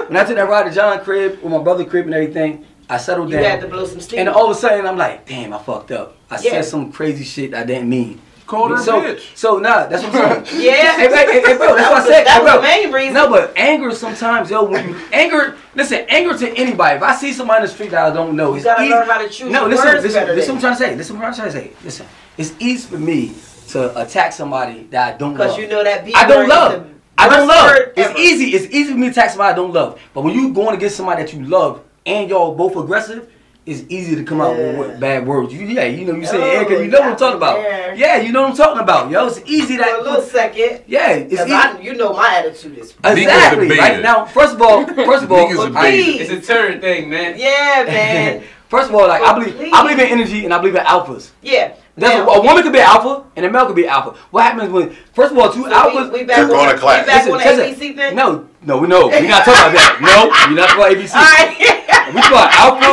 when 0.08 0.18
I 0.18 0.24
took 0.26 0.36
that 0.36 0.48
ride 0.50 0.64
to 0.64 0.72
John 0.72 1.00
crib 1.02 1.42
with 1.42 1.52
my 1.52 1.60
brother 1.60 1.86
crib 1.86 2.06
and 2.06 2.14
everything, 2.14 2.66
I 2.90 2.98
settled 2.98 3.30
You 3.30 3.36
down. 3.38 3.44
had 3.46 3.62
to 3.62 3.68
blow 3.68 3.86
some 3.86 4.00
steam. 4.00 4.20
And 4.20 4.30
all 4.30 4.50
of 4.50 4.58
a 4.58 4.60
sudden, 4.60 4.86
I'm 4.88 4.98
like, 4.98 5.28
damn, 5.28 5.54
I 5.54 5.60
fucked 5.60 5.92
up. 5.92 6.16
I 6.30 6.36
Yeah. 6.36 6.52
said 6.52 6.66
some 6.66 6.92
crazy 6.92 7.24
shit 7.24 7.54
I 7.54 7.64
didn't 7.64 7.90
mean. 7.90 8.22
Called 8.48 8.72
her 8.72 8.78
so, 8.80 9.00
bitch. 9.02 9.36
So, 9.38 9.58
nah, 9.60 9.86
that's 9.86 10.02
what 10.04 10.16
I'm 10.16 10.44
saying. 10.44 10.62
yeah. 10.66 10.98
hey, 10.98 11.08
hey, 11.08 11.26
hey, 11.34 11.42
hey, 11.52 11.58
bro, 11.58 11.76
that's 11.76 11.90
what 11.92 12.02
I 12.02 12.08
said. 12.08 12.24
That 12.26 12.38
Hey, 12.40 12.44
was 12.44 12.54
the 12.56 12.62
main 12.62 12.92
reason. 12.92 13.14
No, 13.14 13.30
but 13.30 13.54
anger 13.56 13.92
sometimes, 13.94 14.50
yo, 14.50 14.64
when 14.64 14.90
you 14.90 14.96
anger, 15.14 15.56
listen, 15.76 16.04
anger 16.10 16.36
to 16.36 16.50
anybody. 16.58 16.96
If 16.98 17.04
I 17.04 17.14
see 17.16 17.32
somebody 17.32 17.60
in 17.62 17.68
the 17.68 17.72
street 17.72 17.92
that 17.92 18.12
I 18.12 18.14
don't 18.14 18.36
know, 18.36 18.50
You 18.52 18.56
it's 18.56 18.66
gotta 18.66 18.82
easy. 18.82 18.92
learn 18.92 19.08
how 19.08 19.20
to 19.22 19.30
choose 19.30 19.52
No, 19.52 19.60
your 19.62 19.70
listen, 19.70 19.86
words 19.86 20.04
listen, 20.04 20.22
better 20.22 20.34
listen 20.36 20.56
than- 20.56 20.64
what 20.64 20.72
I'm 20.72 20.78
trying 20.78 20.90
to 20.90 20.94
say. 20.94 20.98
Listen 20.98 21.20
what 21.20 21.26
I'm 21.28 21.34
trying 21.36 21.48
to 21.48 21.54
say. 21.54 21.72
Listen, 21.84 22.06
it's 22.40 22.54
easy 22.60 22.88
for 22.88 22.98
me 22.98 23.36
to 23.68 24.02
attack 24.02 24.34
somebody 24.34 24.88
that 24.90 25.14
I 25.14 25.18
don't 25.20 25.36
love. 25.38 25.38
Because 25.38 25.58
you 25.60 25.68
know 25.68 25.84
that 25.84 26.04
B 26.04 26.12
I 26.16 26.24
word 26.24 26.34
don't 26.34 26.44
is 26.46 26.50
love. 26.50 26.90
The 27.28 27.34
I 27.34 27.38
don't 27.38 27.48
love. 27.48 27.76
It's 27.96 28.10
ever. 28.10 28.20
easy. 28.20 28.46
It's 28.56 28.74
easy 28.74 28.92
for 28.94 28.98
me 28.98 29.08
to 29.08 29.12
attack 29.12 29.30
somebody 29.32 29.52
I 29.54 29.56
don't 29.56 29.74
love. 29.74 30.00
But 30.14 30.24
when 30.24 30.34
you 30.34 30.54
going 30.54 30.76
against 30.76 30.96
somebody 30.98 31.24
that 31.24 31.34
you 31.34 31.44
love 31.44 31.82
and 32.06 32.30
y'all 32.30 32.56
both 32.56 32.76
aggressive, 32.76 33.30
it's 33.66 33.84
easy 33.90 34.16
to 34.16 34.24
come 34.24 34.42
out 34.42 34.56
with, 34.58 35.00
bad 35.00 35.28
words. 35.28 35.54
You, 35.54 35.60
yeah, 35.68 35.84
you 35.84 36.04
know 36.06 36.16
you 36.16 36.26
say 36.26 36.38
Oh, 36.42 36.62
yeah, 36.62 36.64
'cause 36.68 36.82
you 36.82 36.88
know 36.88 37.02
what 37.02 37.10
I'm 37.12 37.18
talking 37.18 37.38
about. 37.38 37.60
yeah. 37.62 37.94
Yeah, 37.94 38.18
you 38.22 38.32
know 38.32 38.42
what 38.44 38.52
I'm 38.52 38.58
talking 38.58 38.82
about. 38.82 39.12
Yo, 39.12 39.28
it's 39.28 39.42
easy 39.46 39.78
For 39.78 39.84
a 39.84 40.02
little 40.02 40.22
second. 40.24 40.84
Yeah, 40.88 41.12
it's 41.12 41.30
Because 41.30 41.46
easy. 41.48 41.56
I, 41.56 41.80
you 41.80 41.94
know 41.96 42.14
my 42.14 42.36
attitude 42.38 42.78
is. 42.80 42.92
Exactly. 43.04 43.68
Right 43.68 43.76
debated. 43.78 44.02
now, 44.04 44.26
first 44.26 44.56
of 44.56 44.62
all, 44.62 44.86
first 45.06 45.24
of 45.26 45.32
all, 45.32 45.48
Niggas 45.48 45.58
But 45.58 45.68
debated. 45.68 46.04
please. 46.18 46.30
It's 46.32 46.50
a 46.50 46.54
turn 46.54 46.82
thing, 46.82 47.10
man. 47.10 47.36
Yeah, 47.38 47.84
man. 47.86 48.44
first 48.70 48.90
of 48.90 48.96
all, 48.96 49.08
like 49.08 49.22
I 49.22 49.34
believe, 49.38 49.56
please. 49.56 49.74
I 49.74 49.82
believe 49.84 50.00
in 50.00 50.08
energy 50.08 50.46
and 50.46 50.54
I 50.54 50.58
believe 50.60 50.76
in 50.76 50.84
alphas. 50.86 51.32
Yeah. 51.42 51.76
That's 51.98 52.16
Now, 52.16 52.30
a, 52.30 52.40
a 52.40 52.42
woman 52.42 52.64
could 52.64 52.72
be 52.72 52.80
alpha 52.80 53.26
and 53.36 53.46
a 53.46 53.52
male 53.52 53.66
could 53.66 53.76
be 53.76 53.86
alpha. 53.86 54.12
What 54.32 54.44
happens 54.44 54.72
when, 54.72 54.92
first 55.14 55.34
of 55.34 55.38
all, 55.38 55.52
two 55.52 55.64
so 55.64 55.70
alphas? 55.72 56.14
we, 56.14 56.20
we 56.20 56.24
back 56.26 56.38
two, 56.38 56.44
on, 56.44 56.50
Going 56.50 56.70
to 56.70 56.76
we 56.76 56.80
class. 56.80 57.06
back 57.06 57.26
Listen, 57.26 57.32
on 57.34 57.58
listen. 57.68 57.90
ABC 57.90 57.96
thing? 57.98 58.16
No, 58.16 58.48
no, 58.62 58.78
we 58.78 58.88
no, 58.88 59.08
we're 59.08 59.28
not 59.28 59.44
talking 59.44 59.60
about 59.60 59.74
that. 59.76 60.00
No, 60.02 60.32
we're 60.48 60.56
not 60.56 60.70
talking 60.70 60.80
about 60.80 60.96
ABC. 60.96 61.16
All 61.16 61.28
right. 61.28 62.16
We 62.16 62.22
talking 62.22 62.40
about 62.40 62.54
alpha 62.56 62.90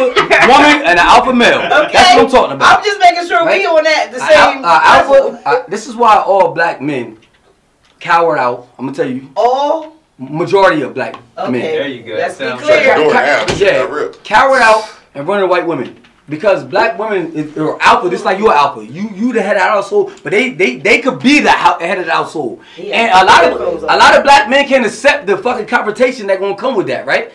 woman 0.51 0.77
and 0.91 0.99
an 0.99 1.07
alpha 1.07 1.33
male. 1.33 1.59
Okay. 1.87 1.93
That's 1.93 2.17
what 2.17 2.25
I'm 2.25 2.31
talking 2.31 2.53
about. 2.57 2.79
I'm 2.79 2.85
just 2.85 2.99
making 3.01 3.27
sure 3.29 3.45
Right? 3.47 3.61
we 3.61 3.67
on 3.67 3.85
that 3.85 4.11
the 4.11 4.19
Uh, 4.21 4.27
same. 4.27 4.65
uh, 4.65 4.81
alpha. 4.83 5.41
Uh, 5.47 5.63
this 5.69 5.87
is 5.87 5.95
why 5.95 6.17
all 6.19 6.53
black 6.53 6.81
men 6.83 7.17
cower 8.01 8.37
out. 8.37 8.69
I'm 8.79 8.87
gonna 8.87 8.97
tell 8.97 9.09
you, 9.09 9.31
All 9.37 9.97
majority 10.19 10.83
of 10.83 10.95
black 10.95 11.15
okay. 11.39 11.51
men. 11.53 11.61
There 11.63 11.87
you 11.89 12.03
go. 12.03 12.15
Let's 12.15 12.39
be 12.39 12.45
Sounds 12.45 12.61
Shut 12.67 12.69
the 12.69 12.83
clear. 12.83 12.97
door. 12.97 13.13
Yeah, 13.15 13.83
Not 13.83 13.91
real. 13.91 14.13
cower 14.25 14.57
out 14.59 14.83
and 15.17 15.27
run 15.27 15.41
to 15.41 15.47
white 15.47 15.67
women. 15.67 16.01
Because 16.29 16.65
black 16.65 16.99
women 16.99 17.33
is, 17.35 17.57
are 17.57 17.81
alpha, 17.81 18.11
just 18.11 18.25
like 18.25 18.39
you're 18.41 18.53
alpha. 18.53 18.85
You 18.85 19.09
you 19.11 19.33
the 19.33 19.41
head 19.41 19.57
of 19.57 19.63
the 19.63 19.69
household, 19.69 20.13
but 20.25 20.33
they 20.33 20.51
they, 20.51 20.77
they 20.77 21.01
could 21.01 21.21
be 21.21 21.39
the 21.39 21.53
hou- 21.53 21.79
head 21.79 21.99
of 21.99 22.07
the 22.07 22.13
household. 22.13 22.61
Yeah. 22.77 22.97
And 22.97 23.13
a 23.13 23.25
lot 23.25 23.45
of 23.45 23.83
a 23.85 23.97
lot 23.97 24.17
of 24.17 24.25
black 24.25 24.51
men 24.51 24.67
can't 24.67 24.85
accept 24.85 25.27
the 25.27 25.37
fucking 25.39 25.67
confrontation 25.67 26.27
that 26.27 26.41
gonna 26.41 26.57
come 26.57 26.75
with 26.75 26.89
that, 26.89 27.07
right? 27.07 27.31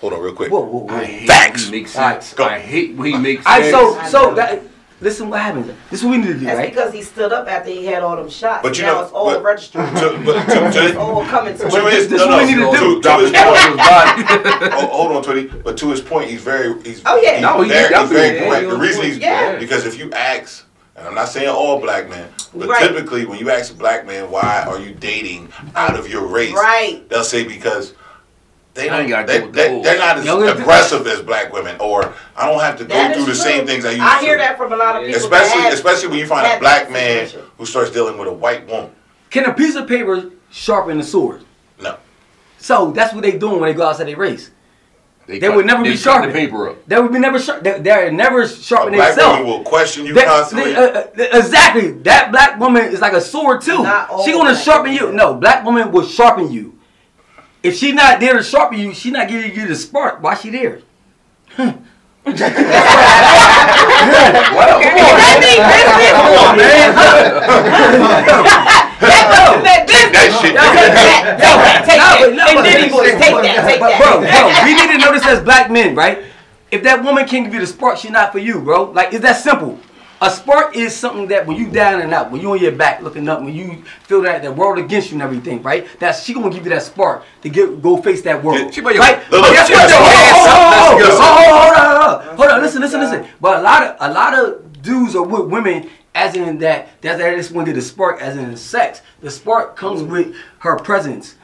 Hold 0.00 0.14
on, 0.14 0.20
real 0.22 0.34
quick. 0.34 0.50
Whoa, 0.50 0.60
whoa, 0.62 0.78
whoa. 0.86 0.94
I 0.96 1.04
hate 1.04 1.26
Facts. 1.28 1.64
when 1.66 1.74
he 1.74 1.80
makes 1.80 1.94
Alright, 1.96 2.22
sense. 2.24 2.34
go. 2.34 2.44
I 2.44 2.58
hate 2.58 2.96
when 2.96 3.12
he 3.12 3.18
makes 3.18 3.44
All 3.46 3.52
right, 3.52 3.70
sense. 3.70 3.76
so 3.76 3.98
I 3.98 4.08
so 4.08 4.22
know. 4.30 4.34
that 4.36 4.62
listen, 5.02 5.28
what 5.28 5.40
happens? 5.40 5.66
This 5.90 6.00
is 6.00 6.04
what 6.06 6.12
we 6.12 6.18
need 6.18 6.28
to 6.28 6.34
do, 6.34 6.46
That's 6.46 6.56
right? 6.58 6.70
because 6.70 6.92
he 6.94 7.02
stood 7.02 7.32
up 7.32 7.46
after 7.48 7.70
he 7.70 7.84
had 7.84 8.02
all 8.02 8.16
them 8.16 8.30
shots. 8.30 8.62
But 8.62 8.78
you 8.78 8.84
now 8.84 8.94
know, 8.94 9.02
it's 9.02 9.12
all 9.12 9.26
but- 9.26 9.42
registered. 9.42 9.86
To, 9.96 10.22
but 10.24 10.44
to, 10.46 10.70
to, 10.80 10.86
it's 10.86 10.96
all 10.96 11.24
coming 11.26 11.52
to 11.54 11.64
to 11.64 11.68
But 11.68 11.92
his, 11.92 12.08
this- 12.08 12.20
this 12.20 12.20
no, 12.20 12.30
no, 12.30 12.36
what 12.36 12.46
we 12.46 12.54
need 12.54 12.60
to 12.60 12.70
to, 12.70 12.78
do. 12.78 13.02
to 13.02 13.18
his 13.18 13.30
point, 13.30 14.72
oh, 14.72 14.88
hold 14.92 15.12
on, 15.16 15.22
Twitty. 15.22 15.62
But 15.62 15.76
to 15.78 15.90
his 15.90 16.00
point, 16.00 16.30
he's 16.30 16.40
very, 16.42 16.80
he's, 16.82 17.02
Oh, 17.04 17.20
yeah. 17.20 17.32
he's, 17.34 17.42
No, 17.42 17.60
he 17.62 17.68
very, 17.68 17.94
he's 17.94 18.08
very 18.10 18.36
is. 18.36 18.42
correct. 18.42 18.62
Yeah, 18.64 18.70
The 18.70 18.76
reason 18.76 19.02
he's 19.04 19.18
Yeah. 19.18 19.58
because 19.58 19.84
if 19.86 19.98
you 19.98 20.10
ask, 20.12 20.66
and 20.96 21.06
I'm 21.08 21.14
not 21.14 21.28
saying 21.28 21.48
all 21.48 21.80
black 21.80 22.08
men, 22.08 22.28
but 22.54 22.68
Right. 22.68 22.86
typically 22.88 23.24
when 23.26 23.38
you 23.38 23.50
ask 23.50 23.72
a 23.72 23.76
black 23.76 24.06
man 24.06 24.30
why 24.30 24.64
are 24.68 24.78
you 24.78 24.92
dating 24.94 25.50
out 25.74 25.98
of 25.98 26.08
your 26.08 26.26
race, 26.26 26.52
Right. 26.52 27.02
they'll 27.08 27.24
say 27.24 27.44
because 27.44 27.94
they 28.74 28.88
I 28.88 29.00
ain't 29.00 29.10
don't, 29.10 29.26
gotta 29.26 29.26
they, 29.32 29.38
go 29.40 29.46
with 29.46 29.54
they, 29.54 29.68
those. 29.68 29.84
they're 29.84 29.98
not 29.98 30.18
as 30.18 30.24
Young 30.24 30.48
aggressive 30.48 31.06
as 31.06 31.20
black 31.22 31.52
women, 31.52 31.76
or 31.80 32.14
I 32.36 32.48
don't 32.50 32.60
have 32.60 32.78
to 32.78 32.84
go 32.84 33.12
through 33.12 33.24
the 33.26 33.30
is 33.32 33.42
same 33.42 33.66
things 33.66 33.84
I 33.84 33.90
used 33.90 34.02
I 34.02 34.20
to. 34.20 34.24
hear 34.26 34.38
that 34.38 34.56
from 34.56 34.72
a 34.72 34.76
lot 34.76 34.96
of 34.96 35.02
people. 35.06 35.20
Especially, 35.20 35.60
that 35.62 35.72
especially 35.74 36.08
when 36.08 36.18
you 36.18 36.26
find 36.26 36.46
a 36.46 36.58
black 36.58 36.90
man 36.90 37.28
who 37.58 37.66
starts 37.66 37.90
dealing 37.90 38.16
with 38.18 38.28
a 38.28 38.32
white 38.32 38.66
woman. 38.66 38.90
Can 39.30 39.44
a 39.44 39.52
piece 39.54 39.74
of 39.76 39.86
paper 39.88 40.30
sharpen 40.50 40.98
the 40.98 41.04
sword? 41.04 41.44
No. 41.80 41.96
So 42.58 42.92
that's 42.92 43.12
what 43.12 43.22
they 43.22 43.36
doing 43.38 43.60
when 43.60 43.70
they 43.70 43.74
go 43.76 43.86
outside 43.86 44.04
their 44.08 44.16
race. 44.16 44.50
They 45.26 45.38
cut- 45.38 45.54
would 45.54 45.66
never 45.66 45.82
they 45.84 45.90
be 45.90 45.94
cut 45.96 46.02
sharpened. 46.02 46.34
the 46.34 46.38
paper 46.38 46.70
up. 46.70 46.86
They 46.86 47.00
would 47.00 47.12
be 47.12 47.18
never 47.18 47.38
sharp. 47.38 47.62
They, 47.62 47.78
they're 47.78 48.10
never 48.10 48.42
A 48.42 48.48
sharpening 48.48 48.98
black 48.98 49.16
woman 49.16 49.46
will 49.46 49.62
question 49.62 50.04
you 50.04 50.14
That- 50.14 50.26
constantly. 50.26 50.72
they- 50.72 50.76
uh, 50.78 50.82
uh, 51.34 51.38
exactly. 51.38 51.92
That 51.92 52.32
black 52.32 52.58
woman 52.58 52.84
is 52.86 53.00
like 53.00 53.12
a 53.12 53.20
sword 53.20 53.60
too. 53.62 53.84
She 54.24 54.32
gonna 54.32 54.56
sharpen 54.56 54.92
women. 54.92 55.08
you. 55.08 55.12
No, 55.12 55.34
black 55.34 55.64
woman 55.64 55.92
will 55.92 56.04
sharpen 56.06 56.50
you. 56.50 56.78
If 57.62 57.76
she 57.76 57.92
not 57.92 58.18
there 58.20 58.34
to 58.36 58.42
sharpen 58.42 58.78
you, 58.78 58.92
she 58.94 59.10
not 59.10 59.28
giving 59.28 59.54
you 59.54 59.66
the 59.68 59.76
spark. 59.76 60.22
Why 60.22 60.34
she 60.34 60.50
there? 60.50 60.82
Well, 61.56 61.78
That 64.78 65.38
means 65.42 65.62
business. 65.62 66.12
Come 66.12 66.38
on, 66.38 66.54
man. 66.56 66.90
That 69.62 69.86
business. 69.86 70.12
that 70.12 70.28
shit. 70.40 70.54
Take 70.54 70.58
that. 71.58 71.82
Take 71.86 71.98
No, 71.98 72.06
that. 72.18 72.34
no, 72.34 72.44
And 72.46 72.54
but- 72.56 72.64
Diddy 72.64 72.88
boys, 72.90 73.10
take 73.18 73.34
that. 73.42 73.64
Take 73.66 73.80
that. 73.80 73.98
bro, 73.98 74.20
bro, 74.22 74.42
we 74.64 74.74
need 74.74 74.90
to 74.92 74.98
know 74.98 75.12
this 75.12 75.26
as 75.26 75.40
black 75.42 75.70
men, 75.70 75.94
right? 75.94 76.24
If 76.70 76.82
that 76.84 77.02
woman 77.04 77.26
can't 77.26 77.44
give 77.44 77.54
you 77.54 77.60
the 77.60 77.66
spark, 77.66 77.98
she's 77.98 78.10
not 78.10 78.32
for 78.32 78.38
you, 78.38 78.60
bro. 78.60 78.84
Like, 78.92 79.12
it's 79.12 79.22
that 79.22 79.36
simple. 79.36 79.78
A 80.22 80.30
spark 80.30 80.76
is 80.76 80.94
something 80.94 81.26
that 81.28 81.44
when 81.44 81.56
you 81.56 81.68
down 81.68 82.00
and 82.00 82.14
out, 82.14 82.30
when 82.30 82.40
you 82.40 82.52
on 82.52 82.60
your 82.60 82.70
back 82.70 83.02
looking 83.02 83.28
up, 83.28 83.42
when 83.42 83.52
you 83.52 83.82
feel 84.04 84.22
that 84.22 84.42
the 84.42 84.52
world 84.52 84.78
against 84.78 85.10
you 85.10 85.16
and 85.16 85.22
everything, 85.22 85.60
right? 85.62 85.84
That's 85.98 86.22
she 86.22 86.32
gonna 86.32 86.48
give 86.48 86.62
you 86.62 86.70
that 86.70 86.82
spark 86.82 87.24
to 87.42 87.48
get 87.48 87.82
go 87.82 88.00
face 88.00 88.22
that 88.22 88.42
world. 88.42 88.72
She 88.72 88.80
right? 88.80 89.18
Look, 89.32 89.42
look, 89.42 89.52
guess 89.52 89.68
what? 89.68 89.80
has 89.80 89.90
though? 89.90 89.98
her 89.98 90.12
ass 90.14 91.18
Hold 91.18 91.28
on, 91.28 91.58
hold 91.58 91.74
on, 91.74 92.36
hold 92.36 92.40
on, 92.40 92.50
hold. 92.50 92.62
Listen, 92.62 92.80
listen, 92.80 93.00
listen. 93.00 93.26
But 93.40 93.58
a 93.58 93.62
lot 93.62 93.82
of 93.82 93.96
a 93.98 94.14
lot 94.14 94.34
of 94.34 94.82
dudes 94.82 95.16
are 95.16 95.24
with 95.24 95.50
women 95.50 95.90
as 96.14 96.36
in 96.36 96.58
that 96.58 97.00
that's 97.00 97.18
that 97.18 97.36
just 97.36 97.50
want 97.50 97.66
to 97.66 97.72
get 97.72 97.80
the 97.80 97.82
spark 97.84 98.20
as 98.20 98.36
in 98.36 98.56
sex. 98.56 99.02
The 99.22 99.30
spark 99.30 99.76
comes 99.76 100.04
with 100.04 100.36
her 100.60 100.76
presence. 100.76 101.34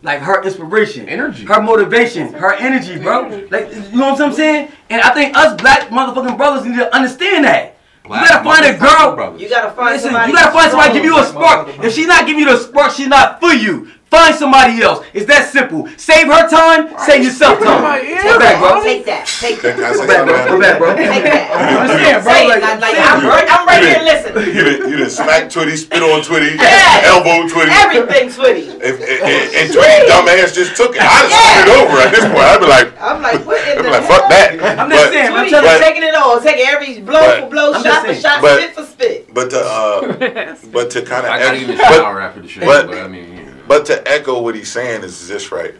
Like 0.00 0.20
her 0.20 0.44
inspiration, 0.44 1.08
Energy. 1.08 1.44
her 1.44 1.60
motivation, 1.60 2.32
her 2.34 2.54
energy, 2.54 3.00
bro. 3.00 3.46
Like 3.50 3.74
you 3.74 3.98
know 3.98 4.12
what 4.12 4.20
I'm 4.20 4.32
saying? 4.32 4.70
And 4.90 5.02
I 5.02 5.12
think 5.12 5.36
us 5.36 5.60
black 5.60 5.88
motherfucking 5.88 6.36
brothers 6.36 6.64
need 6.64 6.76
to 6.76 6.94
understand 6.94 7.44
that. 7.46 7.77
Black 8.08 8.22
you 8.22 8.28
gotta 8.28 8.44
find 8.44 8.64
a 8.66 8.78
girl. 8.78 9.14
brothers. 9.14 9.40
You 9.40 9.48
gotta 9.48 9.70
find 9.72 9.94
Listen, 9.94 10.10
somebody. 10.10 10.30
you 10.32 10.36
gotta 10.38 10.52
find 10.52 10.70
somebody 10.70 10.92
give 10.94 11.04
you 11.04 11.18
a 11.18 11.24
spark. 11.24 11.68
If 11.84 11.94
she's 11.94 12.06
not 12.06 12.26
giving 12.26 12.40
you 12.42 12.50
the 12.50 12.56
spark, 12.56 12.92
she's 12.92 13.06
not 13.08 13.38
for 13.40 13.52
you. 13.52 13.90
Find 14.08 14.32
somebody 14.34 14.80
else. 14.80 15.04
It's 15.12 15.28
that 15.28 15.52
simple. 15.52 15.84
Save 16.00 16.32
her 16.32 16.48
time, 16.48 16.88
save 17.04 17.28
yourself 17.28 17.60
time. 17.60 17.84
Go 18.24 18.40
back, 18.40 18.56
bro. 18.56 18.80
Take 18.80 19.04
that. 19.04 19.28
Take 19.28 19.60
Can 19.60 19.76
I 19.84 19.92
that. 19.92 19.92
Go 20.00 20.08
back, 20.08 20.24
bro. 20.24 20.32
something? 20.32 20.48
Go 20.48 20.56
back, 20.64 20.76
bro. 20.80 20.88
Take 20.96 21.24
that. 21.28 21.44
Understand, 21.84 22.24
bro? 22.24 22.32
Like, 22.32 22.62
Like, 22.64 22.80
like, 22.80 22.96
I'm, 22.96 23.20
right, 23.28 23.48
I'm 23.52 23.64
right 23.68 23.84
here 23.84 24.00
listening. 24.00 24.48
You 24.56 24.62
done, 24.64 24.80
you 24.88 24.96
done 24.96 25.12
smack 25.12 25.52
Twitty, 25.52 25.76
spit 25.76 26.00
on 26.00 26.24
Twitty, 26.24 26.56
Yes. 26.56 27.04
elbow 27.04 27.44
Twitty. 27.52 27.68
Everything, 27.68 28.32
Twitty. 28.32 28.80
If, 28.80 28.96
if, 28.96 29.20
if, 29.20 29.44
and 29.60 29.66
Twitty 29.76 30.00
dumbass 30.08 30.56
just 30.56 30.72
took 30.72 30.96
it. 30.96 31.04
I'd 31.04 31.28
have 31.28 31.28
spit 31.28 31.68
over 31.76 31.96
at 32.00 32.08
this 32.16 32.24
point. 32.24 32.48
I'd 32.48 32.64
be 32.64 32.68
like, 32.72 32.88
I'm 32.96 33.20
like, 33.20 33.44
what 33.44 33.60
in 33.60 33.76
I'd 33.76 33.76
the 33.76 33.82
be 33.84 33.90
like, 33.92 34.04
hell? 34.08 34.08
fuck 34.08 34.24
that. 34.32 34.48
I'm 34.56 34.88
But- 34.88 34.96
just 34.96 35.12
saying, 35.12 35.32
I'm 35.36 35.48
trying 35.52 35.62
to 35.62 35.68
But- 35.68 35.80
taking 35.84 36.02
it 36.08 36.14
all, 36.16 36.40
taking 36.40 36.64
every 36.64 37.04
blow 37.04 37.20
But- 37.20 37.40
for 37.44 37.50
blow, 37.52 37.72
I'm 37.76 37.84
shot 37.84 38.06
for 38.08 38.14
shot, 38.16 38.40
But- 38.40 38.56
spit 38.56 38.72
for 38.72 38.84
spit. 38.88 39.34
But 39.36 39.50
to 39.52 39.60
uh, 39.60 40.56
but 40.72 40.88
to 40.96 41.02
kind 41.04 41.28
of 41.28 41.32
I 41.32 41.38
gotta 41.44 41.60
get 41.60 41.68
in 41.70 41.76
but, 41.76 41.92
shower 41.92 42.20
after 42.24 42.40
the 42.40 42.48
show, 42.48 42.64
but- 42.64 42.86
but, 42.88 42.98
I 43.04 43.08
mean, 43.08 43.36
yeah. 43.36 43.47
But 43.68 43.86
to 43.86 44.06
echo 44.10 44.40
what 44.42 44.54
he's 44.54 44.70
saying 44.72 45.04
is 45.04 45.28
this 45.28 45.52
right. 45.52 45.74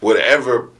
Whatever, 0.00 0.70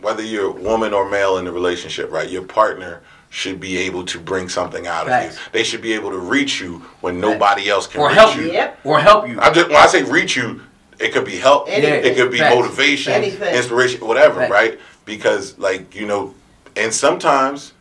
whether 0.00 0.22
you're 0.22 0.46
a 0.46 0.50
woman 0.52 0.92
or 0.94 1.08
male 1.08 1.38
in 1.38 1.44
the 1.44 1.52
relationship, 1.52 2.10
right? 2.10 2.28
Your 2.30 2.42
partner 2.44 3.02
should 3.30 3.58
be 3.58 3.78
able 3.78 4.04
to 4.06 4.20
bring 4.20 4.48
something 4.48 4.86
out 4.86 5.06
Facts. 5.06 5.36
of 5.36 5.40
you. 5.42 5.48
They 5.52 5.64
should 5.64 5.82
be 5.82 5.92
able 5.94 6.10
to 6.10 6.18
reach 6.18 6.60
you 6.60 6.78
when 7.00 7.18
nobody 7.20 7.68
else 7.68 7.86
can 7.86 8.00
or 8.00 8.08
reach 8.08 8.16
help 8.16 8.36
you. 8.36 8.52
Yep. 8.52 8.78
Or 8.84 9.00
help 9.00 9.28
you. 9.28 9.40
I 9.40 9.50
just 9.52 9.68
when 9.68 9.76
I 9.76 9.86
say 9.86 10.02
reach 10.04 10.36
you, 10.36 10.60
it 11.00 11.12
could 11.12 11.24
be 11.24 11.36
help, 11.36 11.68
Anything. 11.68 12.04
it 12.12 12.16
could 12.16 12.30
be 12.30 12.38
Facts. 12.38 12.54
motivation, 12.54 13.12
Anything. 13.12 13.54
inspiration, 13.54 14.06
whatever, 14.06 14.46
right? 14.48 14.78
Because 15.04 15.58
like 15.58 15.94
you 15.94 16.06
know, 16.06 16.32
and 16.76 16.92
sometimes 16.94 17.72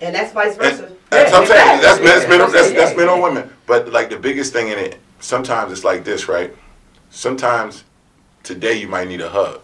And 0.00 0.14
that's 0.14 0.32
vice 0.32 0.56
that's, 0.56 0.80
versa. 0.80 0.92
that's 1.10 1.30
what 1.32 1.40
I'm 1.42 1.46
saying. 1.46 1.80
That's, 1.82 2.00
Yeah, 2.00 2.28
men, 2.28 2.38
that's, 2.50 2.72
that's 2.72 2.90
yeah. 2.92 2.96
men 2.96 3.08
or 3.10 3.20
women. 3.22 3.50
But 3.66 3.92
like 3.92 4.08
the 4.08 4.18
biggest 4.18 4.52
thing 4.54 4.68
in 4.68 4.78
it, 4.78 4.98
sometimes 5.20 5.70
it's 5.72 5.84
like 5.84 6.02
this, 6.04 6.28
right? 6.28 6.54
Sometimes 7.16 7.84
today 8.42 8.72
you 8.80 8.88
might 8.88 9.06
need 9.06 9.20
a 9.20 9.28
hug. 9.28 9.60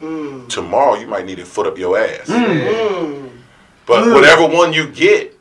Mm. 0.00 0.48
Tomorrow 0.48 0.94
you 1.00 1.08
might 1.08 1.26
need 1.26 1.40
a 1.40 1.44
foot 1.44 1.66
up 1.66 1.76
your 1.76 1.98
ass. 1.98 2.28
Mm. 2.28 3.30
But 3.84 4.06
whatever 4.14 4.46
one 4.46 4.72
you 4.72 4.86
get, 4.88 5.36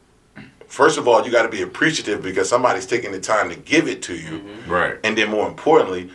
first 0.67 0.97
of 0.97 1.07
all, 1.07 1.23
you 1.23 1.31
got 1.31 1.43
to 1.43 1.49
be 1.49 1.61
appreciative 1.61 2.23
because 2.23 2.49
somebody's 2.49 2.87
taking 2.87 3.11
the 3.11 3.19
time 3.19 3.49
to 3.49 3.55
give 3.55 3.87
it 3.87 4.01
to 4.03 4.15
you. 4.15 4.43
right. 4.67 4.97
And 5.03 5.15
then 5.15 5.29
more 5.29 5.47
importantly, 5.47 6.09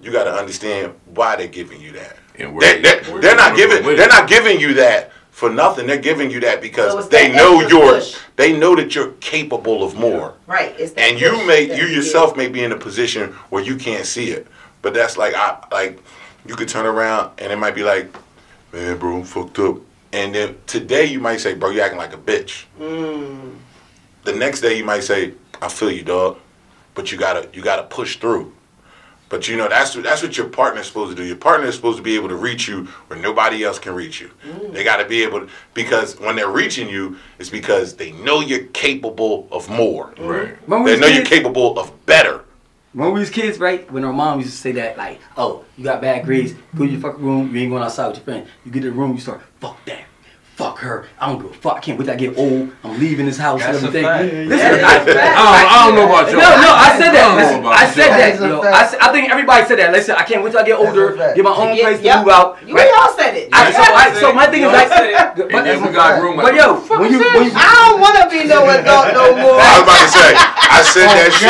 you 0.00 0.12
got 0.12 0.24
to 0.24 0.32
understand 0.34 0.92
why 1.14 1.36
they're 1.36 1.48
giving 1.48 1.80
you 1.80 1.92
that. 1.92 2.16
And 2.38 2.48
They, 2.48 2.52
where- 2.52 2.82
they, 2.82 3.10
where 3.10 3.20
they're 3.22 3.30
they 3.30 3.36
not 3.36 3.56
giving. 3.56 3.82
They're 3.82 4.00
it. 4.04 4.08
not 4.10 4.28
giving 4.28 4.60
you 4.60 4.74
that 4.74 5.10
for 5.30 5.48
nothing. 5.48 5.86
They're 5.86 5.96
giving 5.98 6.30
you 6.30 6.40
that 6.40 6.60
because 6.60 6.94
it's 6.94 7.08
they 7.08 7.28
that 7.30 7.36
know 7.36 7.60
extra 7.60 7.78
you're. 7.78 7.94
push. 7.94 8.18
They 8.36 8.56
know 8.58 8.76
that 8.76 8.94
you're 8.94 9.12
capable 9.20 9.82
of 9.82 9.94
more, 9.96 10.34
Right. 10.46 10.74
It's 10.78 10.92
and 10.94 11.18
you 11.20 11.46
may 11.46 11.62
you 11.76 11.86
yourself 11.86 12.36
may 12.36 12.48
be 12.48 12.62
in 12.64 12.72
a 12.72 12.76
position 12.76 13.32
where 13.50 13.62
you 13.62 13.76
can't 13.76 14.04
see 14.06 14.30
it. 14.30 14.46
But 14.82 14.94
that's 14.94 15.16
like 15.16 15.34
I 15.34 15.64
like 15.70 16.02
you 16.44 16.56
could 16.56 16.68
turn 16.68 16.86
around 16.86 17.32
and 17.38 17.52
it 17.52 17.56
might 17.56 17.74
be 17.74 17.84
like, 17.84 18.14
man, 18.72 18.98
bro, 18.98 19.18
I'm 19.18 19.24
fucked 19.24 19.58
up. 19.60 19.78
And 20.12 20.34
then 20.34 20.56
today 20.66 21.06
you 21.06 21.20
might 21.20 21.38
say, 21.38 21.54
bro, 21.54 21.70
you 21.70 21.80
acting 21.80 21.98
like 21.98 22.12
a 22.12 22.18
bitch. 22.18 22.64
Mm. 22.78 23.56
The 24.24 24.32
next 24.32 24.60
day 24.60 24.76
you 24.76 24.84
might 24.84 25.04
say, 25.04 25.32
I 25.60 25.68
feel 25.68 25.90
you, 25.90 26.02
dog, 26.02 26.38
but 26.94 27.10
you 27.10 27.18
gotta 27.18 27.48
you 27.52 27.62
gotta 27.62 27.84
push 27.84 28.16
through. 28.16 28.52
But 29.32 29.48
you 29.48 29.56
know 29.56 29.66
that's 29.66 29.94
what 29.94 30.04
that's 30.04 30.22
what 30.22 30.36
your 30.36 30.48
partner's 30.48 30.88
supposed 30.88 31.16
to 31.16 31.22
do. 31.22 31.26
Your 31.26 31.38
partner 31.38 31.66
is 31.66 31.74
supposed 31.74 31.96
to 31.96 32.02
be 32.02 32.16
able 32.16 32.28
to 32.28 32.36
reach 32.36 32.68
you 32.68 32.84
where 33.06 33.18
nobody 33.18 33.64
else 33.64 33.78
can 33.78 33.94
reach 33.94 34.20
you. 34.20 34.30
They 34.72 34.84
got 34.84 34.98
to 34.98 35.06
be 35.06 35.22
able 35.22 35.40
to 35.40 35.48
because 35.72 36.20
when 36.20 36.36
they're 36.36 36.50
reaching 36.50 36.86
you, 36.86 37.16
it's 37.38 37.48
because 37.48 37.96
they 37.96 38.12
know 38.12 38.40
you're 38.40 38.66
capable 38.74 39.48
of 39.50 39.70
more. 39.70 40.12
Right. 40.18 40.54
They 40.68 40.76
was 40.76 41.00
know 41.00 41.06
you're 41.06 41.24
capable 41.24 41.78
of 41.78 42.04
better. 42.04 42.41
When 42.92 43.12
we 43.12 43.20
was 43.20 43.30
kids, 43.30 43.58
right? 43.58 43.90
When 43.90 44.04
our 44.04 44.12
mom 44.12 44.40
used 44.40 44.52
to 44.52 44.56
say 44.56 44.72
that, 44.72 44.98
like, 44.98 45.18
oh, 45.38 45.64
you 45.78 45.84
got 45.84 46.02
bad 46.02 46.26
grades, 46.26 46.54
go 46.76 46.84
to 46.84 46.90
your 46.90 47.00
fucking 47.00 47.24
room, 47.24 47.54
you 47.54 47.62
ain't 47.62 47.70
going 47.70 47.82
outside 47.82 48.08
with 48.08 48.16
your 48.16 48.24
friend. 48.24 48.46
You 48.66 48.70
get 48.70 48.84
in 48.84 48.90
the 48.90 48.96
room, 48.96 49.12
you 49.14 49.18
start, 49.18 49.40
fuck 49.60 49.82
that. 49.86 50.04
Fuck 50.56 50.78
her. 50.80 51.06
I 51.18 51.32
don't 51.32 51.40
give 51.40 51.50
a 51.50 51.54
fuck. 51.54 51.76
I 51.76 51.80
can't 51.80 51.98
wait 51.98 52.04
till 52.04 52.12
I 52.12 52.16
get 52.16 52.36
old. 52.36 52.70
I'm 52.84 53.00
leaving 53.00 53.24
this 53.24 53.38
house 53.40 53.60
That's 53.64 53.80
and 53.82 53.88
a 53.88 53.88
everything. 53.88 54.04
fact. 54.04 54.52
Listen, 54.52 54.68
Yeah, 54.68 54.84
I, 54.84 54.92
that's 55.00 55.08
a. 55.08 55.16
I 55.16 55.32
don't, 55.32 55.72
I 55.72 55.76
don't 55.80 55.94
know 55.96 56.06
about 56.12 56.24
no, 56.28 56.30
you. 56.30 56.36
no, 56.44 56.48
no, 56.60 56.70
I 56.76 56.88
said 57.00 57.10
that. 57.16 57.24
I 57.24 57.36
Listen, 57.40 57.58
I 57.64 57.84
said 57.88 58.10
that. 58.12 58.20
That's 58.20 58.40
a 58.44 58.48
Yo. 58.52 58.60
fact. 58.60 58.76
I, 59.00 59.08
I 59.08 59.12
think 59.16 59.24
everybody 59.32 59.64
said 59.64 59.78
that. 59.80 59.90
Listen, 59.96 60.12
I 60.20 60.24
can't 60.28 60.44
wait 60.44 60.52
till 60.52 60.60
I 60.60 60.68
get 60.68 60.76
older, 60.76 61.16
get 61.32 61.40
my 61.40 61.56
own 61.56 61.72
Yeah, 61.72 61.96
place 61.96 62.04
to 62.04 62.20
move 62.20 62.28
out. 62.28 62.60
You 62.68 62.76
right? 62.76 62.92
all 63.00 63.16
said 63.16 63.32
it. 63.32 63.48
I, 63.48 63.72
so, 63.72 63.80
I, 63.80 64.04
so 64.20 64.26
my 64.36 64.44
thing 64.52 64.68
is 64.68 64.70
like, 64.76 64.92
And 64.92 65.48
but, 65.48 65.64
then 65.64 65.80
we 65.80 65.88
got 65.88 66.20
room. 66.20 66.36
but 66.36 66.52
yo, 66.52 66.84
when 67.00 67.08
you, 67.08 67.24
when 67.32 67.48
you, 67.48 67.52
I 67.56 67.72
don't 67.88 67.96
want 68.04 68.20
to 68.20 68.28
be 68.28 68.44
no 68.44 68.68
adult 68.68 69.08
no 69.16 69.32
more. 69.40 69.56
I 69.56 69.80
was 69.80 69.88
about 69.88 70.00
to 70.04 70.10
say, 70.12 70.30
I 70.36 70.80
said 70.84 71.08
Oh, 71.08 71.16
that 71.16 71.30
shit. 71.32 71.48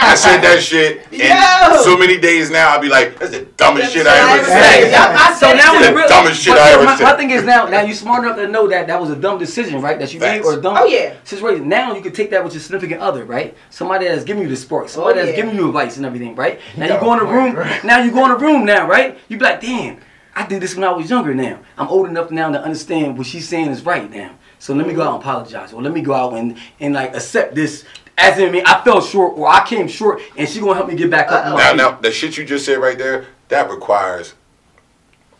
I 0.00 0.14
said 0.16 0.40
that 0.40 0.58
shit. 0.64 1.04
And 1.12 1.36
Yo. 1.36 1.84
so 1.84 2.00
many 2.00 2.16
days 2.16 2.48
now, 2.48 2.72
I'll 2.72 2.80
be 2.80 2.88
like, 2.88 3.18
that's 3.20 3.32
the 3.36 3.44
dumbest 3.60 3.92
shit 3.92 4.08
I 4.08 4.16
ever 4.40 4.48
said. 4.48 4.88
yup, 4.88 5.12
I 5.12 5.36
So 5.36 5.52
now 5.52 5.76
it 5.76 5.84
we 5.84 5.86
too. 5.92 5.96
real- 6.00 6.08
dumbest 6.08 6.40
shit 6.40 6.56
but 6.56 6.64
I 6.64 6.72
ever 6.72 6.84
my, 6.88 6.96
said. 6.96 7.04
my 7.04 7.16
thing 7.20 7.30
is 7.36 7.44
now, 7.44 7.68
now 7.68 7.82
you 7.84 7.92
smart 7.92 8.24
enough 8.24 8.37
to 8.38 8.48
know 8.48 8.66
that 8.68 8.86
that 8.86 9.00
was 9.00 9.10
a 9.10 9.16
dumb 9.16 9.38
decision, 9.38 9.80
right? 9.80 9.98
That 9.98 10.12
you 10.14 10.20
made 10.20 10.42
or 10.42 10.54
a 10.54 10.60
dumb 10.60 10.76
Oh, 10.78 10.84
yeah. 10.86 11.14
situation. 11.24 11.68
Now 11.68 11.94
you 11.94 12.02
can 12.02 12.12
take 12.12 12.30
that 12.30 12.42
with 12.42 12.52
your 12.54 12.60
significant 12.60 13.00
other, 13.00 13.24
right? 13.24 13.56
Somebody 13.70 14.06
that's 14.06 14.24
giving 14.24 14.42
you 14.42 14.48
the 14.48 14.56
spark, 14.56 14.88
somebody 14.88 15.20
Oh, 15.20 15.24
that's 15.24 15.36
giving 15.36 15.54
you 15.56 15.66
advice 15.66 15.96
and 15.96 16.06
everything, 16.06 16.34
right? 16.34 16.60
Now 16.76 16.84
you 16.86 16.90
got 16.92 17.00
go 17.02 17.12
in 17.14 17.18
a 17.20 17.24
the 17.26 17.32
room. 17.32 17.54
right? 17.56 17.84
Now 17.90 17.98
you 18.02 18.10
go 18.10 18.24
in 18.24 18.30
the 18.32 18.38
room 18.38 18.64
now, 18.64 18.86
right? 18.88 19.18
You 19.28 19.36
be 19.38 19.44
like, 19.44 19.60
damn, 19.60 19.98
I 20.34 20.46
did 20.46 20.62
this 20.62 20.74
when 20.74 20.84
I 20.84 20.92
was 20.92 21.10
younger. 21.10 21.34
Now 21.34 21.58
I'm 21.76 21.88
old 21.88 22.06
enough 22.08 22.30
now 22.30 22.50
to 22.50 22.60
understand 22.62 23.18
what 23.18 23.26
she's 23.26 23.48
saying 23.48 23.68
is 23.70 23.84
right 23.84 24.10
now. 24.10 24.32
So 24.60 24.74
let 24.74 24.86
me 24.86 24.94
go 24.94 25.02
out 25.02 25.14
and 25.14 25.22
apologize, 25.22 25.72
or 25.72 25.80
let 25.82 25.92
me 25.92 26.00
go 26.00 26.14
out 26.14 26.34
and 26.34 26.56
and 26.80 26.94
like 26.94 27.14
accept 27.14 27.54
this. 27.54 27.84
As 28.20 28.36
in, 28.36 28.50
me, 28.50 28.60
I 28.66 28.82
fell 28.82 29.00
short, 29.00 29.38
or 29.38 29.48
I 29.48 29.64
came 29.64 29.86
short, 29.86 30.20
and 30.36 30.48
she 30.48 30.58
gonna 30.58 30.74
help 30.74 30.88
me 30.88 30.96
get 30.96 31.08
back 31.08 31.30
up. 31.30 31.46
on 31.46 31.56
Now, 31.56 31.68
feet. 31.70 31.76
now, 31.76 31.90
the 31.92 32.10
shit 32.10 32.36
you 32.36 32.44
just 32.44 32.64
said 32.66 32.78
right 32.78 32.98
there, 32.98 33.26
that 33.46 33.70
requires 33.70 34.34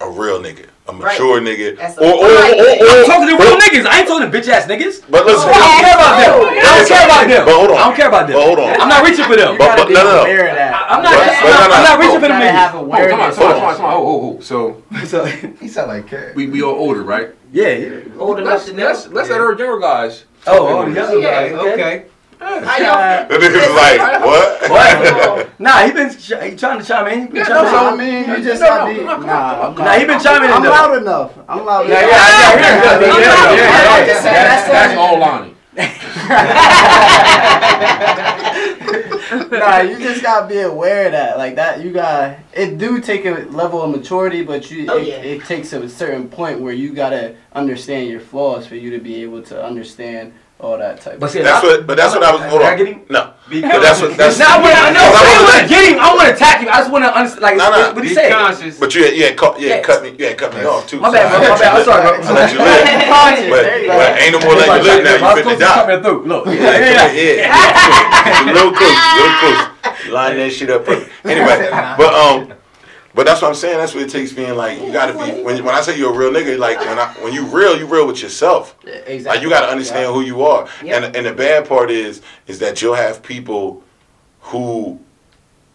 a 0.01 0.09
real 0.11 0.39
nigga, 0.41 0.67
a 0.87 0.93
Right. 0.93 1.19
mature 1.19 1.41
nigga, 1.41 1.77
That's 1.77 1.99
a 1.99 2.01
or, 2.01 2.07
or, 2.07 2.25
or, 2.25 2.35
right. 2.39 2.55
or, 2.55 2.87
I'm 2.87 3.05
talking 3.07 3.29
to 3.29 3.37
real 3.37 3.57
niggas. 3.59 3.85
I 3.87 3.99
ain't 4.01 4.09
talking 4.09 4.31
to 4.31 4.33
bitch 4.39 4.49
ass 4.49 4.67
niggas. 4.67 5.03
But 5.11 5.27
listen, 5.27 5.51
I 5.51 5.59
don't 5.59 5.81
care 5.83 5.95
about 5.99 6.15
them. 6.17 6.33
I 6.49 6.79
don't 6.79 6.89
care 6.89 7.05
about 7.05 7.29
them. 7.29 7.45
But 7.47 7.55
hold 7.55 7.71
on. 7.71 7.77
I 7.79 7.85
don't 7.85 7.97
care 7.97 8.09
about 8.09 8.27
them. 8.29 8.37
But 8.37 8.45
hold 8.47 8.59
on. 8.61 8.81
I'm 8.81 8.89
not 8.89 9.05
reaching 9.05 9.25
for 9.27 9.37
them. 9.37 9.59
But- 9.59 9.77
but- 9.77 9.89
no, 9.91 10.03
no, 10.05 10.13
no. 10.17 10.21
aware 10.23 10.49
of 10.49 10.55
that. 10.55 10.87
I'm 10.89 11.03
not. 11.03 11.13
But- 11.13 11.29
I'm 11.29 11.43
but 11.43 11.51
not, 11.51 11.61
no, 11.61 11.69
no. 11.69 11.75
I'm 11.75 11.85
not 11.85 11.99
reaching 11.99 12.21
for 12.21 12.29
them 12.29 12.41
niggas. 12.41 12.69
Oh, 12.69 13.09
come 13.09 13.21
on, 13.21 13.35
come 13.35 13.47
on, 13.47 13.55
come 13.55 13.65
on, 13.65 13.77
come 13.77 13.85
on. 13.85 13.93
Oh, 13.95 14.07
oh, 14.07 14.37
oh. 14.39 14.41
So 14.41 14.83
So, 15.07 15.25
He 15.25 15.69
sound 15.69 15.89
like 15.89 16.07
Cat. 16.07 16.35
we 16.35 16.47
we 16.47 16.63
all 16.63 16.75
older, 16.75 17.03
right? 17.03 17.35
yeah, 17.53 17.69
yeah. 17.69 18.01
Old 18.19 18.39
enough 18.39 18.53
Let's 18.53 18.67
to 18.67 18.73
know. 18.75 18.85
let's 18.87 19.07
let's 19.09 19.31
let 19.31 19.41
our 19.41 19.53
younger 19.59 19.81
guys. 19.81 20.25
Oh, 20.47 20.69
oh, 20.69 20.87
yeah, 20.87 21.13
Yeah, 21.13 21.61
okay. 21.75 22.07
Okay. 22.41 22.65
How 22.65 22.77
y'all 22.79 23.29
the 23.29 23.35
nigga's 23.35 23.75
like, 23.75 23.99
what? 24.25 24.71
What? 24.71 25.61
Nah, 25.61 25.85
he 25.87 25.91
been 25.93 26.11
ch- 26.11 26.35
he 26.41 26.55
trying 26.57 26.79
to 26.79 26.85
chime 26.85 27.09
in. 27.09 27.21
He 27.23 27.27
been 27.27 27.37
Yeah, 27.37 27.45
chiming 27.49 27.73
no, 27.73 27.79
I 27.79 27.97
mean, 27.97 28.29
you 28.31 28.43
just 28.45 28.61
No, 28.61 28.67
gotta 28.69 28.93
no, 28.93 28.99
be. 28.99 29.05
come 29.05 29.09
on, 29.09 29.21
come 29.23 29.31
on, 29.31 29.37
Nah, 29.59 29.67
I'm 29.69 29.75
Nah, 29.75 29.93
he 29.99 30.05
been 30.05 30.21
chiming 30.21 30.49
in. 30.49 30.55
I'm 30.55 30.63
loud 30.63 30.97
enough. 31.03 31.33
I'm 31.49 31.65
loud 31.65 31.89
Yeah, 31.89 31.99
enough. 31.99 32.11
yeah, 32.13 32.19
yeah, 32.19 32.55
yeah, 32.55 33.01
yeah, 33.01 33.01
yeah, 33.01 33.19
yeah, 33.19 33.59
yeah, 33.59 33.91
I'm 33.91 34.07
just 34.07 34.23
That's 34.23 34.65
that's 34.65 34.69
that's 34.69 34.97
all. 34.97 35.07
all 35.15 35.19
Lonnie. 35.19 35.55
nah, 39.51 39.81
you 39.83 39.99
just 39.99 40.23
gotta 40.23 40.47
be 40.47 40.61
aware 40.61 41.07
of 41.07 41.13
that. 41.13 41.39
Like 41.39 41.57
that, 41.57 41.81
you 41.83 41.93
got 41.93 42.39
it. 42.53 42.79
Do 42.79 43.01
take 43.01 43.25
a 43.25 43.47
level 43.51 43.83
of 43.83 43.91
maturity, 43.91 44.43
but 44.43 44.71
you 44.71 44.87
Oh, 44.89 44.99
it, 44.99 45.07
yeah. 45.09 45.15
it 45.17 45.45
takes 45.45 45.73
a 45.73 45.89
certain 45.89 46.29
point 46.29 46.61
where 46.61 46.73
you 46.73 46.93
gotta 46.95 47.35
understand 47.53 48.09
your 48.09 48.21
flaws 48.21 48.67
for 48.67 48.77
you 48.77 48.91
to 48.91 48.99
be 48.99 49.23
able 49.23 49.43
to 49.43 49.63
understand 49.65 50.33
all 50.61 50.77
that 50.79 51.01
type. 51.01 51.21
But 51.21 51.31
see, 51.31 51.41
That's 51.43 51.63
what, 51.63 51.87
but 51.87 51.97
that's 51.97 52.15
what 52.15 52.25
I 52.25 52.33
was. 52.35 52.43
Hold 52.51 52.63
I 52.63 52.73
on. 52.73 52.79
get 52.79 52.87
him? 52.89 53.03
No, 53.09 53.33
Because 53.49 53.71
but 53.71 53.81
that's 53.83 54.01
what 54.03 54.17
that's. 54.19 54.39
Now, 54.43 54.59
I 54.59 54.91
know. 54.91 55.07
I 55.07 55.15
I 55.15 55.23
want 55.23 55.47
was 55.47 55.55
to 55.55 55.59
like- 55.63 55.69
get 55.71 55.83
him. 55.87 55.99
I 56.03 56.07
want 56.15 56.27
to 56.29 56.35
attack 56.35 56.57
him. 56.61 56.69
I 56.69 56.79
just 56.83 56.91
want 56.91 57.05
to 57.07 57.15
understand. 57.15 57.43
Like, 57.47 57.57
No, 57.63 57.71
no. 57.71 57.95
what 57.95 58.03
he 58.03 58.11
be 58.11 58.15
say? 58.19 58.31
conscious. 58.31 58.75
But 58.79 58.91
you 58.95 59.05
had, 59.07 59.15
you 59.15 59.23
had, 59.23 59.37
cut, 59.39 59.55
you 59.61 59.69
had 59.71 59.77
Yeah. 59.79 59.83
cut 59.87 60.03
me, 60.03 60.17
you 60.19 60.25
had 60.27 60.37
cut 60.37 60.51
me 60.55 60.65
off 60.67 60.83
too. 60.91 60.99
My 60.99 61.09
so 61.09 61.15
bad, 61.15 61.31
bro. 61.31 61.39
My 61.39 61.59
bad. 61.63 61.77
I'm 61.79 61.85
sorry, 61.87 62.03
bro. 62.03 62.11
I 62.27 62.33
let 62.35 62.53
you 62.53 62.59
live. 62.59 63.49
But, 63.49 63.65
but 63.87 64.19
ain't 64.19 64.33
no 64.35 64.41
more 64.43 64.55
let 64.59 64.67
you 64.67 64.83
live 64.83 65.05
now. 65.07 65.35
You 65.37 65.43
finna 65.47 65.59
die. 65.59 65.79
Coming 65.87 66.03
through. 66.03 66.23
Look. 66.27 66.47
Yeah, 66.47 67.15
yeah, 67.15 67.47
yeah. 67.47 68.53
Little 68.53 68.73
close, 68.79 68.99
a 68.99 69.15
little 69.15 69.39
close. 69.39 70.11
Line 70.11 70.37
that 70.43 70.51
shit 70.53 70.71
up. 70.71 70.85
perfect. 70.85 71.11
Anyway, 71.25 71.71
but 71.71 72.13
um, 72.15 72.53
But 73.19 73.27
that's 73.27 73.43
what 73.43 73.49
I'm 73.49 73.57
saying. 73.57 73.79
That's 73.79 73.95
what 73.95 74.05
it 74.05 74.11
takes 74.11 74.33
being 74.33 74.55
like 74.55 74.81
you 74.81 74.93
gotta 74.93 75.13
be 75.13 75.43
when 75.43 75.65
when 75.65 75.75
I 75.75 75.81
say 75.81 75.99
you're 75.99 76.15
a 76.15 76.17
real 76.17 76.31
nigga, 76.31 76.57
like 76.57 76.79
when 76.79 77.01
I 77.01 77.09
when 77.15 77.33
you 77.33 77.47
real, 77.47 77.77
you 77.77 77.85
real 77.85 78.07
with 78.07 78.23
yourself. 78.23 78.77
Exactly. 78.85 79.23
Like 79.25 79.43
you 79.43 79.49
gotta 79.49 79.67
understand 79.67 80.15
who 80.15 80.21
you 80.21 80.45
are. 80.45 80.69
Yep. 80.85 81.03
And 81.03 81.17
and 81.17 81.27
the 81.27 81.33
bad 81.33 81.67
part 81.69 81.91
is 81.91 82.23
is 82.47 82.61
that 82.61 82.81
you'll 82.81 82.95
have 82.95 83.21
people 83.21 83.83
who 84.43 85.01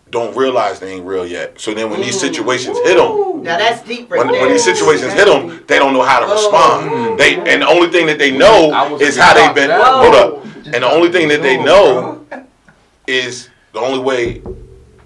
don't 0.09 0.37
realize 0.37 0.79
they 0.79 0.93
ain't 0.93 1.05
real 1.05 1.27
yet. 1.27 1.59
So 1.59 1.73
then 1.73 1.89
when 1.89 1.99
these 1.99 2.15
mm. 2.15 2.21
situations 2.21 2.77
hit 2.77 2.95
them, 2.95 3.43
Now 3.43 3.57
that's 3.57 3.85
deep 3.85 4.09
right 4.09 4.19
when, 4.19 4.27
there. 4.31 4.39
when 4.39 4.51
these 4.53 4.63
situations 4.63 5.11
hit 5.11 5.25
them, 5.25 5.65
they 5.67 5.79
don't 5.79 5.91
know 5.93 6.03
how 6.03 6.21
to 6.21 6.27
Oh. 6.29 6.33
respond. 6.35 7.19
They 7.19 7.35
and 7.35 7.61
the 7.61 7.67
only 7.67 7.89
thing 7.89 8.05
that 8.05 8.19
they 8.19 8.31
know 8.31 8.97
is 8.99 9.17
how 9.17 9.33
they've 9.33 9.53
been. 9.53 9.67
box. 9.67 9.89
Hold 9.89 10.15
up. 10.15 10.45
And 10.67 10.81
the 10.81 10.89
only 10.89 11.11
thing 11.11 11.27
that 11.27 11.41
they 11.41 11.61
know 11.61 12.25
is 13.05 13.49
the 13.73 13.81
only 13.81 13.99
way. 13.99 14.41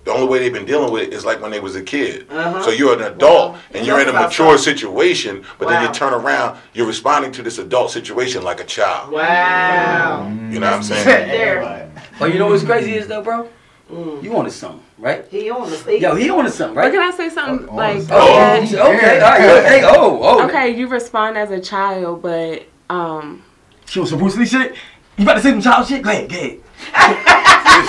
The 0.08 0.14
only 0.14 0.28
way 0.28 0.40
they've 0.40 0.54
been 0.54 0.64
dealing 0.64 0.94
with 0.94 1.04
it 1.04 1.14
is 1.14 1.26
like 1.26 1.42
when 1.42 1.52
they 1.52 1.60
was 1.60 1.76
a 1.76 1.82
kid. 1.84 2.28
Uh-huh. 2.30 2.64
So 2.64 2.70
you're 2.70 2.94
an 2.94 3.02
adult 3.14 3.56
Wow. 3.56 3.60
and 3.74 3.86
you're 3.86 4.00
in 4.00 4.08
a 4.08 4.14
mature 4.14 4.54
awesome. 4.54 4.64
situation, 4.64 5.44
but 5.60 5.68
then 5.68 5.86
you 5.86 5.92
turn 5.92 6.14
around, 6.14 6.58
you're 6.74 6.88
responding 6.88 7.34
to 7.34 7.44
this 7.44 7.58
adult 7.58 7.92
situation 7.92 8.42
like 8.42 8.62
a 8.62 8.64
child. 8.64 9.12
Wow. 9.12 10.30
You 10.50 10.62
know 10.62 10.68
what 10.68 10.76
I'm 10.76 10.84
saying? 10.84 11.06
There. 11.06 11.92
But 12.20 12.32
you 12.32 12.40
know 12.40 12.48
what's 12.48 12.64
crazy 12.64 12.94
is 12.94 13.08
though, 13.08 13.22
bro? 13.22 13.50
Mm. 13.92 14.24
You 14.24 14.32
wanted 14.32 14.52
something, 14.52 14.82
right? 14.98 15.26
He 15.28 15.50
on 15.50 15.70
the 15.70 15.76
stage. 15.76 16.02
Yo, 16.02 16.16
he 16.16 16.32
wanted 16.32 16.54
something, 16.54 16.76
But 16.76 16.82
right? 16.86 16.94
can 16.94 17.02
I 17.02 17.12
say 17.12 17.30
something 17.30 17.76
like? 17.76 18.04
Oh, 18.10 18.34
yeah, 18.34 18.60
okay, 18.64 19.20
all 19.20 19.32
right, 19.32 19.66
hey, 19.66 19.82
oh, 19.84 20.20
oh. 20.24 20.48
okay, 20.48 20.70
you 20.70 20.88
respond 20.88 21.38
as 21.38 21.52
a 21.52 21.60
child, 21.60 22.22
but 22.22 22.66
um, 22.90 23.44
She 23.88 24.00
was 24.00 24.10
some 24.12 24.20
Bruce 24.20 24.38
Lee 24.38 24.46
shit. 24.46 24.74
You 25.18 25.24
about 25.26 25.34
to 25.34 25.42
say 25.42 25.52
some 25.52 25.62
child 25.62 25.86
shit? 25.86 26.02
Go 26.02 26.10
ahead, 26.12 26.30
go 26.30 26.36
ahead. 26.38 26.60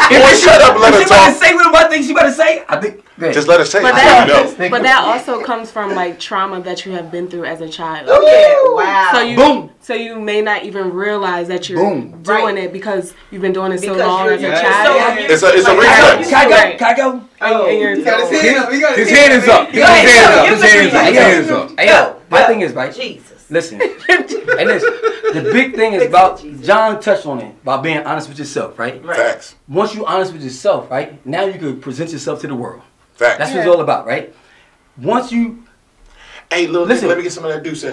Boy, 0.08 0.32
shut 0.36 0.60
up 0.62 0.78
let 0.78 0.94
If 0.94 1.00
her 1.00 1.00
she 1.00 1.06
about 1.06 1.26
to 1.26 1.32
talk. 1.32 1.42
say 1.42 1.54
what 1.54 1.74
I 1.74 1.88
think 1.88 2.04
she 2.04 2.12
about 2.12 2.22
to 2.24 2.32
say, 2.32 2.62
I 2.68 2.80
think. 2.80 3.04
Go 3.18 3.24
ahead. 3.26 3.34
Just 3.34 3.48
let 3.48 3.58
her 3.58 3.66
say 3.66 3.80
but 3.82 3.90
it. 3.92 3.94
that 3.96 4.28
You 4.28 4.58
know. 4.58 4.70
but 4.70 4.82
that 4.82 5.02
also 5.04 5.42
comes 5.42 5.70
from 5.70 5.94
like 5.94 6.20
trauma 6.20 6.60
that 6.62 6.86
you 6.86 6.92
have 6.92 7.10
been 7.10 7.28
through 7.28 7.44
as 7.46 7.60
a 7.60 7.68
child. 7.68 8.06
Oh 8.08 8.22
yeah. 8.24 8.74
Wow. 8.74 9.10
So 9.12 9.20
you 9.22 9.36
Boom. 9.36 9.70
so 9.80 9.94
you 9.94 10.20
may 10.20 10.40
not 10.40 10.62
even 10.64 10.92
realize 10.92 11.48
that 11.48 11.68
you're 11.68 11.78
Boom. 11.80 12.22
doing 12.22 12.44
Right. 12.44 12.58
it 12.58 12.72
because 12.72 13.14
you've 13.30 13.42
been 13.42 13.52
doing 13.52 13.72
it 13.72 13.78
so 13.80 13.94
Because 13.94 13.98
long 14.06 14.24
you're- 14.24 14.36
as 14.36 14.42
a 14.42 14.46
you're 14.46 14.56
child. 14.56 15.18
so- 15.18 15.32
It's 15.34 15.42
a 15.42 15.48
it's 15.58 15.66
a 15.68 15.72
Like, 15.74 15.80
reflex. 15.80 16.28
Can 16.30 16.46
I 16.46 16.48
go? 16.48 16.76
Can 16.78 16.86
I 16.88 16.94
go? 16.96 17.20
Oh, 17.40 17.66
and 17.66 17.78
you're 17.80 17.94
you 17.94 18.04
gotta 18.04 18.16
adult. 18.26 18.30
say 18.30 18.54
it. 18.54 18.98
His 18.98 19.10
hand 19.10 19.32
is 19.32 19.48
up. 19.48 19.70
His 19.70 19.84
hand 19.84 20.08
is 20.08 20.16
up. 20.18 20.46
His 20.48 20.62
hand 20.62 20.86
is 20.86 20.94
up. 20.94 21.06
His 21.06 21.16
hand 21.18 21.44
is 21.44 21.50
up. 21.50 21.70
Hey, 21.80 21.86
yo, 21.88 22.16
my 22.30 22.42
thing 22.44 22.60
is, 22.60 22.72
right? 22.72 22.94
Jesus. 22.94 23.37
Listen, 23.50 23.80
hey, 24.06 24.64
listen. 24.64 24.90
The 25.34 25.50
big 25.52 25.74
thing 25.74 25.92
is 25.94 26.06
about 26.06 26.42
John 26.62 27.00
touched 27.00 27.26
on 27.26 27.40
it 27.40 27.54
about 27.62 27.82
being 27.82 27.98
honest 27.98 28.28
with 28.28 28.38
yourself, 28.38 28.78
right? 28.78 29.02
Right. 29.04 29.16
Facts. 29.16 29.54
Once 29.68 29.94
you're 29.94 30.06
honest 30.06 30.32
with 30.32 30.42
yourself, 30.42 30.90
right? 30.90 31.24
Now 31.26 31.44
you 31.44 31.58
can 31.58 31.80
present 31.80 32.12
yourself 32.12 32.40
to 32.42 32.46
the 32.46 32.54
world. 32.54 32.82
Facts. 33.14 33.38
That's 33.38 33.50
what 33.52 33.60
it's 33.60 33.68
all 33.68 33.80
about, 33.80 34.06
right? 34.06 34.34
Once 34.96 35.32
you 35.32 35.64
Hey, 36.50 36.66
little 36.66 36.86
Listen. 36.86 36.88
Listen. 36.88 37.08
let 37.08 37.18
me 37.18 37.22
get 37.24 37.32
some 37.32 37.44
of 37.44 37.52
that 37.52 37.62
Deuce. 37.62 37.84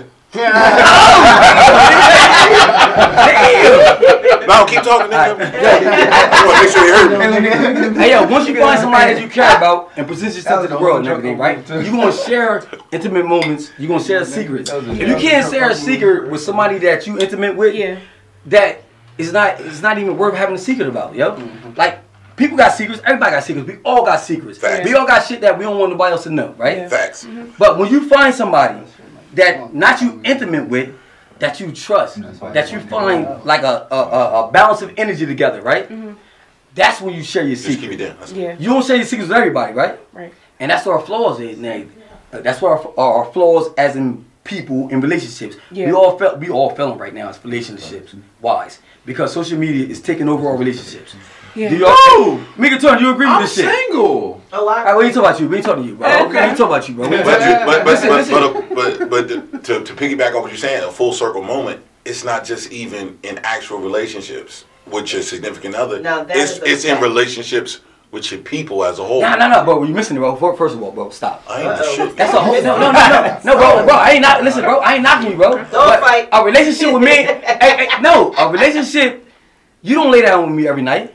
No, 4.48 4.66
keep 4.66 4.82
talking, 4.84 5.12
nigga. 5.12 5.36
I 5.36 6.46
want 6.46 6.58
to 6.58 6.64
make 6.64 6.72
sure 6.72 6.86
you 6.86 6.94
heard 6.94 7.94
me. 7.94 8.00
Hey 8.00 8.12
yo, 8.12 8.28
once 8.28 8.48
you 8.48 8.56
find 8.60 8.80
somebody 8.80 9.14
that 9.14 9.22
you 9.22 9.30
care 9.30 9.56
about 9.58 9.92
and 9.98 10.06
present 10.08 10.36
yourself 10.36 10.62
to 10.64 10.68
the 10.68 10.80
world 10.80 11.00
and 11.00 11.08
everything, 11.08 11.38
right? 11.38 11.68
You're 11.70 11.84
gonna 11.84 12.12
share 12.12 12.64
intimate 12.92 13.26
moments. 13.26 13.72
You're 13.78 13.88
gonna 13.88 14.04
share 14.04 14.26
secrets. 14.26 14.72
If 14.72 15.08
you 15.08 15.16
can't 15.16 15.52
share 15.52 15.70
a 15.72 15.76
secret 15.76 16.30
with 16.30 16.42
somebody 16.42 16.78
that 16.80 17.08
you 17.08 17.18
intimate 17.20 17.56
with, 17.56 17.76
Yeah. 17.76 18.00
that 18.48 18.84
is 19.18 19.32
not 19.32 19.60
it's 19.62 19.82
not 19.82 19.98
even 19.98 20.18
worth 20.18 20.36
having 20.36 20.56
a 20.56 20.60
secret 20.60 20.88
about, 20.88 21.16
yo. 21.16 21.32
Mm-hmm. 21.36 21.74
Like 21.78 22.00
people 22.36 22.58
got 22.58 22.74
secrets, 22.74 23.02
everybody 23.06 23.32
got 23.32 23.44
secrets. 23.44 23.68
We 23.68 23.78
all 23.86 24.06
got 24.06 24.20
secrets. 24.20 24.60
Facts. 24.60 24.86
We 24.86 24.94
all 24.94 25.08
got 25.08 25.26
shit 25.26 25.42
that 25.42 25.58
we 25.58 25.64
don't 25.64 25.80
want 25.80 25.92
nobody 25.92 26.12
else 26.12 26.24
to 26.24 26.30
know, 26.30 26.54
right? 26.58 26.90
Facts. 26.90 27.26
Mm-hmm. 27.26 27.52
But 27.58 27.78
when 27.78 27.90
you 27.92 28.08
find 28.10 28.34
somebody 28.36 28.80
that 29.36 29.74
not 29.74 30.02
you 30.02 30.22
intimate 30.24 30.68
with, 30.68 30.94
that 31.40 31.60
you 31.60 31.72
trust, 31.72 32.22
that 32.54 32.72
you 32.72 32.80
find 32.80 33.44
like 33.44 33.64
a, 33.64 33.88
a, 33.92 33.96
a, 33.96 34.48
a 34.48 34.52
balance 34.52 34.82
of 34.82 34.94
energy 34.98 35.26
together, 35.26 35.62
right? 35.62 35.90
That's 36.74 37.00
when 37.00 37.16
you 37.16 37.24
share 37.24 37.44
your 37.44 37.56
Just 37.56 37.80
keep 37.80 37.92
it 37.92 37.98
down. 37.98 38.18
Yeah. 38.34 38.58
You 38.60 38.70
don't 38.70 38.86
share 38.86 38.98
your 38.98 39.06
secrets 39.06 39.30
with 39.30 39.38
everybody, 39.38 39.74
right? 39.74 39.98
Right. 40.12 40.34
And 40.60 40.72
that's 40.72 40.86
where 40.86 40.96
our 40.98 41.06
flaws 41.06 41.40
is 41.40 41.58
now. 41.58 41.84
Uh, 42.34 42.42
That's 42.42 42.62
where 42.62 42.72
our, 42.74 42.94
our 43.00 43.32
flaws 43.32 43.74
as 43.78 43.96
in 43.96 44.26
people 44.44 44.90
in 44.90 45.00
relationships. 45.02 45.58
Yeah. 45.72 45.88
We 45.88 45.94
all 45.94 46.18
felt 46.18 46.40
we 46.40 46.50
all 46.50 46.70
failing 46.76 46.98
right 46.98 47.14
now 47.14 47.30
as 47.30 47.44
relationships 47.44 48.16
wise 48.42 48.80
because 49.06 49.34
social 49.34 49.58
media 49.58 49.86
is 49.88 50.02
taking 50.02 50.28
over 50.28 50.48
our 50.48 50.58
relationships. 50.58 51.16
Yeah. 51.56 51.70
Do 51.70 51.78
y'all? 51.78 51.92
Meka 52.58 52.80
Turner, 52.82 53.00
you 53.00 53.12
agree 53.12 53.28
with 53.28 53.40
this 53.40 53.56
shit? 53.56 53.66
I'm 53.66 53.72
this 53.72 53.78
shit? 53.80 53.88
single. 53.90 54.42
Oh, 54.52 54.60
All 54.60 54.70
I. 54.70 54.84
right, 54.84 54.98
we 54.98 55.06
ain't 55.06 55.14
talking 55.14 55.30
about 55.30 55.40
you. 55.40 55.48
We 55.48 55.56
ain't 55.58 55.66
talking 55.66 55.84
to 55.84 55.90
you, 55.90 55.96
bro. 55.96 56.08
Okay. 56.08 56.28
We 56.32 56.38
ain't 56.38 56.58
talking 56.58 56.66
about 56.66 56.90
you, 56.90 56.96
bro. 56.96 57.10
But, 57.10 57.24
talking- 57.24 57.48
you, 57.48 57.66
but, 57.66 57.84
but, 57.84 57.86
Listen, 57.86 58.10
but, 58.10 58.18
listen. 58.18 58.76
but, 58.76 59.10
but, 59.10 59.10
but 59.52 59.64
to, 59.64 59.84
to 59.84 59.94
piggyback 59.94 60.36
on 60.36 60.42
what 60.42 60.52
you're 60.52 60.58
saying, 60.58 60.84
a 60.84 60.92
full 60.92 61.14
circle 61.14 61.42
moment, 61.42 61.82
it's 62.04 62.24
not 62.24 62.44
just 62.44 62.72
even 62.72 63.18
in 63.24 63.40
actual 63.40 63.80
relationships 63.80 64.66
with 64.86 65.12
your 65.14 65.22
significant 65.22 65.76
other. 65.76 66.00
Now 66.02 66.24
that 66.26 66.36
it's 66.38 66.58
is 66.58 66.60
a 66.60 66.66
it's 66.66 66.86
in 66.86 67.02
relationships 67.02 67.80
with 68.12 68.32
your 68.32 68.42
people 68.42 68.84
as 68.84 69.00
a 69.00 69.04
whole. 69.04 69.22
Nah, 69.22 69.36
nah, 69.36 69.48
nah, 69.48 69.64
bro. 69.64 69.84
You're 69.84 69.96
missing 69.96 70.18
it, 70.18 70.20
bro. 70.20 70.36
First 70.56 70.76
of 70.76 70.84
all, 70.84 70.92
bro, 70.92 71.10
stop. 71.10 71.44
I 71.50 71.62
ain't 71.62 71.70
the 71.80 71.84
Uh-oh. 71.86 71.96
shit. 71.96 72.18
That's 72.18 72.34
a 72.34 72.40
whole 72.42 72.54
no, 72.54 72.78
no, 72.80 72.92
no, 72.92 72.92
no, 72.92 73.40
no, 73.44 73.54
bro, 73.58 73.86
bro. 73.86 73.96
I 73.96 74.12
ain't 74.12 74.22
not 74.22 74.44
listen, 74.44 74.62
bro. 74.64 74.80
I 74.80 74.96
ain't 74.96 75.04
knocking 75.04 75.32
you, 75.32 75.38
bro. 75.38 75.52
Don't 75.58 75.72
but 75.72 76.00
fight. 76.02 76.30
A 76.32 76.44
relationship 76.44 76.94
with 76.94 77.02
me, 77.02 77.10
hey, 77.24 77.40
hey, 77.88 78.02
no, 78.02 78.34
a 78.34 78.52
relationship. 78.52 79.26
You 79.82 79.96
don't 79.96 80.12
lay 80.12 80.22
down 80.22 80.46
with 80.48 80.56
me 80.56 80.68
every 80.68 80.82
night. 80.82 81.15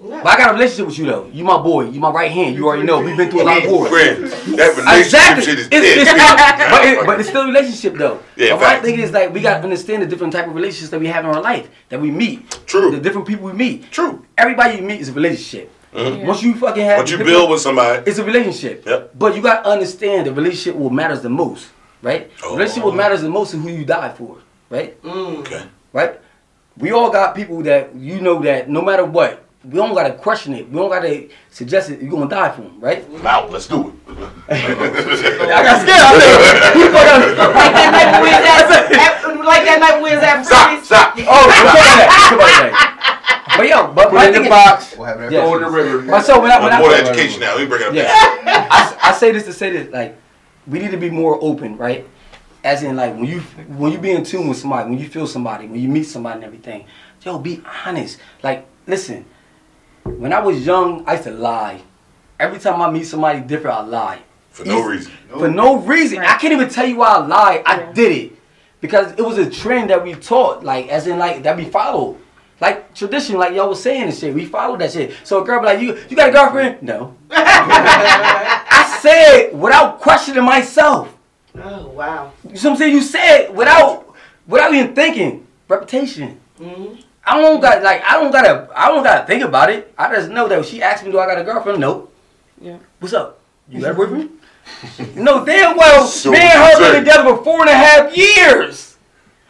No. 0.00 0.10
But 0.22 0.26
I 0.28 0.36
got 0.36 0.50
a 0.50 0.52
relationship 0.54 0.86
with 0.86 0.98
you 0.98 1.06
though. 1.06 1.28
You 1.32 1.42
my 1.42 1.60
boy. 1.60 1.86
You 1.90 1.98
my 1.98 2.10
right 2.10 2.30
hand. 2.30 2.54
You 2.54 2.66
already 2.68 2.84
know. 2.84 3.00
We've 3.02 3.16
been 3.16 3.30
through 3.30 3.42
a 3.42 3.44
lot 3.44 3.64
of 3.64 3.70
wars. 3.70 3.88
Friends. 3.90 4.30
That 4.30 4.76
relationship 4.76 5.04
Exactly. 5.04 5.44
shit 5.44 5.58
is 5.58 5.66
It's, 5.66 5.70
dead. 5.70 5.98
it's 5.98 6.10
still, 6.10 6.70
but, 6.70 6.86
it, 6.86 7.06
but 7.06 7.20
it's 7.20 7.28
still 7.28 7.42
a 7.42 7.46
relationship 7.46 7.94
though. 7.96 8.20
Yeah, 8.36 8.50
but 8.50 8.60
my 8.60 8.66
facts. 8.66 8.84
thing 8.84 8.98
is 9.00 9.10
like 9.10 9.34
we 9.34 9.40
gotta 9.40 9.62
understand 9.64 10.02
the 10.02 10.06
different 10.06 10.32
type 10.32 10.46
of 10.46 10.54
relationships 10.54 10.90
that 10.90 11.00
we 11.00 11.08
have 11.08 11.24
in 11.24 11.30
our 11.30 11.42
life 11.42 11.68
that 11.88 12.00
we 12.00 12.12
meet. 12.12 12.48
True. 12.66 12.92
The 12.92 13.00
different 13.00 13.26
people 13.26 13.46
we 13.46 13.52
meet. 13.54 13.90
True. 13.90 14.24
Everybody 14.36 14.76
you 14.76 14.82
meet 14.82 15.00
is 15.00 15.08
a 15.08 15.12
relationship. 15.12 15.72
Mhm. 15.92 16.26
Once 16.26 16.42
you 16.44 16.54
fucking 16.54 16.84
have 16.84 16.98
Once 16.98 17.10
you 17.10 17.18
build 17.18 17.50
with 17.50 17.60
somebody, 17.60 18.02
it's 18.08 18.18
a 18.18 18.24
relationship. 18.24 18.86
Yep. 18.86 19.12
But 19.18 19.34
you 19.34 19.42
gotta 19.42 19.68
understand 19.68 20.26
the 20.28 20.32
relationship 20.32 20.76
what 20.76 20.92
matters 20.92 21.22
the 21.22 21.30
most, 21.30 21.70
right? 22.02 22.30
Oh. 22.44 22.52
Relationship 22.52 22.84
what 22.84 22.94
matters 22.94 23.22
the 23.22 23.30
most 23.30 23.52
is 23.54 23.60
who 23.62 23.68
you 23.70 23.84
die 23.84 24.10
for, 24.10 24.36
right? 24.70 25.02
Mm. 25.02 25.38
okay. 25.40 25.62
Right? 25.92 26.20
We 26.76 26.92
all 26.92 27.10
got 27.10 27.34
people 27.34 27.62
that 27.62 27.96
you 27.96 28.20
know 28.20 28.40
that 28.42 28.68
no 28.70 28.80
matter 28.82 29.04
what, 29.04 29.42
we 29.68 29.76
don't 29.76 29.94
gotta 29.94 30.14
question 30.14 30.54
it. 30.54 30.68
We 30.68 30.76
don't 30.76 30.88
gotta 30.90 31.28
suggest 31.50 31.90
it. 31.90 32.00
You're 32.00 32.10
gonna 32.10 32.28
die 32.28 32.50
for 32.50 32.62
them, 32.62 32.80
right? 32.80 33.04
Now 33.22 33.46
let's 33.48 33.66
do 33.68 33.88
it. 33.88 33.94
I 34.48 35.62
got 35.62 35.82
scared. 35.82 36.00
I 36.00 36.18
said, 36.18 37.36
Like 37.58 37.72
that 37.74 37.90
night 37.92 38.10
when 38.12 38.22
we 38.22 38.30
was 38.30 38.44
at, 38.44 38.92
at- 38.92 39.44
like 39.44 39.64
that 39.64 39.80
night 39.80 39.94
when 40.00 40.04
we 40.04 40.14
was 40.16 40.24
at 40.24 40.42
Stop. 40.44 40.68
Freddy's. 40.68 40.86
Stop. 40.86 41.14
oh, 41.18 41.46
we 41.48 41.52
talk 41.52 41.74
about 41.74 41.96
that. 41.98 42.08
We 42.08 42.38
talk 42.38 42.38
about 42.38 42.52
that. 42.72 43.54
But 43.56 43.68
yo, 43.68 43.92
but 43.92 44.04
Put 44.10 44.14
my 44.14 44.24
it 44.28 44.34
in 44.36 44.42
the 44.42 44.42
is- 44.42 44.48
box. 44.48 44.94
Yes. 44.98 45.30
Throw 45.30 45.54
it 45.54 45.56
in 45.56 45.62
the 45.62 45.70
river. 45.70 46.02
But 46.10 46.22
so 46.22 46.40
when 46.40 46.50
I 46.50 46.60
when 46.62 46.72
I'm 46.72 46.80
more 46.80 46.90
I, 46.90 47.00
education 47.00 47.40
now. 47.40 47.56
we 47.58 47.66
bring 47.66 47.82
it 47.82 47.88
up. 47.88 47.94
Yeah. 47.94 48.08
I, 48.10 48.96
I 49.02 49.12
say 49.12 49.32
this 49.32 49.44
to 49.44 49.52
say 49.52 49.70
this, 49.70 49.92
like, 49.92 50.16
we 50.66 50.78
need 50.78 50.90
to 50.92 50.96
be 50.96 51.10
more 51.10 51.38
open, 51.42 51.76
right? 51.76 52.06
As 52.64 52.82
in, 52.82 52.96
like, 52.96 53.14
when 53.14 53.24
you 53.24 53.40
when 53.76 53.92
you 53.92 53.98
be 53.98 54.10
in 54.12 54.24
tune 54.24 54.48
with 54.48 54.58
somebody, 54.58 54.88
when 54.90 54.98
you 54.98 55.08
feel 55.08 55.26
somebody, 55.26 55.66
when 55.66 55.80
you 55.80 55.88
meet 55.88 56.04
somebody 56.04 56.36
and 56.36 56.44
everything, 56.44 56.84
yo, 57.22 57.38
be 57.38 57.62
honest. 57.86 58.18
Like, 58.42 58.66
listen, 58.86 59.24
when 60.18 60.32
I 60.32 60.40
was 60.40 60.64
young, 60.64 61.04
I 61.06 61.12
used 61.12 61.24
to 61.24 61.30
lie. 61.32 61.80
Every 62.40 62.58
time 62.58 62.80
I 62.80 62.90
meet 62.90 63.04
somebody 63.06 63.40
different, 63.40 63.76
I 63.76 63.82
lie. 63.82 64.18
For 64.50 64.64
no 64.64 64.82
reason. 64.82 65.12
For 65.30 65.48
no 65.48 65.76
reason. 65.78 66.18
I 66.20 66.36
can't 66.38 66.52
even 66.52 66.68
tell 66.68 66.86
you 66.86 66.96
why 66.96 67.08
I 67.08 67.18
lied. 67.18 67.62
I 67.66 67.80
Yeah. 67.80 67.92
did 67.92 68.12
it. 68.12 68.32
Because 68.80 69.12
it 69.12 69.22
was 69.22 69.38
a 69.38 69.48
trend 69.50 69.90
that 69.90 70.02
we 70.04 70.14
taught, 70.14 70.62
like, 70.64 70.88
as 70.88 71.06
in, 71.06 71.18
like, 71.18 71.42
that 71.42 71.56
we 71.56 71.64
followed. 71.64 72.16
Like, 72.60 72.92
tradition, 72.94 73.36
like 73.38 73.54
y'all 73.54 73.68
was 73.68 73.80
saying 73.82 74.02
and 74.04 74.14
shit. 74.14 74.34
We 74.34 74.44
followed 74.44 74.80
that 74.80 74.92
shit. 74.92 75.12
So 75.24 75.42
a 75.42 75.44
girl 75.44 75.60
be 75.60 75.66
like, 75.66 75.80
you, 75.80 75.96
you 76.08 76.16
got 76.16 76.28
a 76.30 76.32
girlfriend? 76.32 76.82
No. 76.82 77.14
I 77.30 78.98
said 79.00 79.50
without 79.58 80.00
questioning 80.00 80.42
myself. 80.44 81.14
Oh 81.60 81.88
wow. 81.88 82.32
You 82.48 82.56
see 82.56 82.66
what 82.68 82.72
I'm 82.74 82.78
saying? 82.78 82.92
You 82.94 83.02
said 83.02 83.54
without 83.54 84.14
without 84.46 84.72
even 84.74 84.94
thinking. 84.94 85.46
Reputation. 85.68 86.40
Mhm. 86.60 87.02
I 87.28 87.40
don't 87.40 87.60
got 87.60 87.82
like 87.82 88.02
I 88.04 88.12
don't 88.14 88.30
gotta 88.32 88.68
I 88.74 88.88
don't 88.88 89.02
gotta 89.04 89.26
think 89.26 89.44
about 89.44 89.70
it. 89.70 89.92
I 89.98 90.14
just 90.14 90.30
know 90.30 90.48
that 90.48 90.56
when 90.58 90.66
she 90.66 90.82
asked 90.82 91.04
me, 91.04 91.12
do 91.12 91.18
I 91.18 91.26
got 91.26 91.38
a 91.38 91.44
girlfriend? 91.44 91.78
No. 91.80 92.08
Yeah. 92.60 92.78
What's 93.00 93.12
up? 93.14 93.38
You 93.68 93.82
got 93.82 93.90
a 93.90 93.94
boyfriend? 94.00 94.30
no, 95.14 95.44
damn 95.44 95.76
well, 95.76 96.06
So 96.06 96.30
me 96.30 96.38
and 96.38 96.48
her 96.50 96.78
been 96.92 97.04
together 97.04 97.24
for 97.36 97.42
four 97.44 97.60
and 97.60 97.70
a 97.70 97.74
half 97.74 98.16
years. 98.16 98.96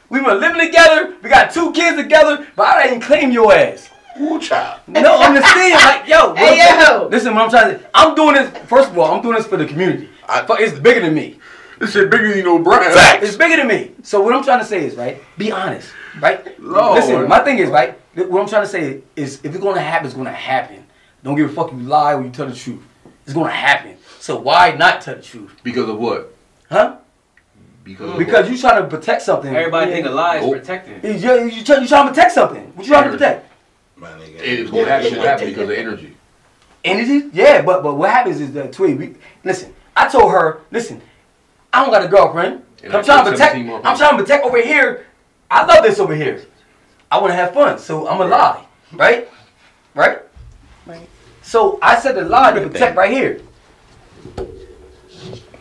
We 0.09 0.21
been 0.21 0.41
living 0.41 0.61
together. 0.67 1.15
We 1.23 1.29
got 1.29 1.53
two 1.53 1.73
kids 1.73 1.97
together, 1.97 2.47
but 2.57 2.67
I 2.67 2.85
didn't 2.89 3.03
claim 3.03 3.31
your 3.31 3.53
ass. 3.53 3.91
Ooh, 4.21 4.41
child. 4.41 4.81
No, 4.89 5.19
I'm 5.21 5.35
just 5.35 5.53
saying, 5.55 5.75
like, 5.75 6.09
yo, 6.09 6.29
what 6.31 6.39
Hey, 6.39 6.61
I'm 6.61 6.81
saying- 6.81 7.01
yo. 7.03 7.09
listen, 7.09 7.35
what 7.35 7.45
I'm 7.45 7.51
trying 7.51 7.79
to, 7.79 7.85
I'm 7.95 8.15
doing 8.15 8.35
this. 8.35 8.51
First 8.67 8.91
of 8.91 8.99
all, 8.99 9.15
I'm 9.15 9.23
doing 9.23 9.37
this 9.37 9.47
for 9.47 9.57
the 9.57 9.67
community. 9.67 10.09
I- 10.29 10.45
it's 10.61 10.79
bigger 10.79 11.01
than 11.01 11.15
me. 11.15 11.39
This 11.79 11.93
shit 11.93 12.11
bigger 12.11 12.35
than 12.35 12.45
no 12.45 12.59
Brian. 12.59 12.93
Facts. 12.93 13.25
It's 13.27 13.37
bigger 13.37 13.57
than 13.57 13.69
me. 13.69 13.93
So 14.03 14.21
what 14.21 14.35
I'm 14.35 14.43
trying 14.43 14.61
to 14.61 14.65
say 14.65 14.85
is, 14.85 14.95
right? 14.97 15.23
Be 15.37 15.53
honest, 15.53 15.91
right? 16.21 16.59
Lord. 16.61 16.97
Listen, 16.97 17.29
my 17.29 17.41
thing 17.41 17.59
is, 17.59 17.71
right? 17.71 17.99
What 18.15 18.43
I'm 18.43 18.49
trying 18.49 18.65
to 18.65 18.69
say 18.69 19.03
is, 19.15 19.41
if 19.45 19.55
it's 19.55 19.63
gonna 19.63 19.81
happen, 19.81 20.07
it's 20.07 20.17
gonna 20.17 20.33
happen. 20.33 20.85
Don't 21.23 21.37
give 21.37 21.51
a 21.51 21.53
fuck. 21.53 21.73
You 21.73 21.79
lie 21.79 22.15
or 22.15 22.25
you 22.25 22.31
tell 22.31 22.47
the 22.47 22.55
truth. 22.55 22.83
It's 23.25 23.35
gonna 23.35 23.51
happen. 23.51 23.97
So 24.19 24.41
why 24.41 24.73
not 24.73 25.01
tell 25.01 25.15
the 25.15 25.23
truth? 25.23 25.53
Because 25.63 25.89
of 25.89 25.99
what? 25.99 26.35
Huh? 26.69 26.97
Because 27.85 28.11
of 28.11 28.19
Because 28.19 28.51
you 28.51 28.59
trying 28.59 28.83
to 28.83 28.89
protect 28.89 29.23
something. 29.23 29.55
Everybody 29.55 29.93
think 29.93 30.07
a 30.07 30.11
lie 30.11 30.39
is 30.39 30.43
Nope. 30.45 30.57
protecting. 30.57 31.05
You, 31.05 31.19
you, 31.19 31.45
you, 31.51 31.65
try, 31.65 31.79
you 31.79 31.89
trying 31.89 32.07
to 32.07 32.11
protect 32.11 32.33
something. 32.33 32.73
What 32.75 32.87
you 32.87 32.93
trying 32.93 33.05
to 33.05 33.11
protect? 33.11 33.51
My 33.97 34.11
nigga. 34.11 34.37
It's 34.41 34.71
gonna 34.71 34.85
happen. 34.85 35.07
It's 35.07 35.17
happen 35.25 35.49
because 35.49 35.71
of 35.71 35.77
energy. 35.77 36.15
Energy? 36.85 37.29
Yeah, 37.33 37.63
but 37.63 37.83
but 37.83 37.95
what 37.95 38.11
happens 38.11 38.41
is 38.41 38.53
that 38.53 38.73
Tweet. 38.73 38.99
We, 38.99 39.15
listen, 39.45 39.75
I 39.97 40.09
told 40.09 40.31
her, 40.31 40.61
listen, 40.71 41.01
I 41.73 41.83
don't 41.83 41.91
got 41.93 42.05
a 42.05 42.09
girlfriend. 42.09 42.63
And 42.83 42.93
I'm 42.95 43.01
I 43.01 43.03
trying 43.03 43.25
to 43.25 43.31
protect. 43.33 43.55
I'm 43.57 43.97
trying 43.97 44.17
to 44.17 44.23
protect 44.23 44.45
over 44.45 44.61
here. 44.63 45.07
I 45.51 45.65
love 45.65 45.83
this 45.83 45.99
over 45.99 46.15
here. 46.15 46.45
I 47.11 47.19
want 47.19 47.31
to 47.33 47.37
have 47.37 47.55
fun, 47.55 47.79
so 47.79 48.07
I'm 48.07 48.21
a 48.21 48.27
lie, 48.27 48.65
right? 48.93 49.29
Right? 49.95 50.19
Right. 50.87 51.09
So 51.43 51.79
I 51.81 51.99
said 51.99 52.17
the 52.17 52.23
lie 52.23 52.53
to 52.53 52.69
protect 52.69 52.97
right 52.97 53.11
here. 53.11 53.41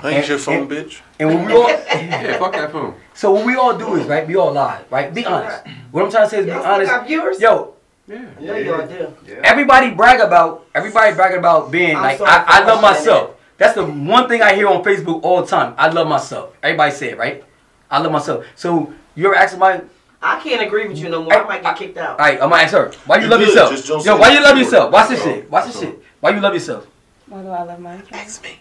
Ain't 0.03 0.27
your 0.27 0.37
phone, 0.37 0.67
bitch? 0.69 1.01
And 1.19 1.29
when 1.29 1.45
we 1.45 1.53
all, 1.53 1.69
Yeah, 1.87 2.37
fuck 2.37 2.53
that 2.53 2.71
phone. 2.71 2.93
so 3.13 3.31
what 3.31 3.45
we 3.45 3.55
all 3.55 3.75
do 3.77 3.95
is 3.95 4.05
right, 4.05 4.27
we 4.27 4.35
all 4.35 4.51
lie, 4.51 4.83
right? 4.91 5.11
Be 5.13 5.25
honest. 5.25 5.65
What 5.91 6.05
I'm 6.05 6.11
trying 6.11 6.25
to 6.25 6.29
say 6.29 6.39
is 6.39 6.45
be 6.45 6.51
Y'all 6.51 6.61
still 6.61 6.71
honest. 6.73 6.91
got 6.91 7.07
viewers? 7.07 7.41
Yo, 7.41 7.73
Yeah. 8.07 8.17
I 8.39 8.63
know 8.63 9.13
everybody 9.43 9.91
brag 9.91 10.19
about 10.19 10.67
everybody 10.75 11.15
bragging 11.15 11.39
about 11.39 11.71
being 11.71 11.95
I'm 11.95 12.03
like 12.03 12.17
sorry 12.19 12.29
I, 12.29 12.43
I 12.47 12.65
love 12.65 12.81
myself. 12.81 13.31
That's 13.57 13.73
the 13.75 13.85
one 13.85 14.27
thing 14.27 14.41
I 14.41 14.53
hear 14.53 14.67
on 14.67 14.83
Facebook 14.83 15.21
all 15.23 15.41
the 15.41 15.47
time. 15.47 15.73
I 15.77 15.89
love 15.89 16.07
myself. 16.07 16.55
Everybody 16.61 16.91
say 16.91 17.09
it, 17.11 17.17
right? 17.17 17.43
I 17.89 17.99
love 17.99 18.11
myself. 18.11 18.45
So 18.55 18.93
you 19.15 19.25
ever 19.25 19.35
ask 19.35 19.51
somebody, 19.51 19.83
I 20.21 20.39
can't 20.41 20.61
agree 20.65 20.87
with 20.87 20.97
you 20.97 21.09
no 21.09 21.23
more. 21.23 21.33
I 21.33 21.43
might 21.43 21.63
get 21.63 21.77
kicked 21.77 21.97
out. 21.97 22.11
all 22.11 22.17
right, 22.25 22.41
I'm 22.41 22.49
gonna 22.49 22.61
ask 22.63 22.73
her, 22.73 22.91
why 23.05 23.17
you, 23.17 23.23
You 23.23 23.29
love 23.29 23.39
good, 23.39 23.47
yourself? 23.49 23.71
just 23.71 23.87
don't 23.87 24.05
Yo, 24.05 24.17
why 24.17 24.31
you 24.31 24.41
love 24.43 24.57
yourself? 24.57 24.91
Watch 24.91 25.09
this 25.09 25.23
shit. 25.23 25.49
Watch 25.49 25.65
this 25.67 25.79
shit. 25.79 25.99
Why 26.19 26.31
you 26.31 26.41
love 26.41 26.53
yourself? 26.53 26.87
Why 27.27 27.41
do 27.41 27.49
I 27.49 27.63
love 27.63 27.79
myself? 27.79 28.13
Ask 28.13 28.43
me. 28.43 28.59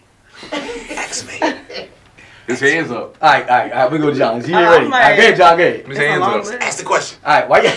Ask 0.51 1.27
me. 1.27 1.89
His 2.47 2.59
hands 2.61 2.91
up. 2.91 3.17
All 3.21 3.29
right, 3.29 3.49
all 3.49 3.57
right, 3.57 3.71
all 3.73 3.79
right. 3.83 3.91
We 3.91 3.97
go 3.97 4.11
to 4.11 4.17
John. 4.17 4.41
He 4.41 4.53
ain't 4.53 4.55
Uh, 4.55 4.59
ready. 4.71 4.85
I'm 4.85 4.93
All 4.93 4.99
right, 4.99 5.19
like- 5.19 5.35
John. 5.37 5.57
Go. 5.57 5.71
His 5.89 5.97
hands 5.97 6.23
up. 6.23 6.35
list. 6.35 6.53
Ask 6.61 6.77
the 6.79 6.85
question. 6.85 7.19
All 7.25 7.39
right, 7.41 7.49
why 7.49 7.61
you? 7.61 7.69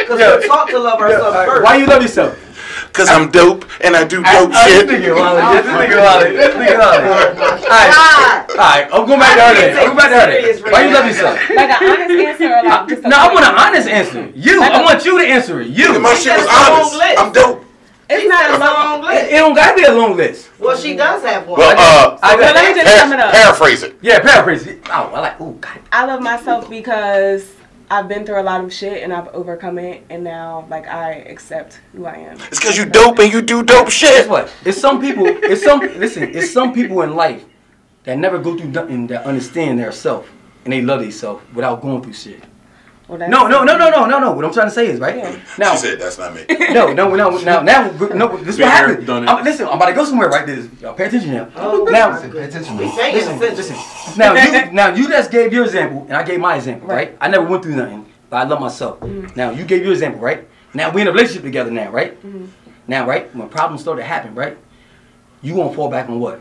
Because 0.00 0.18
Yeah. 0.18 0.38
we 0.38 0.46
talk 0.48 0.68
to 0.70 0.78
love 0.78 0.94
All 0.94 1.02
ourselves 1.02 1.36
right, 1.36 1.48
first. 1.48 1.62
Why 1.62 1.76
you 1.76 1.86
love 1.86 2.02
yourself? 2.02 2.49
Cause 2.92 3.08
I'm 3.08 3.30
dope 3.30 3.64
and 3.82 3.94
I 3.96 4.04
do 4.04 4.22
dope 4.22 4.50
Uh, 4.52 4.64
shit. 4.66 4.86
This 4.88 5.00
nigga 5.04 5.16
Wally. 5.16 5.40
This 5.56 5.66
nigga 5.66 5.98
Wally. 6.02 6.30
This 6.36 6.54
nigga 6.54 6.78
Wally. 6.78 7.08
All 7.08 7.70
right. 7.70 7.92
God. 7.94 8.50
All 8.50 8.56
right, 8.56 8.88
I'm 8.92 9.06
going 9.06 9.20
back 9.20 9.36
to 9.36 9.42
her 9.42 9.54
then. 9.54 9.78
I'm 9.78 9.84
going 9.86 9.96
back 9.96 10.08
to 10.10 10.14
her 10.20 10.30
Serious 10.32 10.56
then. 10.56 10.64
right 10.64 10.72
Why 10.72 10.88
you 10.88 10.94
love 10.94 11.06
yourself? 11.06 11.50
Like 11.50 11.70
an 11.70 11.88
honest 11.90 12.10
answer 12.26 12.48
or 12.56 12.62
like 12.64 12.88
just 12.88 13.02
No, 13.02 13.16
I 13.16 13.32
want 13.32 13.44
an 13.46 13.54
honest 13.56 13.88
answer. 13.88 14.32
You. 14.34 14.60
Like 14.60 14.72
I 14.72 14.80
a- 14.80 14.84
want 14.84 15.04
you 15.04 15.18
to 15.20 15.26
answer 15.26 15.60
it. 15.60 15.68
You. 15.68 15.98
My 16.00 16.14
shit 16.14 16.36
was 16.36 16.46
That's 16.46 16.68
a 16.68 16.72
long 16.72 17.00
honest. 17.00 17.18
I'm 17.20 17.32
dope. 17.32 17.64
It's 18.12 18.28
not 18.28 18.50
a 18.50 18.56
a 18.56 18.58
long 18.58 19.02
long 19.02 19.12
It, 19.12 19.14
list. 19.14 19.32
it 19.32 19.38
don't 19.38 19.54
gotta 19.54 19.76
be 19.76 19.84
a 19.84 19.92
long 19.92 20.16
list. 20.16 20.50
Well, 20.58 20.76
she 20.76 20.96
does 20.96 21.22
have 21.22 21.46
one. 21.46 21.60
Well, 21.60 21.70
uh, 21.78 22.18
I 22.22 22.34
Well, 22.34 22.54
let 22.54 22.74
me 22.76 22.82
just 22.82 22.98
sum 22.98 23.12
it 23.12 23.20
up. 23.20 23.32
paraphrase 23.32 23.82
it. 23.84 23.96
Yeah, 24.02 24.18
paraphrase 24.18 24.66
it. 24.66 24.80
Oh, 24.88 25.12
I 25.14 25.20
like. 25.20 25.40
Oh, 25.40 25.52
God. 25.52 25.78
I 25.92 26.04
love 26.06 26.20
myself 26.20 26.68
because 26.68 27.46
I've 27.90 28.06
been 28.06 28.24
through 28.24 28.40
a 28.40 28.44
lot 28.44 28.62
of 28.62 28.72
shit 28.72 29.02
and 29.02 29.12
I've 29.12 29.26
overcome 29.28 29.78
it, 29.78 30.04
and 30.10 30.22
now 30.22 30.64
like 30.70 30.86
I 30.86 31.12
accept 31.12 31.80
who 31.92 32.06
I 32.06 32.14
am. 32.14 32.38
It's 32.48 32.60
cause 32.60 32.76
you 32.78 32.86
dope 32.86 33.18
and 33.18 33.32
you 33.32 33.42
do 33.42 33.64
dope 33.64 33.86
Guess 33.86 33.92
shit. 33.92 34.28
what? 34.28 34.52
It's 34.64 34.80
some 34.80 35.00
people. 35.00 35.26
It's 35.26 35.64
some. 35.64 35.80
Listen. 35.80 36.34
It's 36.34 36.52
some 36.52 36.72
people 36.72 37.02
in 37.02 37.16
life 37.16 37.44
that 38.04 38.16
never 38.16 38.38
go 38.38 38.56
through 38.56 38.70
nothing 38.70 39.08
that 39.08 39.24
understand 39.24 39.78
their 39.78 39.90
self 39.90 40.30
and 40.64 40.72
they 40.72 40.82
love 40.82 41.00
themselves 41.00 41.42
without 41.52 41.82
going 41.82 42.02
through 42.02 42.12
shit. 42.12 42.44
Well, 43.10 43.28
No, 43.28 43.48
no, 43.48 43.64
no, 43.64 43.76
no, 43.76 43.90
no, 43.90 44.06
no, 44.06 44.20
no. 44.20 44.30
What 44.32 44.44
I'm 44.44 44.52
trying 44.52 44.68
to 44.68 44.70
say 44.70 44.86
is 44.86 45.00
right 45.00 45.16
Yeah. 45.16 45.36
now. 45.58 45.72
She 45.72 45.78
said 45.78 45.98
that's 46.00 46.16
not 46.16 46.32
me. 46.32 46.44
No, 46.70 46.92
no, 46.92 47.12
no, 47.14 47.30
no. 47.30 47.38
now, 47.38 47.60
now, 47.60 47.90
no. 48.14 48.36
This 48.36 48.54
is 48.54 48.60
what 48.60 48.70
happened. 48.70 49.10
I'm, 49.10 49.44
listen, 49.44 49.66
I'm 49.66 49.74
about 49.74 49.86
to 49.86 49.94
go 49.94 50.04
somewhere. 50.04 50.28
Right, 50.28 50.46
this. 50.46 50.68
Y'all 50.80 50.94
pay 50.94 51.06
attention 51.06 51.30
oh, 51.30 51.34
now. 51.34 51.50
Oh, 51.56 51.84
now, 51.84 52.10
my 52.10 52.28
goodness. 52.28 52.70
We 52.70 52.88
saying 52.90 53.14
listen, 53.16 53.38
listen. 53.40 53.76
Now 54.16 54.34
you, 54.34 54.72
now 54.72 54.94
you 54.94 55.08
just 55.08 55.32
gave 55.32 55.52
your 55.52 55.64
example, 55.64 56.02
and 56.02 56.12
I 56.12 56.22
gave 56.22 56.38
my 56.38 56.54
example, 56.56 56.86
right? 56.86 57.08
Right. 57.10 57.18
I 57.20 57.28
never 57.28 57.44
went 57.44 57.64
through 57.64 57.74
nothing, 57.76 58.06
but 58.28 58.36
I 58.36 58.44
love 58.44 58.60
myself. 58.60 59.00
Mm. 59.00 59.34
Now 59.34 59.50
you 59.50 59.64
gave 59.64 59.82
your 59.82 59.92
example, 59.92 60.20
right? 60.20 60.46
Now 60.72 60.90
we 60.90 61.02
in 61.02 61.08
a 61.08 61.12
relationship 61.12 61.42
together 61.42 61.72
now, 61.72 61.90
right? 61.90 62.16
Mm-hmm. 62.24 62.44
Now, 62.86 63.06
right, 63.06 63.34
when 63.34 63.48
problems 63.48 63.82
start 63.82 63.98
to 63.98 64.04
happen, 64.04 64.34
right? 64.36 64.56
You 65.42 65.54
gonna 65.54 65.74
fall 65.74 65.90
back 65.90 66.08
on 66.08 66.20
what? 66.20 66.40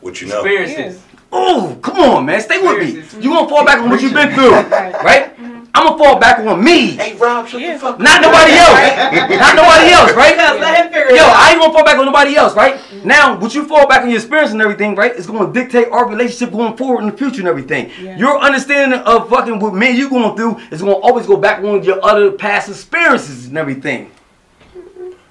What 0.00 0.20
you 0.20 0.28
know? 0.28 0.44
Experiences. 0.44 1.02
Oh, 1.32 1.78
come 1.82 1.96
on, 1.98 2.26
man, 2.26 2.40
stay 2.40 2.60
with 2.60 2.78
me. 2.78 2.84
Experiences. 2.84 3.24
You 3.24 3.30
gonna 3.30 3.48
fall 3.48 3.64
back 3.64 3.78
on 3.78 3.90
what 3.90 4.00
you've 4.02 4.12
been 4.12 4.32
through, 4.34 4.50
Right. 4.50 5.34
Mm-hmm. 5.36 5.51
Right? 5.74 5.80
I'm 5.82 5.86
gonna 5.86 5.98
fall 6.04 6.18
back 6.18 6.38
on 6.40 6.62
me, 6.62 6.90
Hey 6.92 7.16
Rob, 7.16 7.48
shut 7.48 7.60
Yeah. 7.60 7.74
the 7.74 7.78
fuck 7.78 7.94
up. 7.94 8.00
not 8.00 8.20
nobody 8.20 8.52
else, 8.52 9.40
not 9.40 9.56
nobody 9.56 9.92
else, 9.92 10.12
right? 10.12 10.34
Because 10.36 10.60
let 10.60 10.76
him 10.84 10.92
figure 10.92 11.08
it 11.08 11.16
Yo, 11.16 11.22
out. 11.24 11.36
I 11.36 11.50
ain't 11.52 11.60
gonna 11.60 11.72
fall 11.72 11.84
back 11.84 11.98
on 11.98 12.04
nobody 12.06 12.36
else, 12.36 12.54
right? 12.54 12.78
Now, 13.04 13.36
what 13.38 13.54
you 13.54 13.64
fall 13.64 13.86
back 13.88 14.02
on 14.02 14.08
your 14.10 14.18
experience 14.18 14.52
and 14.52 14.60
everything, 14.62 14.94
right, 14.94 15.12
It's 15.16 15.26
gonna 15.26 15.52
dictate 15.52 15.88
our 15.90 16.08
relationship 16.08 16.52
going 16.52 16.76
forward 16.76 17.02
in 17.04 17.10
the 17.10 17.16
future 17.16 17.40
and 17.40 17.48
everything. 17.48 17.90
Yeah. 18.00 18.16
Your 18.16 18.38
understanding 18.38 19.00
of 19.00 19.28
fucking 19.28 19.58
what 19.58 19.74
me 19.74 19.88
and 19.88 19.98
you 19.98 20.08
going 20.10 20.36
through 20.36 20.58
is 20.70 20.80
gonna 20.80 20.92
always 20.94 21.26
go 21.26 21.36
back 21.36 21.62
on 21.64 21.82
your 21.82 22.04
other 22.04 22.30
past 22.32 22.68
experiences 22.68 23.46
and 23.46 23.58
everything. 23.58 24.10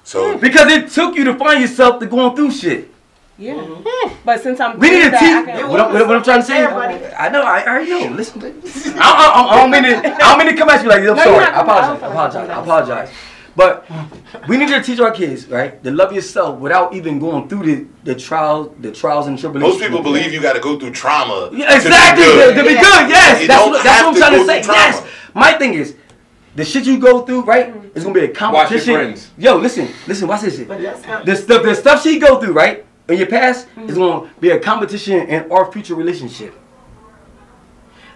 So 0.04 0.36
Because 0.36 0.70
it 0.72 0.90
took 0.90 1.14
you 1.16 1.24
to 1.24 1.34
find 1.34 1.60
yourself 1.60 2.00
to 2.00 2.06
going 2.06 2.34
through 2.36 2.50
shit. 2.50 2.91
Yeah. 3.38 3.54
Mm-hmm. 3.54 3.82
Hmm. 3.86 4.14
But 4.24 4.40
since 4.42 4.60
I'm 4.60 4.78
We 4.78 4.90
need 4.90 4.96
through 5.00 5.04
to 5.04 5.10
that, 5.12 5.20
teach. 5.46 5.54
I 5.54 5.58
can- 5.60 5.68
What, 5.70 5.80
I'm- 5.80 5.92
what 6.08 6.16
I'm 6.16 6.22
trying 6.22 6.40
to 6.40 6.46
say, 6.46 6.58
Everybody. 6.62 7.06
I 7.14 7.28
know, 7.28 7.42
I 7.42 7.66
already 7.66 7.90
know. 7.90 8.14
Listen, 8.14 8.40
I, 8.42 9.00
I, 9.00 9.42
I, 9.42 9.54
I 9.54 9.56
don't 9.60 9.70
mean 9.70 9.82
to. 9.84 9.96
I 10.14 10.18
don't 10.18 10.38
mean 10.38 10.48
to 10.48 10.56
come 10.56 10.68
at 10.68 10.82
you 10.82 10.88
like 10.88 11.00
this. 11.02 11.10
I'm 11.10 11.16
No, 11.16 11.24
sorry. 11.24 11.44
I 11.44 11.50
coming- 11.52 11.70
I 11.70 11.96
apologize. 11.96 12.02
I 12.02 12.06
like 12.06 12.12
apologize. 12.12 12.50
I 12.50 12.62
apologize. 12.62 13.10
But 13.54 13.84
we 14.48 14.56
need 14.56 14.68
to 14.68 14.82
teach 14.82 14.98
our 14.98 15.10
kids, 15.10 15.46
right, 15.48 15.82
to 15.84 15.90
love 15.90 16.10
yourself 16.14 16.58
without 16.58 16.94
even 16.94 17.18
going 17.18 17.48
through 17.50 17.64
the, 17.66 17.86
the 18.04 18.14
trials, 18.14 18.74
the 18.80 18.90
trials 18.90 19.26
and 19.26 19.38
tribulations. 19.38 19.78
most 19.78 19.86
people 19.86 20.02
believe 20.02 20.32
you 20.32 20.40
got 20.40 20.54
to 20.54 20.60
go 20.60 20.78
through 20.78 20.92
trauma. 20.92 21.50
Yeah, 21.52 21.74
exactly. 21.76 22.24
To 22.24 22.30
be 22.30 22.38
To, 22.38 22.44
good. 22.44 22.54
to 22.54 22.62
be 22.62 22.68
good, 22.76 23.10
yes. 23.10 23.42
You 23.42 23.48
that's 23.48 23.60
don't 23.62 23.70
what, 23.72 23.84
that's 23.84 23.96
have 24.00 24.06
what 24.06 24.08
I'm 24.08 24.14
to 24.14 24.46
trying 24.46 24.62
to 24.62 24.64
say. 24.64 24.72
Yes. 24.72 25.06
My 25.34 25.52
thing 25.52 25.74
is, 25.74 25.96
the 26.56 26.64
shit 26.64 26.86
you 26.86 26.98
go 26.98 27.26
through, 27.26 27.42
right, 27.42 27.74
mm-hmm. 27.74 27.88
is 27.96 28.04
gonna 28.04 28.14
be 28.14 28.24
a 28.24 28.28
competition. 28.28 28.94
friends. 28.94 29.30
Yo, 29.36 29.56
listen, 29.56 29.88
listen. 30.06 30.28
Watch 30.28 30.40
this 30.42 30.56
shit. 30.56 30.68
But 30.68 30.80
that's 30.80 31.06
not. 31.06 31.26
The 31.26 31.36
stuff, 31.36 31.62
the 31.62 31.74
stuff 31.74 32.02
she 32.02 32.18
go 32.18 32.40
through, 32.40 32.52
right, 32.54 32.86
in 33.08 33.18
your 33.18 33.26
past, 33.26 33.68
mm-hmm. 33.68 33.88
is 33.88 33.96
gonna 33.96 34.30
be 34.40 34.50
a 34.50 34.58
competition 34.58 35.20
in 35.28 35.50
our 35.50 35.70
future 35.72 35.94
relationship. 35.94 36.58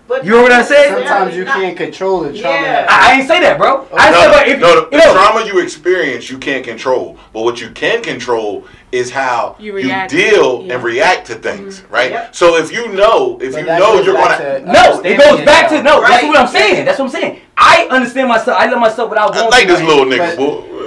But 0.08 0.24
You 0.24 0.36
heard 0.36 0.42
what 0.42 0.52
I 0.52 0.62
said? 0.62 0.94
Sometimes 0.94 1.34
you 1.34 1.44
can't 1.44 1.76
control 1.76 2.20
the 2.20 2.28
trauma. 2.28 2.60
Yeah. 2.60 2.86
I, 2.88 3.10
I 3.14 3.18
ain't 3.18 3.26
say 3.26 3.40
that, 3.40 3.58
bro. 3.58 3.88
Oh, 3.90 3.96
I 3.96 4.10
No, 4.12 4.20
said, 4.20 4.30
but 4.30 4.48
if 4.48 4.60
no, 4.60 4.74
the, 4.84 4.88
the 4.88 4.96
you 4.96 5.04
know, 5.04 5.12
trauma 5.12 5.44
you 5.44 5.58
experience, 5.58 6.30
you 6.30 6.38
can't 6.38 6.64
control. 6.64 7.18
But 7.32 7.42
what 7.42 7.60
you 7.60 7.70
can 7.70 8.04
control 8.04 8.66
is 8.92 9.10
how 9.10 9.56
You 9.58 9.76
you, 9.78 10.08
deal 10.08 10.62
Yeah. 10.62 10.74
and 10.74 10.84
react 10.84 11.26
to 11.26 11.34
things, 11.34 11.80
mm-hmm. 11.80 11.92
right? 11.92 12.10
Yep. 12.12 12.36
So 12.36 12.56
if 12.56 12.70
you 12.70 12.92
know, 12.92 13.40
if 13.42 13.54
But 13.54 13.60
you 13.60 13.66
know 13.66 14.00
you're 14.00 14.14
gonna, 14.14 14.60
to 14.60 14.72
no, 14.72 15.00
it 15.02 15.18
goes 15.18 15.44
back 15.44 15.68
to 15.70 15.76
yourself. 15.76 16.02
no. 16.02 16.08
That's 16.08 16.24
what 16.24 16.36
I'm 16.36 16.48
saying. 16.48 16.84
That's 16.84 16.98
what 17.00 17.04
I'm 17.06 17.10
saying. 17.10 17.40
I 17.56 17.88
understand 17.90 18.28
myself. 18.28 18.60
I 18.60 18.66
love 18.70 18.80
myself 18.80 19.10
without 19.10 19.34
I 19.34 19.48
like 19.48 19.66
this 19.66 19.82
little 19.82 20.04
nigga, 20.04 20.36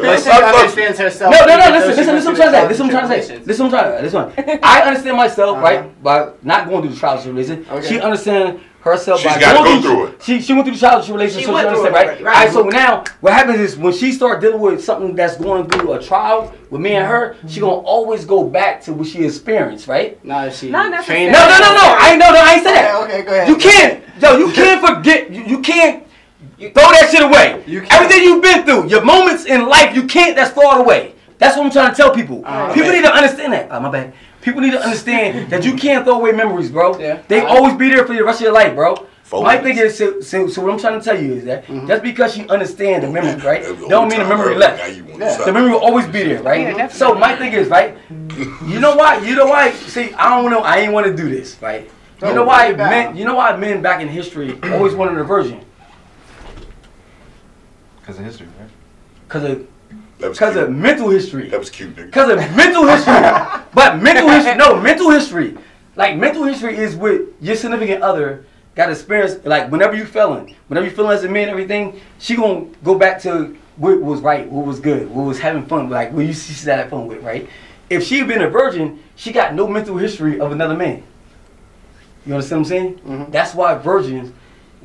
But- 0.01 0.05
boy. 0.05 0.07
But 0.15 0.17
she 0.19 0.29
Fuck- 0.29 0.41
fuck- 0.41 0.55
understands 0.55 0.99
herself. 0.99 1.31
No, 1.33 1.39
no, 1.45 1.45
no. 1.45 1.55
Listen, 1.55 1.71
listen, 1.71 1.87
went 1.87 1.97
listen. 1.97 2.21
through 2.21 2.29
I'm 2.29 2.35
trying 2.35 2.51
to 2.51 2.51
say. 2.51 2.61
the 2.61 2.67
Listen, 2.69 2.85
I'm 2.85 2.91
trying 2.91 3.03
to 3.03 3.09
say. 3.09 3.19
tribulations. 3.19 3.47
Listen, 3.47 3.65
I'm 3.65 3.71
trying 3.71 3.97
to. 3.97 4.01
Listen, 4.03 4.59
I 4.63 4.81
understand 4.81 5.17
myself, 5.17 5.57
Uh-huh. 5.57 5.63
right, 5.65 6.03
by 6.03 6.29
not 6.43 6.67
going 6.69 6.81
through 6.83 6.91
the 6.91 6.97
trials 6.99 7.25
and 7.25 7.35
tribulations. 7.35 7.67
Okay. 7.69 7.87
She 7.87 7.99
understands 8.01 8.61
herself 8.81 9.19
She's 9.19 9.33
by 9.33 9.39
gotta 9.41 9.57
going 9.59 9.81
go 9.81 9.89
through 9.89 10.05
it. 10.05 10.23
She 10.23 10.41
she 10.41 10.53
went 10.53 10.65
through 10.65 10.73
the 10.75 10.79
trials 10.79 10.99
and 10.99 11.05
tribulations, 11.07 11.39
She 11.41 11.45
so 11.45 11.49
she 11.51 11.53
went 11.53 11.67
through 11.69 11.85
understands, 11.85 12.21
it 12.21 12.23
right? 12.23 12.27
All 12.27 12.33
right. 12.33 12.45
right. 12.45 12.53
So 12.53 12.63
now 12.63 13.03
what 13.19 13.33
happens 13.33 13.59
is 13.59 13.75
when 13.77 13.91
she 13.91 14.13
start 14.13 14.39
dealing 14.39 14.61
with 14.61 14.81
something 14.81 15.15
that's 15.15 15.35
going 15.35 15.67
through 15.69 15.91
a 15.93 16.01
trial 16.01 16.53
with 16.69 16.79
me 16.79 16.91
and 16.95 17.05
her, 17.05 17.35
she 17.47 17.59
gonna 17.59 17.73
always 17.73 18.23
go 18.23 18.45
back 18.45 18.81
to 18.83 18.93
what 18.93 19.07
she 19.07 19.25
experienced, 19.25 19.87
right? 19.89 20.23
Nah, 20.23 20.49
she 20.49 20.69
Not 20.69 20.91
necessarily. 20.91 21.25
No, 21.29 21.39
no, 21.39 21.57
no, 21.59 21.73
no. 21.73 21.95
I 21.99 22.09
ain't 22.11 22.19
no, 22.19 22.31
no. 22.31 22.39
I 22.39 22.53
ain't 22.53 22.63
say 22.63 22.71
Okay, 22.71 22.81
that. 22.81 23.03
okay, 23.03 23.21
go 23.23 23.31
ahead. 23.33 23.47
You 23.49 23.55
can't, 23.57 24.03
yo. 24.21 24.37
You 24.37 24.51
can't 24.53 24.85
forget. 24.87 25.29
You, 25.29 25.43
you 25.43 25.59
can't 25.59 26.05
throw 26.59 26.71
that 26.91 27.09
shit 27.11 27.21
away. 27.23 27.63
You. 27.65 27.85
Everything 27.89 28.23
you've 28.23 28.43
been 28.43 28.65
through, 28.65 28.87
your 28.89 29.03
moments 29.03 29.45
in 29.45 29.67
life, 29.67 29.95
you 29.95 30.05
can't. 30.07 30.35
That's 30.35 30.51
throw 30.51 30.71
it 30.75 30.81
away. 30.81 31.15
That's 31.37 31.55
what 31.55 31.65
I'm 31.65 31.71
trying 31.71 31.91
to 31.91 31.95
tell 31.95 32.13
people. 32.13 32.43
Uh-huh. 32.45 32.73
people 32.73 32.91
need 32.91 33.03
to 33.03 33.13
understand 33.13 33.53
that. 33.53 33.69
Oh, 33.71 33.79
my 33.79 33.89
bad. 33.89 34.13
People 34.41 34.61
need 34.61 34.71
to 34.71 34.81
understand 34.81 35.49
that 35.51 35.63
you 35.65 35.75
can't 35.75 36.03
throw 36.05 36.15
away 36.15 36.31
memories, 36.33 36.69
bro. 36.69 36.97
Yeah. 36.99 37.21
They 37.27 37.41
always 37.41 37.75
be 37.75 37.89
there 37.89 38.05
for 38.05 38.13
the 38.13 38.23
rest 38.23 38.39
of 38.39 38.45
your 38.45 38.53
life, 38.53 38.75
bro. 38.75 39.07
Four 39.23 39.43
My 39.43 39.57
thing 39.57 39.77
is, 39.77 39.95
so, 39.95 40.19
so, 40.21 40.47
so 40.47 40.61
what 40.63 40.73
I'm 40.73 40.79
trying 40.79 40.99
to 40.99 41.05
tell 41.05 41.21
you 41.21 41.33
is 41.33 41.45
that 41.45 41.63
Mm-hmm. 41.67 41.87
just 41.87 42.01
because 42.01 42.35
you 42.37 42.47
understand 42.47 43.03
the 43.03 43.09
memory, 43.09 43.39
right, 43.43 43.61
don't 43.87 44.09
mean 44.09 44.19
the 44.19 44.27
memory 44.27 44.55
left. 44.55 44.79
now 44.79 44.87
you 44.87 45.03
wanna 45.05 45.25
Yeah. 45.25 45.37
The 45.45 45.53
memory 45.53 45.71
will 45.71 45.79
always 45.79 46.07
be 46.07 46.23
there, 46.23 46.41
right? 46.41 46.61
Yeah, 46.75 46.87
so 46.87 47.13
my 47.13 47.35
thing 47.35 47.53
is, 47.53 47.67
right? 47.67 47.95
You 48.65 48.79
know 48.79 48.95
why? 48.95 49.17
You 49.19 49.35
know 49.35 49.45
why? 49.47 49.71
See, 49.71 50.13
I 50.13 50.29
don't 50.29 50.49
know. 50.49 50.61
I 50.61 50.77
ain't 50.77 50.93
want 50.93 51.05
to 51.07 51.15
do 51.15 51.29
this, 51.29 51.61
right? 51.61 51.89
You 52.23 52.33
know 52.33 52.43
why 52.43 52.67
break 52.67 52.73
it 52.73 52.77
down. 52.77 52.89
men? 52.89 53.17
You 53.17 53.25
know 53.25 53.35
why 53.35 53.55
men 53.55 53.81
back 53.81 54.01
in 54.01 54.07
history 54.07 54.57
always 54.73 54.93
wanted 54.95 55.17
a 55.17 55.23
virgin? 55.23 55.63
Because 58.09 58.19
of 58.19 58.25
history, 58.25 58.47
right? 58.59 58.69
Cause 59.27 59.43
of 59.43 60.37
cause 60.37 60.55
of 60.55 60.71
mental 60.71 61.09
history. 61.09 61.49
That 61.49 61.59
was 61.59 61.69
cute, 61.69 61.95
nigga. 61.95 62.11
Cause 62.11 62.29
of 62.31 62.37
mental 62.55 62.87
history. 62.87 63.13
but 63.73 64.01
mental 64.01 64.27
history, 64.29 64.55
no, 64.55 64.81
mental 64.81 65.11
history. 65.11 65.55
Like 65.95 66.17
mental 66.17 66.43
history 66.43 66.75
is 66.75 66.95
with 66.95 67.29
your 67.39 67.55
significant 67.55 68.01
other 68.01 68.45
got 68.73 68.89
experience. 68.89 69.45
Like 69.45 69.69
whenever 69.69 69.95
you 69.95 70.05
feeling, 70.05 70.55
whenever 70.69 70.87
you 70.87 70.95
feeling 70.95 71.11
as 71.11 71.23
a 71.23 71.29
man, 71.29 71.43
and 71.43 71.51
everything, 71.51 72.01
she 72.17 72.35
gonna 72.35 72.65
go 72.83 72.97
back 72.97 73.21
to 73.21 73.55
what 73.77 74.01
was 74.01 74.21
right, 74.21 74.49
what 74.49 74.65
was 74.65 74.79
good, 74.79 75.07
what 75.11 75.23
was 75.23 75.39
having 75.39 75.67
fun. 75.67 75.91
Like 75.91 76.11
what 76.11 76.25
you 76.25 76.33
see 76.33 76.65
that 76.65 76.89
fun 76.89 77.05
with, 77.05 77.21
right? 77.21 77.47
if 77.91 78.03
she 78.03 78.19
had 78.19 78.27
been 78.27 78.41
a 78.41 78.49
virgin, 78.49 79.03
she 79.15 79.31
got 79.31 79.53
no 79.53 79.67
mental 79.67 79.97
history 79.97 80.39
of 80.39 80.51
another 80.51 80.75
man. 80.75 81.03
You 82.25 82.33
understand 82.33 82.61
what 82.61 82.65
I'm 82.65 82.69
saying? 82.69 82.95
Mm-hmm. 82.99 83.31
That's 83.31 83.53
why 83.53 83.75
virgins 83.75 84.31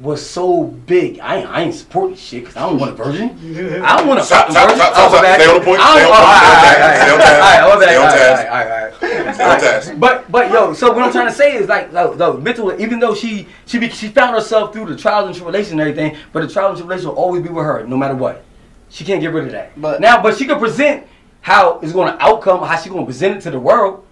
was 0.01 0.25
so 0.29 0.65
big. 0.65 1.21
I 1.21 1.43
I 1.43 1.63
ain't 1.63 1.75
supporting 1.75 2.17
shit 2.17 2.43
because 2.43 2.57
I 2.57 2.69
don't 2.69 2.79
want 2.79 2.93
a 2.93 2.95
virgin. 2.95 3.31
I 3.85 3.97
don't 3.99 4.09
want 4.09 4.21
a 4.21 4.25
Stop, 4.25 4.49
fucking 4.49 4.53
stop, 4.55 4.65
virgin. 4.69 4.77
stop, 4.79 4.93
stop, 4.95 5.11
stop. 5.11 5.13
my 5.13 5.23
bad. 5.23 5.41
Stay 5.41 5.51
on 5.51 5.59
the 5.61 5.65
point. 5.65 5.81
I 5.81 5.93
Stay 5.95 6.03
don't- 6.03 6.13
on 6.13 6.19
point. 6.19 6.35
all 6.35 6.43
right, 6.65 6.81
all 6.83 6.89
right, 6.89 6.99
Stay 6.99 7.11
on 7.11 7.15
all 7.15 7.19
right, 7.19 7.25
task. 7.25 7.63
all 7.63 7.79
right, 7.79 7.83
Stay 7.85 7.97
on 7.97 8.03
all 8.03 8.07
right, 8.07 8.19
task. 8.19 8.43
all 8.43 8.55
right, 8.55 8.65
all 8.65 8.69
right, 8.69 9.19
all 9.21 9.25
right. 9.25 9.35
Stay 9.35 9.45
on 9.45 9.61
task. 9.61 9.93
But 9.99 10.31
but 10.33 10.51
yo, 10.51 10.73
so 10.73 10.93
what 10.93 11.03
I'm 11.05 11.13
trying 11.13 11.27
to 11.27 11.33
say 11.33 11.55
is 11.57 11.69
like 11.69 11.93
no, 11.93 12.13
no 12.15 12.35
mental. 12.39 12.81
Even 12.81 12.99
though 12.99 13.15
she 13.15 13.47
she 13.67 13.79
be, 13.79 13.89
she 13.91 14.09
found 14.09 14.35
herself 14.35 14.73
through 14.73 14.87
the 14.87 14.97
trials 14.97 15.27
and 15.27 15.35
tribulations 15.37 15.73
and 15.73 15.81
everything, 15.81 16.17
but 16.33 16.41
the 16.47 16.53
trials 16.53 16.71
and 16.73 16.79
tribulations 16.79 17.07
will 17.07 17.15
always 17.15 17.43
be 17.43 17.49
with 17.49 17.65
her, 17.65 17.87
no 17.87 17.97
matter 17.97 18.15
what. 18.17 18.43
She 18.89 19.05
can't 19.05 19.21
get 19.21 19.33
rid 19.33 19.45
of 19.47 19.53
that. 19.53 19.81
But- 19.81 20.01
now, 20.01 20.23
but 20.23 20.37
she 20.37 20.45
can 20.47 20.59
present 20.59 21.07
how 21.41 21.79
it's 21.81 21.93
going 21.93 22.13
to 22.13 22.23
outcome, 22.23 22.63
how 22.67 22.77
she 22.77 22.89
going 22.89 23.03
to 23.03 23.07
present 23.07 23.37
it 23.37 23.41
to 23.43 23.51
the 23.51 23.61
world. 23.61 24.04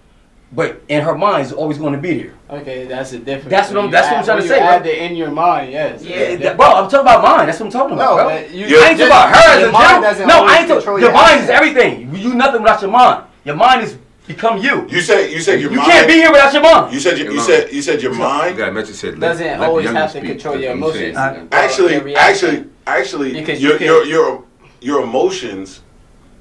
But 0.55 0.81
in 0.87 1.01
her 1.01 1.15
mind, 1.15 1.43
it's 1.43 1.51
always 1.51 1.79
going 1.79 1.93
to 1.93 1.99
be 1.99 2.13
there. 2.21 2.33
Okay, 2.59 2.85
that's 2.85 3.11
a 3.13 3.17
difference. 3.19 3.49
That's 3.49 3.69
what 3.69 3.77
I'm- 3.77 3.85
you 3.85 3.91
that's 3.91 4.07
what 4.07 4.17
I'm 4.19 4.25
trying 4.25 4.41
to 4.43 4.47
say, 4.47 4.55
You 4.55 4.61
bro. 4.61 4.69
add 4.69 4.85
it 4.85 4.97
in 4.99 5.15
your 5.15 5.31
mind, 5.31 5.71
yes. 5.71 6.03
Yeah, 6.03 6.15
It's 6.15 6.55
bro, 6.55 6.67
I'm 6.67 6.89
talking 6.89 6.99
about 6.99 7.23
mine. 7.23 7.47
That's 7.47 7.59
what 7.59 7.65
I'm 7.67 7.71
talking 7.71 7.93
about, 7.95 8.17
No, 8.17 8.23
bro. 8.25 8.37
you- 8.51 8.65
I 8.79 8.89
ain't 8.89 8.99
talking 8.99 9.05
about 9.07 9.29
her 9.29 9.49
as 9.55 9.59
your 9.61 9.69
a 9.69 9.71
mind 9.71 9.87
general. 9.87 10.01
doesn't 10.03 10.27
No, 10.27 10.33
I 10.35 10.37
always 10.39 10.57
ain't 10.57 10.67
talking. 10.67 10.85
Your 10.85 10.99
your 10.99 11.11
mind 11.11 11.43
is 11.43 11.49
everything. 11.49 12.09
You 12.13 12.33
nothing 12.35 12.61
without 12.61 12.81
your 12.83 12.91
mind. 12.91 13.23
Your 13.45 13.55
mind 13.55 13.81
is 13.83 13.97
become 14.27 14.57
you. 14.59 14.85
You 14.89 15.01
said 15.01 15.31
you 15.31 15.39
said 15.41 15.59
your 15.59 15.71
You 15.71 15.77
mind. 15.77 15.91
can't 15.91 16.07
be 16.07 16.13
here 16.13 16.31
without 16.31 16.53
your 16.53 16.61
mind. 16.61 16.93
You 16.93 16.99
said 16.99 17.17
you, 17.17 17.23
Your 17.23 17.33
you 17.33 17.37
mind. 17.39 17.49
said 17.49 17.71
you 17.73 17.81
said 17.81 18.01
your 18.03 18.13
You 18.13 18.19
mind. 18.19 18.57
got 18.57 18.69
a 18.69 18.71
message 18.71 18.95
said. 18.95 19.19
Doesn't 19.19 19.45
let, 19.45 19.59
let 19.59 19.69
always 19.69 19.89
have 19.89 20.11
to 20.13 20.17
speak. 20.19 20.29
control 20.29 20.55
your 20.59 20.77
what 20.77 20.95
I'm 20.95 21.01
emotions. 21.01 21.47
Actually, 21.51 21.93
Your 22.11 22.17
actually, 22.19 22.65
actually, 22.85 23.33
Because 23.33 23.61
your, 23.61 23.77
you 23.79 23.85
your 23.85 24.05
your 24.05 24.43
your 24.81 25.03
emotions 25.03 25.81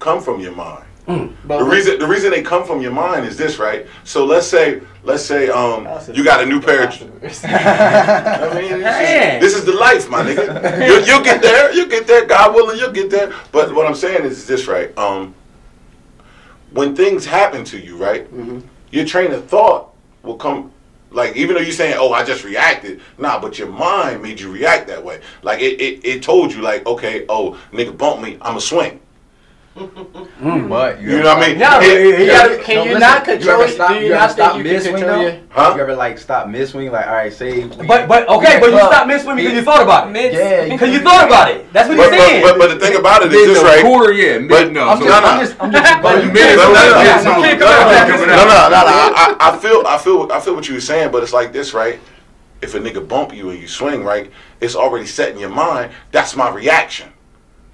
come 0.01 0.21
from 0.21 0.39
your 0.41 0.53
mind. 0.53 0.85
But 1.07 1.59
The 1.59 1.65
reason 1.65 1.99
the 1.99 2.07
reason 2.07 2.31
they 2.31 2.43
come 2.43 2.65
from 2.65 2.81
your 2.81 2.93
mind 2.93 3.27
is 3.27 3.37
this, 3.37 3.59
right? 3.59 3.87
So 4.05 4.25
let's 4.25 4.47
say 4.47 4.81
let's 5.03 5.25
say 5.25 5.49
um 5.49 5.89
you 6.15 6.23
got 6.23 6.43
a 6.43 6.47
new 6.47 6.61
pair. 6.61 6.85
Of, 6.85 6.93
I 7.23 8.53
mean, 8.55 8.81
this 8.81 9.01
is, 9.01 9.41
this 9.41 9.55
is 9.57 9.65
the 9.65 9.73
life, 9.73 10.09
my 10.09 10.23
nigga. 10.23 10.87
You'll, 10.87 11.05
you'll 11.05 11.25
get 11.25 11.43
there. 11.43 11.73
You'll 11.75 11.89
get 11.89 12.07
there. 12.07 12.25
God 12.25 12.55
willing, 12.55 12.79
you'll 12.79 12.93
get 12.93 13.11
there. 13.11 13.33
But 13.51 13.75
what 13.75 13.87
I'm 13.87 13.95
saying 13.97 14.25
is 14.25 14.47
this, 14.47 14.67
right? 14.69 14.97
Um, 14.97 15.35
when 16.71 16.95
things 16.97 17.27
happen 17.27 17.65
to 17.67 17.79
you, 17.79 17.97
right? 17.97 18.27
Your 18.91 19.05
train 19.05 19.33
of 19.33 19.47
thought 19.47 19.93
will 20.23 20.37
come. 20.37 20.71
Like 21.11 21.37
even 21.37 21.57
though 21.57 21.61
you're 21.61 21.73
saying, 21.73 21.97
"Oh, 21.99 22.13
I 22.13 22.25
just 22.25 22.43
reacted," 22.45 23.01
nah, 23.19 23.39
but 23.39 23.59
your 23.59 23.69
mind 23.69 24.23
made 24.23 24.41
you 24.41 24.51
react 24.51 24.87
that 24.87 25.05
way. 25.05 25.21
Like 25.43 25.61
it, 25.61 25.79
it, 25.81 26.05
it 26.05 26.23
told 26.23 26.53
you, 26.55 26.63
like, 26.63 26.87
okay, 26.87 27.27
oh, 27.29 27.59
nigga 27.73 27.95
bumped 27.97 28.23
me, 28.23 28.39
I'ma 28.41 28.61
swing. 28.61 28.99
Mm. 29.75 30.69
But 30.69 31.01
You 31.01 31.23
know 31.23 31.35
what 31.35 31.43
I 31.45 31.49
mean? 31.49 31.59
No, 31.59 31.81
It- 31.81 32.19
he 32.19 32.25
it- 32.25 32.27
gotta- 32.29 32.59
can 32.59 32.77
No, 32.77 32.83
you 32.83 32.89
listen, 32.93 33.01
not 33.01 33.25
control? 33.25 33.63
ever 33.63 33.69
stop- 33.73 33.89
do 33.89 33.95
you, 33.95 34.01
you 34.01 34.07
ever 34.13 34.21
not 34.21 34.31
stop 34.33 34.53
think 34.53 34.67
you 34.67 34.73
can 34.75 34.83
control 34.83 35.01
though? 35.17 35.21
your? 35.23 35.35
Huh? 35.49 35.73
You 35.77 35.81
ever 35.83 35.95
like 35.97 36.19
stop 36.19 36.49
mid 36.49 36.69
swing? 36.69 36.93
Like, 36.93 37.07
all 37.07 37.15
right, 37.15 37.33
say. 37.33 37.65
we- 37.65 37.87
But 37.87 38.07
but 38.09 38.29
okay, 38.29 38.59
but 38.61 38.67
you 38.71 38.77
club. 38.77 38.93
stopped 38.93 39.07
mid 39.07 39.21
swing 39.23 39.37
because 39.37 39.53
you 39.55 39.63
thought 39.63 39.83
about 39.83 40.15
it. 40.15 40.33
Yeah, 40.35 40.69
Because 40.69 40.91
you 40.93 41.01
thought 41.01 41.25
about 41.27 41.51
it. 41.53 41.73
That's 41.73 41.89
what 41.89 41.97
But, 41.97 42.11
he's 42.13 42.21
but, 42.21 42.29
saying. 42.29 42.43
but, 42.43 42.59
but 42.59 42.69
the 42.71 42.79
thing 42.85 42.97
about 42.97 43.23
it 43.25 43.33
is 43.33 43.47
this, 43.55 43.63
right? 43.65 43.81
quarter, 43.83 44.13
yeah. 44.13 44.39
Mid 44.41 44.49
But- 44.51 44.73
no. 44.73 44.89
I'm 44.91 44.99
so- 44.99 45.05
just, 45.07 45.23
no, 45.23 45.29
I'm 45.29 45.37
no. 45.39 45.45
just, 45.45 45.57
I'm 45.63 45.73
just. 45.73 46.03
But 46.03 46.17
you 46.17 46.29
but- 46.29 46.35
mid- 46.35 46.57
No, 46.57 46.65
no, 46.65 46.73
no, 46.73 46.75
no, 46.75 46.93
no, 46.93 47.01
you 47.01 47.07
can't 47.09 47.25
no, 47.25 47.31
come 47.31 47.73
out 47.73 47.87
no, 47.87 47.93
there 47.93 48.07
no, 48.07 48.13
coming 48.13 48.29
no, 48.29 48.35
out. 48.35 48.71
no, 48.73 48.81
no, 48.83 49.13
I, 49.17 49.37
I 49.41 49.57
feel, 49.59 49.83
I 49.87 49.99
feel, 49.99 50.29
I 50.33 50.41
feel 50.41 50.55
what 50.55 50.69
you 50.69 50.75
were 50.75 50.81
saying, 50.81 51.11
but 51.13 51.23
it's 51.23 51.33
like 51.33 51.53
this, 51.53 51.73
right? 51.73 51.99
If 52.61 52.75
a 52.75 52.79
nigga 52.79 53.07
bump 53.07 53.35
you 53.35 53.51
and 53.51 53.59
you 53.61 53.67
swing, 53.69 54.05
right, 54.05 54.31
it's 54.61 54.77
already 54.77 55.07
set 55.07 55.31
in 55.31 55.39
your 55.39 55.49
mind. 55.51 55.93
That's 56.11 56.37
my 56.37 56.51
reaction. 56.51 57.09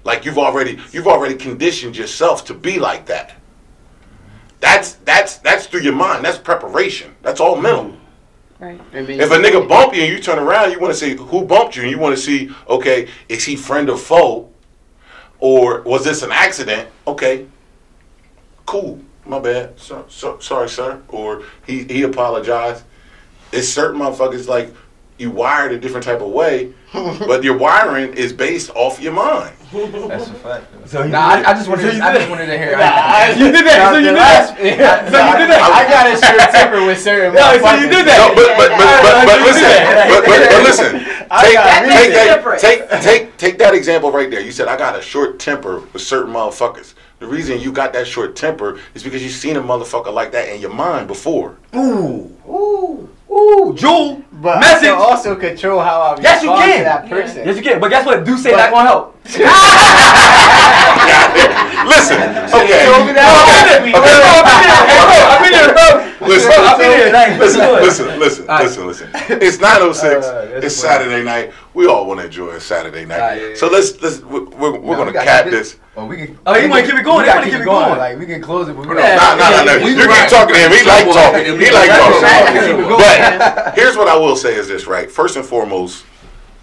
Like 0.03 0.25
you've 0.25 0.37
already, 0.37 0.79
you've 0.91 1.07
already 1.07 1.35
conditioned 1.35 1.97
yourself 1.97 2.45
to 2.45 2.53
be 2.53 2.79
like 2.79 3.05
that. 3.07 3.35
That's 4.59 4.93
that's 5.05 5.37
that's 5.37 5.67
through 5.67 5.81
your 5.81 5.95
mind. 5.95 6.25
That's 6.25 6.37
preparation. 6.37 7.15
That's 7.21 7.39
all 7.39 7.55
mental. 7.55 7.85
Mm-hmm. 7.85 7.95
Right. 8.59 8.81
If 8.91 9.31
a 9.31 9.35
nigga 9.35 9.67
bump 9.69 9.95
you 9.95 10.03
and 10.03 10.11
you 10.11 10.19
turn 10.21 10.37
around, 10.37 10.71
you 10.71 10.79
want 10.81 10.93
to 10.93 10.99
see 10.99 11.15
who 11.15 11.45
bumped 11.45 11.77
you, 11.77 11.83
and 11.83 11.91
you 11.91 11.97
want 11.97 12.13
to 12.13 12.21
see, 12.21 12.51
okay, 12.67 13.07
is 13.29 13.45
he 13.45 13.55
friend 13.55 13.89
or 13.89 13.97
foe, 13.97 14.49
or 15.39 15.81
was 15.83 16.03
this 16.03 16.23
an 16.23 16.31
accident? 16.33 16.89
Okay, 17.07 17.47
cool, 18.65 18.99
my 19.25 19.39
bad, 19.39 19.79
so, 19.79 20.05
so, 20.09 20.39
sorry, 20.39 20.67
sir, 20.67 21.01
or 21.07 21.43
he 21.65 21.85
he 21.85 22.03
apologized. 22.03 22.83
It's 23.53 23.69
certain 23.69 24.01
motherfuckers 24.01 24.49
like 24.49 24.73
you 25.19 25.29
wired 25.29 25.71
a 25.73 25.79
different 25.79 26.05
type 26.05 26.21
of 26.21 26.29
way, 26.31 26.73
but 26.93 27.43
your 27.43 27.57
wiring 27.57 28.13
is 28.13 28.31
based 28.33 28.69
off 28.71 29.01
your 29.01 29.11
mind. 29.13 29.53
That's 29.71 30.27
a 30.29 30.33
fact. 30.35 30.65
So 30.87 31.05
Nah, 31.05 31.19
I, 31.19 31.51
I 31.51 31.53
just 31.53 31.67
wanted, 31.69 31.83
So 31.83 31.89
to, 31.91 31.97
you 31.97 32.01
I 32.01 32.13
just 32.15 32.29
wanted 32.29 32.47
to 32.47 32.57
hear. 32.57 32.71
Nah, 32.71 32.79
I- 32.81 33.35
You 33.37 33.51
did 33.51 33.65
that. 33.67 33.91
So 33.91 33.97
you 33.99 34.05
did 34.07 34.15
that. 34.15 34.57
yeah, 34.57 35.05
So 35.11 35.17
you 35.19 35.37
did 35.37 35.49
that. 35.51 35.61
I 35.61 35.83
got 35.91 36.07
a 36.07 36.15
short 36.17 36.51
temper 36.51 36.85
with 36.85 36.99
certain. 36.99 37.33
Yeah, 37.35 37.51
so 37.59 37.75
you 37.75 37.89
did 37.89 38.07
that. 38.07 38.17
No, 38.17 38.33
but 38.33 38.49
but 38.57 38.69
but 38.73 38.89
but, 39.05 39.25
but 39.27 39.39
listen, 39.45 39.69
but, 40.09 40.21
but, 40.25 40.39
but 40.49 40.63
listen. 40.69 41.25
I 41.31 41.43
Take, 41.45 41.53
got 41.53 41.85
take 41.85 42.13
that, 42.13 42.59
take 42.59 43.01
take 43.03 43.37
take 43.37 43.57
that 43.59 43.75
example 43.75 44.11
right 44.11 44.31
there. 44.31 44.41
You 44.41 44.51
said 44.51 44.67
I 44.67 44.75
got 44.77 44.97
a 44.97 45.01
short 45.01 45.37
temper 45.37 45.81
with 45.93 46.01
certain 46.01 46.33
motherfuckers. 46.33 46.95
The 47.19 47.27
reason 47.27 47.59
you 47.59 47.71
got 47.71 47.93
that 47.93 48.07
short 48.07 48.35
temper 48.35 48.79
is 48.95 49.03
because 49.03 49.21
you've 49.21 49.33
seen 49.33 49.57
a 49.57 49.61
motherfucker 49.61 50.11
like 50.11 50.31
that 50.31 50.49
in 50.49 50.59
your 50.61 50.73
mind 50.73 51.07
before. 51.07 51.57
Ooh, 51.75 52.35
ooh, 52.49 53.07
ooh, 53.31 53.73
Jewel. 53.75 54.23
But 54.31 54.63
I 54.63 54.79
can 54.79 54.95
also 54.95 55.35
control 55.35 55.81
how 55.81 56.01
I 56.01 56.11
respond 56.11 56.23
Yes, 56.23 56.43
you 56.43 56.49
to 56.49 56.55
can. 56.55 56.83
that 56.85 57.09
person. 57.09 57.45
Yes, 57.45 57.57
you 57.57 57.63
can. 57.63 57.79
But 57.81 57.89
guess 57.89 58.05
what? 58.05 58.23
Do 58.23 58.37
say 58.37 58.51
But- 58.51 58.57
not 58.57 58.71
gonna 58.71 58.87
help. 58.89 59.15
Listen, 61.89 62.19
okay. 62.19 62.85
told 62.85 63.07
me 63.07 63.13
that 63.13 63.29
Okay. 63.69 63.93
I've 65.29 65.41
been 65.43 65.53
here, 65.53 65.73
bro. 65.73 66.27
Listen, 66.27 66.51
I've 66.51 66.77
been 66.77 66.91
here. 66.91 67.11
Listen, 67.39 67.61
listen, 67.81 68.19
listen, 68.19 68.45
listen, 68.47 68.87
listen. 68.87 69.09
It's 69.41 69.59
906. 69.59 70.25
Uh, 70.25 70.49
that's 70.53 70.65
it's. 70.65 70.75
Saturday 70.75 71.23
night. 71.23 71.51
We 71.73 71.87
all 71.87 72.05
want 72.05 72.19
to 72.19 72.25
enjoy 72.25 72.49
a 72.51 72.59
Saturday 72.59 73.05
night. 73.05 73.21
Alright. 73.21 73.57
So 73.57 73.67
let's 73.69 73.99
let's 74.01 74.19
we're, 74.21 74.43
we're, 74.45 74.79
we're 74.79 74.95
gonna 74.97 75.11
we 75.11 75.17
cap 75.19 75.45
this. 75.45 75.77
Oh, 75.95 76.05
we 76.05 76.17
can. 76.17 76.37
Oh, 76.45 76.55
you 76.57 76.69
wanna 76.69 76.83
keep 76.85 76.95
it 76.95 77.03
going? 77.03 77.23
We 77.23 77.29
You 77.29 77.35
wanna 77.35 77.43
keep 77.45 77.51
keep 77.53 77.59
it 77.59 77.63
it 77.63 77.65
going. 77.65 77.87
going. 77.87 77.99
Like 77.99 78.19
we 78.19 78.25
can 78.25 78.41
close 78.41 78.67
it. 78.69 78.73
But 78.75 78.81
we 78.87 78.93
No, 78.95 78.99
gotta- 79.01 79.15
Nah, 79.15 79.35
nah, 79.35 79.63
nah, 79.63 79.79
nah. 79.79 79.85
You 79.87 79.95
keep 79.95 80.29
talking 80.29 80.55
to 80.55 80.59
him. 80.59 80.71
He 80.71 80.83
like 80.83 81.05
talking. 81.07 81.45
He 81.59 81.71
like 81.71 81.89
talking. 81.89 82.19
Keep 82.59 82.87
it 83.19 83.75
here's 83.79 83.95
what 83.97 84.07
I 84.07 84.17
will 84.17 84.35
say 84.35 84.55
is 84.55 84.67
this, 84.67 84.87
right? 84.87 85.09
First 85.11 85.35
and 85.35 85.45
foremost, 85.45 86.05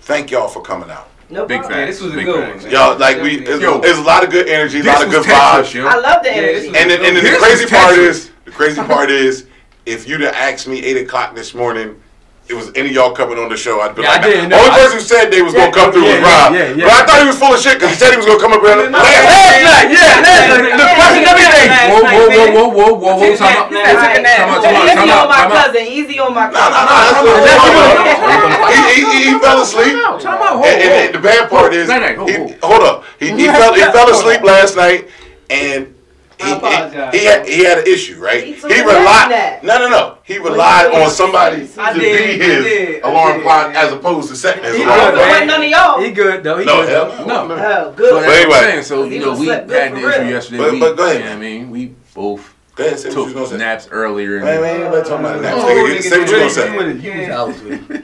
thank 0.02 0.30
y'all 0.30 0.48
for 0.48 0.62
coming 0.62 0.90
out. 0.90 1.08
No 1.28 1.44
Big 1.46 1.58
problem. 1.60 1.80
Yeah, 1.80 1.86
this 1.86 2.00
was 2.00 2.12
a 2.12 2.16
Big 2.16 2.26
good 2.26 2.44
facts. 2.44 2.62
one. 2.64 2.72
man. 2.72 2.80
Y'all 2.80 2.98
like 2.98 3.20
we 3.20 3.40
there's, 3.40 3.60
Yo. 3.60 3.78
there's 3.80 3.98
a 3.98 4.02
lot 4.02 4.22
of 4.24 4.30
good 4.30 4.48
energy, 4.48 4.80
a 4.80 4.84
lot 4.84 5.02
of 5.04 5.10
good 5.10 5.24
Tetris, 5.24 5.62
vibes. 5.64 5.74
yo. 5.74 5.86
I 5.86 5.96
love 5.98 6.22
the 6.22 6.30
energy. 6.30 6.52
this 6.52 6.68
was- 6.68 6.76
And 6.76 6.90
then, 6.90 7.04
and 7.04 7.16
then 7.16 7.24
the 7.24 7.38
crazy 7.38 7.66
part 7.66 7.94
Tetris. 7.94 7.98
is 8.08 8.30
the 8.44 8.50
crazy 8.52 8.80
part 8.82 9.10
is 9.10 9.46
if 9.86 10.08
you'd 10.08 10.20
have 10.20 10.34
asked 10.34 10.68
me 10.68 10.80
eight 10.84 10.96
o'clock 10.98 11.34
this 11.34 11.52
morning, 11.54 12.00
it 12.48 12.54
was 12.54 12.70
any 12.78 12.90
of 12.90 12.94
y'all 12.94 13.10
coming 13.10 13.38
on 13.42 13.48
the 13.50 13.56
show, 13.58 13.80
I'd 13.82 13.94
be 13.98 14.02
Yeah, 14.02 14.14
like, 14.14 14.22
I 14.22 14.30
didn't 14.30 14.52
only 14.54 14.70
I- 14.70 14.78
person 14.78 14.98
who 14.98 15.04
said 15.04 15.30
they 15.34 15.42
was 15.42 15.50
Yeah, 15.52 15.66
gonna 15.66 15.74
come 15.74 15.90
through 15.90 16.06
yeah, 16.06 16.22
was 16.22 16.30
Rob. 16.30 16.54
yeah, 16.54 16.78
yeah. 16.78 16.84
But 16.86 16.94
I 16.94 17.00
thought 17.02 17.18
he 17.22 17.26
was 17.26 17.38
full 17.42 17.50
of 17.50 17.58
shit 17.58 17.74
because 17.74 17.90
he 17.90 17.98
said 17.98 18.10
he 18.14 18.18
was 18.22 18.26
gonna 18.26 18.38
come 18.38 18.54
up 18.54 18.62
here. 18.62 18.86
Last 18.86 18.94
night, 18.94 19.90
yeah, 19.90 20.22
last 20.22 20.46
night. 20.46 20.78
The 20.78 20.86
question 20.94 21.26
everything. 21.26 21.68
Whoa, 21.90 22.06
whoa, 22.06 22.26
whoa, 22.30 22.46
whoa, 22.54 22.68
whoa, 22.70 22.92
whoa, 22.94 23.14
whoa, 23.18 23.34
time 23.34 23.56
out. 23.56 23.72
Nah, 23.74 23.82
Time 23.82 23.98
out, 23.98 24.22
time 24.22 24.46
out, 24.46 24.62
time 24.62 24.78
Easy 24.86 25.10
out, 25.10 25.26
on 25.26 25.28
my 25.28 25.36
time 25.36 25.50
out. 25.50 25.58
cousin. 25.66 25.84
Easy 25.90 26.16
on 26.22 26.34
my 26.34 26.46
Nah, 26.46 26.54
nah, 26.54 26.70
cousin. 26.70 26.86
nah, 26.86 27.42
that's 27.42 27.58
Come 27.58 27.74
on, 27.74 27.82
what- 27.82 28.62
come 28.62 28.70
he, 28.70 28.78
he, 28.94 29.02
he, 29.02 29.32
he 29.32 29.38
fell 29.42 29.62
asleep. 29.62 29.92
Time 30.22 30.38
out, 30.38 30.54
hold 30.54 30.66
And, 30.66 30.82
and, 30.82 30.92
on. 30.92 30.98
and 31.02 31.14
the 31.14 31.18
bad 31.18 31.50
part 31.50 31.74
is, 31.74 31.90
hold, 31.90 32.30
he, 32.30 32.36
hold. 32.36 32.54
hold 32.62 32.82
up, 32.82 33.04
he, 33.18 33.26
he 33.34 33.46
fell 33.50 33.74
he 33.74 33.80
fell 33.82 34.10
asleep 34.10 34.42
last 34.42 34.76
night, 34.76 35.08
and 35.50 35.94
he, 36.38 36.44
he, 36.44 37.18
he 37.18 37.24
had 37.24 37.46
he 37.48 37.64
had 37.64 37.78
an 37.78 37.86
issue, 37.86 38.18
right? 38.20 38.44
He 38.44 38.52
He 38.52 38.80
relied 38.82 39.60
no 39.62 39.78
no 39.78 39.88
no. 39.88 40.18
He 40.22 40.38
relied 40.38 40.92
on 40.92 41.10
somebody 41.10 41.68
I 41.78 41.92
to 41.94 41.98
did, 41.98 42.38
be 42.38 42.44
his 42.44 42.64
did, 42.64 43.02
alarm 43.04 43.40
clock 43.42 43.74
as 43.74 43.92
opposed 43.92 44.28
to 44.30 44.36
setting 44.36 44.62
his 44.64 44.76
He 44.76 44.82
alarm 44.82 44.98
good, 45.00 45.08
It 45.08 45.14
clock. 45.16 45.28
wasn't 45.30 45.46
none 45.46 45.62
of 45.62 45.68
y'all. 45.68 46.00
He 46.00 46.10
good 46.12 46.42
though. 46.42 46.58
He 46.58 46.64
No, 46.66 46.80
good 46.82 46.88
hell 46.90 47.10
though. 47.10 47.24
no. 47.26 47.48
But 47.48 47.96
good. 47.96 48.12
But 48.14 48.28
anyway. 48.28 48.56
I'm 48.56 48.62
saying, 48.64 48.82
so 48.84 49.08
He 49.08 49.14
you 49.16 49.20
know, 49.24 49.38
we 49.38 49.46
had 49.48 49.66
good 49.68 49.92
the 49.92 49.96
issue 49.98 50.30
yesterday. 50.30 50.58
But- 50.58 50.72
we, 50.72 50.80
but 50.80 50.96
go 50.96 51.04
ahead, 51.04 51.16
you 51.18 51.24
know 51.24 51.30
what 51.30 51.36
I 51.36 51.40
mean, 51.40 51.70
we 51.70 51.94
both 52.14 52.54
Go 52.74 52.84
ahead, 52.84 52.98
say 52.98 53.08
what 53.08 53.14
you 53.16 53.22
was 53.24 53.32
took 53.32 53.36
gonna 53.36 53.48
say. 53.48 53.56
naps 53.56 53.88
earlier. 53.90 54.36
And, 54.36 54.44
Man, 54.44 54.60
man, 54.60 54.94
ain't 54.94 55.06
talking 55.06 55.24
about 55.24 55.40
naps. 55.40 55.56
Oh, 55.62 55.66
Nigga, 55.66 55.96
nigga, 55.96 56.02
say 56.02 56.18
what 56.18 56.28
you 56.30 56.36
gonna 56.36 56.50
say. 56.50 56.76
really. 56.76 56.98
He 57.00 57.08
was 57.20 57.28
out 57.30 57.48
with 57.48 57.90
it. 57.90 58.02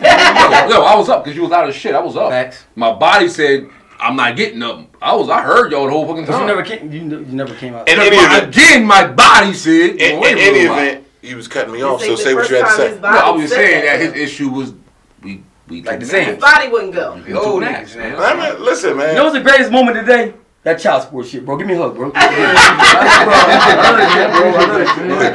yo, 0.00 0.68
yo, 0.78 0.82
I 0.84 0.94
was 0.96 1.08
up 1.08 1.24
because 1.24 1.36
you 1.36 1.42
was 1.42 1.50
out 1.50 1.68
of 1.68 1.74
shit. 1.74 1.92
I 1.94 2.00
was 2.00 2.16
up. 2.16 2.52
My 2.76 2.92
body 2.92 3.28
said, 3.28 3.68
I'm 3.98 4.16
not 4.16 4.36
getting 4.36 4.62
up. 4.62 4.94
I 5.00 5.14
was, 5.14 5.30
I 5.30 5.40
heard 5.42 5.72
y'all 5.72 5.86
the 5.86 5.90
whole 5.90 6.06
fucking 6.06 6.26
time. 6.26 6.40
you 6.42 6.46
never 6.46 6.62
came. 6.62 6.92
You, 6.92 7.00
you 7.00 7.34
never 7.34 7.54
came 7.54 7.74
out. 7.74 7.88
In 7.88 7.96
But 7.96 8.12
my- 8.12 8.36
event, 8.36 8.54
again, 8.56 8.84
my 8.84 9.06
body 9.06 9.52
said, 9.54 9.96
in, 9.96 10.20
wait 10.20 10.32
in 10.32 10.38
any 10.38 10.58
event, 10.60 11.04
he 11.22 11.34
was 11.34 11.48
cutting 11.48 11.72
me 11.72 11.82
off. 11.82 12.02
So 12.02 12.14
say 12.16 12.34
what 12.34 12.48
you 12.50 12.56
had 12.56 12.66
to 12.66 12.70
say. 12.72 12.98
No, 13.00 13.08
I 13.08 13.30
was 13.30 13.50
saying 13.50 13.84
that 13.84 13.98
that. 13.98 14.14
his 14.14 14.30
issue 14.30 14.48
was 14.50 14.74
we 15.22 15.42
we 15.68 15.82
Like 15.82 16.00
the 16.00 16.06
same. 16.06 16.26
His 16.34 16.38
body 16.38 16.68
wouldn't 16.68 16.92
go. 16.94 17.20
Oh, 17.30 17.58
took 17.60 17.68
niggas, 17.68 17.96
man. 17.96 18.60
listen, 18.62 18.96
man. 18.96 19.08
You 19.10 19.14
know 19.16 19.24
what's 19.24 19.36
the 19.36 19.42
greatest 19.42 19.70
moment 19.72 19.96
today? 19.96 20.34
That 20.62 20.78
child 20.80 21.02
support 21.04 21.26
shit, 21.26 21.44
bro. 21.46 21.56
Give 21.56 21.66
me 21.66 21.74
a 21.74 21.78
hug, 21.78 21.94
bro. 21.94 22.10
That 22.16 22.30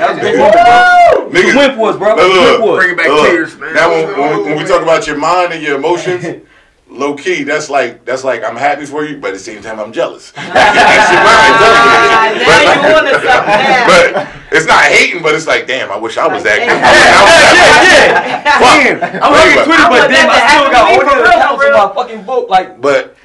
was 0.10 0.18
a 0.18 0.22
great 0.22 0.38
moment, 0.38 0.54
bro. 0.54 1.30
Niggas- 1.32 1.52
You 1.52 1.58
win 1.58 1.76
for 1.76 1.90
us, 1.90 1.96
bro. 1.98 2.16
Look, 2.16 2.28
You 2.28 2.34
look, 2.42 2.52
win 2.52 2.62
for 2.62 2.72
us. 2.72 2.78
Bring 2.84 2.92
it 2.92 2.98
back 2.98 3.08
Look, 3.08 3.28
tears, 3.30 3.58
man. 3.58 3.74
Now, 3.74 3.90
when, 3.90 4.06
when, 4.20 4.44
when 4.46 4.58
we 4.58 4.64
talk 4.66 4.82
about 4.82 5.08
your 5.08 5.18
mind 5.18 5.54
and 5.54 5.64
your 5.64 5.78
emotions, 5.78 6.24
low 6.91 7.15
key, 7.15 7.43
that's 7.43 7.69
like 7.69 8.03
that's 8.05 8.23
like 8.23 8.43
I'm 8.43 8.55
happy 8.55 8.85
for 8.85 9.03
you, 9.05 9.18
but 9.18 9.30
at 9.30 9.34
the 9.34 9.39
same 9.39 9.61
time 9.63 9.80
I'm 9.80 9.91
jealous. 9.93 10.31
That's 10.35 11.09
your 11.09 11.23
mind, 11.23 11.55
Ah, 11.63 12.30
you 12.30 12.43
telling 12.43 12.84
me 12.84 12.91
wanted 12.93 13.13
that 13.15 13.23
something 13.31 13.57
shit. 13.57 14.13
now. 14.13 14.27
But 14.51 14.57
it's 14.57 14.68
not 14.68 14.84
hating, 14.84 15.23
but 15.23 15.34
it's 15.34 15.47
like, 15.47 15.65
damn, 15.68 15.89
I 15.91 15.95
wish 15.97 16.18
I 16.18 16.27
was 16.27 16.43
that 16.43 16.59
Like, 16.59 16.68
good. 16.68 16.81
damn. 16.84 17.15
I 17.22 17.23
was 17.23 17.31
that 17.39 18.34
Yeah, 18.43 18.59
Fuck. 18.59 19.23
I'm 19.23 19.31
looking 19.31 19.57
at 19.57 19.65
Twitter, 19.65 19.88
but 19.88 19.99
want 20.01 20.11
damn, 20.11 20.30
I 20.30 20.39
still 20.51 20.68
got 20.72 20.84
to 20.84 20.91
me 20.91 21.07
all 21.07 21.15
the 21.15 21.30
accounts 21.31 21.63
for 21.63 21.72
my 21.72 21.88
fucking 21.95 22.23
book. 22.23 22.49
Like, 22.49 22.81
But 22.81 23.15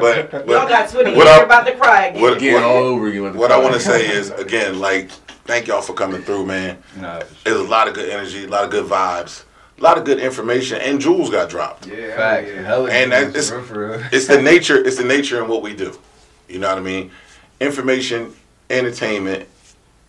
but 0.00 0.30
but 0.30 0.46
Y'all 0.48 0.68
got 0.68 0.88
Twitter. 0.90 1.10
what 1.16 1.24
You're 1.26 1.42
I- 1.42 1.42
about 1.42 1.66
to 1.66 1.74
cry 1.76 2.06
again. 2.06 2.20
what, 2.22 2.36
Again, 2.36 2.54
what, 2.54 2.62
all 2.64 2.76
over 2.76 3.08
again. 3.08 3.22
with 3.22 3.32
the 3.32 3.38
what 3.38 3.50
I 3.52 3.58
want 3.58 3.74
to 3.74 3.80
say 3.80 4.06
is 4.08 4.30
again, 4.30 4.78
like, 4.78 5.10
thank 5.48 5.66
y'all 5.66 5.80
for 5.82 5.94
coming 5.94 6.22
through, 6.22 6.46
man. 6.46 6.76
Nah, 7.00 7.20
for 7.20 7.26
sure. 7.34 7.36
There's 7.44 7.60
a 7.66 7.70
lot 7.70 7.88
of 7.88 7.94
good 7.94 8.10
energy, 8.10 8.44
a 8.44 8.48
lot 8.48 8.64
of 8.64 8.70
good 8.70 8.84
vibes, 8.86 9.44
a 9.82 9.84
lot 9.84 9.98
of 9.98 10.04
good 10.04 10.20
information, 10.20 10.80
and 10.80 11.00
jewels 11.00 11.28
got 11.28 11.50
dropped. 11.50 11.86
Yeah, 11.88 12.14
Facts. 12.14 12.50
Hella 12.52 12.88
And 12.90 13.10
that- 13.10 13.22
it's- 13.30 13.50
for 13.50 13.56
real, 13.56 13.64
for 13.64 13.88
real. 13.98 14.02
It's 14.12 14.26
the 14.28 14.40
nature. 14.40 14.76
It's 14.76 14.96
the 14.96 15.04
nature 15.04 15.42
in 15.42 15.48
what 15.48 15.60
we 15.60 15.74
do. 15.74 15.98
You 16.48 16.60
know 16.60 16.68
what 16.68 16.78
I 16.78 16.82
mean? 16.82 17.10
Information, 17.60 18.32
entertainment, 18.70 19.48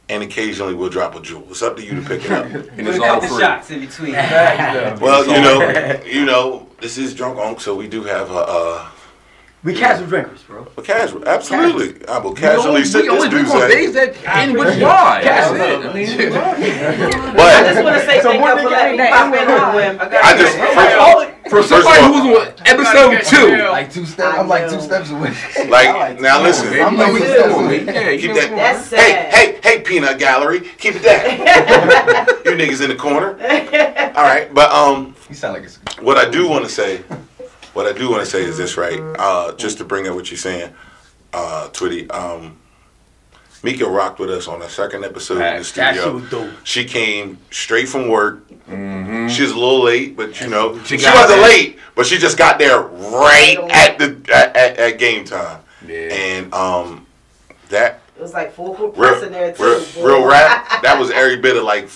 and 0.10 0.22
occasionally 0.22 0.76
we'll 0.76 0.90
drop 0.90 1.16
a 1.16 1.22
jewel. 1.22 1.48
It's 1.50 1.64
up 1.64 1.76
to 1.78 1.84
you 1.84 2.02
to 2.02 2.08
pick 2.08 2.24
it 2.26 2.32
up. 2.32 2.46
And 2.78 2.88
it's 2.88 3.00
all 3.00 3.20
free. 3.22 3.76
in 3.76 3.82
between. 3.86 4.12
well, 4.14 5.26
you 5.26 5.42
know, 5.42 6.02
you 6.06 6.26
know, 6.26 6.68
this 6.80 6.98
is 7.00 7.16
drunk 7.16 7.40
unk, 7.40 7.60
so 7.60 7.74
we 7.74 7.88
do 7.88 8.04
have 8.04 8.30
a. 8.30 8.34
Uh, 8.36 8.86
We 9.64 9.74
casual 9.74 10.08
drinkers, 10.08 10.44
bro. 10.44 10.68
a 10.76 10.82
casual, 10.82 11.26
absolutely. 11.26 12.06
I 12.08 12.18
will 12.18 12.34
We 12.34 12.40
casually 12.42 12.68
only, 12.68 12.84
sit 12.84 13.04
we 13.04 13.08
this 13.08 13.16
only 13.16 13.30
drink 13.30 13.48
dude's 13.48 13.56
on 13.56 13.62
at. 13.64 13.68
days 13.70 13.94
that 13.94 14.38
end 14.38 14.54
with 14.58 14.68
wine. 14.82 15.24
That's 15.24 15.52
it. 15.54 15.86
I 15.86 15.94
mean, 15.94 16.10
I 17.40 17.64
just 17.64 17.84
want 17.84 17.96
to 17.96 18.06
say 18.06 18.20
thank 18.22 18.44
you 18.44 18.62
for 18.62 18.70
letting 18.70 18.98
me 18.98 19.08
pop 19.08 19.34
in 19.34 19.48
on 19.50 19.76
whim. 19.76 19.98
I 20.02 20.38
just 20.38 21.50
for 21.50 21.62
First 21.62 21.72
of 21.72 21.84
somebody 21.84 22.02
all- 22.02 22.14
who 22.24 22.30
was 22.32 22.48
on 22.48 22.54
episode 22.66 23.24
two, 23.24 23.64
Like 23.70 23.94
two 23.94 24.06
steps. 24.06 24.38
I'm 24.38 24.48
like 24.50 24.70
two 24.70 24.82
steps 24.82 25.12
away. 25.12 25.34
like 25.70 26.20
now, 26.20 26.42
listen. 26.42 26.68
I'm 26.82 26.98
like 26.98 27.14
you 27.14 27.20
two 27.20 27.26
steps 27.26 27.54
on, 27.54 27.64
away. 27.66 27.84
man. 27.86 27.96
Yeah, 27.96 28.10
you 28.10 28.20
Keep 28.20 28.34
that. 28.36 28.50
That's 28.52 28.90
Hey, 28.90 28.98
sad. 28.98 29.34
hey, 29.34 29.52
hey, 29.54 29.60
hey, 29.78 29.80
peanut 29.84 30.20
gallery, 30.20 30.60
keep 30.78 30.96
it 30.96 31.04
that. 31.04 32.42
you 32.46 32.52
niggas 32.52 32.82
in 32.82 32.90
the 32.90 32.96
corner. 32.96 33.30
All 34.16 34.24
right, 34.24 34.54
but 34.54 34.72
um, 34.72 35.16
You 35.30 35.36
sound 35.36 35.54
like 35.54 35.64
it's. 35.64 35.78
what 36.02 36.18
I 36.18 36.30
do 36.30 36.48
want 36.50 36.66
to 36.66 36.70
say, 36.72 37.02
what 37.74 37.86
I 37.86 37.94
do 37.98 38.10
want 38.10 38.24
to 38.24 38.30
say 38.30 38.44
is 38.44 38.58
this, 38.58 38.78
right? 38.78 39.00
Uh, 39.18 39.54
just 39.56 39.78
to 39.80 39.84
bring 39.86 40.08
up 40.08 40.16
what 40.16 40.30
you're 40.32 40.38
saying, 40.38 40.74
uh, 41.34 41.70
Twitty. 41.74 42.12
Um, 42.14 42.58
Meka 43.64 43.90
rocked 43.90 44.20
with 44.20 44.30
us 44.30 44.50
on 44.50 44.60
the 44.60 44.68
second 44.68 45.06
episode 45.06 45.36
in 45.36 45.40
the 45.40 45.46
That 45.46 45.96
shit 45.96 46.02
studio. 46.04 46.14
was 46.16 46.30
dope. 46.30 46.52
She 46.66 46.84
came 46.84 47.38
straight 47.50 47.88
from 47.88 48.10
work. 48.10 48.44
She 48.68 49.42
was 49.42 49.52
a 49.52 49.56
little 49.58 49.84
late, 49.84 50.18
but 50.18 50.40
you 50.42 50.48
know 50.50 50.78
she, 50.84 50.98
She 50.98 51.06
wasn't 51.06 51.30
there. 51.30 51.42
late, 51.44 51.80
but 51.96 52.06
she 52.06 52.18
just 52.18 52.38
got 52.38 52.60
there 52.60 52.82
right 52.82 53.58
at 53.72 53.98
the 54.00 54.18
at, 54.34 54.56
at, 54.58 54.78
at 54.78 55.00
game 55.00 55.24
time. 55.24 55.62
Yeah. 55.88 55.96
And 56.14 56.54
um, 56.54 57.06
that 57.70 58.02
It 58.18 58.22
was 58.22 58.34
like 58.34 58.54
full 58.54 58.76
court 58.76 58.98
real, 58.98 59.24
in 59.24 59.32
there 59.32 59.54
too. 59.54 59.64
real, 59.64 60.06
real 60.06 60.28
rap. 60.28 60.82
That 60.82 61.00
was 61.00 61.10
every 61.12 61.38
bit 61.38 61.56
of 61.56 61.64
like 61.64 61.88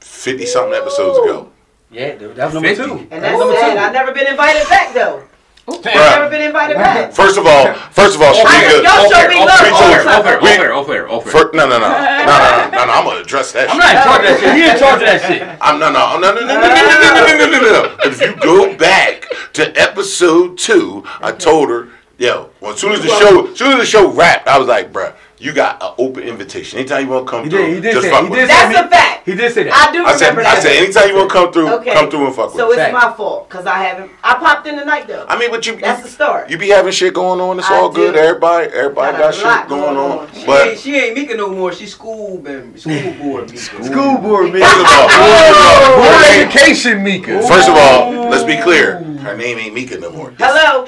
fifty 0.00 0.46
something 0.46 0.74
episodes 0.74 1.18
ago. 1.18 1.50
Yeah, 1.92 2.16
dude, 2.16 2.36
that 2.36 2.46
was 2.46 2.54
number 2.54 2.68
50. 2.74 2.84
two. 2.84 3.06
And 3.10 3.22
that's 3.22 3.36
was 3.36 3.40
number 3.40 3.56
sad. 3.60 3.74
two. 3.74 3.78
I've 3.80 3.92
never 3.92 4.12
been 4.12 4.26
invited 4.26 4.68
back 4.68 4.94
though. 4.94 5.22
I've 5.68 5.84
never 5.84 6.28
been 6.30 6.42
invited 6.42 6.74
back. 6.74 7.12
First 7.12 7.38
of 7.38 7.46
all, 7.46 7.72
first 7.92 8.16
of 8.16 8.22
all, 8.22 8.34
I- 8.34 8.42
Shamika. 8.42 8.82
y'all 8.82 9.10
show 9.10 9.28
me 9.28 9.38
love 9.38 9.48
off 9.48 9.72
all 9.72 9.92
air, 9.92 9.98
the 9.98 10.10
time. 10.10 10.20
Off 10.20 10.26
air, 10.26 10.38
off 10.42 10.44
air, 10.58 10.72
off 10.74 10.88
air, 10.88 11.08
off 11.08 11.26
air. 11.26 11.32
Fir- 11.32 11.50
no, 11.54 11.68
no, 11.68 11.78
no, 11.78 11.88
no, 11.88 11.88
no, 11.88 11.98
no, 12.00 12.70
no, 12.72 12.84
no. 12.84 12.92
I'm 12.92 13.04
gonna 13.04 13.20
address 13.20 13.52
that. 13.52 13.70
I'm 13.70 13.76
shit. 13.76 13.84
not 13.84 13.94
in 13.94 14.02
charge 14.02 14.20
of 14.20 14.26
that 14.26 14.40
shit. 14.40 14.54
He 14.56 14.70
in 14.70 14.78
charge 14.78 15.00
of 15.02 15.06
that 15.06 15.20
shit. 15.22 15.58
I'm 15.60 15.78
no, 15.78 15.92
no, 15.92 16.18
no, 16.18 16.32
no, 16.32 16.40
no, 16.40 16.46
no, 16.46 16.46
no, 16.46 16.66
no, 16.66 16.66
no, 16.66 17.26
no, 17.26 17.46
no, 17.46 17.46
no, 17.46 17.60
no, 17.60 17.82
no. 17.86 17.96
If 18.10 18.20
you 18.20 18.34
go 18.42 18.76
back 18.76 19.26
to 19.52 19.80
episode 19.80 20.58
two, 20.58 21.04
I 21.20 21.30
told 21.30 21.68
her, 21.68 21.88
yo, 22.18 22.50
well, 22.60 22.72
as 22.72 22.80
soon 22.80 22.92
as 22.92 23.02
the 23.02 23.08
show, 23.08 23.46
as 23.52 23.56
soon 23.58 23.72
as 23.72 23.78
the 23.78 23.86
show 23.86 24.10
wrapped, 24.10 24.48
I 24.48 24.58
was 24.58 24.66
like, 24.66 24.92
bruh, 24.92 25.14
you 25.42 25.52
got 25.52 25.82
an 25.82 25.92
open 25.98 26.22
invitation. 26.22 26.78
Anytime 26.78 27.02
you 27.06 27.10
want 27.10 27.26
to 27.26 27.30
come 27.30 27.44
He 27.44 27.50
through, 27.50 27.66
did. 27.66 27.74
He 27.74 27.80
did 27.80 27.92
just 27.94 28.04
say. 28.04 28.10
fuck 28.10 28.22
He 28.24 28.30
with 28.30 28.38
did 28.38 28.46
me. 28.48 28.54
say. 28.54 28.72
That's 28.72 28.86
a 28.86 28.90
fact. 28.90 29.26
He 29.26 29.34
did 29.34 29.52
say 29.52 29.62
that. 29.64 29.72
I 29.88 29.92
do 29.92 30.04
I 30.04 30.16
said, 30.16 30.30
remember 30.30 30.48
I 30.50 30.58
said, 30.60 30.72
anytime 30.82 31.08
you 31.08 31.16
want 31.16 31.30
to 31.30 31.32
come 31.34 31.52
through, 31.52 31.68
Okay. 31.74 31.92
come 31.94 32.10
through 32.10 32.26
and 32.26 32.34
fuck 32.34 32.46
with 32.46 32.54
me. 32.54 32.60
So 32.60 32.66
it's 32.70 32.76
Fact. 32.76 32.92
my 32.94 33.12
fault 33.12 33.48
because 33.48 33.66
I 33.66 33.78
haven't. 33.78 34.10
I 34.22 34.34
popped 34.34 34.66
in 34.66 34.76
tonight 34.78 35.06
though. 35.08 35.24
I 35.28 35.38
mean, 35.38 35.50
but 35.50 35.66
you, 35.66 35.76
That's 35.76 36.02
the 36.02 36.08
start. 36.08 36.48
you 36.50 36.58
be 36.58 36.68
having 36.68 36.92
shit 36.92 37.14
going 37.14 37.40
on. 37.40 37.58
It's 37.58 37.68
I 37.70 37.76
all 37.76 37.88
good. 37.90 38.14
Everybody, 38.16 38.68
everybody 38.72 39.12
Got 39.18 39.34
got 39.34 39.34
shit 39.34 39.68
going 39.68 39.94
going 39.94 39.96
on. 39.96 40.18
on. 40.26 40.32
She, 40.34 40.46
But 40.46 40.68
ain't, 40.68 40.78
she 40.78 40.96
ain't 40.96 41.16
Meka 41.18 41.36
no 41.36 41.50
more. 41.50 41.72
She's 41.72 41.92
school, 41.92 42.38
baby. 42.38 42.78
School 42.78 43.12
board 43.20 43.48
Meka. 43.48 43.84
School 43.84 44.18
board, 44.18 44.52
man. 44.52 44.62
first 44.62 44.78
of 44.78 44.86
all, 44.86 45.08
first 45.08 45.50
of 45.50 45.56
all, 45.58 45.96
Board 45.98 46.24
education, 46.30 47.04
Meka. 47.04 47.48
first 47.48 47.68
of 47.68 47.74
all, 47.76 48.28
let's 48.30 48.44
be 48.44 48.56
clear. 48.62 48.98
Her 49.22 49.36
name 49.36 49.58
ain't 49.58 49.74
Meka 49.76 50.00
no 50.00 50.10
more. 50.10 50.32
Hello. 50.38 50.84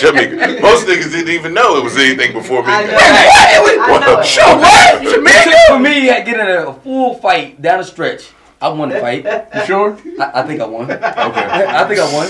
Chubby. 0.00 0.18
Shamika. 0.18 0.62
Most 0.62 0.86
niggas 0.86 1.10
didn't 1.12 1.28
even 1.30 1.52
know 1.54 1.76
it 1.76 1.84
was 1.84 1.96
anything 1.96 2.32
before 2.32 2.62
me. 2.62 2.68
I 2.72 2.84
know. 2.84 2.96
I 2.96 4.00
know. 4.00 4.20
it. 5.02 5.22
What? 5.22 5.66
For 5.68 5.78
me, 5.78 6.06
getting 6.06 6.34
in 6.34 6.48
a 6.48 6.74
full 6.74 7.14
fight 7.14 7.60
down 7.60 7.78
the 7.78 7.84
stretch. 7.84 8.30
I 8.62 8.68
won 8.68 8.90
the 8.90 9.00
fight. 9.00 9.24
You 9.54 9.64
sure? 9.66 9.96
I, 10.20 10.40
I 10.40 10.42
think 10.46 10.60
I 10.60 10.66
won. 10.66 10.90
Okay. 10.90 11.00
I 11.00 11.84
think 11.88 11.98
I 12.00 12.12
won. 12.12 12.28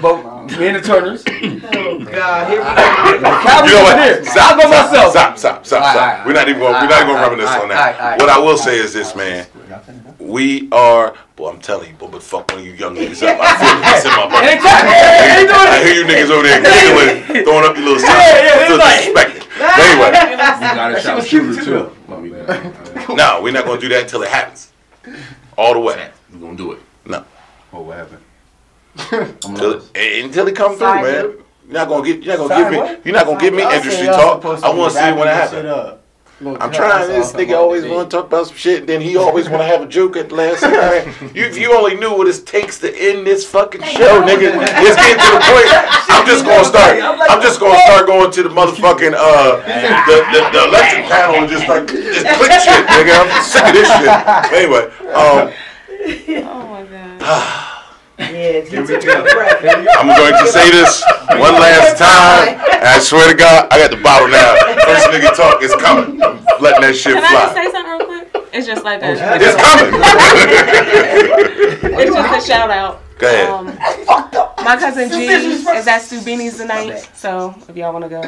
But 0.00 0.56
me 0.58 0.68
and 0.68 0.76
the 0.76 0.80
Turners. 0.80 1.24
Oh 1.26 1.98
God. 2.04 2.48
Here 2.48 2.60
we 2.60 3.18
go. 3.18 3.42
Cowboys 3.42 3.70
You 3.70 3.74
know 3.74 3.82
over 3.82 3.90
what? 3.90 3.96
there. 3.96 4.24
Stop, 4.24 4.52
I'll 4.52 4.56
go 4.56 4.62
stop, 4.70 4.86
myself. 4.92 5.10
Stop, 5.10 5.38
stop, 5.38 5.66
stop, 5.66 5.82
All 5.82 5.90
stop. 5.90 6.18
right, 6.18 6.26
we're 6.26 6.32
not 6.32 6.48
even 6.48 6.60
going. 6.60 6.74
We're 6.74 6.86
not 6.88 7.02
even 7.02 7.06
going 7.08 7.18
to 7.18 7.22
reminisce 7.30 7.46
right, 7.50 7.62
on 7.64 7.70
all 7.70 7.76
right, 7.76 7.94
all 7.94 8.00
that. 8.00 8.18
What 8.20 8.28
I 8.28 8.38
will 8.38 8.56
say 8.56 8.78
is 8.78 8.92
this, 8.92 9.16
man. 9.16 9.46
We 10.18 10.68
are. 10.72 11.14
Boy, 11.36 11.50
I'm 11.50 11.60
telling 11.60 11.90
you, 11.90 11.94
boy, 11.96 12.08
but 12.08 12.22
fuck 12.22 12.50
one 12.50 12.60
of 12.60 12.66
you 12.66 12.72
young 12.72 12.94
niggas 12.96 13.22
up. 13.22 13.38
I 13.40 13.56
feel 13.58 13.80
this 13.80 14.04
in 14.04 14.10
my 14.10 14.26
body. 14.30 14.46
Anytime. 14.48 14.86
Hey, 14.86 15.42
you 15.44 15.50
I 15.52 15.82
hear 15.84 15.94
you 15.94 16.04
niggas 16.04 16.30
over 16.30 16.42
there 16.42 16.60
giggling, 16.62 17.44
throwing 17.44 17.64
up 17.64 17.76
your 17.76 17.84
little 17.84 18.00
signs. 18.00 18.18
Yeah, 18.18 18.42
yeah, 18.42 18.66
Feel 18.66 18.76
it's 18.76 19.14
like- 19.14 19.14
But 19.14 19.78
anyway, 19.78 20.10
You 20.30 20.74
got 20.74 20.90
a 20.90 20.94
shit 20.94 21.02
shout 21.02 21.16
was 21.16 21.28
cute 21.28 21.54
shooter 21.54 21.64
too, 21.64 21.70
too. 21.70 21.96
Let 22.08 22.22
me 22.22 22.30
know. 22.30 23.14
no, 23.14 23.40
we're 23.42 23.52
not 23.52 23.64
going 23.64 23.80
to 23.80 23.88
do 23.88 23.94
that 23.94 24.02
until 24.04 24.22
it 24.22 24.28
happens. 24.30 24.72
All 25.56 25.74
the 25.74 25.80
way. 25.80 26.10
We're 26.32 26.38
gonna 26.40 26.56
do 26.56 26.72
it. 26.72 26.78
No. 27.06 27.24
Oh, 27.72 27.82
what 27.82 27.96
happened? 27.96 28.22
Until, 29.44 29.82
eh, 29.94 30.22
until 30.24 30.46
it 30.48 30.56
come 30.56 30.76
through, 30.76 30.86
man. 31.02 31.04
You're 31.04 31.34
not 31.68 31.88
gonna 31.88 32.04
get. 32.04 32.22
You're 32.22 32.36
not 32.36 32.48
gonna 32.48 32.62
Sorry, 32.62 32.64
give 32.64 32.72
me. 32.72 32.78
what? 32.78 33.06
You're 33.06 33.14
not 33.14 33.26
gonna 33.26 33.40
give 33.40 33.54
me 33.54 33.62
industry 33.62 34.06
talk. 34.06 34.42
supposed 34.42 34.64
I 34.64 34.74
want 34.74 34.92
to 34.92 34.98
see 34.98 35.04
wrap 35.04 35.18
when 35.18 35.28
it 35.28 35.30
this 35.30 35.50
happens. 35.50 35.97
Up. 36.46 36.62
I'm 36.62 36.72
trying. 36.72 37.08
This 37.08 37.32
nigga 37.32 37.56
always 37.56 37.84
want 37.84 38.10
to 38.10 38.16
talk 38.16 38.26
about 38.26 38.46
some 38.46 38.56
shit, 38.56 38.80
and 38.80 38.88
then 38.88 39.00
he 39.00 39.16
always 39.16 39.48
want 39.48 39.62
to 39.62 39.66
have 39.66 39.82
a 39.82 39.86
joke 39.86 40.16
at 40.16 40.28
the 40.28 40.36
last 40.36 40.60
second. 40.60 41.34
You, 41.34 41.44
if 41.44 41.58
you 41.58 41.74
only 41.76 41.96
knew 41.96 42.16
what 42.16 42.28
it 42.28 42.46
takes 42.46 42.78
to 42.80 42.94
end 42.94 43.26
this 43.26 43.44
fucking 43.44 43.82
show, 43.82 44.22
nigga, 44.22 44.54
it's 44.54 44.96
getting 44.96 45.18
to 45.18 45.32
the 45.34 45.42
point. 45.42 45.68
I'm 46.08 46.26
just 46.26 46.44
gonna 46.44 46.64
start. 46.64 47.02
I'm 47.30 47.42
just 47.42 47.60
gonna 47.60 47.78
start 47.80 48.06
going 48.06 48.30
to 48.30 48.42
the 48.42 48.50
motherfucking 48.50 49.14
uh 49.16 49.56
the 50.06 50.16
the, 50.32 50.40
the 50.52 50.64
electric 50.68 51.06
panel 51.06 51.36
and 51.36 51.48
just 51.48 51.66
like 51.68 51.88
just 51.88 52.26
click 52.38 52.52
shit, 52.62 52.86
nigga. 52.86 53.18
I'm 53.18 53.42
sick 53.42 53.66
of 53.66 53.74
this 53.74 53.88
shit. 53.98 54.08
Anyway, 54.54 54.84
um, 55.12 55.52
Oh 56.46 56.68
my 56.68 56.84
god. 56.84 57.64
Yeah, 58.18 58.64
you 58.64 58.86
took 58.86 59.04
a 59.04 59.22
breath. 59.34 59.62
I'm 59.96 60.08
going 60.08 60.32
to 60.44 60.46
say 60.50 60.70
this 60.70 61.02
one 61.30 61.54
last 61.54 61.98
time. 62.02 62.58
I 62.82 62.98
swear 63.00 63.28
to 63.30 63.34
God, 63.36 63.68
I 63.70 63.78
got 63.78 63.90
the 63.90 64.02
bottle 64.02 64.28
now. 64.28 64.54
First 64.84 65.06
nigga 65.08 65.34
talk 65.36 65.62
is 65.62 65.74
coming. 65.76 66.20
I'm 66.22 66.40
letting 66.60 66.82
that 66.82 66.96
shit 66.96 67.14
Can 67.14 67.22
I 67.24 67.30
just 67.30 67.52
fly. 67.52 67.64
say 67.64 67.70
something 67.70 67.92
real 67.92 68.06
quick? 68.06 68.48
It's 68.52 68.66
just 68.66 68.84
like 68.84 69.02
a, 69.02 69.12
It's 69.12 69.20
coming. 69.56 70.00
it's 72.00 72.14
just 72.14 72.46
a 72.46 72.50
shout 72.52 72.70
out. 72.70 73.02
Go 73.18 73.26
ahead. 73.28 73.48
Um, 73.50 73.66
my 74.64 74.76
cousin 74.78 75.10
G 75.10 75.26
is 75.26 75.66
at 75.66 76.02
Stubini's 76.02 76.56
tonight, 76.56 77.08
so 77.14 77.54
if 77.68 77.76
y'all 77.76 77.92
want 77.92 78.04
to 78.04 78.08
go, 78.08 78.22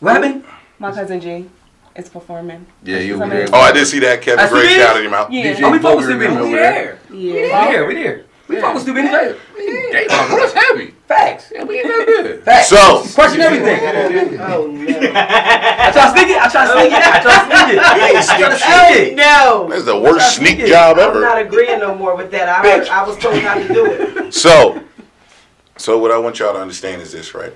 What 0.00 0.14
happened? 0.22 0.44
my 0.78 0.92
cousin 0.92 1.20
G 1.20 1.48
is 1.96 2.08
performing. 2.08 2.66
Yeah, 2.82 2.98
you 2.98 3.16
Some 3.18 3.30
there. 3.30 3.46
Oh, 3.52 3.60
I 3.60 3.72
did 3.72 3.86
see 3.86 4.00
that 4.00 4.20
Kevin 4.22 4.38
That's 4.38 4.52
Gray 4.52 4.66
it? 4.66 4.76
shout 4.80 4.96
in 4.96 5.02
your 5.02 5.10
mouth. 5.10 5.30
Yeah, 5.30 5.54
Oh, 5.62 5.70
we 5.70 5.78
fuck 5.78 5.96
with 5.96 6.06
Booger 6.06 6.10
Stupid. 6.10 6.30
over 6.30 6.44
We 6.44 6.52
there. 6.52 6.72
there. 6.72 6.98
We 7.10 7.48
yeah. 7.48 7.64
there. 7.70 7.86
We 7.86 7.94
there. 7.94 8.24
We 8.46 8.60
fuck 8.60 8.74
with 8.74 8.82
Stupid 8.82 9.04
later. 9.06 9.38
Damn, 9.56 10.08
that's 10.08 10.52
heavy. 10.52 10.90
Facts. 11.08 11.50
Yeah, 11.54 11.64
we 11.64 11.78
ain't 11.78 11.86
that 11.88 12.06
good. 12.06 12.44
Facts. 12.44 12.68
So- 12.68 13.02
question 13.14 13.40
everything. 13.40 14.38
Oh 14.40 14.66
no. 14.66 15.10
I 15.14 15.90
try 15.92 16.04
to 16.04 16.10
sneak 16.18 16.28
it. 16.28 16.42
I 16.42 16.48
try 16.48 16.66
to 16.66 16.72
sneak 16.72 16.92
it. 16.92 16.98
I 16.98 17.20
try 17.22 17.34
to 17.34 17.46
sneak 17.46 17.68
it. 17.68 17.74
You 17.74 18.04
ain't 18.04 18.16
I 18.16 18.38
try 18.38 18.48
to 18.48 18.56
sneak 18.56 18.64
sneak 18.64 18.68
Oh 18.68 19.02
it. 19.02 19.14
no. 19.16 19.68
That's 19.70 19.84
the 19.84 19.98
worst 19.98 20.36
sneak 20.36 20.58
job 20.66 20.98
ever. 20.98 21.16
I'm 21.16 21.20
not 21.22 21.38
agreeing 21.40 21.78
no 21.78 21.94
more 21.94 22.16
with 22.16 22.30
that. 22.32 22.48
I, 22.48 22.62
heard, 22.62 22.88
I 22.88 23.06
was 23.06 23.16
told 23.18 23.36
how 23.38 23.54
to 23.54 23.68
do 23.68 23.86
it. 23.86 24.34
So, 24.34 24.82
so 25.76 25.98
what 25.98 26.10
I 26.10 26.18
want 26.18 26.38
y'all 26.38 26.52
to 26.52 26.60
understand 26.60 27.00
is 27.02 27.12
this, 27.12 27.34
right? 27.34 27.52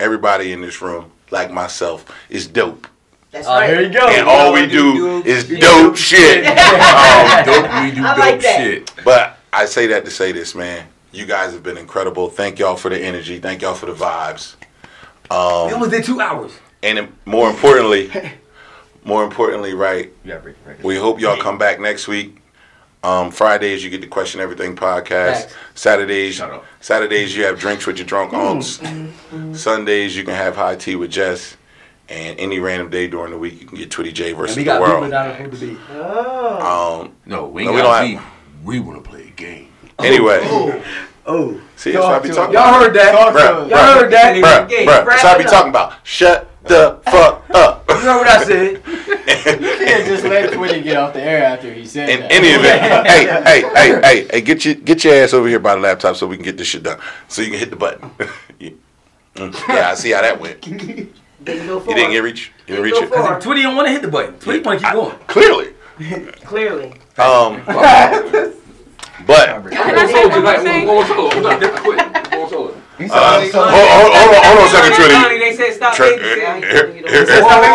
Everybody 0.00 0.52
in 0.52 0.60
this 0.60 0.80
room, 0.82 1.10
like 1.30 1.50
myself, 1.50 2.04
is 2.28 2.46
dope. 2.46 2.86
That's 3.30 3.46
Oh, 3.46 3.52
right. 3.54 3.68
here 3.70 3.80
you 3.82 3.88
go. 3.90 4.08
And 4.08 4.28
all 4.28 4.52
we 4.52 4.66
do 4.66 5.22
is 5.24 5.48
dope 5.48 5.96
shit. 5.96 6.44
Um, 6.46 7.44
Dope, 7.44 7.82
we 7.82 7.90
do 7.92 8.04
I 8.04 8.10
dope 8.14 8.18
like 8.18 8.40
that. 8.40 8.56
shit. 8.58 8.92
But 9.04 9.38
I 9.52 9.66
say 9.66 9.86
that 9.88 10.04
to 10.04 10.10
say 10.10 10.32
this, 10.32 10.54
man. 10.54 10.86
You 11.12 11.26
guys 11.26 11.52
have 11.52 11.62
been 11.62 11.76
incredible. 11.76 12.30
Thank 12.30 12.58
y'all 12.58 12.76
for 12.76 12.88
the 12.88 12.98
energy. 12.98 13.38
Thank 13.38 13.62
y'all 13.62 13.74
for 13.74 13.86
the 13.86 13.92
vibes. 13.92 14.54
We 15.30 15.36
Um, 15.36 15.74
almost 15.74 15.90
did 15.90 16.04
two 16.04 16.20
hours. 16.20 16.52
and 16.82 17.12
more 17.26 17.50
importantly, 17.50 18.10
more 19.04 19.22
importantly, 19.24 19.74
right? 19.74 20.10
You 20.24 20.30
gotta 20.30 20.40
break 20.42 20.62
the 20.64 20.70
record. 20.70 20.84
We 20.84 20.96
hope 20.96 21.20
y'all 21.20 21.36
come 21.36 21.58
back 21.58 21.80
next 21.80 22.08
week. 22.08 22.38
Um, 23.04 23.30
Fridays 23.32 23.82
you 23.82 23.90
get 23.90 24.00
the 24.00 24.06
Question 24.06 24.40
Everything 24.40 24.76
podcast. 24.76 25.32
Facts. 25.42 25.54
Saturdays, 25.74 26.40
Saturdays 26.80 27.36
you 27.36 27.44
have 27.44 27.58
drinks 27.58 27.86
with 27.86 27.98
your 27.98 28.06
drunk 28.06 28.32
unks. 28.32 29.56
Sundays 29.56 30.16
you 30.16 30.22
can 30.24 30.34
have 30.34 30.54
high 30.56 30.76
tea 30.76 30.96
with 30.96 31.10
Jess. 31.10 31.56
And 32.08 32.38
any 32.38 32.58
random 32.58 32.90
day 32.90 33.06
during 33.08 33.32
the 33.32 33.38
week 33.38 33.60
you 33.60 33.66
can 33.66 33.76
get 33.78 33.90
Twitty 33.90 34.12
J 34.12 34.32
versus 34.32 34.56
And 34.56 34.66
we 34.66 34.70
the 34.72 34.78
got 34.78 34.84
people 34.84 35.00
world. 35.00 35.10
down 35.10 35.34
who 35.34 35.50
to 35.50 35.56
beat. 35.56 35.78
Oh. 35.92 37.00
Um, 37.02 37.12
No, 37.26 37.46
we 37.46 37.64
No, 37.64 37.72
we 37.72 37.80
got 37.80 38.00
don't 38.00 38.10
beef. 38.12 38.22
We 38.64 38.80
want 38.80 39.02
to 39.02 39.08
play 39.10 39.22
a 39.28 39.30
game. 39.30 39.68
anyway, 39.98 40.40
Oh, 41.24 41.60
see 41.76 41.92
that's 41.92 42.02
what 42.04 42.14
I 42.14 42.18
be 42.18 42.28
Talk 42.30 42.50
to 42.50 42.54
talking 42.54 42.54
y'all 42.54 42.80
heard 42.82 42.94
that? 42.94 43.12
Talk 43.12 43.34
Bruh, 43.34 43.64
us. 43.64 43.70
Y'all 43.70 43.78
heard 44.00 44.12
that? 44.12 44.36
Bruh, 44.36 44.68
bruh, 44.68 45.06
that's 45.06 45.22
what 45.24 45.34
I 45.34 45.38
be 45.38 45.44
talking 45.44 45.70
about. 45.70 45.94
Shut 46.04 46.48
the 46.64 47.00
fuck 47.04 47.44
up. 47.54 47.84
You 47.88 47.94
heard 47.96 48.18
what 48.18 48.26
I 48.28 48.44
said? 48.44 48.82
can't 48.84 50.06
just 50.06 50.24
let 50.24 50.50
Twitty 50.52 50.82
get 50.82 50.96
off 50.96 51.12
the 51.12 51.22
air 51.22 51.44
after 51.44 51.72
he 51.72 51.86
said 51.86 52.08
In 52.08 52.20
that. 52.20 52.32
any 52.32 52.48
event, 52.48 53.06
hey, 53.06 53.26
hey, 53.26 53.60
hey, 53.74 54.00
hey, 54.02 54.28
hey, 54.32 54.40
get 54.40 54.64
your 54.64 54.74
get 54.74 55.04
your 55.04 55.14
ass 55.14 55.32
over 55.32 55.46
here 55.48 55.60
by 55.60 55.74
the 55.76 55.80
laptop 55.80 56.16
so 56.16 56.26
we 56.26 56.36
can 56.36 56.44
get 56.44 56.56
this 56.56 56.66
shit 56.68 56.82
done. 56.82 56.98
So 57.28 57.42
you 57.42 57.50
can 57.50 57.58
hit 57.60 57.70
the 57.70 57.76
button. 57.76 58.10
Mm, 59.36 59.68
yeah, 59.68 59.90
I 59.90 59.94
see 59.94 60.10
how 60.10 60.22
that 60.22 60.40
went. 60.40 60.66
You 60.66 61.12
Didn't 61.44 61.66
go 61.66 61.80
for 61.80 61.94
didn't 61.94 62.12
get 62.12 62.22
reach. 62.22 62.52
You 62.66 62.76
didn't 62.76 62.84
reach 62.84 62.94
Go 62.94 63.00
it. 63.00 63.04
it. 63.04 63.12
Cause 63.12 63.44
Twitty 63.44 63.62
don't 63.62 63.74
want 63.76 63.86
to 63.88 63.92
hit 63.92 64.02
the 64.02 64.08
button. 64.08 64.34
Twitty 64.34 64.64
want 64.64 64.80
to 64.80 64.84
keep 64.86 64.94
going. 64.94 65.16
Clearly. 65.26 65.71
Clearly. 66.44 66.92
Um, 67.18 67.62
but 67.66 68.50
Can 69.70 69.98
I 69.98 70.06
say 70.10 70.26
one 70.26 70.42
more 70.42 70.58
thing? 70.58 70.86
Go 70.86 70.98
on 70.98 71.06
solo. 71.06 71.30
Hold 71.30 71.46
on, 71.46 71.60
quick. 71.60 71.98
Go 72.30 72.42
on 72.42 72.48
solo. 72.50 72.74
Uh, 73.00 73.04
hold, 73.04 73.52
hold, 73.52 73.72
hold 73.72 74.12
on, 74.12 74.18
hold 74.44 74.58
on 74.58 74.64
a 74.64 74.66
second, 74.68 74.92
Johnny, 74.96 75.12
Trinity. 75.12 75.38
they 75.40 75.52
said 75.56 75.72
stop 75.74 75.92
Tr- 75.94 76.02
babysitting. 76.04 77.72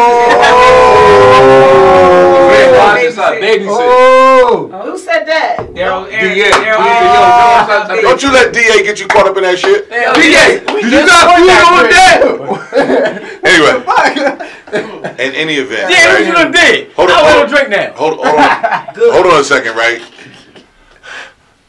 Oh! 3.70 4.70
Who 4.86 4.98
said 4.98 5.26
that? 5.26 5.58
Daryl, 5.74 6.08
Aaron, 6.12 6.38
Yeah, 6.38 6.52
Daryl, 6.52 6.80
yeah, 7.66 7.88
Aaron, 7.90 8.04
Don't 8.04 8.22
you 8.24 8.32
let 8.32 8.54
DA 8.54 8.84
get 8.84 9.00
you 9.00 9.08
caught 9.08 9.28
up 9.28 9.38
in 9.38 9.44
that 9.44 9.58
shit. 9.58 9.90
DA, 9.90 10.60
Did 10.66 10.92
you 10.92 11.06
not 11.06 11.36
feel 11.38 11.66
on 11.74 11.90
that? 11.90 13.34
Anyway, 13.48 15.24
in 15.24 15.34
any 15.34 15.56
event, 15.56 15.90
Yeah, 15.90 16.14
what 16.14 16.26
you 16.26 16.34
right? 16.34 16.44
done 16.44 16.52
did? 16.52 16.92
Hold 16.94 17.10
on, 17.10 17.16
I 17.16 17.20
hold 17.22 17.28
want 17.28 17.40
on. 17.40 17.48
to 17.48 17.56
drink 17.56 17.70
now. 17.70 17.94
hold, 17.94 18.14
hold 18.18 18.28
on, 18.28 19.14
hold 19.14 19.26
on 19.34 19.40
a 19.40 19.44
second, 19.44 19.76
right? 19.76 20.02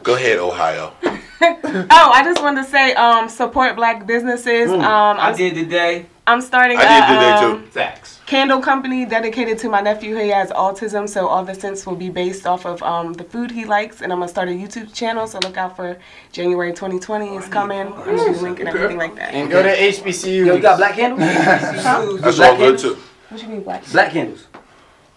Go 0.03 0.15
ahead, 0.17 0.39
Ohio. 0.39 0.93
Oh, 1.91 2.11
I 2.15 2.23
just 2.25 2.43
wanted 2.43 2.65
to 2.65 2.71
say, 2.71 2.95
um, 2.95 3.29
support 3.29 3.77
black 3.77 4.07
businesses. 4.07 4.71
Um, 4.71 4.81
I 4.83 5.29
I'm, 5.31 5.37
did 5.37 5.55
today. 5.55 6.07
I'm 6.27 6.41
starting 6.41 6.77
I 6.79 6.83
did 6.83 7.05
a 7.05 7.07
today, 7.15 7.31
um, 7.31 7.65
too. 7.65 7.71
Facts. 7.71 8.21
candle 8.27 8.61
company 8.61 9.07
dedicated 9.07 9.59
to 9.61 9.69
my 9.69 9.81
nephew. 9.81 10.17
He 10.17 10.29
has 10.29 10.51
autism, 10.51 11.09
so 11.09 11.27
all 11.29 11.45
the 11.45 11.55
scents 11.55 11.87
will 11.87 11.95
be 11.97 12.11
based 12.11 12.47
off 12.47 12.67
of 12.67 12.83
um, 12.83 13.13
the 13.15 13.25
food 13.25 13.51
he 13.51 13.65
likes. 13.65 14.03
And 14.03 14.13
I'm 14.13 14.19
gonna 14.19 14.29
start 14.29 14.49
a 14.49 14.53
YouTube 14.53 14.93
channel, 14.93 15.27
so 15.27 15.39
look 15.43 15.57
out 15.57 15.77
for 15.77 15.99
January 16.33 16.73
2020 16.73 17.37
is 17.37 17.47
coming. 17.49 17.81
I'm 17.93 18.17
gonna 18.17 18.33
link 18.43 18.59
and 18.61 18.69
everything 18.69 18.99
like 18.99 19.15
that. 19.17 19.33
And 19.33 19.49
go 19.51 19.63
to 19.63 19.69
HBCU. 19.75 20.47
Yo, 20.47 20.55
you 20.57 20.61
got 20.61 20.77
black 20.79 20.97
candles? 20.97 21.21
That's 21.21 22.37
Black 22.37 22.51
all 22.53 22.57
good 22.59 22.79
candles? 22.79 22.83
too. 22.83 22.97
What 23.29 23.43
you 23.43 23.49
mean 23.49 23.63
black? 23.63 23.85
Black 23.93 24.13
candles. 24.13 24.47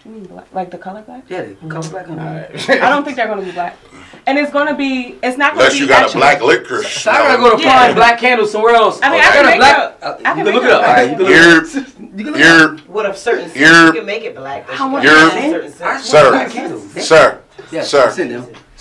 What 0.04 0.06
you 0.16 0.20
mean 0.20 0.24
black? 0.30 0.48
Like 0.52 0.72
the 0.72 0.78
color 0.80 1.04
black? 1.04 1.26
Yeah, 1.30 1.44
they 1.44 1.54
come 1.70 1.82
black 1.92 2.08
candles. 2.08 2.70
I 2.70 2.90
don't 2.90 3.04
think 3.04 3.18
they're 3.18 3.28
gonna 3.28 3.44
be 3.44 3.52
black. 3.52 3.78
And 4.26 4.38
it's 4.40 4.52
gonna 4.52 4.76
be. 4.76 5.16
It's 5.22 5.38
not 5.38 5.54
gonna 5.54 5.66
Unless 5.66 5.74
be. 5.74 5.80
Unless 5.80 5.80
you 5.80 5.88
got 5.88 6.16
a 6.16 6.18
black 6.18 6.42
liquor. 6.42 6.84
So 6.84 7.12
I 7.12 7.18
gotta 7.18 7.38
go 7.38 7.56
to 7.58 7.62
Yeah. 7.64 7.80
find 7.86 7.96
black 7.96 8.20
candles 8.20 8.52
somewhere 8.52 8.74
else. 8.74 9.00
I 9.04 9.12
mean, 9.12 9.22
I 9.22 9.24
I 9.24 9.32
can 9.32 9.34
got 9.36 9.46
a 9.46 9.48
make 9.50 9.60
black. 9.60 9.78
a- 9.78 10.06
uh, 10.06 10.10
I 10.10 10.18
you 10.18 10.24
can 10.24 10.36
can 10.36 10.46
make 10.46 10.54
look 10.56 10.64
it 10.64 10.72
up. 10.72 10.82
All 10.88 10.94
right, 10.94 11.10
you 11.10 11.16
can 11.16 11.26
look 11.26 11.30
it 11.30 11.36
You're, 11.36 11.58
up. 11.58 11.66
You 11.66 12.24
can 12.26 12.26
look 12.26 12.36
it 12.36 12.40
you're, 12.40 12.78
What 12.88 13.06
of 13.06 13.18
certain 13.18 13.44
scents? 13.50 13.60
You're- 13.60 13.86
You 13.86 13.92
can 13.94 14.06
make 14.08 14.24
it 14.24 14.36
black. 14.36 14.66
but 14.68 14.76
How 14.76 14.86
you 14.86 14.92
much- 14.92 15.04
gotta 15.04 15.40
You're- 15.40 15.52
certain 15.70 15.88
I 15.88 15.98
scents. 16.02 16.10
swear 16.10 16.50
Sir. 16.90 17.02
sir, 17.02 17.40
Yes, 17.72 17.90
Sir. 17.90 18.12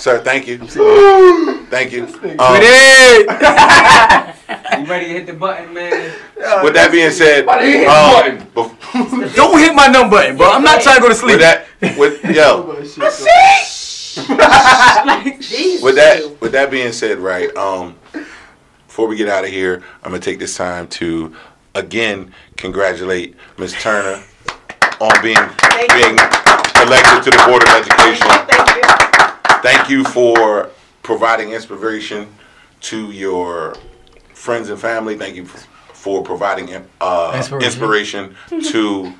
I'm 0.00 0.18
sitting 0.18 0.24
there. 0.24 0.24
sir, 0.24 0.24
thank 0.24 0.46
you, 0.46 0.58
thank 1.66 1.92
you. 1.92 2.04
Um, 2.38 2.60
You 4.80 4.86
ready 4.86 5.06
to 5.06 5.12
hit 5.12 5.26
the 5.26 5.32
button, 5.34 5.74
man? 5.74 6.12
with 6.62 6.74
that 6.74 6.90
being 6.90 7.10
said, 7.10 7.44
hit 7.60 7.86
um, 7.86 8.12
button? 8.12 8.46
bef- 8.54 9.34
Don't 9.36 9.58
hit 9.58 9.74
my 9.74 9.88
number 9.88 10.16
button, 10.16 10.36
bro. 10.36 10.50
I'm 10.50 10.62
not 10.62 10.80
trying 10.80 10.96
to 10.96 11.02
go 11.02 11.08
to 11.08 11.14
sleep. 11.14 11.38
with 11.38 11.40
that, 11.40 11.66
with 11.98 12.24
yo, 12.24 12.76
Jeez, 15.40 15.82
with 15.82 15.96
that, 15.96 16.40
with 16.40 16.52
that 16.52 16.70
being 16.70 16.92
said, 16.92 17.18
right, 17.18 17.54
um, 17.56 17.94
before 18.86 19.06
we 19.06 19.16
get 19.16 19.28
out 19.28 19.44
of 19.44 19.50
here, 19.50 19.82
I'm 20.02 20.10
gonna 20.12 20.18
take 20.20 20.38
this 20.38 20.56
time 20.56 20.88
to 20.88 21.34
again 21.74 22.32
congratulate 22.56 23.36
Miss 23.58 23.72
Turner 23.82 24.22
on 25.00 25.22
being 25.22 25.36
Thank 25.36 25.92
being 25.92 26.16
you. 26.16 26.82
elected 26.82 27.22
to 27.24 27.30
the 27.30 27.42
Board 27.46 27.62
of 27.62 27.68
Education. 27.68 28.26
Thank 28.28 28.50
you. 28.50 28.56
Thank 28.56 28.76
you 28.76 28.79
for 30.04 30.70
providing 31.02 31.52
inspiration 31.52 32.28
to 32.80 33.10
your 33.10 33.74
friends 34.34 34.68
and 34.70 34.80
family. 34.80 35.16
Thank 35.16 35.36
you 35.36 35.46
for 35.46 36.22
providing 36.22 36.74
uh, 37.00 37.32
Inspiration. 37.36 37.66
inspiration 37.66 38.36
to. 38.72 39.12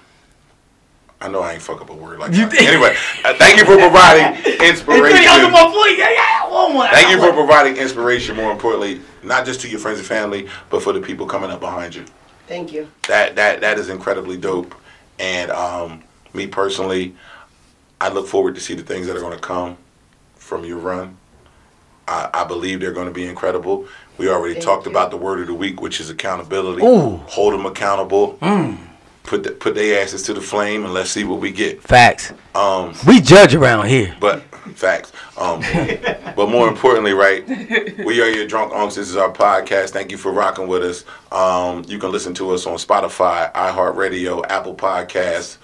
I 1.23 1.29
know 1.29 1.41
I 1.43 1.53
ain't 1.53 1.61
fuck 1.61 1.83
up 1.83 1.91
a 1.91 1.95
word 1.95 2.19
like 2.19 2.33
that. 2.33 2.55
Anyway, 2.59 2.97
uh, 3.27 3.35
thank 3.37 3.59
you 3.59 3.67
for 3.67 3.77
providing 3.77 4.43
inspiration. 4.67 5.19
Thank 6.91 7.11
you 7.11 7.19
for 7.21 7.33
providing 7.35 7.77
inspiration. 7.77 8.37
More 8.37 8.51
importantly, 8.51 9.03
not 9.23 9.45
just 9.45 9.61
to 9.61 9.69
your 9.69 9.81
friends 9.81 9.99
and 9.99 10.09
family, 10.09 10.49
but 10.71 10.83
for 10.83 10.95
the 10.95 11.01
people 11.01 11.27
coming 11.27 11.51
up 11.51 11.61
behind 11.61 11.95
you. 11.95 12.07
Thank 12.47 12.73
you. 12.73 12.91
That 13.07 13.37
that 13.37 13.61
that 13.61 13.79
is 13.79 13.91
incredibly 13.91 14.39
dope. 14.39 14.75
And 15.19 15.51
um, 15.51 16.03
me 16.33 16.47
personally, 16.47 17.15
I 18.01 18.09
look 18.09 18.27
forward 18.27 18.55
to 18.55 18.61
see 18.63 18.73
the 18.73 18.83
things 18.83 19.07
that 19.07 19.15
are 19.15 19.21
going 19.21 19.35
to 19.37 19.43
come 19.43 19.77
from 20.51 20.65
your 20.65 20.79
run. 20.79 21.17
I, 22.09 22.29
I 22.35 22.45
believe 22.45 22.81
they're 22.81 22.91
going 22.93 23.07
to 23.07 23.15
be 23.15 23.25
incredible. 23.25 23.87
We 24.19 24.29
already 24.29 24.55
Thank 24.55 24.67
talked 24.67 24.85
you. 24.87 24.91
about 24.91 25.13
the 25.13 25.17
word 25.17 25.39
of 25.41 25.47
the 25.47 25.55
week, 25.55 25.81
which 25.81 26.01
is 26.01 26.11
accountability. 26.11 26.85
Ooh. 26.85 27.19
Hold 27.29 27.55
them 27.55 27.67
accountable. 27.67 28.37
Put 29.23 29.45
the, 29.45 29.53
put 29.53 29.77
their 29.77 30.03
asses 30.03 30.23
to 30.25 30.35
the 30.35 30.41
flame, 30.41 30.85
and 30.85 30.93
let's 30.93 31.11
see 31.11 31.23
what 31.23 31.39
we 31.39 31.53
get. 31.53 31.81
Facts. 31.85 32.33
Um, 32.57 32.95
We 33.07 33.21
judge 33.21 33.55
around 33.55 33.87
here. 33.87 34.17
but 34.19 34.43
facts. 34.75 35.13
Um, 35.39 35.61
but 36.35 36.49
more 36.51 36.67
importantly, 36.67 37.13
right? 37.13 37.47
We 38.05 38.21
are 38.21 38.29
your 38.29 38.49
drunk 38.49 38.73
unks. 38.73 38.97
This 38.97 39.09
is 39.09 39.17
our 39.17 39.33
podcast. 39.33 39.91
Thank 39.91 40.11
you 40.11 40.19
for 40.19 40.33
rocking 40.33 40.67
with 40.67 40.83
us. 40.83 41.05
Um, 41.31 41.85
you 41.87 42.01
can 42.01 42.11
listen 42.11 42.35
to 42.35 42.51
us 42.51 42.67
on 42.67 42.75
Spotify, 42.77 43.53
iHeartRadio, 43.53 44.45
Apple 44.49 44.75
Podcasts, 44.75 45.59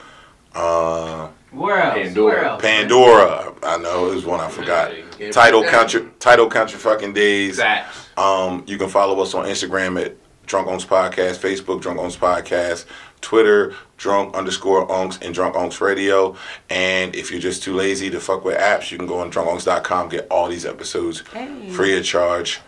uh, 0.54 1.28
Where 1.56 1.76
else? 1.82 1.94
Pandora. 1.96 2.24
Where 2.34 2.44
else? 2.44 2.62
Pandora. 2.62 3.54
I 3.62 3.78
know 3.78 4.10
it 4.10 4.14
was 4.14 4.24
one 4.24 4.40
I 4.40 4.48
forgot. 4.48 4.92
Yeah. 5.18 5.30
Tidal 5.30 5.64
country. 5.64 6.06
Tidal 6.18 6.48
country. 6.48 6.78
Fucking 6.78 7.12
days. 7.14 7.58
Facts. 7.58 8.08
Um, 8.16 8.64
you 8.66 8.78
can 8.78 8.88
follow 8.88 9.20
us 9.20 9.34
on 9.34 9.46
Instagram 9.46 10.02
at 10.04 10.16
Drunk 10.46 10.68
Unks 10.68 10.86
Podcast, 10.86 11.38
Facebook 11.38 11.80
Drunk 11.82 11.98
Unks 11.98 12.16
Podcast, 12.16 12.84
Twitter 13.20 13.74
Drunk 13.96 14.34
underscore 14.36 14.86
Unks 14.88 15.20
and 15.24 15.34
Drunk 15.34 15.54
Unks 15.56 15.80
Radio. 15.80 16.36
And 16.70 17.14
if 17.16 17.30
you're 17.30 17.40
just 17.40 17.62
too 17.62 17.74
lazy 17.74 18.10
to 18.10 18.20
fuck 18.20 18.44
with 18.44 18.56
apps, 18.58 18.90
you 18.90 18.98
can 18.98 19.06
go 19.06 19.18
on 19.18 19.30
drunkunks.com 19.32 20.08
get 20.10 20.26
all 20.30 20.48
these 20.48 20.64
episodes 20.64 21.24
Hey. 21.32 21.68
free 21.70 21.96
of 21.96 22.04
charge. 22.04 22.60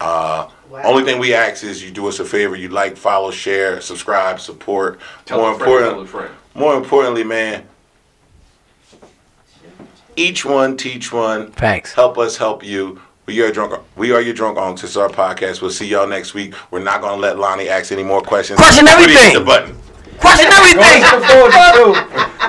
Uh, 0.00 0.48
Wow. 0.70 0.82
Only 0.82 1.04
thing 1.04 1.20
we 1.20 1.32
ask 1.32 1.62
is 1.62 1.84
you 1.84 1.92
do 1.92 2.08
us 2.08 2.18
a 2.18 2.24
favor, 2.24 2.56
you 2.56 2.68
like, 2.68 2.96
follow, 2.96 3.30
share, 3.30 3.80
subscribe, 3.80 4.40
support. 4.40 4.98
Tell 5.24 5.38
more 5.38 5.52
a 5.52 5.54
friend, 5.54 6.08
tell 6.08 6.28
more 6.56 6.74
importantly, 6.76 7.22
man, 7.22 7.68
each 10.16 10.44
one 10.44 10.76
teach 10.76 11.12
one. 11.12 11.52
Thanks. 11.52 11.92
Help 11.92 12.18
us 12.18 12.36
help 12.36 12.64
you. 12.64 13.00
We 13.26 13.42
are 13.42 13.50
drunk. 13.50 13.80
We 13.96 14.12
are 14.12 14.20
your 14.20 14.34
drunk 14.34 14.56
unks. 14.58 14.82
This 14.82 14.90
is 14.90 14.96
our 14.96 15.08
podcast. 15.08 15.60
We'll 15.60 15.70
see 15.70 15.86
y'all 15.86 16.06
next 16.06 16.32
week. 16.34 16.54
We're 16.70 16.82
not 16.82 17.00
gonna 17.00 17.20
let 17.20 17.38
Lonnie 17.38 17.68
ask 17.68 17.92
any 17.92 18.04
more 18.04 18.20
questions. 18.20 18.58
Question 18.58 18.88
everything. 18.88 19.34
The 19.34 19.40
button. 19.40 19.76
Question 20.18 20.50
everything. 20.52 21.02
Look 21.02 21.24
forward 21.24 21.52
to 21.52 22.48